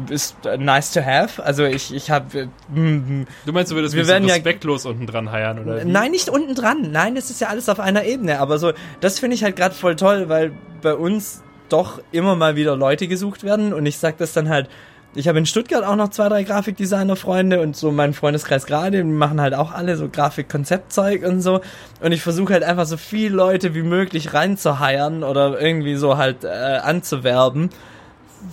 ist 0.10 0.38
nice 0.58 0.92
to 0.92 1.02
have. 1.02 1.44
Also 1.44 1.66
ich, 1.66 1.94
ich 1.94 2.10
habe. 2.10 2.40
Äh, 2.40 2.48
du 2.74 3.52
meinst, 3.52 3.72
du 3.72 3.76
würdest 3.76 3.96
wir 3.96 4.08
werden 4.08 4.28
so 4.28 4.34
respektlos 4.34 4.86
ja, 4.86 4.92
unten 4.92 5.08
dran 5.08 5.32
heiern, 5.32 5.60
oder? 5.60 5.82
Wie? 5.84 5.90
Nein, 5.90 6.12
nicht 6.12 6.30
unten 6.30 6.56
dran. 6.56 6.90
Nein, 6.92 7.16
das 7.16 7.30
ist 7.30 7.42
ja 7.42 7.48
alles 7.48 7.68
auf 7.70 7.80
einer 7.80 8.06
Ebene. 8.06 8.40
Aber 8.40 8.60
so, 8.60 8.72
das 9.02 9.20
finde 9.20 9.36
ich 9.36 9.44
halt 9.44 9.56
gerade 9.56 9.76
voll 9.76 9.96
toll, 9.96 10.30
weil 10.30 10.54
bei 10.82 10.96
uns 10.96 11.44
doch 11.68 12.02
immer 12.12 12.36
mal 12.36 12.56
wieder 12.56 12.76
Leute 12.76 13.08
gesucht 13.08 13.44
werden 13.44 13.74
und 13.74 13.86
ich 13.86 13.98
sag 13.98 14.18
das 14.18 14.34
dann 14.34 14.50
halt 14.50 14.70
ich 15.16 15.28
habe 15.28 15.40
in 15.40 15.46
Stuttgart 15.46 15.84
auch 15.84 15.96
noch 15.96 16.10
zwei, 16.10 16.30
drei 16.30 16.44
Grafikdesigner-Freunde 16.44 17.62
und 17.62 17.76
so 17.76 17.92
mein 17.92 18.14
Freundeskreis 18.14 18.66
gerade, 18.66 18.98
die 18.98 19.04
machen 19.04 19.42
halt 19.42 19.56
auch 19.56 19.72
alle 19.72 19.96
so 19.96 20.08
Grafik-Konzeptzeug 20.08 21.24
und 21.24 21.42
so. 21.42 21.62
Und 22.02 22.12
ich 22.12 22.22
versuche 22.22 22.54
halt 22.54 22.64
einfach 22.64 22.86
so 22.86 22.96
viele 22.96 23.36
Leute 23.36 23.74
wie 23.74 23.82
möglich 23.82 24.34
reinzuheiern 24.34 25.24
oder 25.24 25.60
irgendwie 25.60 25.96
so 25.96 26.18
halt 26.18 26.44
äh, 26.44 26.48
anzuwerben, 26.48 27.72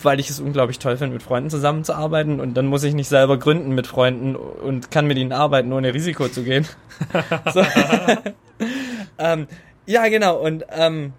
weil 0.03 0.19
ich 0.19 0.31
es 0.31 0.41
unglaublich 0.41 0.79
toll 0.79 0.97
finde, 0.97 1.13
mit 1.15 1.23
Freunden 1.23 1.51
zusammenzuarbeiten. 1.51 2.41
Und 2.41 2.55
dann 2.55 2.67
muss 2.67 2.85
ich 2.85 2.95
nicht 2.95 3.09
selber 3.09 3.39
gründen 3.39 3.75
mit 3.75 3.87
Freunden 3.87 4.35
und 4.35 4.91
kann 4.91 5.07
mit 5.07 5.19
ihnen 5.19 5.33
arbeiten, 5.33 5.73
ohne 5.75 5.93
Risiko 5.93 6.27
zu 6.29 6.43
gehen. 6.43 6.67
ähm, 9.19 9.47
ja, 9.85 10.09
genau. 10.09 10.39
Und 10.39 10.65
ähm, 10.71 11.13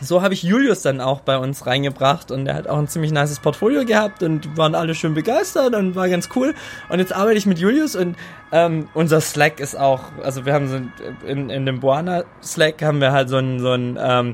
so 0.00 0.22
habe 0.22 0.34
ich 0.34 0.42
Julius 0.42 0.82
dann 0.82 1.00
auch 1.00 1.20
bei 1.20 1.36
uns 1.36 1.66
reingebracht 1.66 2.30
und 2.30 2.46
er 2.46 2.54
hat 2.54 2.68
auch 2.68 2.78
ein 2.78 2.88
ziemlich 2.88 3.12
nices 3.12 3.40
Portfolio 3.40 3.84
gehabt 3.84 4.22
und 4.22 4.56
waren 4.56 4.74
alle 4.74 4.94
schön 4.94 5.14
begeistert 5.14 5.74
und 5.74 5.94
war 5.94 6.08
ganz 6.08 6.28
cool. 6.36 6.54
Und 6.88 7.00
jetzt 7.00 7.14
arbeite 7.14 7.38
ich 7.38 7.46
mit 7.46 7.58
Julius 7.58 7.96
und 7.96 8.16
ähm, 8.52 8.88
unser 8.94 9.20
Slack 9.20 9.60
ist 9.60 9.76
auch, 9.76 10.04
also 10.22 10.46
wir 10.46 10.54
haben 10.54 10.68
so 10.68 11.26
in, 11.26 11.50
in 11.50 11.66
dem 11.66 11.80
Boana 11.80 12.24
Slack 12.42 12.82
haben 12.82 13.00
wir 13.00 13.12
halt 13.12 13.28
so 13.28 13.36
einen, 13.36 13.58
so 13.58 13.70
einen 13.70 13.98
ähm, 14.00 14.32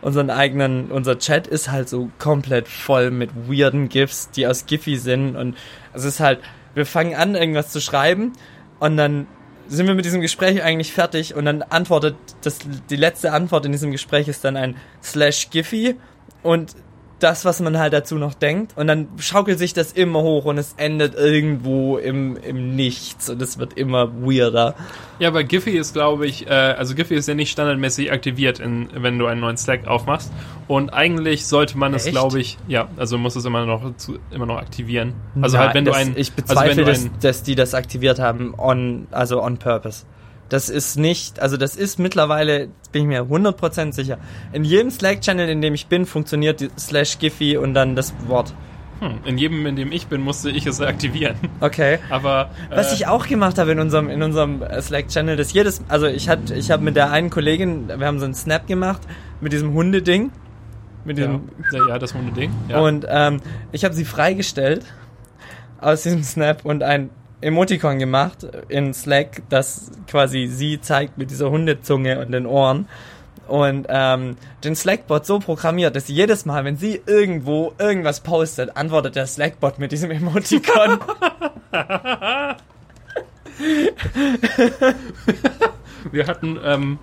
unseren 0.00 0.30
eigenen, 0.30 0.90
unser 0.90 1.18
Chat 1.18 1.46
ist 1.46 1.70
halt 1.70 1.88
so 1.88 2.10
komplett 2.18 2.68
voll 2.68 3.10
mit 3.10 3.30
weirden 3.48 3.88
GIFs, 3.88 4.30
die 4.30 4.46
aus 4.46 4.66
Giphy 4.66 4.96
sind 4.96 5.36
und 5.36 5.56
es 5.92 6.04
ist 6.04 6.20
halt, 6.20 6.40
wir 6.74 6.86
fangen 6.86 7.14
an 7.14 7.34
irgendwas 7.34 7.70
zu 7.70 7.80
schreiben 7.80 8.32
und 8.78 8.96
dann 8.96 9.26
sind 9.68 9.86
wir 9.86 9.94
mit 9.94 10.04
diesem 10.04 10.20
Gespräch 10.20 10.62
eigentlich 10.62 10.92
fertig 10.92 11.34
und 11.34 11.44
dann 11.44 11.62
antwortet, 11.62 12.16
das, 12.42 12.58
die 12.90 12.96
letzte 12.96 13.32
Antwort 13.32 13.66
in 13.66 13.72
diesem 13.72 13.90
Gespräch 13.90 14.28
ist 14.28 14.44
dann 14.44 14.56
ein 14.56 14.76
Slash 15.02 15.50
Giphy 15.50 15.96
und 16.42 16.74
das, 17.18 17.44
was 17.44 17.60
man 17.60 17.78
halt 17.78 17.92
dazu 17.92 18.16
noch 18.16 18.34
denkt. 18.34 18.76
Und 18.76 18.86
dann 18.86 19.08
schaukelt 19.18 19.58
sich 19.58 19.72
das 19.72 19.92
immer 19.92 20.22
hoch 20.22 20.44
und 20.44 20.58
es 20.58 20.74
endet 20.76 21.14
irgendwo 21.14 21.98
im, 21.98 22.36
im 22.36 22.76
Nichts 22.76 23.28
und 23.28 23.40
es 23.42 23.58
wird 23.58 23.74
immer 23.74 24.12
weirder. 24.22 24.74
Ja, 25.18 25.28
aber 25.28 25.44
Giphy 25.44 25.76
ist, 25.76 25.94
glaube 25.94 26.26
ich, 26.26 26.46
äh, 26.46 26.50
also 26.50 26.94
Giphy 26.94 27.14
ist 27.14 27.28
ja 27.28 27.34
nicht 27.34 27.50
standardmäßig 27.50 28.12
aktiviert, 28.12 28.60
in, 28.60 28.88
wenn 28.94 29.18
du 29.18 29.26
einen 29.26 29.40
neuen 29.40 29.56
Slack 29.56 29.86
aufmachst. 29.86 30.32
Und 30.68 30.90
eigentlich 30.90 31.46
sollte 31.46 31.78
man 31.78 31.94
es, 31.94 32.06
glaube 32.06 32.40
ich, 32.40 32.58
ja, 32.68 32.88
also 32.96 33.18
muss 33.18 33.36
es 33.36 33.44
immer 33.44 33.64
noch 33.66 33.96
zu, 33.96 34.18
immer 34.30 34.46
noch 34.46 34.58
aktivieren. 34.58 35.14
Also 35.40 35.56
Na, 35.56 35.64
halt, 35.64 35.74
wenn 35.74 35.84
das, 35.84 35.94
du 35.94 36.00
einen. 36.00 36.16
Ich 36.16 36.32
bezweifle, 36.32 36.84
also 36.84 37.08
dass, 37.08 37.18
dass 37.20 37.42
die 37.42 37.54
das 37.54 37.74
aktiviert 37.74 38.18
haben 38.18 38.54
on, 38.56 39.06
also 39.10 39.42
on 39.42 39.56
purpose. 39.56 40.04
Das 40.48 40.70
ist 40.70 40.96
nicht, 40.96 41.40
also 41.40 41.56
das 41.56 41.76
ist 41.76 41.98
mittlerweile, 41.98 42.68
bin 42.92 43.02
ich 43.02 43.08
mir 43.08 43.22
100% 43.24 43.92
sicher. 43.92 44.18
In 44.52 44.64
jedem 44.64 44.90
Slack-Channel, 44.90 45.48
in 45.48 45.60
dem 45.60 45.74
ich 45.74 45.86
bin, 45.86 46.06
funktioniert 46.06 46.60
die 46.60 46.70
slash 46.78 47.18
Giphy 47.18 47.58
und 47.58 47.74
dann 47.74 47.96
das 47.96 48.14
Wort. 48.26 48.54
Hm, 49.00 49.18
in 49.24 49.38
jedem, 49.38 49.66
in 49.66 49.76
dem 49.76 49.92
ich 49.92 50.06
bin, 50.06 50.22
musste 50.22 50.50
ich 50.50 50.66
es 50.66 50.80
aktivieren. 50.80 51.36
Okay. 51.60 51.98
Aber 52.10 52.50
äh, 52.70 52.76
was 52.76 52.92
ich 52.92 53.06
auch 53.06 53.26
gemacht 53.26 53.58
habe 53.58 53.72
in 53.72 53.78
unserem 53.78 54.08
in 54.08 54.22
unserem 54.22 54.62
Slack-Channel, 54.80 55.36
das 55.36 55.52
jedes, 55.52 55.82
also 55.88 56.06
ich 56.06 56.28
hatte, 56.28 56.54
ich 56.54 56.70
habe 56.70 56.82
mit 56.82 56.96
der 56.96 57.10
einen 57.10 57.30
Kollegin, 57.30 57.88
wir 57.88 58.06
haben 58.06 58.18
so 58.18 58.24
einen 58.24 58.34
Snap 58.34 58.66
gemacht 58.66 59.02
mit 59.40 59.52
diesem 59.52 59.72
Hundeding, 59.72 60.32
mit 61.04 61.18
diesem 61.18 61.48
ja, 61.72 61.88
ja 61.88 61.98
das 61.98 62.14
Hundeding. 62.14 62.50
Ja. 62.68 62.80
Und 62.80 63.06
ähm, 63.08 63.40
ich 63.70 63.84
habe 63.84 63.94
sie 63.94 64.04
freigestellt 64.04 64.84
aus 65.80 66.02
diesem 66.02 66.24
Snap 66.24 66.64
und 66.64 66.82
ein 66.82 67.10
Emoticon 67.40 67.98
gemacht 67.98 68.46
in 68.68 68.92
Slack, 68.94 69.42
das 69.48 69.90
quasi 70.08 70.46
sie 70.48 70.80
zeigt 70.80 71.18
mit 71.18 71.30
dieser 71.30 71.50
Hundezunge 71.50 72.20
und 72.20 72.32
den 72.32 72.46
Ohren. 72.46 72.88
Und 73.46 73.86
ähm, 73.88 74.36
den 74.62 74.76
Slackbot 74.76 75.24
so 75.24 75.38
programmiert, 75.38 75.96
dass 75.96 76.08
jedes 76.08 76.44
Mal, 76.44 76.64
wenn 76.66 76.76
sie 76.76 77.00
irgendwo 77.06 77.72
irgendwas 77.78 78.20
postet, 78.20 78.76
antwortet 78.76 79.16
der 79.16 79.26
Slackbot 79.26 79.78
mit 79.78 79.90
diesem 79.90 80.10
Emoticon. 80.10 80.98
Wir 86.12 86.26
hatten, 86.26 86.58
ähm, 86.62 86.98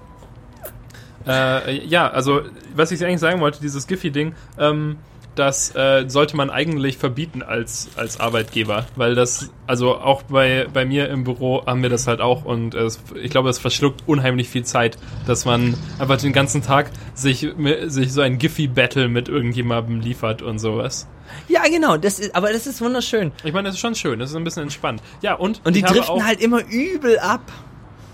äh, 1.27 1.83
ja, 1.85 2.07
also, 2.09 2.41
was 2.75 2.91
ich 2.91 3.03
eigentlich 3.03 3.19
sagen 3.19 3.41
wollte, 3.41 3.59
dieses 3.59 3.87
Giphy-Ding, 3.87 4.35
ähm, 4.59 4.97
das 5.35 5.75
äh, 5.75 6.05
sollte 6.07 6.35
man 6.35 6.49
eigentlich 6.49 6.97
verbieten 6.97 7.43
als, 7.43 7.89
als 7.95 8.19
Arbeitgeber, 8.19 8.87
weil 8.95 9.15
das, 9.15 9.51
also 9.67 9.95
auch 9.97 10.23
bei, 10.23 10.67
bei 10.71 10.85
mir 10.85 11.09
im 11.09 11.23
Büro 11.23 11.65
haben 11.65 11.81
wir 11.81 11.89
das 11.89 12.07
halt 12.07 12.21
auch 12.21 12.45
und 12.45 12.73
es, 12.73 12.99
ich 13.21 13.31
glaube, 13.31 13.49
es 13.49 13.59
verschluckt 13.59 14.03
unheimlich 14.07 14.49
viel 14.49 14.63
Zeit, 14.63 14.97
dass 15.27 15.45
man 15.45 15.75
einfach 15.99 16.17
den 16.17 16.33
ganzen 16.33 16.61
Tag 16.61 16.91
sich, 17.13 17.47
sich 17.85 18.13
so 18.13 18.21
ein 18.21 18.37
Giphy-Battle 18.37 19.07
mit 19.07 19.29
irgendjemandem 19.29 19.99
liefert 19.99 20.41
und 20.41 20.59
sowas. 20.59 21.07
Ja, 21.47 21.63
genau, 21.67 21.97
das 21.97 22.19
ist, 22.19 22.35
aber 22.35 22.51
das 22.51 22.67
ist 22.67 22.81
wunderschön. 22.81 23.31
Ich 23.43 23.53
meine, 23.53 23.67
das 23.67 23.75
ist 23.75 23.81
schon 23.81 23.95
schön, 23.95 24.19
das 24.19 24.29
ist 24.29 24.35
ein 24.35 24.43
bisschen 24.43 24.63
entspannt. 24.63 25.01
Ja, 25.21 25.35
und. 25.35 25.61
Und 25.63 25.75
die 25.75 25.81
driften 25.81 26.25
halt 26.25 26.39
immer 26.41 26.63
übel 26.65 27.19
ab. 27.19 27.41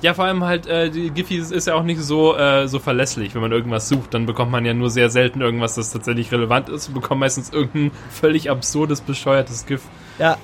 Ja, 0.02 0.16
vor 0.16 0.26
allem 0.26 0.44
halt, 0.44 0.66
äh, 0.66 0.90
die 0.90 1.12
Giphy 1.12 1.38
ist 1.38 1.68
ja 1.68 1.76
auch 1.76 1.84
nicht 1.84 2.02
so, 2.02 2.36
äh, 2.36 2.68
so 2.68 2.80
verlässlich. 2.80 3.36
Wenn 3.36 3.42
man 3.42 3.52
irgendwas 3.52 3.88
sucht, 3.88 4.14
dann 4.14 4.26
bekommt 4.26 4.52
man 4.52 4.66
ja 4.66 4.74
nur 4.74 4.90
sehr 4.90 5.10
selten 5.10 5.42
irgendwas, 5.42 5.76
das 5.76 5.92
tatsächlich 5.92 6.32
relevant 6.32 6.70
ist. 6.70 6.90
Man 6.90 7.02
bekommt 7.02 7.20
meistens 7.20 7.52
irgendein 7.52 7.92
völlig 8.10 8.50
absurdes, 8.50 9.02
bescheuertes 9.02 9.66
GIF. 9.66 9.82
Ja. 10.18 10.38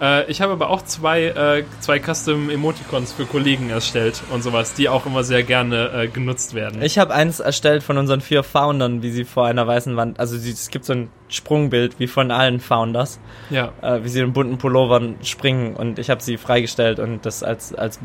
Äh, 0.00 0.30
ich 0.30 0.40
habe 0.40 0.52
aber 0.52 0.70
auch 0.70 0.82
zwei, 0.82 1.24
äh, 1.24 1.64
zwei 1.80 1.98
Custom 1.98 2.50
Emoticons 2.50 3.12
für 3.12 3.24
Kollegen 3.24 3.70
erstellt 3.70 4.22
und 4.30 4.42
sowas, 4.42 4.74
die 4.74 4.88
auch 4.88 5.06
immer 5.06 5.24
sehr 5.24 5.42
gerne 5.42 5.90
äh, 5.90 6.08
genutzt 6.08 6.54
werden. 6.54 6.82
Ich 6.82 6.98
habe 6.98 7.14
eins 7.14 7.40
erstellt 7.40 7.82
von 7.82 7.98
unseren 7.98 8.20
vier 8.20 8.42
Foundern, 8.42 9.02
wie 9.02 9.10
sie 9.10 9.24
vor 9.24 9.46
einer 9.46 9.66
weißen 9.66 9.96
Wand, 9.96 10.20
also 10.20 10.36
es 10.36 10.68
gibt 10.70 10.84
so 10.84 10.92
ein 10.92 11.10
Sprungbild 11.28 11.98
wie 11.98 12.06
von 12.06 12.30
allen 12.30 12.60
Founders, 12.60 13.18
ja. 13.50 13.72
Äh, 13.82 14.04
wie 14.04 14.08
sie 14.08 14.20
in 14.20 14.32
bunten 14.32 14.58
Pullovern 14.58 15.16
springen 15.22 15.74
und 15.74 15.98
ich 15.98 16.10
habe 16.10 16.22
sie 16.22 16.36
freigestellt 16.36 17.00
und 17.00 17.26
das 17.26 17.42
als, 17.42 17.74
als 17.74 17.98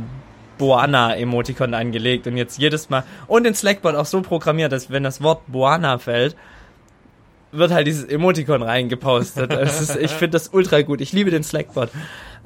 Boana-Emoticon 0.63 1.73
eingelegt 1.73 2.25
und 2.25 2.37
jetzt 2.37 2.57
jedes 2.57 2.89
Mal 2.89 3.03
und 3.27 3.43
den 3.43 3.53
Slackbot 3.53 3.95
auch 3.95 4.05
so 4.05 4.21
programmiert, 4.21 4.71
dass 4.71 4.89
wenn 4.89 5.03
das 5.03 5.21
Wort 5.21 5.41
Boana 5.47 5.97
fällt, 5.97 6.37
wird 7.51 7.71
halt 7.71 7.85
dieses 7.85 8.05
Emoticon 8.05 8.63
reingepostet. 8.63 9.51
ist, 9.81 9.97
ich 9.97 10.11
finde 10.11 10.31
das 10.31 10.47
ultra 10.53 10.81
gut. 10.81 11.01
Ich 11.01 11.11
liebe 11.11 11.31
den 11.31 11.43
Slackbot. 11.43 11.89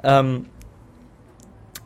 Ähm, 0.03 0.47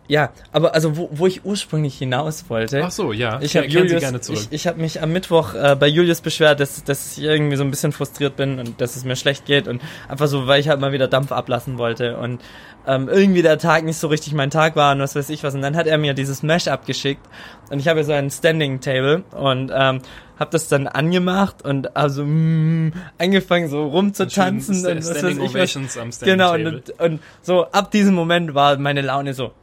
ja, 0.07 0.31
aber 0.51 0.75
also 0.75 0.97
wo, 0.97 1.09
wo 1.13 1.27
ich 1.27 1.45
ursprünglich 1.45 1.97
hinaus 1.97 2.49
wollte. 2.49 2.83
Ach 2.83 2.91
so, 2.91 3.13
ja. 3.13 3.39
Ich 3.41 3.55
habe 3.55 3.67
Julius, 3.67 4.29
ich, 4.29 4.47
ich 4.51 4.67
habe 4.67 4.81
mich 4.81 5.01
am 5.01 5.13
Mittwoch 5.13 5.53
äh, 5.53 5.75
bei 5.79 5.87
Julius 5.87 6.19
beschwert, 6.19 6.59
dass, 6.59 6.83
dass 6.83 7.17
ich 7.17 7.23
irgendwie 7.23 7.55
so 7.55 7.63
ein 7.63 7.71
bisschen 7.71 7.93
frustriert 7.93 8.35
bin 8.35 8.59
und 8.59 8.81
dass 8.81 8.97
es 8.97 9.05
mir 9.05 9.15
schlecht 9.15 9.45
geht 9.45 9.67
und 9.69 9.81
einfach 10.09 10.27
so, 10.27 10.47
weil 10.47 10.59
ich 10.59 10.67
halt 10.67 10.81
mal 10.81 10.91
wieder 10.91 11.07
Dampf 11.07 11.31
ablassen 11.31 11.77
wollte 11.77 12.17
und 12.17 12.41
ähm, 12.85 13.07
irgendwie 13.07 13.41
der 13.41 13.57
Tag 13.57 13.85
nicht 13.85 13.97
so 13.97 14.07
richtig 14.07 14.33
mein 14.33 14.49
Tag 14.49 14.75
war 14.75 14.93
und 14.93 14.99
was 14.99 15.15
weiß 15.15 15.29
ich 15.29 15.43
was. 15.43 15.55
Und 15.55 15.61
dann 15.61 15.75
hat 15.75 15.87
er 15.87 15.97
mir 15.97 16.13
dieses 16.13 16.43
Mesh 16.43 16.67
abgeschickt 16.67 17.25
und 17.69 17.79
ich 17.79 17.87
habe 17.87 18.03
so 18.03 18.11
ein 18.11 18.29
Standing 18.29 18.81
Table 18.81 19.23
und 19.31 19.71
ähm, 19.73 20.01
habe 20.37 20.51
das 20.51 20.67
dann 20.67 20.87
angemacht 20.87 21.63
und 21.63 21.95
also 21.95 22.25
mm, 22.25 22.93
angefangen 23.17 23.69
so 23.69 23.87
rumzutanzen 23.87 24.85
und, 24.85 24.91
und 24.91 24.97
was 24.97 25.23
weiß 25.23 25.37
ich 25.37 25.53
was. 25.53 25.97
Am 25.97 26.11
Standing 26.11 26.37
genau 26.37 26.53
und, 26.55 26.99
und 26.99 27.21
so 27.41 27.65
ab 27.67 27.91
diesem 27.91 28.15
Moment 28.15 28.55
war 28.55 28.77
meine 28.77 29.01
Laune 29.01 29.33
so 29.33 29.53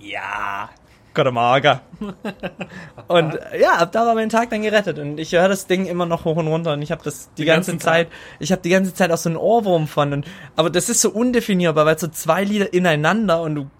ja, 0.00 0.70
Gott 1.12 1.32
Mager. 1.32 1.80
und 3.08 3.38
ja, 3.58 3.72
ab 3.72 3.92
da 3.92 4.06
war 4.06 4.14
mein 4.14 4.28
Tag 4.28 4.50
dann 4.50 4.62
gerettet. 4.62 4.98
Und 4.98 5.18
ich 5.18 5.32
höre 5.32 5.48
das 5.48 5.66
Ding 5.66 5.86
immer 5.86 6.06
noch 6.06 6.24
hoch 6.24 6.36
und 6.36 6.46
runter. 6.46 6.74
Und 6.74 6.82
ich 6.82 6.92
habe 6.92 7.02
das 7.02 7.30
die, 7.36 7.42
die 7.42 7.46
ganze 7.46 7.76
Zeit, 7.78 8.08
ich 8.38 8.52
habe 8.52 8.62
die 8.62 8.70
ganze 8.70 8.94
Zeit 8.94 9.10
auch 9.10 9.16
so 9.16 9.28
einen 9.28 9.36
Ohrwurm 9.36 9.88
von. 9.88 10.12
Und 10.12 10.26
aber 10.56 10.70
das 10.70 10.88
ist 10.88 11.00
so 11.00 11.10
undefinierbar, 11.10 11.84
weil 11.84 11.98
so 11.98 12.08
zwei 12.08 12.44
Lieder 12.44 12.72
ineinander 12.72 13.42
und 13.42 13.54
du 13.54 13.70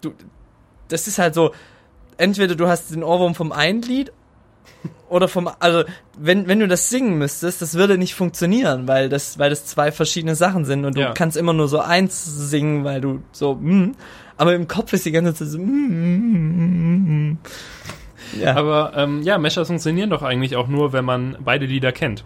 du 0.00 0.12
das 0.88 1.06
ist 1.06 1.18
halt 1.18 1.34
so 1.34 1.52
entweder 2.16 2.54
du 2.54 2.66
hast 2.66 2.90
den 2.90 3.02
Ohrwurm 3.02 3.34
vom 3.34 3.52
einen 3.52 3.82
Lied 3.82 4.12
oder 5.08 5.28
vom 5.28 5.50
also 5.60 5.84
wenn 6.16 6.48
wenn 6.48 6.60
du 6.60 6.66
das 6.66 6.90
singen 6.90 7.18
müsstest, 7.18 7.62
das 7.62 7.74
würde 7.74 7.98
nicht 7.98 8.14
funktionieren, 8.14 8.88
weil 8.88 9.08
das 9.08 9.38
weil 9.38 9.50
das 9.50 9.64
zwei 9.64 9.92
verschiedene 9.92 10.34
Sachen 10.34 10.64
sind. 10.64 10.84
Und 10.84 10.96
du 10.96 11.02
ja. 11.02 11.12
kannst 11.12 11.36
immer 11.36 11.52
nur 11.52 11.68
so 11.68 11.78
eins 11.78 12.24
singen, 12.24 12.84
weil 12.84 13.00
du 13.00 13.22
so 13.32 13.52
hm, 13.52 13.94
aber 14.38 14.54
im 14.54 14.66
Kopf 14.68 14.92
ist 14.92 15.04
die 15.04 15.12
ganze 15.12 15.34
Zeit 15.34 15.48
so. 15.48 15.58
Mm, 15.58 15.62
mm, 15.64 17.30
mm, 17.30 17.38
ja. 18.40 18.56
Aber 18.56 18.92
ähm, 18.96 19.22
ja, 19.22 19.38
Mesher 19.38 19.64
funktionieren 19.64 20.10
doch 20.10 20.22
eigentlich 20.22 20.56
auch 20.56 20.68
nur, 20.68 20.92
wenn 20.92 21.04
man 21.04 21.36
beide 21.44 21.66
Lieder 21.66 21.92
kennt. 21.92 22.24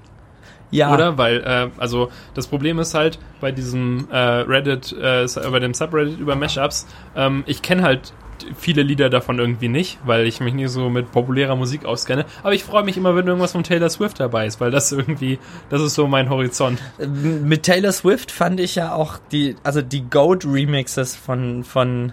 Ja. 0.71 0.93
Oder? 0.93 1.19
Weil, 1.19 1.43
äh, 1.43 1.69
also 1.79 2.11
das 2.35 2.47
Problem 2.47 2.79
ist 2.79 2.95
halt 2.95 3.19
bei 3.41 3.53
diesem 3.53 4.09
äh, 4.11 4.17
Reddit, 4.17 4.93
äh, 4.93 5.27
bei 5.51 5.59
dem 5.59 5.75
Subreddit 5.75 6.19
über 6.19 6.35
Mashups, 6.35 6.87
ähm, 7.15 7.45
ich 7.47 7.61
kenne 7.63 7.83
halt 7.83 8.15
viele 8.57 8.83
Lieder 8.83 9.11
davon 9.11 9.39
irgendwie 9.39 9.69
nicht, 9.69 9.99
weil 10.05 10.27
ich 10.27 10.41
mich 10.41 10.55
nicht 10.55 10.71
so 10.71 10.89
mit 10.91 11.13
populärer 11.13 11.57
Musik 11.57 11.85
auskenne. 11.85 12.27
Aber 12.43 12.55
ich 12.55 12.65
freue 12.65 12.85
mich 12.85 12.97
immer, 12.97 13.15
wenn 13.17 13.27
irgendwas 13.27 13.53
von 13.53 13.65
Taylor 13.65 13.91
Swift 13.91 14.21
dabei 14.21 14.47
ist, 14.47 14.61
weil 14.61 14.71
das 14.71 14.93
irgendwie, 14.93 15.39
das 15.71 15.83
ist 15.83 15.95
so 15.95 16.07
mein 16.07 16.31
Horizont. 16.31 16.81
Mit 16.99 17.65
Taylor 17.65 17.93
Swift 17.93 18.31
fand 18.31 18.61
ich 18.61 18.75
ja 18.75 18.95
auch 18.95 19.19
die, 19.31 19.57
also 19.63 19.83
die 19.83 20.03
Goat 20.03 20.45
Remixes 20.45 21.17
von, 21.17 21.65
von 21.65 22.13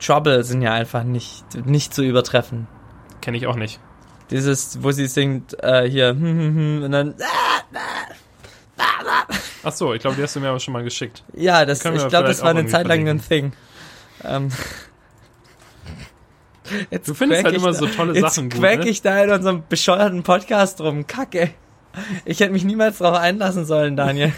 Trouble 0.00 0.44
sind 0.44 0.62
ja 0.62 0.72
einfach 0.72 1.04
nicht, 1.04 1.44
nicht 1.66 1.94
zu 1.94 2.02
übertreffen. 2.02 2.66
Kenne 3.20 3.36
ich 3.36 3.46
auch 3.46 3.56
nicht. 3.56 3.80
Dieses, 4.30 4.82
wo 4.82 4.90
sie 4.90 5.06
singt, 5.06 5.62
äh, 5.62 5.88
hier, 5.88 6.10
hm, 6.10 6.20
hm, 6.20 6.56
hm, 6.56 6.82
und 6.84 6.92
dann, 6.92 7.14
Ach 9.64 9.72
so, 9.72 9.94
ich 9.94 10.00
glaube, 10.00 10.16
die 10.16 10.22
hast 10.22 10.34
du 10.34 10.40
mir 10.40 10.48
aber 10.48 10.60
schon 10.60 10.72
mal 10.72 10.82
geschickt. 10.82 11.22
Ja, 11.34 11.64
das, 11.64 11.84
ich 11.84 12.08
glaube, 12.08 12.28
das 12.28 12.42
war 12.42 12.50
eine 12.50 12.66
Zeit 12.66 12.86
lang 12.88 13.08
ein 13.08 13.20
Thing. 13.22 13.52
Ähm, 14.24 14.50
jetzt 16.90 17.08
du 17.08 17.14
findest 17.14 17.44
halt 17.44 17.54
immer 17.54 17.72
so 17.72 17.86
tolle 17.86 18.18
Sachen 18.20 18.50
gut. 18.50 18.62
Jetzt 18.62 18.84
ne? 18.84 18.88
ich 18.90 19.02
da 19.02 19.22
in 19.22 19.30
unserem 19.30 19.62
bescheuerten 19.68 20.22
Podcast 20.22 20.80
rum. 20.80 21.06
Kacke. 21.06 21.50
Ich 22.24 22.40
hätte 22.40 22.52
mich 22.52 22.64
niemals 22.64 22.98
darauf 22.98 23.18
einlassen 23.18 23.64
sollen, 23.64 23.96
Daniel. 23.96 24.32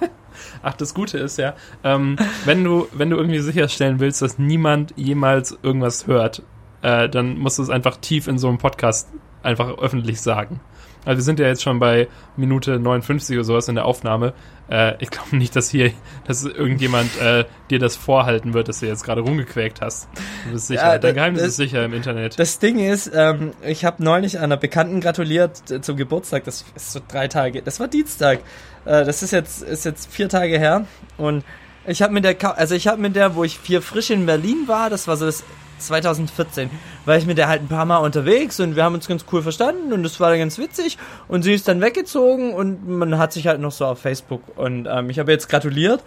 Ach, 0.62 0.74
das 0.74 0.94
Gute 0.94 1.18
ist 1.18 1.36
ja, 1.36 1.54
ähm, 1.82 2.16
wenn 2.46 2.64
du, 2.64 2.88
wenn 2.92 3.10
du 3.10 3.16
irgendwie 3.16 3.40
sicherstellen 3.40 4.00
willst, 4.00 4.22
dass 4.22 4.38
niemand 4.38 4.94
jemals 4.96 5.58
irgendwas 5.62 6.06
hört, 6.06 6.42
äh, 6.80 7.08
dann 7.08 7.38
musst 7.38 7.58
du 7.58 7.62
es 7.62 7.70
einfach 7.70 7.98
tief 7.98 8.28
in 8.28 8.38
so 8.38 8.48
einem 8.48 8.58
Podcast 8.58 9.08
einfach 9.42 9.76
öffentlich 9.78 10.22
sagen. 10.22 10.60
Also 11.04 11.18
wir 11.18 11.22
sind 11.22 11.38
ja 11.38 11.46
jetzt 11.46 11.62
schon 11.62 11.78
bei 11.78 12.08
Minute 12.36 12.78
59 12.78 13.36
oder 13.36 13.44
sowas 13.44 13.68
in 13.68 13.74
der 13.74 13.84
Aufnahme. 13.84 14.32
Äh, 14.70 14.94
ich 15.02 15.10
glaube 15.10 15.36
nicht, 15.36 15.54
dass 15.56 15.70
hier, 15.70 15.92
dass 16.26 16.44
irgendjemand 16.44 17.20
äh, 17.20 17.44
dir 17.70 17.78
das 17.78 17.96
vorhalten 17.96 18.54
wird, 18.54 18.68
dass 18.68 18.80
du 18.80 18.86
jetzt 18.86 19.04
gerade 19.04 19.20
rumgequäkt 19.20 19.80
hast. 19.80 20.08
Du 20.46 20.52
bist 20.52 20.68
sicher. 20.68 20.94
Ja, 20.94 20.98
Dein 20.98 21.14
Geheimnis 21.14 21.42
das, 21.42 21.50
ist 21.50 21.56
sicher 21.56 21.84
im 21.84 21.92
Internet. 21.92 22.38
Das 22.38 22.58
Ding 22.58 22.78
ist, 22.78 23.10
ähm, 23.14 23.52
ich 23.62 23.84
habe 23.84 24.02
neulich 24.02 24.38
einer 24.38 24.56
Bekannten 24.56 25.00
gratuliert 25.00 25.70
äh, 25.70 25.80
zum 25.80 25.96
Geburtstag. 25.96 26.44
Das 26.44 26.64
ist 26.74 26.92
so 26.92 27.00
drei 27.06 27.28
Tage. 27.28 27.62
Das 27.62 27.80
war 27.80 27.88
Dienstag. 27.88 28.40
Äh, 28.84 29.04
das 29.04 29.22
ist 29.22 29.32
jetzt 29.32 29.62
ist 29.62 29.84
jetzt 29.84 30.12
vier 30.12 30.28
Tage 30.28 30.58
her 30.58 30.86
und 31.16 31.44
ich 31.86 32.00
habe 32.00 32.14
mit 32.14 32.24
der, 32.24 32.58
also 32.58 32.74
ich 32.74 32.86
habe 32.86 33.00
mit 33.00 33.14
der, 33.14 33.34
wo 33.34 33.44
ich 33.44 33.58
vier 33.58 33.82
frisch 33.82 34.10
in 34.10 34.24
Berlin 34.24 34.64
war, 34.66 34.88
das 34.88 35.06
war 35.06 35.18
so 35.18 35.26
das 35.26 35.44
2014, 35.78 36.70
war 37.04 37.16
ich 37.16 37.26
mit 37.26 37.38
der 37.38 37.48
halt 37.48 37.62
ein 37.62 37.68
paar 37.68 37.84
Mal 37.84 37.98
unterwegs 37.98 38.60
und 38.60 38.76
wir 38.76 38.84
haben 38.84 38.94
uns 38.94 39.08
ganz 39.08 39.24
cool 39.32 39.42
verstanden 39.42 39.92
und 39.92 40.02
das 40.02 40.20
war 40.20 40.30
dann 40.30 40.38
ganz 40.38 40.58
witzig 40.58 40.98
und 41.28 41.42
sie 41.42 41.54
ist 41.54 41.68
dann 41.68 41.80
weggezogen 41.80 42.52
und 42.52 42.88
man 42.88 43.18
hat 43.18 43.32
sich 43.32 43.46
halt 43.46 43.60
noch 43.60 43.72
so 43.72 43.86
auf 43.86 44.00
Facebook 44.00 44.42
und 44.56 44.86
ähm, 44.90 45.10
ich 45.10 45.18
habe 45.18 45.32
jetzt 45.32 45.48
gratuliert 45.48 46.02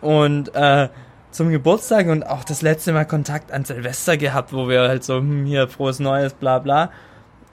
und 0.00 0.54
äh, 0.54 0.88
zum 1.36 1.50
Geburtstag 1.50 2.06
und 2.06 2.26
auch 2.26 2.44
das 2.44 2.62
letzte 2.62 2.92
Mal 2.92 3.04
Kontakt 3.04 3.52
an 3.52 3.64
Silvester 3.64 4.16
gehabt, 4.16 4.54
wo 4.54 4.68
wir 4.68 4.88
halt 4.88 5.04
so, 5.04 5.16
hm, 5.16 5.44
hier, 5.44 5.68
frohes 5.68 5.98
Neues, 5.98 6.32
bla 6.32 6.58
bla. 6.58 6.90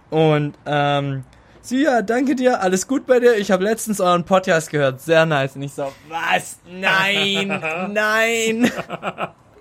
Und 0.09 0.53
ähm, 0.65 1.25
sie, 1.61 1.83
ja, 1.83 2.01
danke 2.01 2.35
dir, 2.35 2.61
alles 2.61 2.87
gut 2.87 3.05
bei 3.05 3.19
dir. 3.19 3.35
Ich 3.35 3.51
habe 3.51 3.63
letztens 3.63 3.99
euren 3.99 4.23
Podcast 4.23 4.69
gehört, 4.69 5.01
sehr 5.01 5.25
nice. 5.25 5.57
Und 5.57 5.63
ich 5.63 5.73
so, 5.73 5.91
was? 6.07 6.59
Nein, 6.65 7.61
nein. 7.91 8.71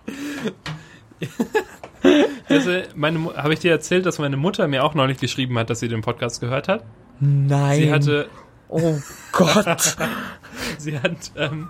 also, 2.48 2.70
meine, 2.94 3.34
habe 3.36 3.52
ich 3.52 3.60
dir 3.60 3.70
erzählt, 3.70 4.06
dass 4.06 4.18
meine 4.18 4.36
Mutter 4.36 4.68
mir 4.68 4.84
auch 4.84 4.94
neulich 4.94 5.18
geschrieben 5.18 5.58
hat, 5.58 5.70
dass 5.70 5.80
sie 5.80 5.88
den 5.88 6.02
Podcast 6.02 6.40
gehört 6.40 6.68
hat? 6.68 6.84
Nein. 7.20 7.78
Sie 7.78 7.92
hatte. 7.92 8.28
Oh 8.68 8.96
Gott. 9.32 9.96
sie 10.78 10.98
hat. 10.98 11.32
Ähm, 11.36 11.68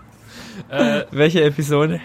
äh, 0.68 1.04
Welche 1.10 1.42
Episode? 1.42 2.00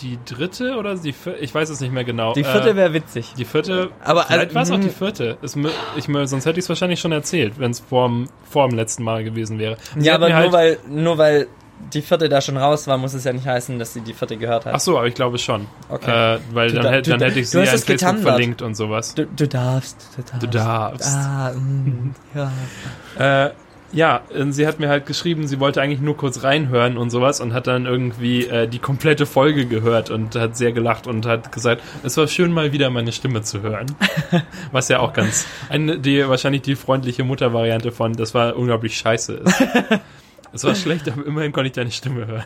Die 0.00 0.18
dritte 0.24 0.76
oder 0.76 0.96
die 0.96 1.12
vierte? 1.12 1.38
Ich 1.40 1.54
weiß 1.54 1.68
es 1.68 1.80
nicht 1.80 1.92
mehr 1.92 2.04
genau. 2.04 2.32
Die 2.32 2.44
vierte 2.44 2.76
wäre 2.76 2.92
witzig. 2.92 3.34
Die 3.36 3.44
vierte. 3.44 3.90
Aber 4.02 4.24
vielleicht 4.24 4.52
äh, 4.52 4.54
war 4.54 4.62
es 4.62 4.70
auch 4.70 4.80
die 4.80 4.90
vierte. 4.90 5.38
Es, 5.42 5.56
ich, 5.96 6.04
sonst 6.04 6.46
hätte 6.46 6.58
ich 6.58 6.64
es 6.64 6.68
wahrscheinlich 6.68 7.00
schon 7.00 7.12
erzählt, 7.12 7.58
wenn 7.58 7.70
es 7.70 7.80
vor 7.80 8.08
dem 8.10 8.76
letzten 8.76 9.02
Mal 9.02 9.22
gewesen 9.24 9.58
wäre. 9.58 9.76
Sie 9.96 10.06
ja, 10.06 10.14
aber 10.14 10.28
nur 10.28 10.36
halt 10.36 10.52
weil 10.52 10.78
nur 10.88 11.18
weil 11.18 11.46
die 11.92 12.02
vierte 12.02 12.28
da 12.28 12.40
schon 12.40 12.56
raus 12.56 12.86
war, 12.86 12.96
muss 12.96 13.14
es 13.14 13.24
ja 13.24 13.32
nicht 13.32 13.46
heißen, 13.46 13.78
dass 13.78 13.92
sie 13.92 14.00
die 14.00 14.14
vierte 14.14 14.36
gehört 14.36 14.66
hat. 14.66 14.74
Ach 14.74 14.80
so, 14.80 14.96
aber 14.98 15.06
ich 15.06 15.14
glaube 15.14 15.38
schon. 15.38 15.66
Okay. 15.88 16.36
Äh, 16.36 16.38
weil 16.52 16.72
dann, 16.72 16.92
hätte, 16.92 17.10
dann 17.10 17.20
hätte 17.20 17.40
ich 17.40 17.50
sie 17.50 17.60
an 17.60 17.66
Facebook 17.66 17.98
getandert. 17.98 18.24
verlinkt 18.24 18.62
und 18.62 18.74
sowas. 18.74 19.14
Du, 19.14 19.26
du, 19.26 19.48
darfst, 19.48 19.96
du 20.16 20.22
darfst. 20.22 20.42
Du 20.42 20.46
darfst. 20.46 21.08
Ah, 21.08 21.52
mm, 21.52 22.14
ja. 22.34 22.52
äh, 23.46 23.50
ja, 23.92 24.22
sie 24.48 24.66
hat 24.66 24.80
mir 24.80 24.88
halt 24.88 25.04
geschrieben, 25.04 25.46
sie 25.46 25.60
wollte 25.60 25.82
eigentlich 25.82 26.00
nur 26.00 26.16
kurz 26.16 26.42
reinhören 26.42 26.96
und 26.96 27.10
sowas 27.10 27.42
und 27.42 27.52
hat 27.52 27.66
dann 27.66 27.84
irgendwie 27.84 28.46
äh, 28.46 28.66
die 28.66 28.78
komplette 28.78 29.26
Folge 29.26 29.66
gehört 29.66 30.08
und 30.08 30.34
hat 30.34 30.56
sehr 30.56 30.72
gelacht 30.72 31.06
und 31.06 31.26
hat 31.26 31.52
gesagt, 31.52 31.82
es 32.02 32.16
war 32.16 32.26
schön 32.26 32.52
mal 32.52 32.72
wieder 32.72 32.88
meine 32.88 33.12
Stimme 33.12 33.42
zu 33.42 33.60
hören. 33.60 33.86
Was 34.72 34.88
ja 34.88 35.00
auch 35.00 35.12
ganz, 35.12 35.46
eine, 35.68 35.98
die, 35.98 36.26
wahrscheinlich 36.26 36.62
die 36.62 36.74
freundliche 36.74 37.22
Muttervariante 37.22 37.92
von, 37.92 38.14
das 38.14 38.32
war 38.32 38.56
unglaublich 38.56 38.96
scheiße 38.96 39.34
ist. 39.34 39.62
Es 40.52 40.64
war 40.64 40.74
schlecht, 40.74 41.08
aber 41.08 41.24
immerhin 41.24 41.52
konnte 41.52 41.68
ich 41.68 41.72
deine 41.72 41.90
Stimme 41.90 42.26
hören. 42.26 42.44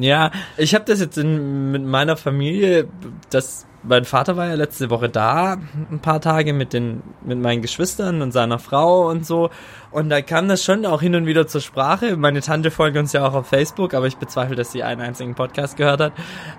Ja, 0.00 0.30
ich 0.56 0.74
habe 0.74 0.84
das 0.84 1.00
jetzt 1.00 1.18
in, 1.18 1.72
mit 1.72 1.84
meiner 1.84 2.16
Familie, 2.16 2.88
das, 3.30 3.66
mein 3.82 4.04
Vater 4.04 4.36
war 4.36 4.46
ja 4.46 4.54
letzte 4.54 4.88
Woche 4.90 5.08
da, 5.08 5.56
ein 5.90 5.98
paar 6.00 6.20
Tage 6.20 6.52
mit 6.52 6.72
den, 6.72 7.02
mit 7.24 7.38
meinen 7.40 7.60
Geschwistern 7.60 8.22
und 8.22 8.30
seiner 8.32 8.60
Frau 8.60 9.08
und 9.08 9.26
so. 9.26 9.50
Und 9.90 10.10
da 10.10 10.22
kam 10.22 10.48
das 10.48 10.64
schon 10.64 10.86
auch 10.86 11.00
hin 11.00 11.16
und 11.16 11.26
wieder 11.26 11.48
zur 11.48 11.60
Sprache. 11.60 12.16
Meine 12.16 12.40
Tante 12.40 12.70
folgt 12.70 12.96
uns 12.96 13.12
ja 13.12 13.26
auch 13.26 13.34
auf 13.34 13.48
Facebook, 13.48 13.94
aber 13.94 14.06
ich 14.06 14.16
bezweifle, 14.16 14.54
dass 14.54 14.70
sie 14.70 14.84
einen 14.84 15.00
einzigen 15.00 15.34
Podcast 15.34 15.76
gehört 15.76 16.00
hat. 16.00 16.12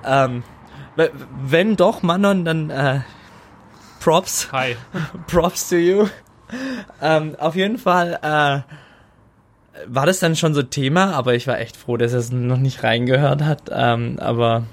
Ähm, 0.05 0.43
wenn 1.41 1.77
doch, 1.77 2.03
Manon, 2.03 2.43
dann 2.43 2.69
äh, 2.69 2.99
Props. 4.01 4.51
Hi. 4.51 4.75
Props 5.27 5.69
to 5.69 5.75
you. 5.75 6.07
Ähm, 7.01 7.35
auf 7.39 7.55
jeden 7.55 7.77
Fall, 7.77 8.19
äh, 8.21 8.73
war 9.87 10.05
das 10.05 10.19
dann 10.19 10.35
schon 10.35 10.53
so 10.53 10.63
Thema, 10.63 11.13
aber 11.13 11.33
ich 11.33 11.47
war 11.47 11.59
echt 11.59 11.77
froh, 11.77 11.97
dass 11.97 12.13
er 12.13 12.19
es 12.19 12.31
noch 12.31 12.57
nicht 12.57 12.83
reingehört 12.83 13.43
hat. 13.43 13.63
Ähm, 13.71 14.17
aber 14.19 14.63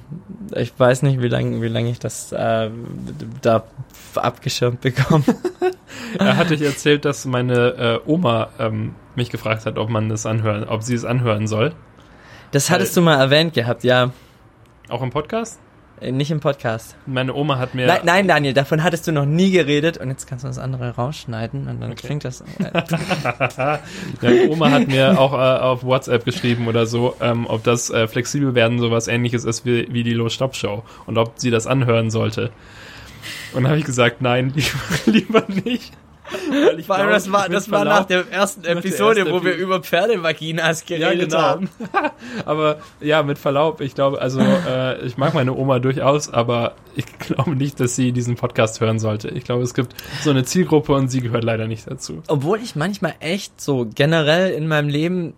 ich 0.54 0.72
weiß 0.78 1.02
nicht, 1.02 1.22
wie 1.22 1.28
lange 1.28 1.62
wie 1.62 1.68
lang 1.68 1.86
ich 1.86 1.98
das 1.98 2.32
äh, 2.32 2.70
da 3.40 3.64
abgeschirmt 4.14 4.80
bekomme. 4.80 5.24
er 6.18 6.36
hatte 6.36 6.54
ich 6.54 6.62
erzählt, 6.62 7.04
dass 7.04 7.24
meine 7.26 8.00
äh, 8.06 8.10
Oma 8.10 8.48
ähm, 8.58 8.94
mich 9.14 9.30
gefragt 9.30 9.66
hat, 9.66 9.78
ob 9.78 9.88
man 9.88 10.08
das 10.08 10.26
anhören, 10.26 10.64
ob 10.64 10.82
sie 10.82 10.94
es 10.94 11.04
anhören 11.04 11.46
soll. 11.46 11.74
Das 12.50 12.70
hattest 12.70 12.96
Weil, 12.96 13.02
du 13.02 13.04
mal 13.04 13.20
erwähnt 13.20 13.54
gehabt, 13.54 13.84
ja. 13.84 14.10
Auch 14.88 15.02
im 15.02 15.10
Podcast? 15.10 15.60
Äh, 16.00 16.12
nicht 16.12 16.30
im 16.30 16.40
Podcast. 16.40 16.96
Meine 17.06 17.34
Oma 17.34 17.58
hat 17.58 17.74
mir. 17.74 17.86
Nein, 17.86 18.00
nein, 18.04 18.28
Daniel, 18.28 18.54
davon 18.54 18.82
hattest 18.82 19.06
du 19.06 19.12
noch 19.12 19.24
nie 19.24 19.50
geredet 19.50 19.98
und 19.98 20.08
jetzt 20.10 20.26
kannst 20.26 20.44
du 20.44 20.48
das 20.48 20.58
andere 20.58 20.90
rausschneiden 20.90 21.66
und 21.68 21.80
dann 21.80 21.92
okay. 21.92 22.06
klingt 22.06 22.24
das. 22.24 22.44
Meine 24.20 24.48
Oma 24.50 24.70
hat 24.70 24.88
mir 24.88 25.18
auch 25.18 25.32
äh, 25.32 25.60
auf 25.60 25.84
WhatsApp 25.84 26.24
geschrieben 26.24 26.68
oder 26.68 26.86
so, 26.86 27.16
ähm, 27.20 27.46
ob 27.46 27.64
das 27.64 27.90
äh, 27.90 28.06
flexibel 28.06 28.54
werden 28.54 28.78
sowas 28.78 29.08
ähnliches 29.08 29.44
ist 29.44 29.66
wie, 29.66 29.92
wie 29.92 30.02
die 30.02 30.14
Low-Stop-Show 30.14 30.84
und 31.06 31.18
ob 31.18 31.32
sie 31.36 31.50
das 31.50 31.66
anhören 31.66 32.10
sollte. 32.10 32.50
Und 33.52 33.66
habe 33.66 33.78
ich 33.78 33.84
gesagt, 33.84 34.22
nein, 34.22 34.52
lieber, 35.06 35.42
lieber 35.42 35.44
nicht. 35.64 35.92
Vor 36.86 36.96
allem, 36.96 37.10
das 37.10 37.30
war, 37.32 37.48
das 37.48 37.70
war 37.70 37.84
nach 37.84 38.04
der 38.04 38.30
ersten 38.30 38.64
Episode, 38.64 39.20
erste 39.20 39.32
wo 39.32 39.44
wir 39.44 39.54
über 39.54 39.80
Pferdemaginas 39.80 40.84
geredet 40.84 41.32
ja, 41.32 41.38
genau. 41.38 41.38
haben. 41.38 41.68
aber 42.44 42.78
ja, 43.00 43.22
mit 43.22 43.38
Verlaub, 43.38 43.80
ich 43.80 43.94
glaube, 43.94 44.20
also 44.20 44.40
äh, 44.40 45.04
ich 45.06 45.16
mag 45.16 45.34
meine 45.34 45.54
Oma 45.54 45.78
durchaus, 45.78 46.32
aber 46.32 46.74
ich 46.94 47.06
glaube 47.18 47.56
nicht, 47.56 47.80
dass 47.80 47.96
sie 47.96 48.12
diesen 48.12 48.36
Podcast 48.36 48.80
hören 48.80 48.98
sollte. 48.98 49.28
Ich 49.28 49.44
glaube, 49.44 49.62
es 49.62 49.74
gibt 49.74 49.94
so 50.22 50.30
eine 50.30 50.44
Zielgruppe 50.44 50.92
und 50.92 51.08
sie 51.08 51.20
gehört 51.20 51.44
leider 51.44 51.66
nicht 51.66 51.90
dazu. 51.90 52.22
Obwohl 52.28 52.60
ich 52.60 52.76
manchmal 52.76 53.14
echt 53.20 53.60
so 53.60 53.88
generell 53.94 54.52
in 54.52 54.68
meinem 54.68 54.88
Leben 54.88 55.34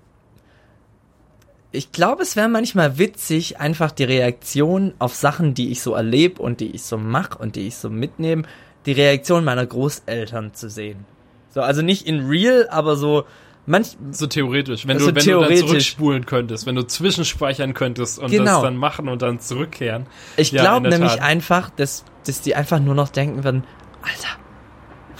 ich 1.72 1.92
glaube, 1.92 2.22
es 2.22 2.34
wäre 2.34 2.48
manchmal 2.48 2.98
witzig, 2.98 3.60
einfach 3.60 3.92
die 3.92 4.04
Reaktion 4.04 4.92
auf 4.98 5.14
Sachen, 5.14 5.54
die 5.54 5.70
ich 5.70 5.82
so 5.82 5.94
erlebe 5.94 6.42
und 6.42 6.58
die 6.58 6.70
ich 6.72 6.82
so 6.82 6.98
mache 6.98 7.38
und 7.38 7.54
die 7.54 7.68
ich 7.68 7.76
so 7.76 7.88
mitnehme, 7.88 8.42
die 8.86 8.92
Reaktion 8.92 9.44
meiner 9.44 9.66
Großeltern 9.66 10.54
zu 10.54 10.68
sehen. 10.68 11.04
So, 11.50 11.60
also 11.62 11.82
nicht 11.82 12.06
in 12.06 12.26
real, 12.26 12.68
aber 12.70 12.96
so 12.96 13.24
manch 13.66 13.96
so 14.10 14.26
theoretisch, 14.26 14.86
wenn 14.86 14.98
du 14.98 15.06
wenn 15.06 15.14
du 15.14 15.40
dann 15.40 15.56
zurückspulen 15.56 16.26
könntest, 16.26 16.66
wenn 16.66 16.74
du 16.74 16.86
zwischenspeichern 16.86 17.74
könntest 17.74 18.18
und 18.18 18.30
genau. 18.30 18.54
das 18.54 18.62
dann 18.62 18.76
machen 18.76 19.08
und 19.08 19.22
dann 19.22 19.40
zurückkehren. 19.40 20.06
Ich 20.36 20.52
ja, 20.52 20.62
glaube 20.62 20.88
nämlich 20.88 21.12
Tat. 21.12 21.22
einfach, 21.22 21.70
dass 21.70 22.04
dass 22.26 22.40
die 22.40 22.54
einfach 22.54 22.80
nur 22.80 22.94
noch 22.94 23.08
denken 23.08 23.44
werden, 23.44 23.64
Alter, 24.02 24.38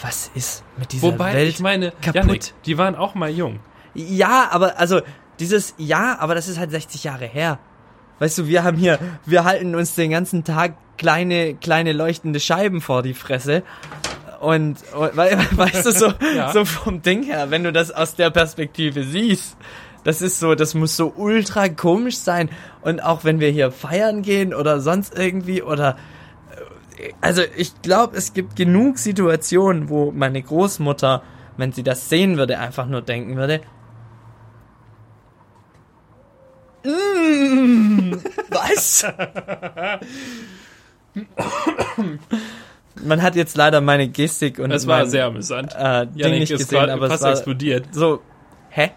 was 0.03 0.31
ist 0.35 0.65
mit 0.79 0.93
dieser 0.93 1.09
Wobei, 1.09 1.35
Welt 1.35 1.49
ich 1.49 1.61
meine, 1.61 1.93
kaputt? 2.03 2.15
Janik, 2.15 2.55
die 2.65 2.79
waren 2.79 2.95
auch 2.95 3.15
mal 3.15 3.31
jung. 3.31 3.61
Ja, 3.95 4.49
aber 4.51 4.79
also 4.79 5.01
dieses 5.39 5.75
ja, 5.79 6.19
aber 6.21 6.35
das 6.35 6.49
ist 6.49 6.59
halt 6.59 6.71
60 6.71 7.05
Jahre 7.05 7.27
her. 7.27 7.59
Weißt 8.21 8.39
du, 8.39 8.47
wir 8.47 8.63
haben 8.63 8.77
hier, 8.77 9.01
wir 9.27 9.45
halten 9.45 9.75
uns 9.75 9.97
den 9.97 10.13
ganzen 10.13 10.45
Tag 10.45 10.75
kleine, 10.97 11.55
kleine 11.55 11.93
leuchtende 11.93 12.39
Scheiben 12.39 12.81
vor 12.81 13.03
die 13.03 13.15
Fresse. 13.15 13.65
Und, 14.41 14.77
und 14.95 15.17
weißt 15.17 15.87
du, 15.87 15.91
so, 15.91 16.13
ja. 16.37 16.53
so 16.53 16.65
vom 16.65 17.03
Ding 17.03 17.25
her, 17.25 17.51
wenn 17.51 17.65
du 17.65 17.73
das 17.73 17.91
aus 17.91 18.15
der 18.15 18.31
Perspektive 18.31 19.03
siehst, 19.03 19.57
das 20.05 20.23
ist 20.23 20.39
so, 20.39 20.55
das 20.55 20.75
muss 20.75 20.97
so 20.97 21.13
ultra 21.17 21.69
komisch 21.69 22.19
sein. 22.19 22.49
Und 22.83 23.03
auch 23.03 23.25
wenn 23.25 23.41
wir 23.41 23.51
hier 23.51 23.73
feiern 23.73 24.23
gehen 24.23 24.55
oder 24.55 24.81
sonst 24.81 25.19
irgendwie 25.19 25.63
oder 25.63 25.97
also 27.21 27.43
ich 27.57 27.81
glaube, 27.83 28.17
es 28.17 28.33
gibt 28.33 28.57
genug 28.57 28.99
Situationen, 28.99 29.89
wo 29.89 30.13
meine 30.13 30.43
Großmutter, 30.43 31.23
wenn 31.57 31.73
sie 31.73 31.83
das 31.83 32.09
sehen 32.09 32.37
würde, 32.37 32.59
einfach 32.59 32.87
nur 32.87 33.03
denken 33.03 33.37
würde, 33.37 33.61
mm, 36.85 38.13
was? 38.51 39.07
Man 43.03 43.23
hat 43.23 43.35
jetzt 43.35 43.57
leider 43.57 43.81
meine 43.81 44.09
Gestik 44.09 44.59
und 44.59 44.71
es 44.71 44.87
war 44.87 44.99
mein, 45.01 45.09
sehr 45.09 45.25
amüsant. 45.27 45.75
Äh, 45.75 46.07
Ding 46.07 46.19
Janik 46.19 46.41
nicht 46.41 46.53
gesehen, 46.53 46.91
aber 46.91 47.11
es 47.11 47.23
war 47.23 47.31
explodiert. 47.33 47.87
So, 47.93 48.21
hä? 48.69 48.91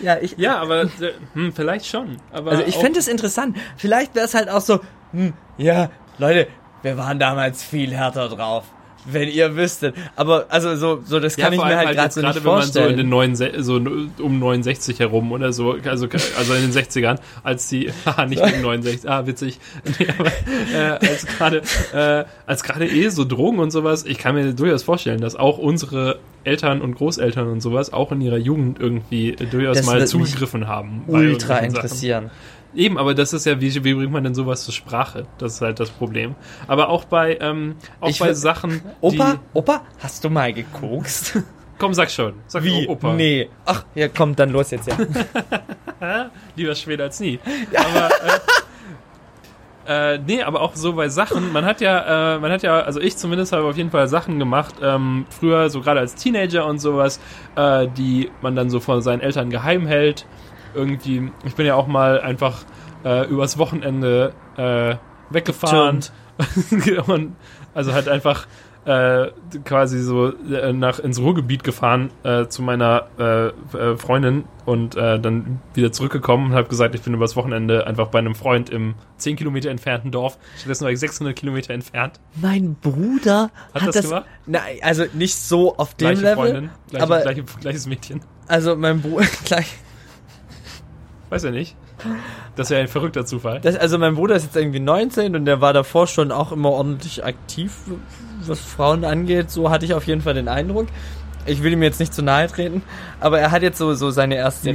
Ja, 0.00 0.18
ich, 0.20 0.36
ja, 0.36 0.58
aber 0.58 0.82
äh, 0.82 1.12
hm, 1.34 1.52
vielleicht 1.52 1.86
schon. 1.86 2.16
Aber 2.32 2.50
also 2.50 2.64
ich 2.64 2.76
fände 2.76 2.98
es 2.98 3.06
interessant. 3.06 3.56
Vielleicht 3.76 4.14
wäre 4.14 4.26
es 4.26 4.34
halt 4.34 4.48
auch 4.48 4.60
so, 4.60 4.80
hm, 5.12 5.32
ja, 5.56 5.90
Leute, 6.18 6.48
wir 6.82 6.98
waren 6.98 7.18
damals 7.18 7.62
viel 7.62 7.94
härter 7.94 8.28
drauf 8.28 8.64
wenn 9.04 9.28
ihr 9.28 9.56
wüsstet. 9.56 9.94
Aber 10.16 10.46
also 10.48 10.76
so, 10.76 11.02
so 11.04 11.20
das 11.20 11.36
kann 11.36 11.52
ja, 11.52 11.58
ich 11.58 11.64
mir 11.64 11.76
halt, 11.76 11.88
halt 11.88 11.96
gerade 11.96 12.14
so 12.14 12.20
nicht 12.20 12.38
vorstellen. 12.40 12.98
Wenn 12.98 13.08
man 13.08 13.36
so 13.36 13.50
in 13.50 13.76
den 13.76 13.78
neuen, 13.78 14.12
so 14.16 14.24
um 14.24 14.38
69 14.38 14.98
herum 15.00 15.32
oder 15.32 15.52
so, 15.52 15.76
also 15.84 16.08
also 16.38 16.54
in 16.54 16.62
den 16.62 16.72
60ern, 16.72 17.18
als 17.42 17.68
die, 17.68 17.90
haha, 18.06 18.26
nicht 18.26 18.42
um 18.42 18.62
69, 18.62 19.10
ah 19.10 19.26
witzig, 19.26 19.58
nee, 19.98 20.06
aber, 20.18 20.30
äh, 20.74 21.08
als 21.08 21.26
gerade 21.26 21.62
äh, 21.92 22.24
als 22.46 22.62
gerade 22.62 22.86
eh 22.86 23.08
so 23.08 23.24
Drogen 23.24 23.58
und 23.58 23.70
sowas, 23.70 24.04
ich 24.04 24.18
kann 24.18 24.34
mir 24.34 24.52
durchaus 24.52 24.82
vorstellen, 24.82 25.20
dass 25.20 25.36
auch 25.36 25.58
unsere 25.58 26.18
Eltern 26.44 26.82
und 26.82 26.94
Großeltern 26.94 27.48
und 27.48 27.60
sowas 27.60 27.92
auch 27.92 28.12
in 28.12 28.20
ihrer 28.20 28.36
Jugend 28.36 28.78
irgendwie 28.78 29.32
durchaus 29.32 29.78
das 29.78 29.86
mal 29.86 30.06
zugegriffen 30.06 30.68
haben. 30.68 31.04
Ultra 31.06 31.58
interessieren. 31.58 32.24
Sachen. 32.24 32.53
Eben, 32.74 32.98
aber 32.98 33.14
das 33.14 33.32
ist 33.32 33.46
ja, 33.46 33.60
wie, 33.60 33.84
wie 33.84 33.94
bringt 33.94 34.12
man 34.12 34.24
denn 34.24 34.34
sowas 34.34 34.64
zur 34.64 34.74
Sprache? 34.74 35.26
Das 35.38 35.54
ist 35.54 35.60
halt 35.60 35.80
das 35.80 35.90
Problem. 35.90 36.34
Aber 36.66 36.88
auch 36.88 37.04
bei, 37.04 37.38
ähm, 37.40 37.76
auch 38.00 38.08
ich 38.08 38.18
bei 38.18 38.34
Sachen. 38.34 38.82
Opa, 39.00 39.40
Opa, 39.52 39.82
hast 40.00 40.24
du 40.24 40.30
mal 40.30 40.52
gekokst? 40.52 41.38
Komm, 41.78 41.94
sag 41.94 42.10
schon. 42.10 42.34
Sag 42.46 42.64
wie? 42.64 42.88
Opa. 42.88 43.14
Nee. 43.14 43.48
Ach, 43.66 43.84
ja, 43.94 44.08
komm, 44.08 44.36
dann 44.36 44.50
los 44.50 44.70
jetzt, 44.70 44.88
ja. 44.88 44.96
Lieber 46.56 46.74
später 46.74 47.04
als 47.04 47.18
nie. 47.18 47.40
Ja. 47.72 47.80
Aber, 47.80 48.08
äh, 48.08 50.14
äh, 50.14 50.18
nee, 50.24 50.42
aber 50.42 50.60
auch 50.60 50.76
so 50.76 50.94
bei 50.94 51.08
Sachen, 51.08 51.52
man 51.52 51.64
hat 51.64 51.80
ja, 51.80 52.36
äh, 52.36 52.38
man 52.38 52.52
hat 52.52 52.62
ja, 52.62 52.80
also 52.80 53.00
ich 53.00 53.16
zumindest 53.16 53.52
habe 53.52 53.64
auf 53.64 53.76
jeden 53.76 53.90
Fall 53.90 54.08
Sachen 54.08 54.38
gemacht, 54.38 54.76
ähm, 54.82 55.26
früher, 55.28 55.68
so 55.68 55.80
gerade 55.80 56.00
als 56.00 56.14
Teenager 56.14 56.64
und 56.64 56.78
sowas, 56.78 57.20
äh, 57.56 57.88
die 57.88 58.30
man 58.40 58.56
dann 58.56 58.70
so 58.70 58.80
von 58.80 59.02
seinen 59.02 59.20
Eltern 59.20 59.50
geheim 59.50 59.86
hält 59.86 60.26
irgendwie, 60.74 61.30
ich 61.44 61.54
bin 61.54 61.66
ja 61.66 61.74
auch 61.74 61.86
mal 61.86 62.20
einfach 62.20 62.64
äh, 63.04 63.26
übers 63.28 63.58
Wochenende 63.58 64.32
äh, 64.56 64.96
weggefahren. 65.30 66.00
und 67.06 67.32
also 67.74 67.92
halt 67.92 68.08
einfach 68.08 68.46
äh, 68.84 69.30
quasi 69.64 70.00
so 70.00 70.28
äh, 70.28 70.72
nach 70.72 70.98
ins 70.98 71.18
Ruhrgebiet 71.18 71.64
gefahren 71.64 72.10
äh, 72.22 72.46
zu 72.48 72.62
meiner 72.62 73.06
äh, 73.18 73.96
Freundin 73.96 74.44
und 74.66 74.96
dann 74.96 75.60
wieder 75.74 75.92
zurückgekommen 75.92 76.46
und 76.46 76.52
habe 76.54 76.68
gesagt, 76.68 76.94
ich 76.94 77.02
bin 77.02 77.12
übers 77.12 77.36
Wochenende 77.36 77.86
einfach 77.86 78.08
bei 78.08 78.18
einem 78.18 78.34
Freund 78.34 78.70
im 78.70 78.94
10 79.18 79.36
Kilometer 79.36 79.70
entfernten 79.70 80.10
Dorf. 80.10 80.38
Stattdessen 80.56 80.84
war 80.84 80.90
ich 80.90 80.98
600 81.00 81.36
Kilometer 81.36 81.74
entfernt. 81.74 82.18
Mein 82.40 82.74
Bruder 82.76 83.50
hat, 83.74 83.82
hat 83.82 83.88
das, 83.88 83.96
das 83.96 84.08
gemacht? 84.08 84.24
Nein, 84.46 84.78
also 84.80 85.04
nicht 85.12 85.36
so 85.36 85.76
auf 85.76 85.94
dem 85.94 86.08
gleiche 86.08 86.22
Level, 86.22 86.36
Freundin, 86.36 86.70
gleiche, 86.88 87.02
aber 87.02 87.20
gleiche, 87.20 87.44
gleiches 87.60 87.86
Mädchen. 87.86 88.20
Also 88.48 88.74
mein 88.74 89.02
Bruder 89.02 89.26
gleich 89.44 89.66
Weiß 91.34 91.42
er 91.42 91.50
nicht. 91.50 91.74
Das 92.54 92.68
ist 92.68 92.70
ja 92.70 92.78
ein 92.78 92.86
verrückter 92.86 93.26
Zufall. 93.26 93.58
Das, 93.60 93.74
also 93.74 93.98
mein 93.98 94.14
Bruder 94.14 94.36
ist 94.36 94.44
jetzt 94.44 94.54
irgendwie 94.54 94.78
19 94.78 95.34
und 95.34 95.46
der 95.46 95.60
war 95.60 95.72
davor 95.72 96.06
schon 96.06 96.30
auch 96.30 96.52
immer 96.52 96.70
ordentlich 96.70 97.24
aktiv, 97.24 97.72
was 98.46 98.60
Frauen 98.60 99.04
angeht. 99.04 99.50
So 99.50 99.68
hatte 99.68 99.84
ich 99.84 99.94
auf 99.94 100.06
jeden 100.06 100.20
Fall 100.20 100.34
den 100.34 100.46
Eindruck. 100.46 100.86
Ich 101.44 101.64
will 101.64 101.72
ihm 101.72 101.82
jetzt 101.82 101.98
nicht 101.98 102.14
zu 102.14 102.22
nahe 102.22 102.46
treten, 102.46 102.82
aber 103.18 103.40
er 103.40 103.50
hat 103.50 103.62
jetzt 103.62 103.78
so, 103.78 103.94
so 103.94 104.12
seine 104.12 104.36
erste 104.36 104.68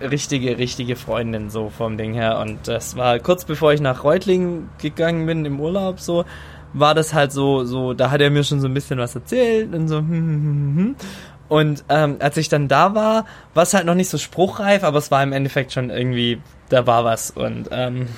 richtige, 0.00 0.08
richtige, 0.08 0.56
richtige 0.56 0.94
Freundin 0.94 1.50
so 1.50 1.68
vom 1.68 1.98
Ding 1.98 2.14
her. 2.14 2.38
Und 2.38 2.68
das 2.68 2.96
war 2.96 3.18
kurz 3.18 3.44
bevor 3.44 3.72
ich 3.72 3.80
nach 3.80 4.04
Reutlingen 4.04 4.70
gegangen 4.78 5.26
bin 5.26 5.44
im 5.44 5.58
Urlaub 5.58 5.98
so, 5.98 6.24
war 6.74 6.94
das 6.94 7.12
halt 7.12 7.32
so, 7.32 7.64
so, 7.64 7.92
da 7.92 8.12
hat 8.12 8.20
er 8.20 8.30
mir 8.30 8.44
schon 8.44 8.60
so 8.60 8.68
ein 8.68 8.74
bisschen 8.74 9.00
was 9.00 9.16
erzählt 9.16 9.74
und 9.74 9.88
so, 9.88 9.98
hm, 9.98 10.10
hm, 10.10 10.42
hm, 10.42 10.76
hm. 10.76 10.96
Und 11.48 11.84
ähm, 11.88 12.16
als 12.18 12.36
ich 12.36 12.48
dann 12.48 12.68
da 12.68 12.94
war, 12.94 13.26
war 13.54 13.62
es 13.62 13.74
halt 13.74 13.86
noch 13.86 13.94
nicht 13.94 14.10
so 14.10 14.18
spruchreif, 14.18 14.82
aber 14.82 14.98
es 14.98 15.10
war 15.10 15.22
im 15.22 15.32
Endeffekt 15.32 15.72
schon 15.72 15.90
irgendwie, 15.90 16.40
da 16.68 16.86
war 16.86 17.04
was. 17.04 17.30
Und 17.30 17.68
ähm, 17.70 18.08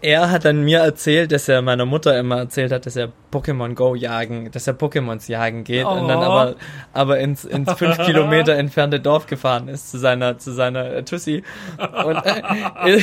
er 0.00 0.30
hat 0.30 0.44
dann 0.44 0.64
mir 0.64 0.80
erzählt, 0.80 1.32
dass 1.32 1.48
er 1.48 1.62
meiner 1.62 1.86
Mutter 1.86 2.18
immer 2.18 2.38
erzählt 2.38 2.72
hat, 2.72 2.86
dass 2.86 2.96
er 2.96 3.12
Pokémon 3.32 3.74
Go 3.74 3.94
jagen, 3.94 4.50
dass 4.50 4.66
er 4.66 4.74
Pokémons 4.74 5.30
jagen 5.30 5.64
geht 5.64 5.84
oh. 5.84 5.90
und 5.90 6.08
dann 6.08 6.18
oh. 6.18 6.22
aber, 6.22 6.54
aber 6.92 7.18
ins, 7.18 7.44
ins 7.44 7.72
fünf 7.72 7.98
Kilometer 8.04 8.54
entfernte 8.56 9.00
Dorf 9.00 9.26
gefahren 9.26 9.68
ist 9.68 9.90
zu 9.90 9.98
seiner, 9.98 10.38
zu 10.38 10.52
seiner 10.52 11.04
Tussi. 11.04 11.42
Und 11.78 12.16
äh, 12.24 13.00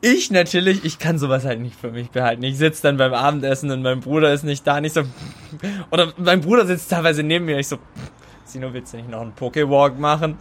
ich 0.00 0.30
natürlich, 0.30 0.84
ich 0.84 0.98
kann 0.98 1.18
sowas 1.18 1.44
halt 1.44 1.60
nicht 1.60 1.78
für 1.78 1.90
mich 1.90 2.10
behalten. 2.10 2.42
Ich 2.42 2.58
sitze 2.58 2.82
dann 2.82 2.96
beim 2.96 3.14
Abendessen 3.14 3.70
und 3.70 3.82
mein 3.82 4.00
Bruder 4.00 4.32
ist 4.32 4.44
nicht 4.44 4.66
da, 4.66 4.80
nicht 4.80 4.94
so, 4.94 5.02
oder 5.90 6.12
mein 6.16 6.40
Bruder 6.40 6.66
sitzt 6.66 6.90
teilweise 6.90 7.22
neben 7.22 7.44
mir, 7.44 7.58
ich 7.58 7.68
so, 7.68 7.78
Sino, 8.46 8.72
willst 8.72 8.92
du 8.92 8.98
nicht 8.98 9.10
noch 9.10 9.22
einen 9.22 9.32
Pokewalk 9.32 9.98
machen? 9.98 10.38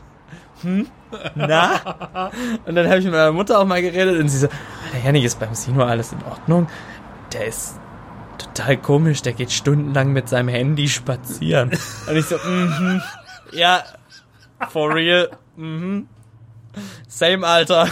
Hm, 0.62 0.88
na? 1.36 2.32
Und 2.66 2.76
dann 2.76 2.88
habe 2.88 3.00
ich 3.00 3.06
mit 3.06 3.14
meiner 3.14 3.32
Mutter 3.32 3.60
auch 3.60 3.66
mal 3.66 3.82
geredet 3.82 4.20
und 4.20 4.30
sie 4.30 4.40
so, 4.40 4.48
der 4.94 5.02
Janik 5.04 5.24
ist 5.24 5.40
beim 5.40 5.54
Sino 5.54 5.84
alles 5.84 6.12
in 6.14 6.24
Ordnung. 6.24 6.68
Der 7.34 7.48
ist 7.48 7.80
total 8.38 8.78
komisch, 8.78 9.22
der 9.22 9.34
geht 9.34 9.52
stundenlang 9.52 10.14
mit 10.14 10.30
seinem 10.30 10.50
Handy 10.50 10.88
spazieren. 10.88 11.72
Und 12.08 12.16
ich 12.16 12.26
so, 12.26 12.38
mhm, 12.38 13.02
ja, 13.52 13.84
for 14.70 14.94
real, 14.94 15.30
mhm. 15.56 16.08
Same 17.08 17.46
Alter. 17.48 17.88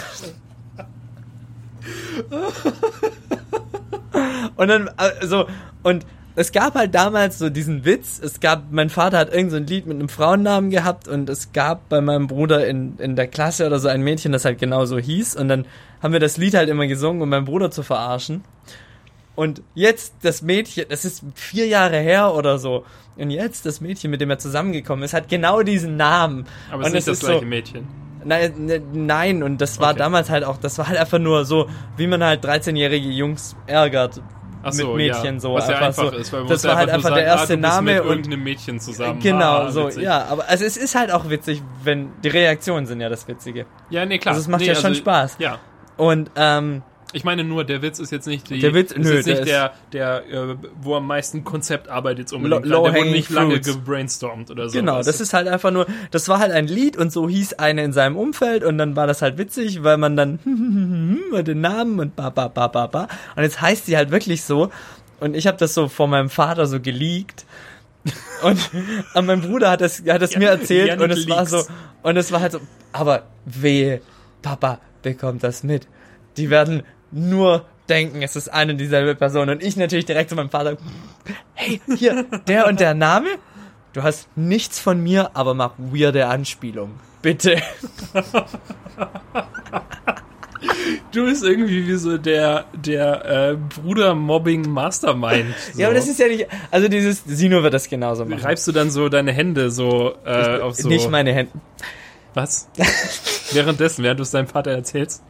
und 4.55 4.67
dann, 4.67 4.89
also, 4.97 5.47
und 5.83 6.05
es 6.35 6.51
gab 6.51 6.75
halt 6.75 6.95
damals 6.95 7.37
so 7.37 7.49
diesen 7.49 7.85
Witz, 7.85 8.19
es 8.23 8.39
gab, 8.39 8.71
mein 8.71 8.89
Vater 8.89 9.17
hat 9.19 9.33
irgend 9.33 9.51
so 9.51 9.57
ein 9.57 9.67
Lied 9.67 9.85
mit 9.85 9.95
einem 9.95 10.09
Frauennamen 10.09 10.69
gehabt 10.71 11.07
und 11.07 11.29
es 11.29 11.53
gab 11.53 11.89
bei 11.89 12.01
meinem 12.01 12.27
Bruder 12.27 12.67
in, 12.67 12.97
in 12.97 13.15
der 13.15 13.27
Klasse 13.27 13.67
oder 13.67 13.79
so 13.79 13.87
ein 13.87 14.01
Mädchen, 14.01 14.31
das 14.31 14.45
halt 14.45 14.59
genau 14.59 14.85
so 14.85 14.97
hieß 14.97 15.35
und 15.35 15.47
dann 15.47 15.65
haben 16.01 16.13
wir 16.13 16.19
das 16.19 16.37
Lied 16.37 16.55
halt 16.55 16.69
immer 16.69 16.87
gesungen, 16.87 17.21
um 17.21 17.29
meinen 17.29 17.45
Bruder 17.45 17.71
zu 17.71 17.83
verarschen. 17.83 18.43
Und 19.35 19.63
jetzt 19.73 20.13
das 20.21 20.41
Mädchen, 20.43 20.85
das 20.89 21.05
ist 21.05 21.23
vier 21.33 21.67
Jahre 21.67 21.97
her 21.97 22.33
oder 22.35 22.57
so, 22.59 22.85
und 23.15 23.29
jetzt 23.29 23.65
das 23.65 23.79
Mädchen, 23.79 24.09
mit 24.11 24.21
dem 24.21 24.29
er 24.29 24.39
zusammengekommen 24.39 25.03
ist, 25.03 25.13
hat 25.13 25.29
genau 25.29 25.61
diesen 25.61 25.97
Namen. 25.97 26.45
Aber 26.71 26.81
es 26.81 26.87
ist 26.87 26.93
nicht 26.93 27.07
das 27.07 27.17
ist 27.17 27.25
gleiche 27.25 27.39
so, 27.41 27.45
Mädchen. 27.45 27.87
Nein, 28.25 28.53
ne, 28.57 28.81
nein, 28.93 29.43
und 29.43 29.59
das 29.59 29.79
war 29.79 29.91
okay. 29.91 29.99
damals 29.99 30.29
halt 30.29 30.45
auch, 30.45 30.57
das 30.57 30.77
war 30.77 30.87
halt 30.87 30.97
einfach 30.97 31.19
nur 31.19 31.45
so, 31.45 31.69
wie 31.97 32.07
man 32.07 32.23
halt 32.23 32.43
13-jährige 32.45 33.09
Jungs 33.09 33.55
ärgert, 33.67 34.21
so, 34.71 34.87
mit 34.87 34.95
Mädchen 34.95 35.35
ja. 35.35 35.39
so 35.39 35.53
Was 35.53 35.67
einfach, 35.67 35.81
ja 35.81 35.87
einfach 35.87 36.11
so. 36.11 36.17
ist, 36.17 36.33
weil 36.33 36.45
das 36.45 36.63
war 36.63 36.75
halt 36.75 36.89
einfach 36.89 37.09
sagen, 37.09 37.15
der 37.15 37.25
erste 37.25 37.53
ah, 37.53 37.57
Name 37.57 37.93
mit 37.93 38.01
und 38.01 38.09
irgendeinem 38.09 38.43
Mädchen 38.43 38.79
zusammen. 38.79 39.19
Genau, 39.19 39.57
ah, 39.57 39.71
so 39.71 39.89
ja, 39.89 40.25
aber 40.25 40.47
also 40.47 40.63
es 40.65 40.77
ist 40.77 40.95
halt 40.95 41.11
auch 41.11 41.29
witzig, 41.29 41.61
wenn 41.83 42.11
die 42.23 42.29
Reaktionen 42.29 42.85
sind 42.85 43.01
ja 43.01 43.09
das 43.09 43.27
Witzige. 43.27 43.65
Ja, 43.89 44.05
nee 44.05 44.19
klar. 44.19 44.33
Also 44.33 44.41
es 44.41 44.47
macht 44.47 44.61
nee, 44.61 44.67
ja 44.67 44.75
schon 44.75 44.85
also, 44.85 44.99
Spaß. 44.99 45.35
Ja. 45.39 45.59
Und 45.97 46.31
ähm, 46.35 46.81
ich 47.13 47.23
meine 47.23 47.43
nur, 47.43 47.63
der 47.63 47.81
Witz 47.81 47.99
ist 47.99 48.11
jetzt 48.11 48.27
nicht 48.27 48.49
die, 48.49 48.59
der 48.59 48.73
Witz, 48.73 48.91
ist 48.91 48.97
nö, 48.97 49.15
jetzt 49.15 49.27
nicht 49.27 49.45
der, 49.45 49.73
der, 49.91 50.23
äh, 50.29 50.55
wo 50.81 50.95
am 50.95 51.07
meisten 51.07 51.43
Konzeptarbeit 51.43 52.17
jetzt 52.17 52.33
unbedingt 52.33 52.65
low, 52.65 52.83
der 52.83 52.95
wurde 52.95 53.11
nicht 53.11 53.29
lange 53.29 53.59
gebrainstormt 53.61 54.49
oder 54.51 54.67
so. 54.69 54.77
Genau, 54.77 55.01
das 55.01 55.21
ist 55.21 55.33
halt 55.33 55.47
einfach 55.47 55.71
nur, 55.71 55.85
das 56.11 56.27
war 56.27 56.39
halt 56.39 56.51
ein 56.51 56.67
Lied 56.67 56.97
und 56.97 57.11
so 57.11 57.29
hieß 57.29 57.53
eine 57.53 57.83
in 57.83 57.93
seinem 57.93 58.17
Umfeld 58.17 58.63
und 58.63 58.77
dann 58.77 58.95
war 58.95 59.07
das 59.07 59.21
halt 59.21 59.37
witzig, 59.37 59.83
weil 59.83 59.97
man 59.97 60.17
dann 60.17 60.39
den 61.43 61.61
Namen 61.61 61.99
und 61.99 62.15
ba 62.15 62.29
ba 62.29 62.47
ba 62.47 62.67
ba 62.67 62.87
ba 62.87 63.07
und 63.35 63.43
jetzt 63.43 63.61
heißt 63.61 63.85
sie 63.85 63.95
halt 63.95 64.11
wirklich 64.11 64.43
so 64.43 64.71
und 65.19 65.35
ich 65.35 65.47
habe 65.47 65.57
das 65.57 65.73
so 65.73 65.87
vor 65.87 66.07
meinem 66.07 66.29
Vater 66.29 66.65
so 66.65 66.79
geleakt 66.79 67.45
und, 68.43 68.59
und 69.13 69.25
mein 69.25 69.41
Bruder 69.41 69.71
hat 69.71 69.81
das, 69.81 70.03
hat 70.05 70.21
das 70.21 70.33
ja, 70.33 70.39
mir 70.39 70.49
erzählt 70.49 70.87
ja, 70.87 70.99
und 70.99 71.11
es 71.11 71.29
war 71.29 71.45
so 71.45 71.63
und 72.01 72.17
es 72.17 72.31
war 72.31 72.41
halt 72.41 72.51
so, 72.53 72.59
aber 72.91 73.23
wehe, 73.45 74.01
Papa 74.41 74.79
bekommt 75.03 75.43
das 75.43 75.63
mit. 75.63 75.87
Die 76.37 76.49
werden 76.49 76.83
nur 77.13 77.65
denken, 77.89 78.21
es 78.21 78.35
ist 78.35 78.49
eine 78.49 78.73
und 78.73 78.77
dieselbe 78.77 79.15
Person. 79.15 79.49
Und 79.49 79.63
ich 79.63 79.77
natürlich 79.77 80.05
direkt 80.05 80.29
zu 80.29 80.35
meinem 80.35 80.49
Vater, 80.49 80.77
hey, 81.53 81.81
hier, 81.95 82.25
der 82.47 82.67
und 82.67 82.79
der 82.79 82.93
Name? 82.93 83.27
Du 83.93 84.03
hast 84.03 84.27
nichts 84.35 84.79
von 84.79 85.01
mir, 85.01 85.31
aber 85.35 85.53
mach 85.53 85.73
weirde 85.77 86.27
Anspielung. 86.27 86.99
Bitte. 87.21 87.61
Du 91.11 91.25
bist 91.25 91.43
irgendwie 91.43 91.87
wie 91.87 91.95
so 91.95 92.17
der, 92.17 92.65
der 92.73 93.25
äh, 93.51 93.55
Bruder-Mobbing-Mastermind. 93.81 95.53
So. 95.73 95.79
Ja, 95.79 95.87
aber 95.87 95.95
das 95.95 96.07
ist 96.07 96.19
ja 96.19 96.27
nicht. 96.27 96.47
Also 96.71 96.87
dieses 96.87 97.23
Sino 97.25 97.61
wird 97.61 97.73
das 97.73 97.87
genauso 97.87 98.25
machen. 98.25 98.41
Reibst 98.41 98.67
du 98.67 98.71
dann 98.71 98.89
so 98.89 99.09
deine 99.09 99.31
Hände 99.31 99.69
so 99.69 100.15
äh, 100.25 100.59
auf 100.59 100.75
so. 100.75 100.87
Nicht 100.87 101.09
meine 101.11 101.33
Hände. 101.33 101.51
Was? 102.33 102.67
Währenddessen, 103.51 104.03
während 104.03 104.19
du 104.19 104.23
es 104.23 104.31
deinem 104.31 104.47
Vater 104.47 104.71
erzählst? 104.71 105.21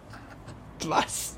Was? 0.86 1.33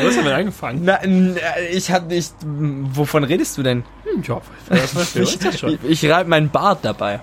Du 0.00 0.06
hast 0.06 0.16
damit 0.16 0.32
angefangen. 0.32 0.80
Na, 0.84 0.96
n- 0.96 1.36
ich 1.70 1.90
hab 1.90 2.08
nicht. 2.08 2.34
Wovon 2.44 3.24
redest 3.24 3.56
du 3.58 3.62
denn? 3.62 3.84
Hm, 4.04 4.22
ja, 4.22 4.40
das 4.68 4.94
weißt 4.94 5.16
du, 5.16 5.22
Ich, 5.22 5.58
schon. 5.58 5.78
ich, 5.84 6.02
ich 6.04 6.10
reibe 6.10 6.28
meinen 6.30 6.50
Bart 6.50 6.80
dabei. 6.82 7.20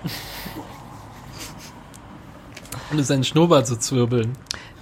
Und 2.90 2.98
es 2.98 3.08
seinen 3.08 3.24
Schnurrbart 3.24 3.66
zu 3.66 3.78
zwirbeln. 3.78 4.32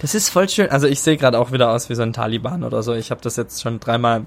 Das 0.01 0.15
ist 0.15 0.31
voll 0.31 0.49
schön. 0.49 0.69
Also 0.71 0.87
ich 0.87 1.01
sehe 1.01 1.17
gerade 1.17 1.39
auch 1.39 1.53
wieder 1.53 1.71
aus 1.71 1.89
wie 1.91 1.95
so 1.95 2.03
ein 2.03 2.13
Taliban 2.13 2.65
oder 2.65 2.83
so. 2.83 2.95
Ich 2.95 3.11
habe 3.11 3.21
das 3.21 3.37
jetzt 3.37 3.61
schon 3.63 3.79
dreimal 3.81 4.27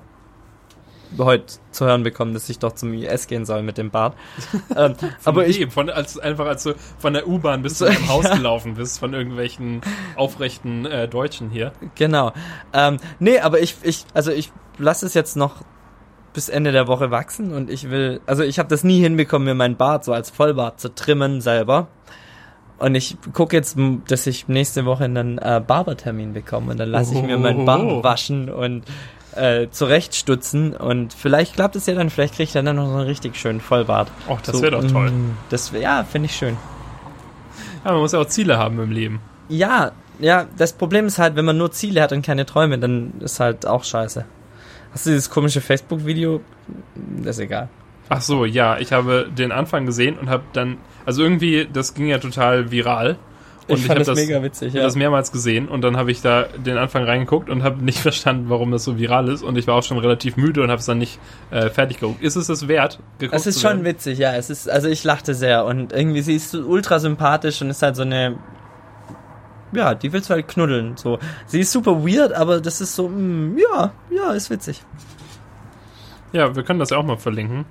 heute 1.17 1.45
zu 1.71 1.85
hören 1.85 2.03
bekommen, 2.03 2.33
dass 2.33 2.49
ich 2.49 2.59
doch 2.59 2.73
zum 2.73 2.93
IS 2.93 3.27
gehen 3.27 3.45
soll 3.45 3.63
mit 3.63 3.77
dem 3.77 3.89
Bart. 3.91 4.15
ähm, 4.75 4.95
aber 5.23 5.47
ich, 5.47 5.65
von, 5.71 5.89
als, 5.89 6.17
einfach 6.19 6.45
als 6.45 6.63
du 6.63 6.73
von 6.97 7.13
der 7.13 7.27
U-Bahn 7.27 7.61
bis 7.61 7.77
zu 7.77 7.85
deinem 7.87 8.07
Haus 8.07 8.29
gelaufen 8.29 8.75
bist, 8.75 8.99
von 8.99 9.13
irgendwelchen 9.13 9.81
aufrechten 10.15 10.85
äh, 10.85 11.07
Deutschen 11.07 11.49
hier. 11.49 11.73
genau. 11.95 12.31
Ähm, 12.73 12.97
nee, 13.19 13.39
aber 13.39 13.59
ich, 13.61 13.75
ich, 13.83 14.05
also 14.13 14.31
ich 14.31 14.51
lasse 14.77 15.05
es 15.05 15.13
jetzt 15.13 15.35
noch 15.35 15.63
bis 16.33 16.49
Ende 16.49 16.71
der 16.71 16.87
Woche 16.87 17.11
wachsen 17.11 17.53
und 17.53 17.69
ich 17.69 17.91
will, 17.91 18.19
also 18.25 18.41
ich 18.43 18.57
habe 18.57 18.67
das 18.69 18.83
nie 18.83 18.99
hinbekommen, 18.99 19.45
mir 19.45 19.53
meinen 19.53 19.75
Bart 19.77 20.03
so 20.03 20.13
als 20.13 20.31
Vollbart 20.31 20.79
zu 20.79 20.93
trimmen 20.93 21.41
selber. 21.41 21.87
Und 22.79 22.95
ich 22.95 23.15
gucke 23.33 23.55
jetzt, 23.55 23.77
dass 24.07 24.25
ich 24.27 24.47
nächste 24.47 24.85
Woche 24.85 25.05
einen 25.05 25.37
äh, 25.37 25.61
Barbertermin 25.65 26.33
bekomme 26.33 26.71
und 26.71 26.79
dann 26.79 26.89
lasse 26.89 27.13
ich 27.13 27.21
mir 27.21 27.37
meinen 27.37 27.65
Bart 27.65 27.83
Oh. 27.83 28.03
waschen 28.03 28.49
und 28.49 28.83
äh, 29.35 29.67
zurechtstutzen 29.71 30.75
und 30.75 31.13
vielleicht 31.13 31.55
klappt 31.55 31.75
es 31.75 31.85
ja 31.85 31.95
dann, 31.95 32.09
vielleicht 32.09 32.33
kriege 32.35 32.43
ich 32.43 32.51
dann 32.53 32.65
noch 32.65 32.85
so 32.87 32.93
einen 32.95 33.07
richtig 33.07 33.35
schönen 33.35 33.61
Vollbart. 33.61 34.09
Och, 34.29 34.41
das 34.41 34.61
wäre 34.61 34.71
doch 34.71 34.91
toll. 34.91 35.09
mm, 35.11 35.37
Das 35.49 35.71
ja, 35.71 36.03
finde 36.03 36.27
ich 36.27 36.35
schön. 36.35 36.57
Ja, 37.85 37.91
man 37.91 38.01
muss 38.01 38.11
ja 38.13 38.19
auch 38.19 38.27
Ziele 38.27 38.57
haben 38.57 38.79
im 38.79 38.91
Leben. 38.91 39.19
Ja, 39.49 39.91
ja, 40.19 40.45
das 40.57 40.73
Problem 40.73 41.07
ist 41.07 41.19
halt, 41.19 41.35
wenn 41.35 41.45
man 41.45 41.57
nur 41.57 41.71
Ziele 41.71 42.01
hat 42.01 42.11
und 42.13 42.25
keine 42.25 42.45
Träume, 42.45 42.77
dann 42.79 43.13
ist 43.19 43.39
halt 43.39 43.65
auch 43.65 43.83
scheiße. 43.83 44.25
Hast 44.93 45.05
du 45.05 45.09
dieses 45.09 45.29
komische 45.29 45.59
Facebook-Video? 45.59 46.41
Das 47.23 47.37
ist 47.37 47.43
egal. 47.43 47.67
Ach 48.09 48.21
so, 48.21 48.45
ja, 48.45 48.77
ich 48.77 48.93
habe 48.93 49.27
den 49.35 49.51
Anfang 49.51 49.85
gesehen 49.85 50.17
und 50.19 50.29
habe 50.29 50.43
dann, 50.53 50.77
also 51.05 51.23
irgendwie, 51.23 51.67
das 51.71 51.93
ging 51.93 52.07
ja 52.07 52.19
total 52.19 52.69
viral. 52.71 53.17
Und 53.67 53.75
ich 53.75 53.81
ich, 53.81 53.87
fand 53.87 53.91
habe 53.91 53.99
das, 53.99 54.07
das, 54.07 54.19
mega 54.19 54.43
witzig, 54.43 54.73
ja. 54.73 54.83
das 54.83 54.95
mehrmals 54.95 55.31
gesehen 55.31 55.67
und 55.69 55.81
dann 55.81 55.95
habe 55.95 56.11
ich 56.11 56.21
da 56.21 56.43
den 56.43 56.77
Anfang 56.77 57.05
reingeguckt 57.05 57.49
und 57.49 57.63
habe 57.63 57.81
nicht 57.83 57.99
verstanden, 57.99 58.49
warum 58.49 58.71
das 58.71 58.83
so 58.83 58.97
viral 58.97 59.29
ist 59.29 59.41
und 59.41 59.57
ich 59.57 59.67
war 59.67 59.75
auch 59.75 59.83
schon 59.83 59.97
relativ 59.97 60.35
müde 60.35 60.61
und 60.61 60.69
habe 60.69 60.79
es 60.79 60.85
dann 60.85 60.97
nicht 60.97 61.19
äh, 61.51 61.69
fertig 61.69 61.99
geguckt. 61.99 62.21
Ist 62.21 62.35
es 62.35 62.49
es 62.49 62.67
wert, 62.67 62.99
geguckt 63.19 63.39
Es 63.39 63.47
ist 63.47 63.61
schon 63.61 63.71
werden? 63.71 63.85
witzig, 63.85 64.19
ja. 64.19 64.35
Es 64.35 64.49
ist, 64.49 64.69
also 64.69 64.89
ich 64.89 65.03
lachte 65.03 65.33
sehr 65.33 65.65
und 65.65 65.93
irgendwie 65.93 66.21
sie 66.21 66.35
ist 66.35 66.53
ultra 66.55 66.99
sympathisch 66.99 67.61
und 67.61 67.69
ist 67.69 67.81
halt 67.81 67.95
so 67.95 68.01
eine, 68.01 68.37
ja, 69.71 69.95
die 69.95 70.11
willst 70.11 70.29
du 70.29 70.33
halt 70.33 70.47
knuddeln, 70.47 70.97
so. 70.97 71.19
Sie 71.45 71.61
ist 71.61 71.71
super 71.71 72.05
weird, 72.05 72.33
aber 72.33 72.59
das 72.59 72.81
ist 72.81 72.95
so, 72.95 73.07
mm, 73.07 73.57
ja, 73.57 73.91
ja, 74.09 74.31
ist 74.33 74.49
witzig. 74.49 74.81
Ja, 76.33 76.55
wir 76.55 76.63
können 76.63 76.79
das 76.79 76.89
ja 76.89 76.97
auch 76.97 77.03
mal 77.03 77.17
verlinken. 77.17 77.65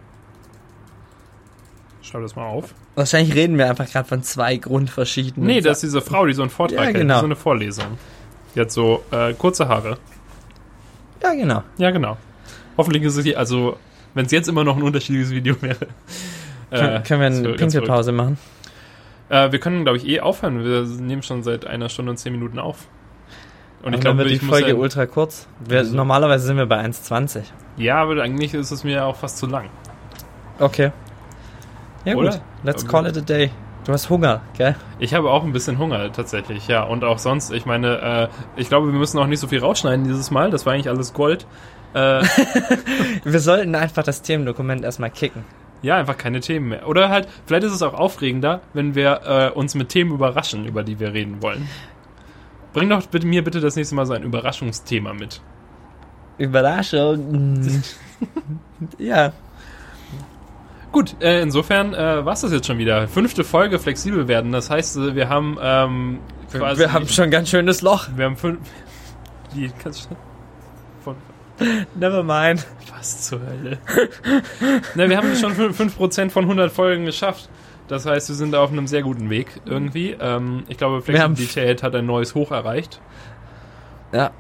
Schreib 2.12 2.22
das 2.22 2.36
mal 2.36 2.44
auf. 2.46 2.74
Wahrscheinlich 2.94 3.34
reden 3.34 3.56
wir 3.56 3.70
einfach 3.70 3.88
gerade 3.90 4.06
von 4.06 4.22
zwei 4.22 4.56
grundverschiedenen. 4.56 5.46
Nee, 5.46 5.62
das 5.62 5.78
ist 5.78 5.84
diese 5.84 6.02
Frau, 6.02 6.26
die 6.26 6.34
so 6.34 6.42
einen 6.42 6.50
Vortrag 6.50 6.78
Ja, 6.78 6.84
hält, 6.84 6.96
genau. 6.96 7.20
so 7.20 7.24
eine 7.24 7.36
Vorlesung. 7.36 7.86
Die 8.54 8.60
hat 8.60 8.70
so 8.70 9.02
äh, 9.10 9.32
kurze 9.32 9.66
Haare. 9.66 9.96
Ja, 11.22 11.32
genau. 11.32 11.62
Ja, 11.78 11.90
genau. 11.90 12.18
Hoffentlich 12.76 13.02
ist 13.02 13.16
es 13.16 13.24
hier, 13.24 13.38
also, 13.38 13.78
wenn 14.12 14.26
es 14.26 14.32
jetzt 14.32 14.46
immer 14.48 14.62
noch 14.62 14.76
ein 14.76 14.82
unterschiedliches 14.82 15.30
Video 15.30 15.56
wäre. 15.62 15.86
Können, 16.70 17.02
können 17.02 17.20
wir 17.20 17.26
eine 17.48 17.56
Pinkelpause 17.56 18.12
machen? 18.12 18.36
Äh, 19.30 19.50
wir 19.52 19.58
können, 19.58 19.84
glaube 19.84 19.96
ich, 19.98 20.06
eh 20.06 20.20
aufhören. 20.20 20.62
Wir 20.64 20.82
nehmen 20.82 21.22
schon 21.22 21.42
seit 21.42 21.66
einer 21.66 21.88
Stunde 21.88 22.10
und 22.10 22.18
zehn 22.18 22.32
Minuten 22.32 22.58
auf. 22.58 22.88
Und 23.82 23.94
ich 23.94 24.00
Dann 24.00 24.00
glaube, 24.00 24.18
wird 24.18 24.30
die 24.30 24.34
ich 24.34 24.42
Folge 24.42 24.68
ja, 24.68 24.74
ultra 24.74 25.06
kurz. 25.06 25.48
Wir, 25.66 25.78
Also- 25.78 25.96
Normalerweise 25.96 26.44
sind 26.46 26.56
wir 26.58 26.66
bei 26.66 26.78
1,20. 26.84 27.42
ja, 27.78 27.96
aber 28.02 28.20
eigentlich 28.22 28.52
ist 28.52 28.70
es 28.70 28.84
mir 28.84 29.04
auch 29.06 29.16
fast 29.16 29.38
zu 29.38 29.46
lang. 29.46 29.70
Okay. 30.58 30.92
Ja 32.04 32.16
Oder? 32.16 32.30
gut, 32.32 32.40
let's 32.64 32.86
call 32.86 33.06
it 33.06 33.16
a 33.16 33.20
day. 33.20 33.50
Du 33.84 33.92
hast 33.92 34.08
Hunger, 34.10 34.42
gell? 34.56 34.76
Ich 35.00 35.12
habe 35.14 35.30
auch 35.30 35.42
ein 35.42 35.52
bisschen 35.52 35.78
Hunger 35.78 36.12
tatsächlich, 36.12 36.68
ja. 36.68 36.84
Und 36.84 37.02
auch 37.02 37.18
sonst, 37.18 37.50
ich 37.52 37.66
meine, 37.66 38.28
äh, 38.56 38.60
ich 38.60 38.68
glaube, 38.68 38.92
wir 38.92 38.98
müssen 38.98 39.18
auch 39.18 39.26
nicht 39.26 39.40
so 39.40 39.48
viel 39.48 39.58
rausschneiden 39.58 40.04
dieses 40.04 40.30
Mal. 40.30 40.50
Das 40.50 40.66
war 40.66 40.72
eigentlich 40.72 40.88
alles 40.88 41.12
Gold. 41.12 41.46
Äh, 41.94 42.22
Wir 43.24 43.38
sollten 43.40 43.74
einfach 43.74 44.02
das 44.02 44.22
Themendokument 44.22 44.82
erstmal 44.82 45.10
kicken. 45.10 45.44
ja, 45.82 45.96
einfach 45.98 46.16
keine 46.16 46.40
Themen 46.40 46.70
mehr. 46.70 46.88
Oder 46.88 47.10
halt, 47.10 47.28
vielleicht 47.44 47.64
ist 47.64 47.72
es 47.74 47.82
auch 47.82 47.92
aufregender, 47.92 48.62
wenn 48.72 48.94
wir 48.94 49.20
äh, 49.26 49.50
uns 49.50 49.74
mit 49.74 49.90
Themen 49.90 50.10
überraschen, 50.12 50.64
über 50.64 50.84
die 50.84 50.98
wir 51.00 51.12
reden 51.12 51.42
wollen. 51.42 51.68
Bring 52.72 52.88
doch 52.88 53.06
bitte, 53.08 53.26
mir 53.26 53.44
bitte 53.44 53.60
das 53.60 53.76
nächste 53.76 53.94
Mal 53.94 54.06
so 54.06 54.14
ein 54.14 54.22
Überraschungsthema 54.22 55.12
mit. 55.12 55.42
Überraschung. 56.38 57.82
ja. 58.98 59.32
Gut, 60.92 61.16
äh, 61.20 61.40
insofern 61.40 61.94
äh, 61.94 62.24
war 62.24 62.34
es 62.34 62.42
das 62.42 62.52
jetzt 62.52 62.66
schon 62.66 62.76
wieder. 62.78 63.08
Fünfte 63.08 63.44
Folge 63.44 63.78
flexibel 63.78 64.28
werden. 64.28 64.52
Das 64.52 64.68
heißt, 64.68 64.98
äh, 64.98 65.14
wir 65.14 65.28
haben 65.30 65.56
ähm, 65.60 66.18
quasi. 66.52 66.80
wir 66.80 66.92
haben 66.92 67.08
schon 67.08 67.24
ein 67.24 67.30
ganz 67.30 67.48
schönes 67.48 67.80
Loch. 67.80 68.08
Wir 68.14 68.26
haben 68.26 68.36
fünf. 68.36 68.58
Die 69.54 69.70
kannst 69.82 70.10
du. 70.10 70.16
Von 71.02 71.16
Never 71.94 72.22
mind. 72.22 72.66
was 72.94 73.22
zur 73.22 73.40
Hölle? 73.40 73.78
ne, 74.94 75.08
wir 75.08 75.16
haben 75.16 75.34
schon 75.34 75.54
fün- 75.54 75.72
5% 75.74 76.30
von 76.30 76.44
100 76.44 76.70
Folgen 76.70 77.06
geschafft. 77.06 77.48
Das 77.88 78.06
heißt, 78.06 78.28
wir 78.28 78.36
sind 78.36 78.54
auf 78.54 78.70
einem 78.70 78.86
sehr 78.86 79.02
guten 79.02 79.28
Weg 79.30 79.60
irgendwie. 79.64 80.16
Ähm, 80.20 80.64
ich 80.68 80.76
glaube, 80.76 81.02
Flexibilität 81.02 81.82
hat 81.82 81.94
ein 81.94 82.06
neues 82.06 82.34
Hoch 82.34 82.50
erreicht. 82.50 83.00
Ja. 84.12 84.30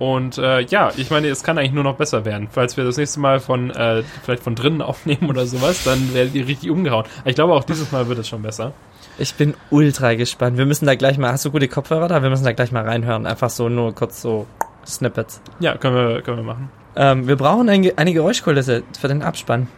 Und 0.00 0.38
äh, 0.38 0.62
ja, 0.62 0.90
ich 0.96 1.10
meine, 1.10 1.28
es 1.28 1.42
kann 1.42 1.58
eigentlich 1.58 1.72
nur 1.72 1.84
noch 1.84 1.96
besser 1.96 2.24
werden. 2.24 2.48
Falls 2.50 2.78
wir 2.78 2.84
das 2.84 2.96
nächste 2.96 3.20
Mal 3.20 3.38
von 3.38 3.70
äh, 3.70 4.02
vielleicht 4.24 4.42
von 4.42 4.54
drinnen 4.54 4.80
aufnehmen 4.90 5.28
oder 5.28 5.46
sowas, 5.46 5.84
dann 5.84 6.14
werdet 6.14 6.34
ihr 6.34 6.48
richtig 6.48 6.70
umgehauen. 6.70 7.04
Ich 7.26 7.34
glaube, 7.34 7.52
auch 7.52 7.64
dieses 7.64 7.92
Mal 7.92 8.08
wird 8.08 8.18
es 8.18 8.26
schon 8.26 8.40
besser. 8.40 8.72
Ich 9.18 9.34
bin 9.34 9.52
ultra 9.68 10.14
gespannt. 10.14 10.56
Wir 10.56 10.64
müssen 10.64 10.86
da 10.86 10.94
gleich 10.94 11.18
mal. 11.18 11.30
Hast 11.30 11.44
du 11.44 11.50
gute 11.50 11.68
Kopfhörer 11.68 12.08
da? 12.08 12.22
Wir 12.22 12.30
müssen 12.30 12.44
da 12.44 12.52
gleich 12.52 12.72
mal 12.72 12.82
reinhören. 12.82 13.26
Einfach 13.26 13.50
so 13.50 13.68
nur 13.68 13.94
kurz 13.94 14.22
so 14.22 14.46
Snippets. 14.86 15.42
Ja, 15.60 15.76
können 15.76 15.94
wir, 15.94 16.22
können 16.22 16.38
wir 16.38 16.44
machen. 16.44 16.70
Ähm, 16.96 17.28
wir 17.28 17.36
brauchen 17.36 17.68
ein, 17.68 17.92
eine 17.98 18.14
Geräuschkulisse 18.14 18.82
für 18.98 19.08
den 19.08 19.22
Abspann. 19.22 19.68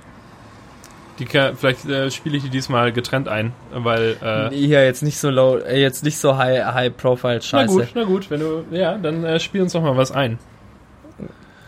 Die 1.23 1.29
kann, 1.29 1.57
vielleicht 1.57 1.85
äh, 1.89 2.11
spiele 2.11 2.37
ich 2.37 2.43
die 2.43 2.49
diesmal 2.51 2.91
getrennt 2.93 3.29
ein, 3.29 3.53
weil 3.73 4.17
äh, 4.21 4.53
Hier 4.53 4.85
jetzt 4.85 5.05
nicht 5.05 5.19
so 5.19 5.31
low, 5.31 5.59
äh, 5.59 5.81
jetzt 5.81 6.03
nicht 6.03 6.19
so 6.19 6.37
high, 6.37 6.65
high 6.75 6.97
profile 6.97 7.37
na 7.37 7.41
Scheiße. 7.41 7.73
gut, 7.77 7.89
na 7.95 8.03
gut, 8.03 8.29
wenn 8.29 8.41
du 8.41 8.65
ja, 8.73 8.99
dann 8.99 9.23
äh, 9.23 9.39
spiel 9.39 9.63
uns 9.63 9.73
doch 9.73 9.83
mal 9.83 9.97
was 9.97 10.11
ein. 10.11 10.41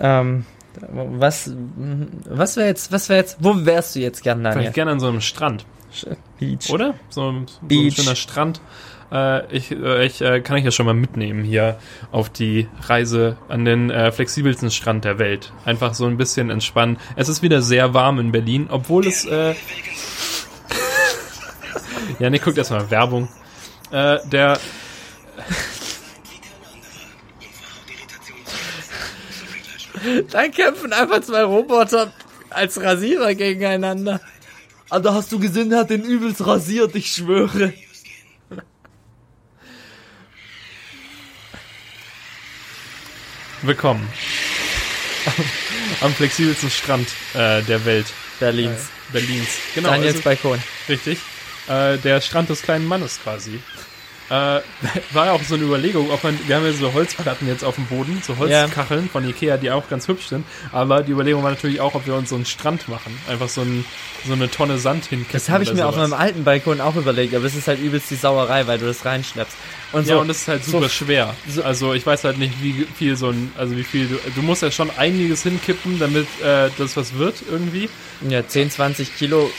Ähm, 0.00 0.44
was, 0.90 1.52
was 2.28 2.56
wäre 2.56 2.66
jetzt, 2.66 2.90
was 2.90 3.08
wäre 3.08 3.20
jetzt, 3.20 3.36
wo 3.38 3.54
wärst 3.64 3.94
du 3.94 4.00
jetzt 4.00 4.24
gern, 4.24 4.42
Daniel? 4.42 4.62
Vielleicht 4.62 4.74
gerne 4.74 4.90
an 4.90 4.98
so 4.98 5.06
einem 5.06 5.20
Strand, 5.20 5.64
Beach. 6.40 6.68
oder? 6.70 6.94
So, 7.10 7.30
ein- 7.30 7.46
so 7.46 7.80
ein 7.80 7.90
schöner 7.92 8.16
Strand. 8.16 8.60
Äh, 9.12 9.54
ich 9.54 9.70
äh, 9.70 10.06
ich 10.06 10.20
äh, 10.20 10.40
kann 10.40 10.56
ich 10.56 10.64
ja 10.64 10.70
schon 10.70 10.86
mal 10.86 10.94
mitnehmen 10.94 11.44
hier 11.44 11.78
auf 12.12 12.30
die 12.30 12.68
Reise 12.82 13.36
an 13.48 13.64
den 13.64 13.90
äh, 13.90 14.12
flexibelsten 14.12 14.70
Strand 14.70 15.04
der 15.04 15.18
Welt. 15.18 15.52
Einfach 15.64 15.94
so 15.94 16.06
ein 16.06 16.16
bisschen 16.16 16.50
entspannen. 16.50 16.98
Es 17.16 17.28
ist 17.28 17.42
wieder 17.42 17.62
sehr 17.62 17.94
warm 17.94 18.18
in 18.18 18.32
Berlin, 18.32 18.68
obwohl 18.70 19.06
es 19.06 19.24
äh, 19.24 19.54
ja, 22.18 22.30
ne, 22.30 22.38
guckt 22.38 22.58
erstmal 22.58 22.90
Werbung. 22.90 23.28
Äh, 23.90 24.18
der 24.26 24.58
Da 30.30 30.48
kämpfen 30.48 30.92
einfach 30.92 31.20
zwei 31.20 31.44
Roboter 31.44 32.12
als 32.50 32.80
Rasierer 32.80 33.34
gegeneinander. 33.34 34.20
Aber 34.90 35.14
hast 35.14 35.32
du 35.32 35.38
gesehen, 35.38 35.72
er 35.72 35.80
hat 35.80 35.90
den 35.90 36.04
übelst 36.04 36.46
rasiert, 36.46 36.94
ich 36.94 37.08
schwöre. 37.08 37.72
Willkommen. 43.66 44.06
Am 46.02 46.12
flexibelsten 46.12 46.68
Strand 46.68 47.08
äh, 47.32 47.62
der 47.62 47.82
Welt. 47.86 48.06
Berlins. 48.38 48.88
Berlins. 49.10 49.48
Genau. 49.74 49.88
Daniels 49.88 50.16
also- 50.16 50.22
Balkon. 50.24 50.62
Richtig. 50.86 51.18
Äh, 51.66 51.96
der 51.96 52.20
Strand 52.20 52.50
des 52.50 52.60
kleinen 52.60 52.84
Mannes 52.86 53.18
quasi. 53.22 53.60
Äh, 54.34 54.60
war 55.12 55.26
ja 55.26 55.32
auch 55.32 55.42
so 55.42 55.54
eine 55.54 55.64
Überlegung, 55.64 56.10
ob 56.10 56.24
man, 56.24 56.38
wir 56.46 56.56
haben 56.56 56.64
ja 56.66 56.72
so 56.72 56.92
Holzplatten 56.92 57.46
jetzt 57.46 57.64
auf 57.64 57.74
dem 57.76 57.86
Boden, 57.86 58.20
so 58.26 58.36
Holzkacheln 58.38 59.08
von 59.08 59.28
Ikea, 59.28 59.56
die 59.58 59.70
auch 59.70 59.88
ganz 59.88 60.08
hübsch 60.08 60.26
sind, 60.28 60.44
aber 60.72 61.02
die 61.02 61.12
Überlegung 61.12 61.42
war 61.42 61.50
natürlich 61.50 61.80
auch, 61.80 61.94
ob 61.94 62.06
wir 62.06 62.14
uns 62.14 62.30
so 62.30 62.34
einen 62.34 62.46
Strand 62.46 62.88
machen. 62.88 63.16
Einfach 63.28 63.48
so, 63.48 63.60
ein, 63.60 63.84
so 64.26 64.32
eine 64.32 64.50
Tonne 64.50 64.78
Sand 64.78 65.04
hinkippen. 65.06 65.32
Das 65.32 65.48
habe 65.50 65.62
ich 65.62 65.72
mir 65.72 65.86
auf 65.86 65.94
sowas. 65.94 66.10
meinem 66.10 66.20
alten 66.20 66.44
Balkon 66.44 66.80
auch 66.80 66.96
überlegt, 66.96 67.34
aber 67.34 67.44
es 67.44 67.54
ist 67.54 67.68
halt 67.68 67.80
übelst 67.80 68.10
die 68.10 68.16
Sauerei, 68.16 68.66
weil 68.66 68.78
du 68.78 68.86
das 68.86 69.04
reinschleppst. 69.04 69.56
Und 69.92 70.06
so, 70.06 70.14
Ja, 70.14 70.18
und 70.18 70.28
das 70.28 70.38
ist 70.38 70.48
halt 70.48 70.64
super 70.64 70.84
so- 70.84 70.88
schwer. 70.88 71.34
so- 71.48 71.62
also 71.62 71.92
ich 71.94 72.04
weiß 72.04 72.24
halt 72.24 72.38
nicht, 72.38 72.54
wie 72.62 72.86
viel 72.96 73.14
so 73.16 73.28
ein, 73.28 73.52
also 73.56 73.76
wie 73.76 73.84
viel 73.84 74.08
du, 74.08 74.18
du 74.34 74.42
musst 74.42 74.62
ja 74.62 74.70
schon 74.72 74.90
einiges 74.96 75.42
hinkippen, 75.44 75.98
damit 76.00 76.26
äh, 76.42 76.70
das 76.78 76.96
was 76.96 77.14
wird 77.14 77.36
irgendwie. 77.48 77.88
ja, 78.28 78.44
10, 78.46 78.70
20 78.70 79.16
Kilo 79.16 79.50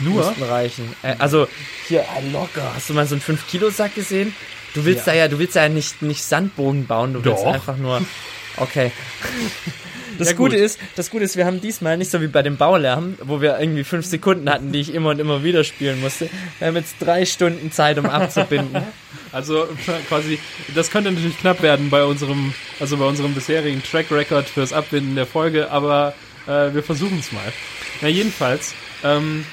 Nur? 0.00 0.26
müssten 0.26 0.42
reichen. 0.42 0.94
Äh, 1.02 1.14
also, 1.18 1.48
hier, 1.86 2.00
äh, 2.00 2.30
locker. 2.32 2.72
Hast 2.74 2.90
du 2.90 2.94
mal 2.94 3.06
so 3.06 3.14
einen 3.14 3.22
5-Kilo-Sack 3.22 3.94
gesehen? 3.94 4.34
Du 4.74 4.84
willst 4.84 5.06
Ja. 5.06 5.12
da 5.12 5.18
ja, 5.18 5.28
du 5.28 5.38
willst 5.38 5.54
ja 5.54 5.68
nicht, 5.68 6.02
nicht 6.02 6.22
Sandbogen 6.22 6.86
bauen, 6.86 7.14
du 7.14 7.24
willst 7.24 7.42
Doch. 7.42 7.54
einfach 7.54 7.76
nur. 7.76 8.02
Okay. 8.56 8.92
Das 10.18 10.30
ja, 10.30 10.34
Gute 10.34 10.56
ist, 10.56 10.80
das 10.96 11.10
Gute 11.10 11.22
ist, 11.24 11.36
wir 11.36 11.46
haben 11.46 11.60
diesmal 11.60 11.96
nicht 11.96 12.10
so 12.10 12.20
wie 12.20 12.26
bei 12.26 12.42
dem 12.42 12.56
Baulärm, 12.56 13.16
wo 13.22 13.40
wir 13.40 13.60
irgendwie 13.60 13.84
fünf 13.84 14.04
Sekunden 14.04 14.50
hatten, 14.50 14.72
die 14.72 14.80
ich 14.80 14.92
immer 14.92 15.10
und 15.10 15.20
immer 15.20 15.44
wieder 15.44 15.62
spielen 15.62 16.00
musste. 16.00 16.28
Wir 16.58 16.66
haben 16.66 16.74
jetzt 16.76 16.96
drei 16.98 17.24
Stunden 17.24 17.70
Zeit, 17.70 17.98
um 17.98 18.06
abzubinden. 18.06 18.82
Also 19.30 19.68
quasi, 20.08 20.38
das 20.74 20.90
könnte 20.90 21.12
natürlich 21.12 21.38
knapp 21.38 21.60
werden 21.60 21.90
bei 21.90 22.02
unserem, 22.02 22.54
also 22.80 22.96
bei 22.96 23.04
unserem 23.04 23.34
bisherigen 23.34 23.82
Track 23.82 24.10
Record 24.10 24.48
fürs 24.48 24.72
Abbinden 24.72 25.16
der 25.16 25.26
Folge, 25.26 25.70
aber 25.70 26.14
äh, 26.46 26.72
wir 26.72 26.82
versuchen 26.82 27.18
es 27.18 27.30
mal. 27.30 27.52
Na 28.00 28.08
jedenfalls, 28.08 28.74
ähm, 29.04 29.44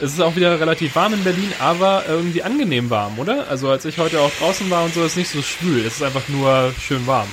es 0.00 0.12
ist 0.12 0.20
auch 0.20 0.36
wieder 0.36 0.58
relativ 0.58 0.94
warm 0.94 1.14
in 1.14 1.24
Berlin, 1.24 1.52
aber 1.58 2.04
irgendwie 2.08 2.42
angenehm 2.42 2.90
warm, 2.90 3.18
oder? 3.18 3.48
Also 3.48 3.68
als 3.68 3.84
ich 3.84 3.98
heute 3.98 4.20
auch 4.20 4.30
draußen 4.38 4.68
war 4.70 4.84
und 4.84 4.94
so, 4.94 5.00
ist 5.00 5.12
es 5.12 5.16
nicht 5.16 5.30
so 5.30 5.42
schwül. 5.42 5.84
Es 5.86 5.96
ist 5.96 6.02
einfach 6.02 6.28
nur 6.28 6.72
schön 6.80 7.06
warm. 7.06 7.28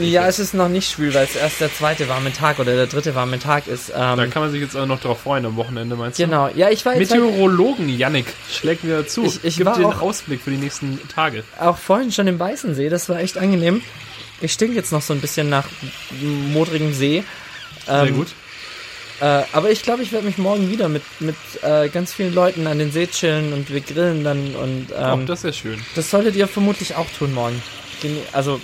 Ja, 0.00 0.26
es 0.26 0.38
ist 0.38 0.52
noch 0.52 0.68
nicht 0.68 0.90
schwül, 0.90 1.14
weil 1.14 1.24
es 1.24 1.34
erst 1.34 1.62
der 1.62 1.72
zweite 1.72 2.08
warme 2.08 2.30
Tag 2.32 2.58
oder 2.58 2.74
der 2.74 2.86
dritte 2.86 3.14
warme 3.14 3.38
Tag 3.38 3.68
ist. 3.68 3.88
Ähm, 3.88 4.18
da 4.18 4.26
kann 4.26 4.42
man 4.42 4.50
sich 4.50 4.60
jetzt 4.60 4.76
auch 4.76 4.84
noch 4.84 5.00
drauf 5.00 5.22
freuen 5.22 5.46
am 5.46 5.56
Wochenende, 5.56 5.96
meinst 5.96 6.18
du? 6.18 6.24
Genau, 6.24 6.50
ja, 6.54 6.68
ich 6.68 6.84
war 6.84 6.94
jetzt 6.94 7.10
Meteorologen, 7.10 7.88
Yannick, 7.88 8.26
schlägt 8.52 8.84
mir 8.84 9.06
zu. 9.06 9.24
Ich, 9.24 9.44
ich 9.44 9.56
Gib 9.56 9.66
war 9.66 9.78
dir 9.78 9.88
einen 9.88 9.98
Ausblick 9.98 10.42
für 10.42 10.50
die 10.50 10.58
nächsten 10.58 11.00
Tage. 11.08 11.42
Auch 11.58 11.78
vorhin 11.78 12.12
schon 12.12 12.26
im 12.26 12.38
Weißensee, 12.38 12.90
das 12.90 13.08
war 13.08 13.18
echt 13.20 13.38
angenehm. 13.38 13.80
Ich 14.42 14.52
stink 14.52 14.74
jetzt 14.74 14.92
noch 14.92 15.02
so 15.02 15.14
ein 15.14 15.20
bisschen 15.20 15.48
nach 15.48 15.66
modrigem 16.52 16.92
See. 16.92 17.24
Ähm, 17.88 18.04
Sehr 18.04 18.12
gut. 18.12 18.28
Äh, 19.20 19.42
aber 19.52 19.70
ich 19.70 19.82
glaube, 19.82 20.02
ich 20.02 20.12
werde 20.12 20.26
mich 20.26 20.38
morgen 20.38 20.70
wieder 20.70 20.88
mit, 20.88 21.02
mit 21.18 21.36
äh, 21.62 21.88
ganz 21.88 22.12
vielen 22.12 22.32
Leuten 22.32 22.66
an 22.66 22.78
den 22.78 22.92
See 22.92 23.06
chillen 23.06 23.52
und 23.52 23.70
wir 23.70 23.80
grillen 23.80 24.22
dann 24.22 24.54
und 24.54 24.86
ähm, 24.96 25.20
oh, 25.22 25.26
das 25.26 25.40
ist 25.40 25.44
ja 25.44 25.52
schön. 25.52 25.80
Das 25.96 26.10
solltet 26.10 26.36
ihr 26.36 26.46
vermutlich 26.46 26.94
auch 26.94 27.06
tun 27.18 27.34
morgen. 27.34 27.60
Also 28.32 28.60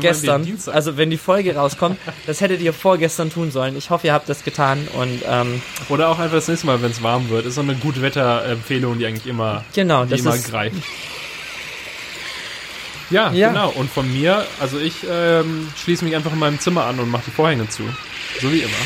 gestern, 0.00 0.46
also 0.72 0.96
wenn 0.96 1.10
die 1.10 1.16
Folge 1.16 1.56
rauskommt, 1.56 1.98
das 2.26 2.40
hättet 2.40 2.60
ihr 2.60 2.72
vorgestern 2.72 3.30
tun 3.30 3.50
sollen. 3.50 3.76
Ich 3.76 3.90
hoffe, 3.90 4.06
ihr 4.06 4.12
habt 4.12 4.28
das 4.28 4.44
getan 4.44 4.86
und 4.96 5.22
ähm, 5.28 5.60
oder 5.88 6.08
auch 6.08 6.20
einfach 6.20 6.36
das 6.36 6.46
nächste 6.46 6.68
Mal, 6.68 6.80
wenn 6.82 6.92
es 6.92 7.02
warm 7.02 7.28
wird. 7.28 7.46
Ist 7.46 7.56
so 7.56 7.62
eine 7.62 7.74
gute 7.74 8.00
Wetterempfehlung, 8.00 8.98
die 8.98 9.06
eigentlich 9.06 9.26
immer, 9.26 9.64
genau, 9.74 10.04
die 10.04 10.14
immer 10.14 10.38
greift. 10.38 10.76
Ja, 13.10 13.32
ja, 13.32 13.48
genau. 13.48 13.70
Und 13.70 13.90
von 13.90 14.12
mir, 14.12 14.46
also 14.60 14.78
ich 14.78 14.94
ähm, 15.08 15.68
schließe 15.76 16.04
mich 16.04 16.14
einfach 16.14 16.32
in 16.32 16.38
meinem 16.38 16.60
Zimmer 16.60 16.84
an 16.84 16.98
und 16.98 17.10
mache 17.10 17.24
die 17.26 17.30
Vorhänge 17.32 17.68
zu. 17.68 17.82
So 18.40 18.52
wie 18.52 18.60
immer. 18.60 18.76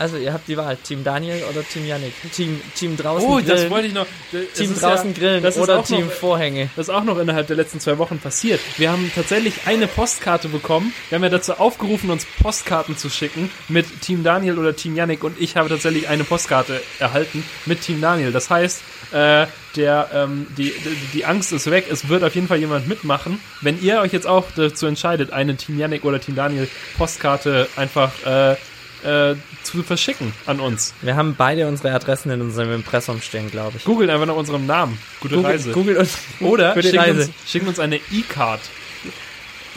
Also 0.00 0.16
ihr 0.16 0.32
habt 0.32 0.48
die 0.48 0.56
Wahl, 0.56 0.78
Team 0.78 1.04
Daniel 1.04 1.44
oder 1.50 1.62
Team 1.62 1.84
Yannick. 1.84 2.14
Team, 2.32 2.58
Team 2.74 2.96
draußen 2.96 3.28
oh, 3.28 3.34
grillen. 3.34 3.50
Oh, 3.50 3.54
das 3.54 3.70
wollte 3.70 3.88
ich 3.88 3.92
noch. 3.92 4.06
Das 4.32 4.52
Team 4.54 4.74
draußen 4.74 5.12
ja, 5.12 5.18
grillen 5.18 5.44
oder 5.44 5.84
Team 5.84 6.06
noch, 6.06 6.12
Vorhänge. 6.12 6.70
Das 6.74 6.88
ist 6.88 6.94
auch 6.94 7.04
noch 7.04 7.18
innerhalb 7.18 7.48
der 7.48 7.56
letzten 7.56 7.80
zwei 7.80 7.98
Wochen 7.98 8.18
passiert. 8.18 8.60
Wir 8.78 8.90
haben 8.90 9.12
tatsächlich 9.14 9.66
eine 9.66 9.86
Postkarte 9.86 10.48
bekommen. 10.48 10.94
Wir 11.10 11.16
haben 11.16 11.22
ja 11.22 11.28
dazu 11.28 11.52
aufgerufen, 11.52 12.08
uns 12.08 12.24
Postkarten 12.42 12.96
zu 12.96 13.10
schicken 13.10 13.50
mit 13.68 14.00
Team 14.00 14.24
Daniel 14.24 14.58
oder 14.58 14.74
Team 14.74 14.96
Yannick 14.96 15.22
und 15.22 15.38
ich 15.38 15.56
habe 15.56 15.68
tatsächlich 15.68 16.08
eine 16.08 16.24
Postkarte 16.24 16.80
erhalten 16.98 17.44
mit 17.66 17.82
Team 17.82 18.00
Daniel. 18.00 18.32
Das 18.32 18.48
heißt, 18.48 18.80
äh, 19.12 19.46
der, 19.76 20.08
ähm, 20.12 20.46
die, 20.56 20.72
die, 20.72 20.96
die 21.12 21.24
Angst 21.24 21.52
ist 21.52 21.70
weg. 21.70 21.86
Es 21.90 22.08
wird 22.08 22.24
auf 22.24 22.34
jeden 22.34 22.48
Fall 22.48 22.58
jemand 22.58 22.88
mitmachen. 22.88 23.40
Wenn 23.60 23.80
ihr 23.82 24.00
euch 24.00 24.12
jetzt 24.12 24.26
auch 24.26 24.46
dazu 24.54 24.86
entscheidet, 24.86 25.32
eine 25.32 25.56
Team 25.56 25.78
Yannick 25.78 26.04
oder 26.04 26.20
Team 26.20 26.34
Daniel 26.34 26.68
Postkarte 26.96 27.68
einfach 27.76 28.12
äh, 28.24 28.56
äh, 29.04 29.36
zu 29.62 29.82
verschicken 29.82 30.32
an 30.46 30.60
uns. 30.60 30.94
Wir 31.02 31.16
haben 31.16 31.34
beide 31.36 31.66
unsere 31.66 31.92
Adressen 31.92 32.30
in 32.30 32.40
unserem 32.40 32.72
Impressum 32.72 33.20
stehen, 33.20 33.50
glaube 33.50 33.78
ich. 33.78 33.84
Googelt 33.84 34.10
einfach 34.10 34.26
nach 34.26 34.36
unserem 34.36 34.66
Namen. 34.66 34.98
Gute 35.20 35.36
Google, 35.36 35.50
Reise. 35.52 35.72
Googelt 35.72 35.98
uns 35.98 36.18
Oder 36.40 36.80
schicken 36.82 37.18
uns, 37.18 37.30
schicken 37.46 37.68
uns 37.68 37.78
eine 37.78 37.96
E-Card. 37.96 38.60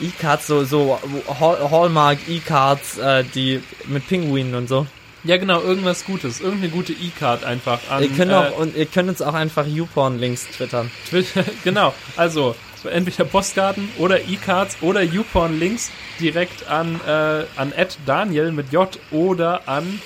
E-Cards, 0.00 0.48
so, 0.48 0.64
so 0.64 0.98
Hallmark 1.38 2.18
E-Cards, 2.28 2.98
äh, 2.98 3.24
die 3.34 3.62
mit 3.86 4.06
Pinguinen 4.08 4.54
und 4.54 4.68
so. 4.68 4.86
Ja, 5.24 5.38
genau, 5.38 5.62
irgendwas 5.62 6.04
Gutes. 6.04 6.40
Irgendeine 6.40 6.70
gute 6.70 6.92
E-Card 6.92 7.44
einfach 7.44 7.80
an. 7.88 8.02
Ihr 8.02 8.10
könnt, 8.10 8.32
auch, 8.32 8.50
äh, 8.50 8.62
und 8.62 8.76
ihr 8.76 8.86
könnt 8.86 9.08
uns 9.08 9.22
auch 9.22 9.32
einfach 9.32 9.66
YouPorn-Links 9.66 10.48
twittern. 10.50 10.90
Twitter, 11.08 11.44
genau. 11.64 11.94
Also, 12.16 12.54
entweder 12.84 13.24
Postkarten 13.24 13.88
oder 13.96 14.20
E-Cards 14.20 14.78
oder 14.82 15.02
YouPorn-Links 15.02 15.90
direkt 16.20 16.68
an, 16.68 17.00
äh, 17.06 17.44
an 17.56 17.72
Daniel 18.04 18.52
mit 18.52 18.70
J 18.70 18.98
oder 19.10 19.66
an 19.66 20.00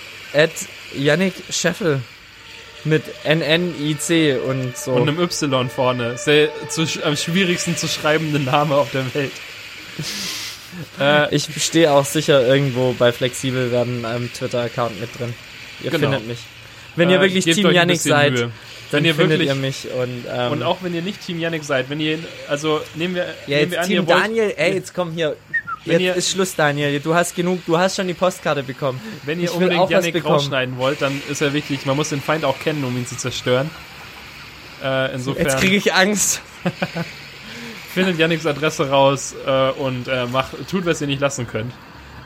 Yannick 0.96 1.34
Scheffel 1.50 2.00
mit 2.84 3.02
NNIC 3.24 4.40
und 4.46 4.76
so. 4.76 4.92
Und 4.92 5.08
einem 5.08 5.18
Y 5.18 5.68
vorne. 5.68 6.16
Sehr 6.16 6.48
zu, 6.68 6.86
am 7.04 7.16
schwierigsten 7.16 7.76
zu 7.76 7.88
schreibende 7.88 8.38
Name 8.38 8.76
auf 8.76 8.92
der 8.92 9.12
Welt. 9.14 9.32
äh, 11.00 11.34
ich 11.34 11.48
stehe 11.62 11.92
auch 11.92 12.04
sicher 12.04 12.46
irgendwo 12.46 12.92
bei 12.92 13.12
Flexibel 13.12 13.70
werden 13.70 14.04
einem 14.04 14.32
Twitter-Account 14.32 15.00
mit 15.00 15.18
drin. 15.18 15.34
Ihr 15.82 15.90
genau. 15.90 16.10
findet 16.10 16.28
mich. 16.28 16.38
Wenn 16.96 17.10
ihr 17.10 17.18
äh, 17.18 17.20
wirklich 17.20 17.44
Team 17.44 17.70
Yannick 17.70 18.00
seid, 18.00 18.32
Mühe. 18.32 18.50
dann 18.90 19.04
ihr 19.04 19.14
findet 19.14 19.40
wirklich, 19.40 19.48
ihr 19.48 19.54
mich. 19.54 19.86
Und, 19.90 20.24
ähm, 20.30 20.52
und 20.52 20.62
auch 20.62 20.78
wenn 20.82 20.94
ihr 20.94 21.02
nicht 21.02 21.24
Team 21.24 21.38
Yannick 21.38 21.64
seid, 21.64 21.90
wenn 21.90 22.00
ihr, 22.00 22.18
also 22.48 22.80
nehmen 22.94 23.14
wir, 23.14 23.26
ja, 23.46 23.58
nehmen 23.58 23.70
wir 23.70 23.80
an, 23.80 23.86
Team 23.86 24.06
Daniel, 24.06 24.54
ey, 24.56 24.74
jetzt 24.74 24.94
komm 24.94 25.12
hier, 25.12 25.36
Jetzt 25.84 26.00
ihr, 26.00 26.14
ist 26.14 26.30
Schluss, 26.30 26.54
Daniel. 26.54 27.00
Du 27.00 27.14
hast 27.14 27.34
genug, 27.34 27.64
du 27.64 27.78
hast 27.78 27.96
schon 27.96 28.08
die 28.08 28.14
Postkarte 28.14 28.62
bekommen. 28.62 29.00
Wenn 29.24 29.38
ihr 29.38 29.44
ich 29.44 29.52
unbedingt 29.52 29.88
Yannick 29.88 30.24
rausschneiden 30.24 30.76
wollt, 30.76 31.00
dann 31.00 31.22
ist 31.30 31.40
er 31.40 31.52
wichtig. 31.52 31.86
Man 31.86 31.96
muss 31.96 32.10
den 32.10 32.20
Feind 32.20 32.44
auch 32.44 32.58
kennen, 32.58 32.84
um 32.84 32.96
ihn 32.96 33.06
zu 33.06 33.16
zerstören. 33.16 33.70
Äh, 34.82 35.14
insofern. 35.14 35.46
Jetzt 35.46 35.58
kriege 35.58 35.76
ich 35.76 35.94
Angst. 35.94 36.42
findet 37.98 38.18
Yannicks 38.18 38.46
Adresse 38.46 38.90
raus 38.90 39.34
äh, 39.44 39.70
und 39.70 40.06
äh, 40.06 40.26
macht, 40.26 40.52
tut, 40.70 40.86
was 40.86 41.00
ihr 41.00 41.08
nicht 41.08 41.20
lassen 41.20 41.48
könnt. 41.48 41.72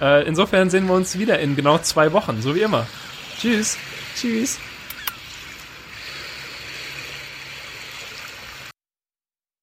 Äh, 0.03 0.27
insofern 0.27 0.69
sehen 0.69 0.87
wir 0.87 0.95
uns 0.95 1.19
wieder 1.19 1.39
in 1.39 1.57
genau 1.57 1.79
zwei 1.79 2.13
Wochen, 2.13 2.43
so 2.43 2.55
wie 2.55 2.61
immer. 2.61 2.87
Tschüss. 3.39 3.79
Tschüss. 4.15 4.59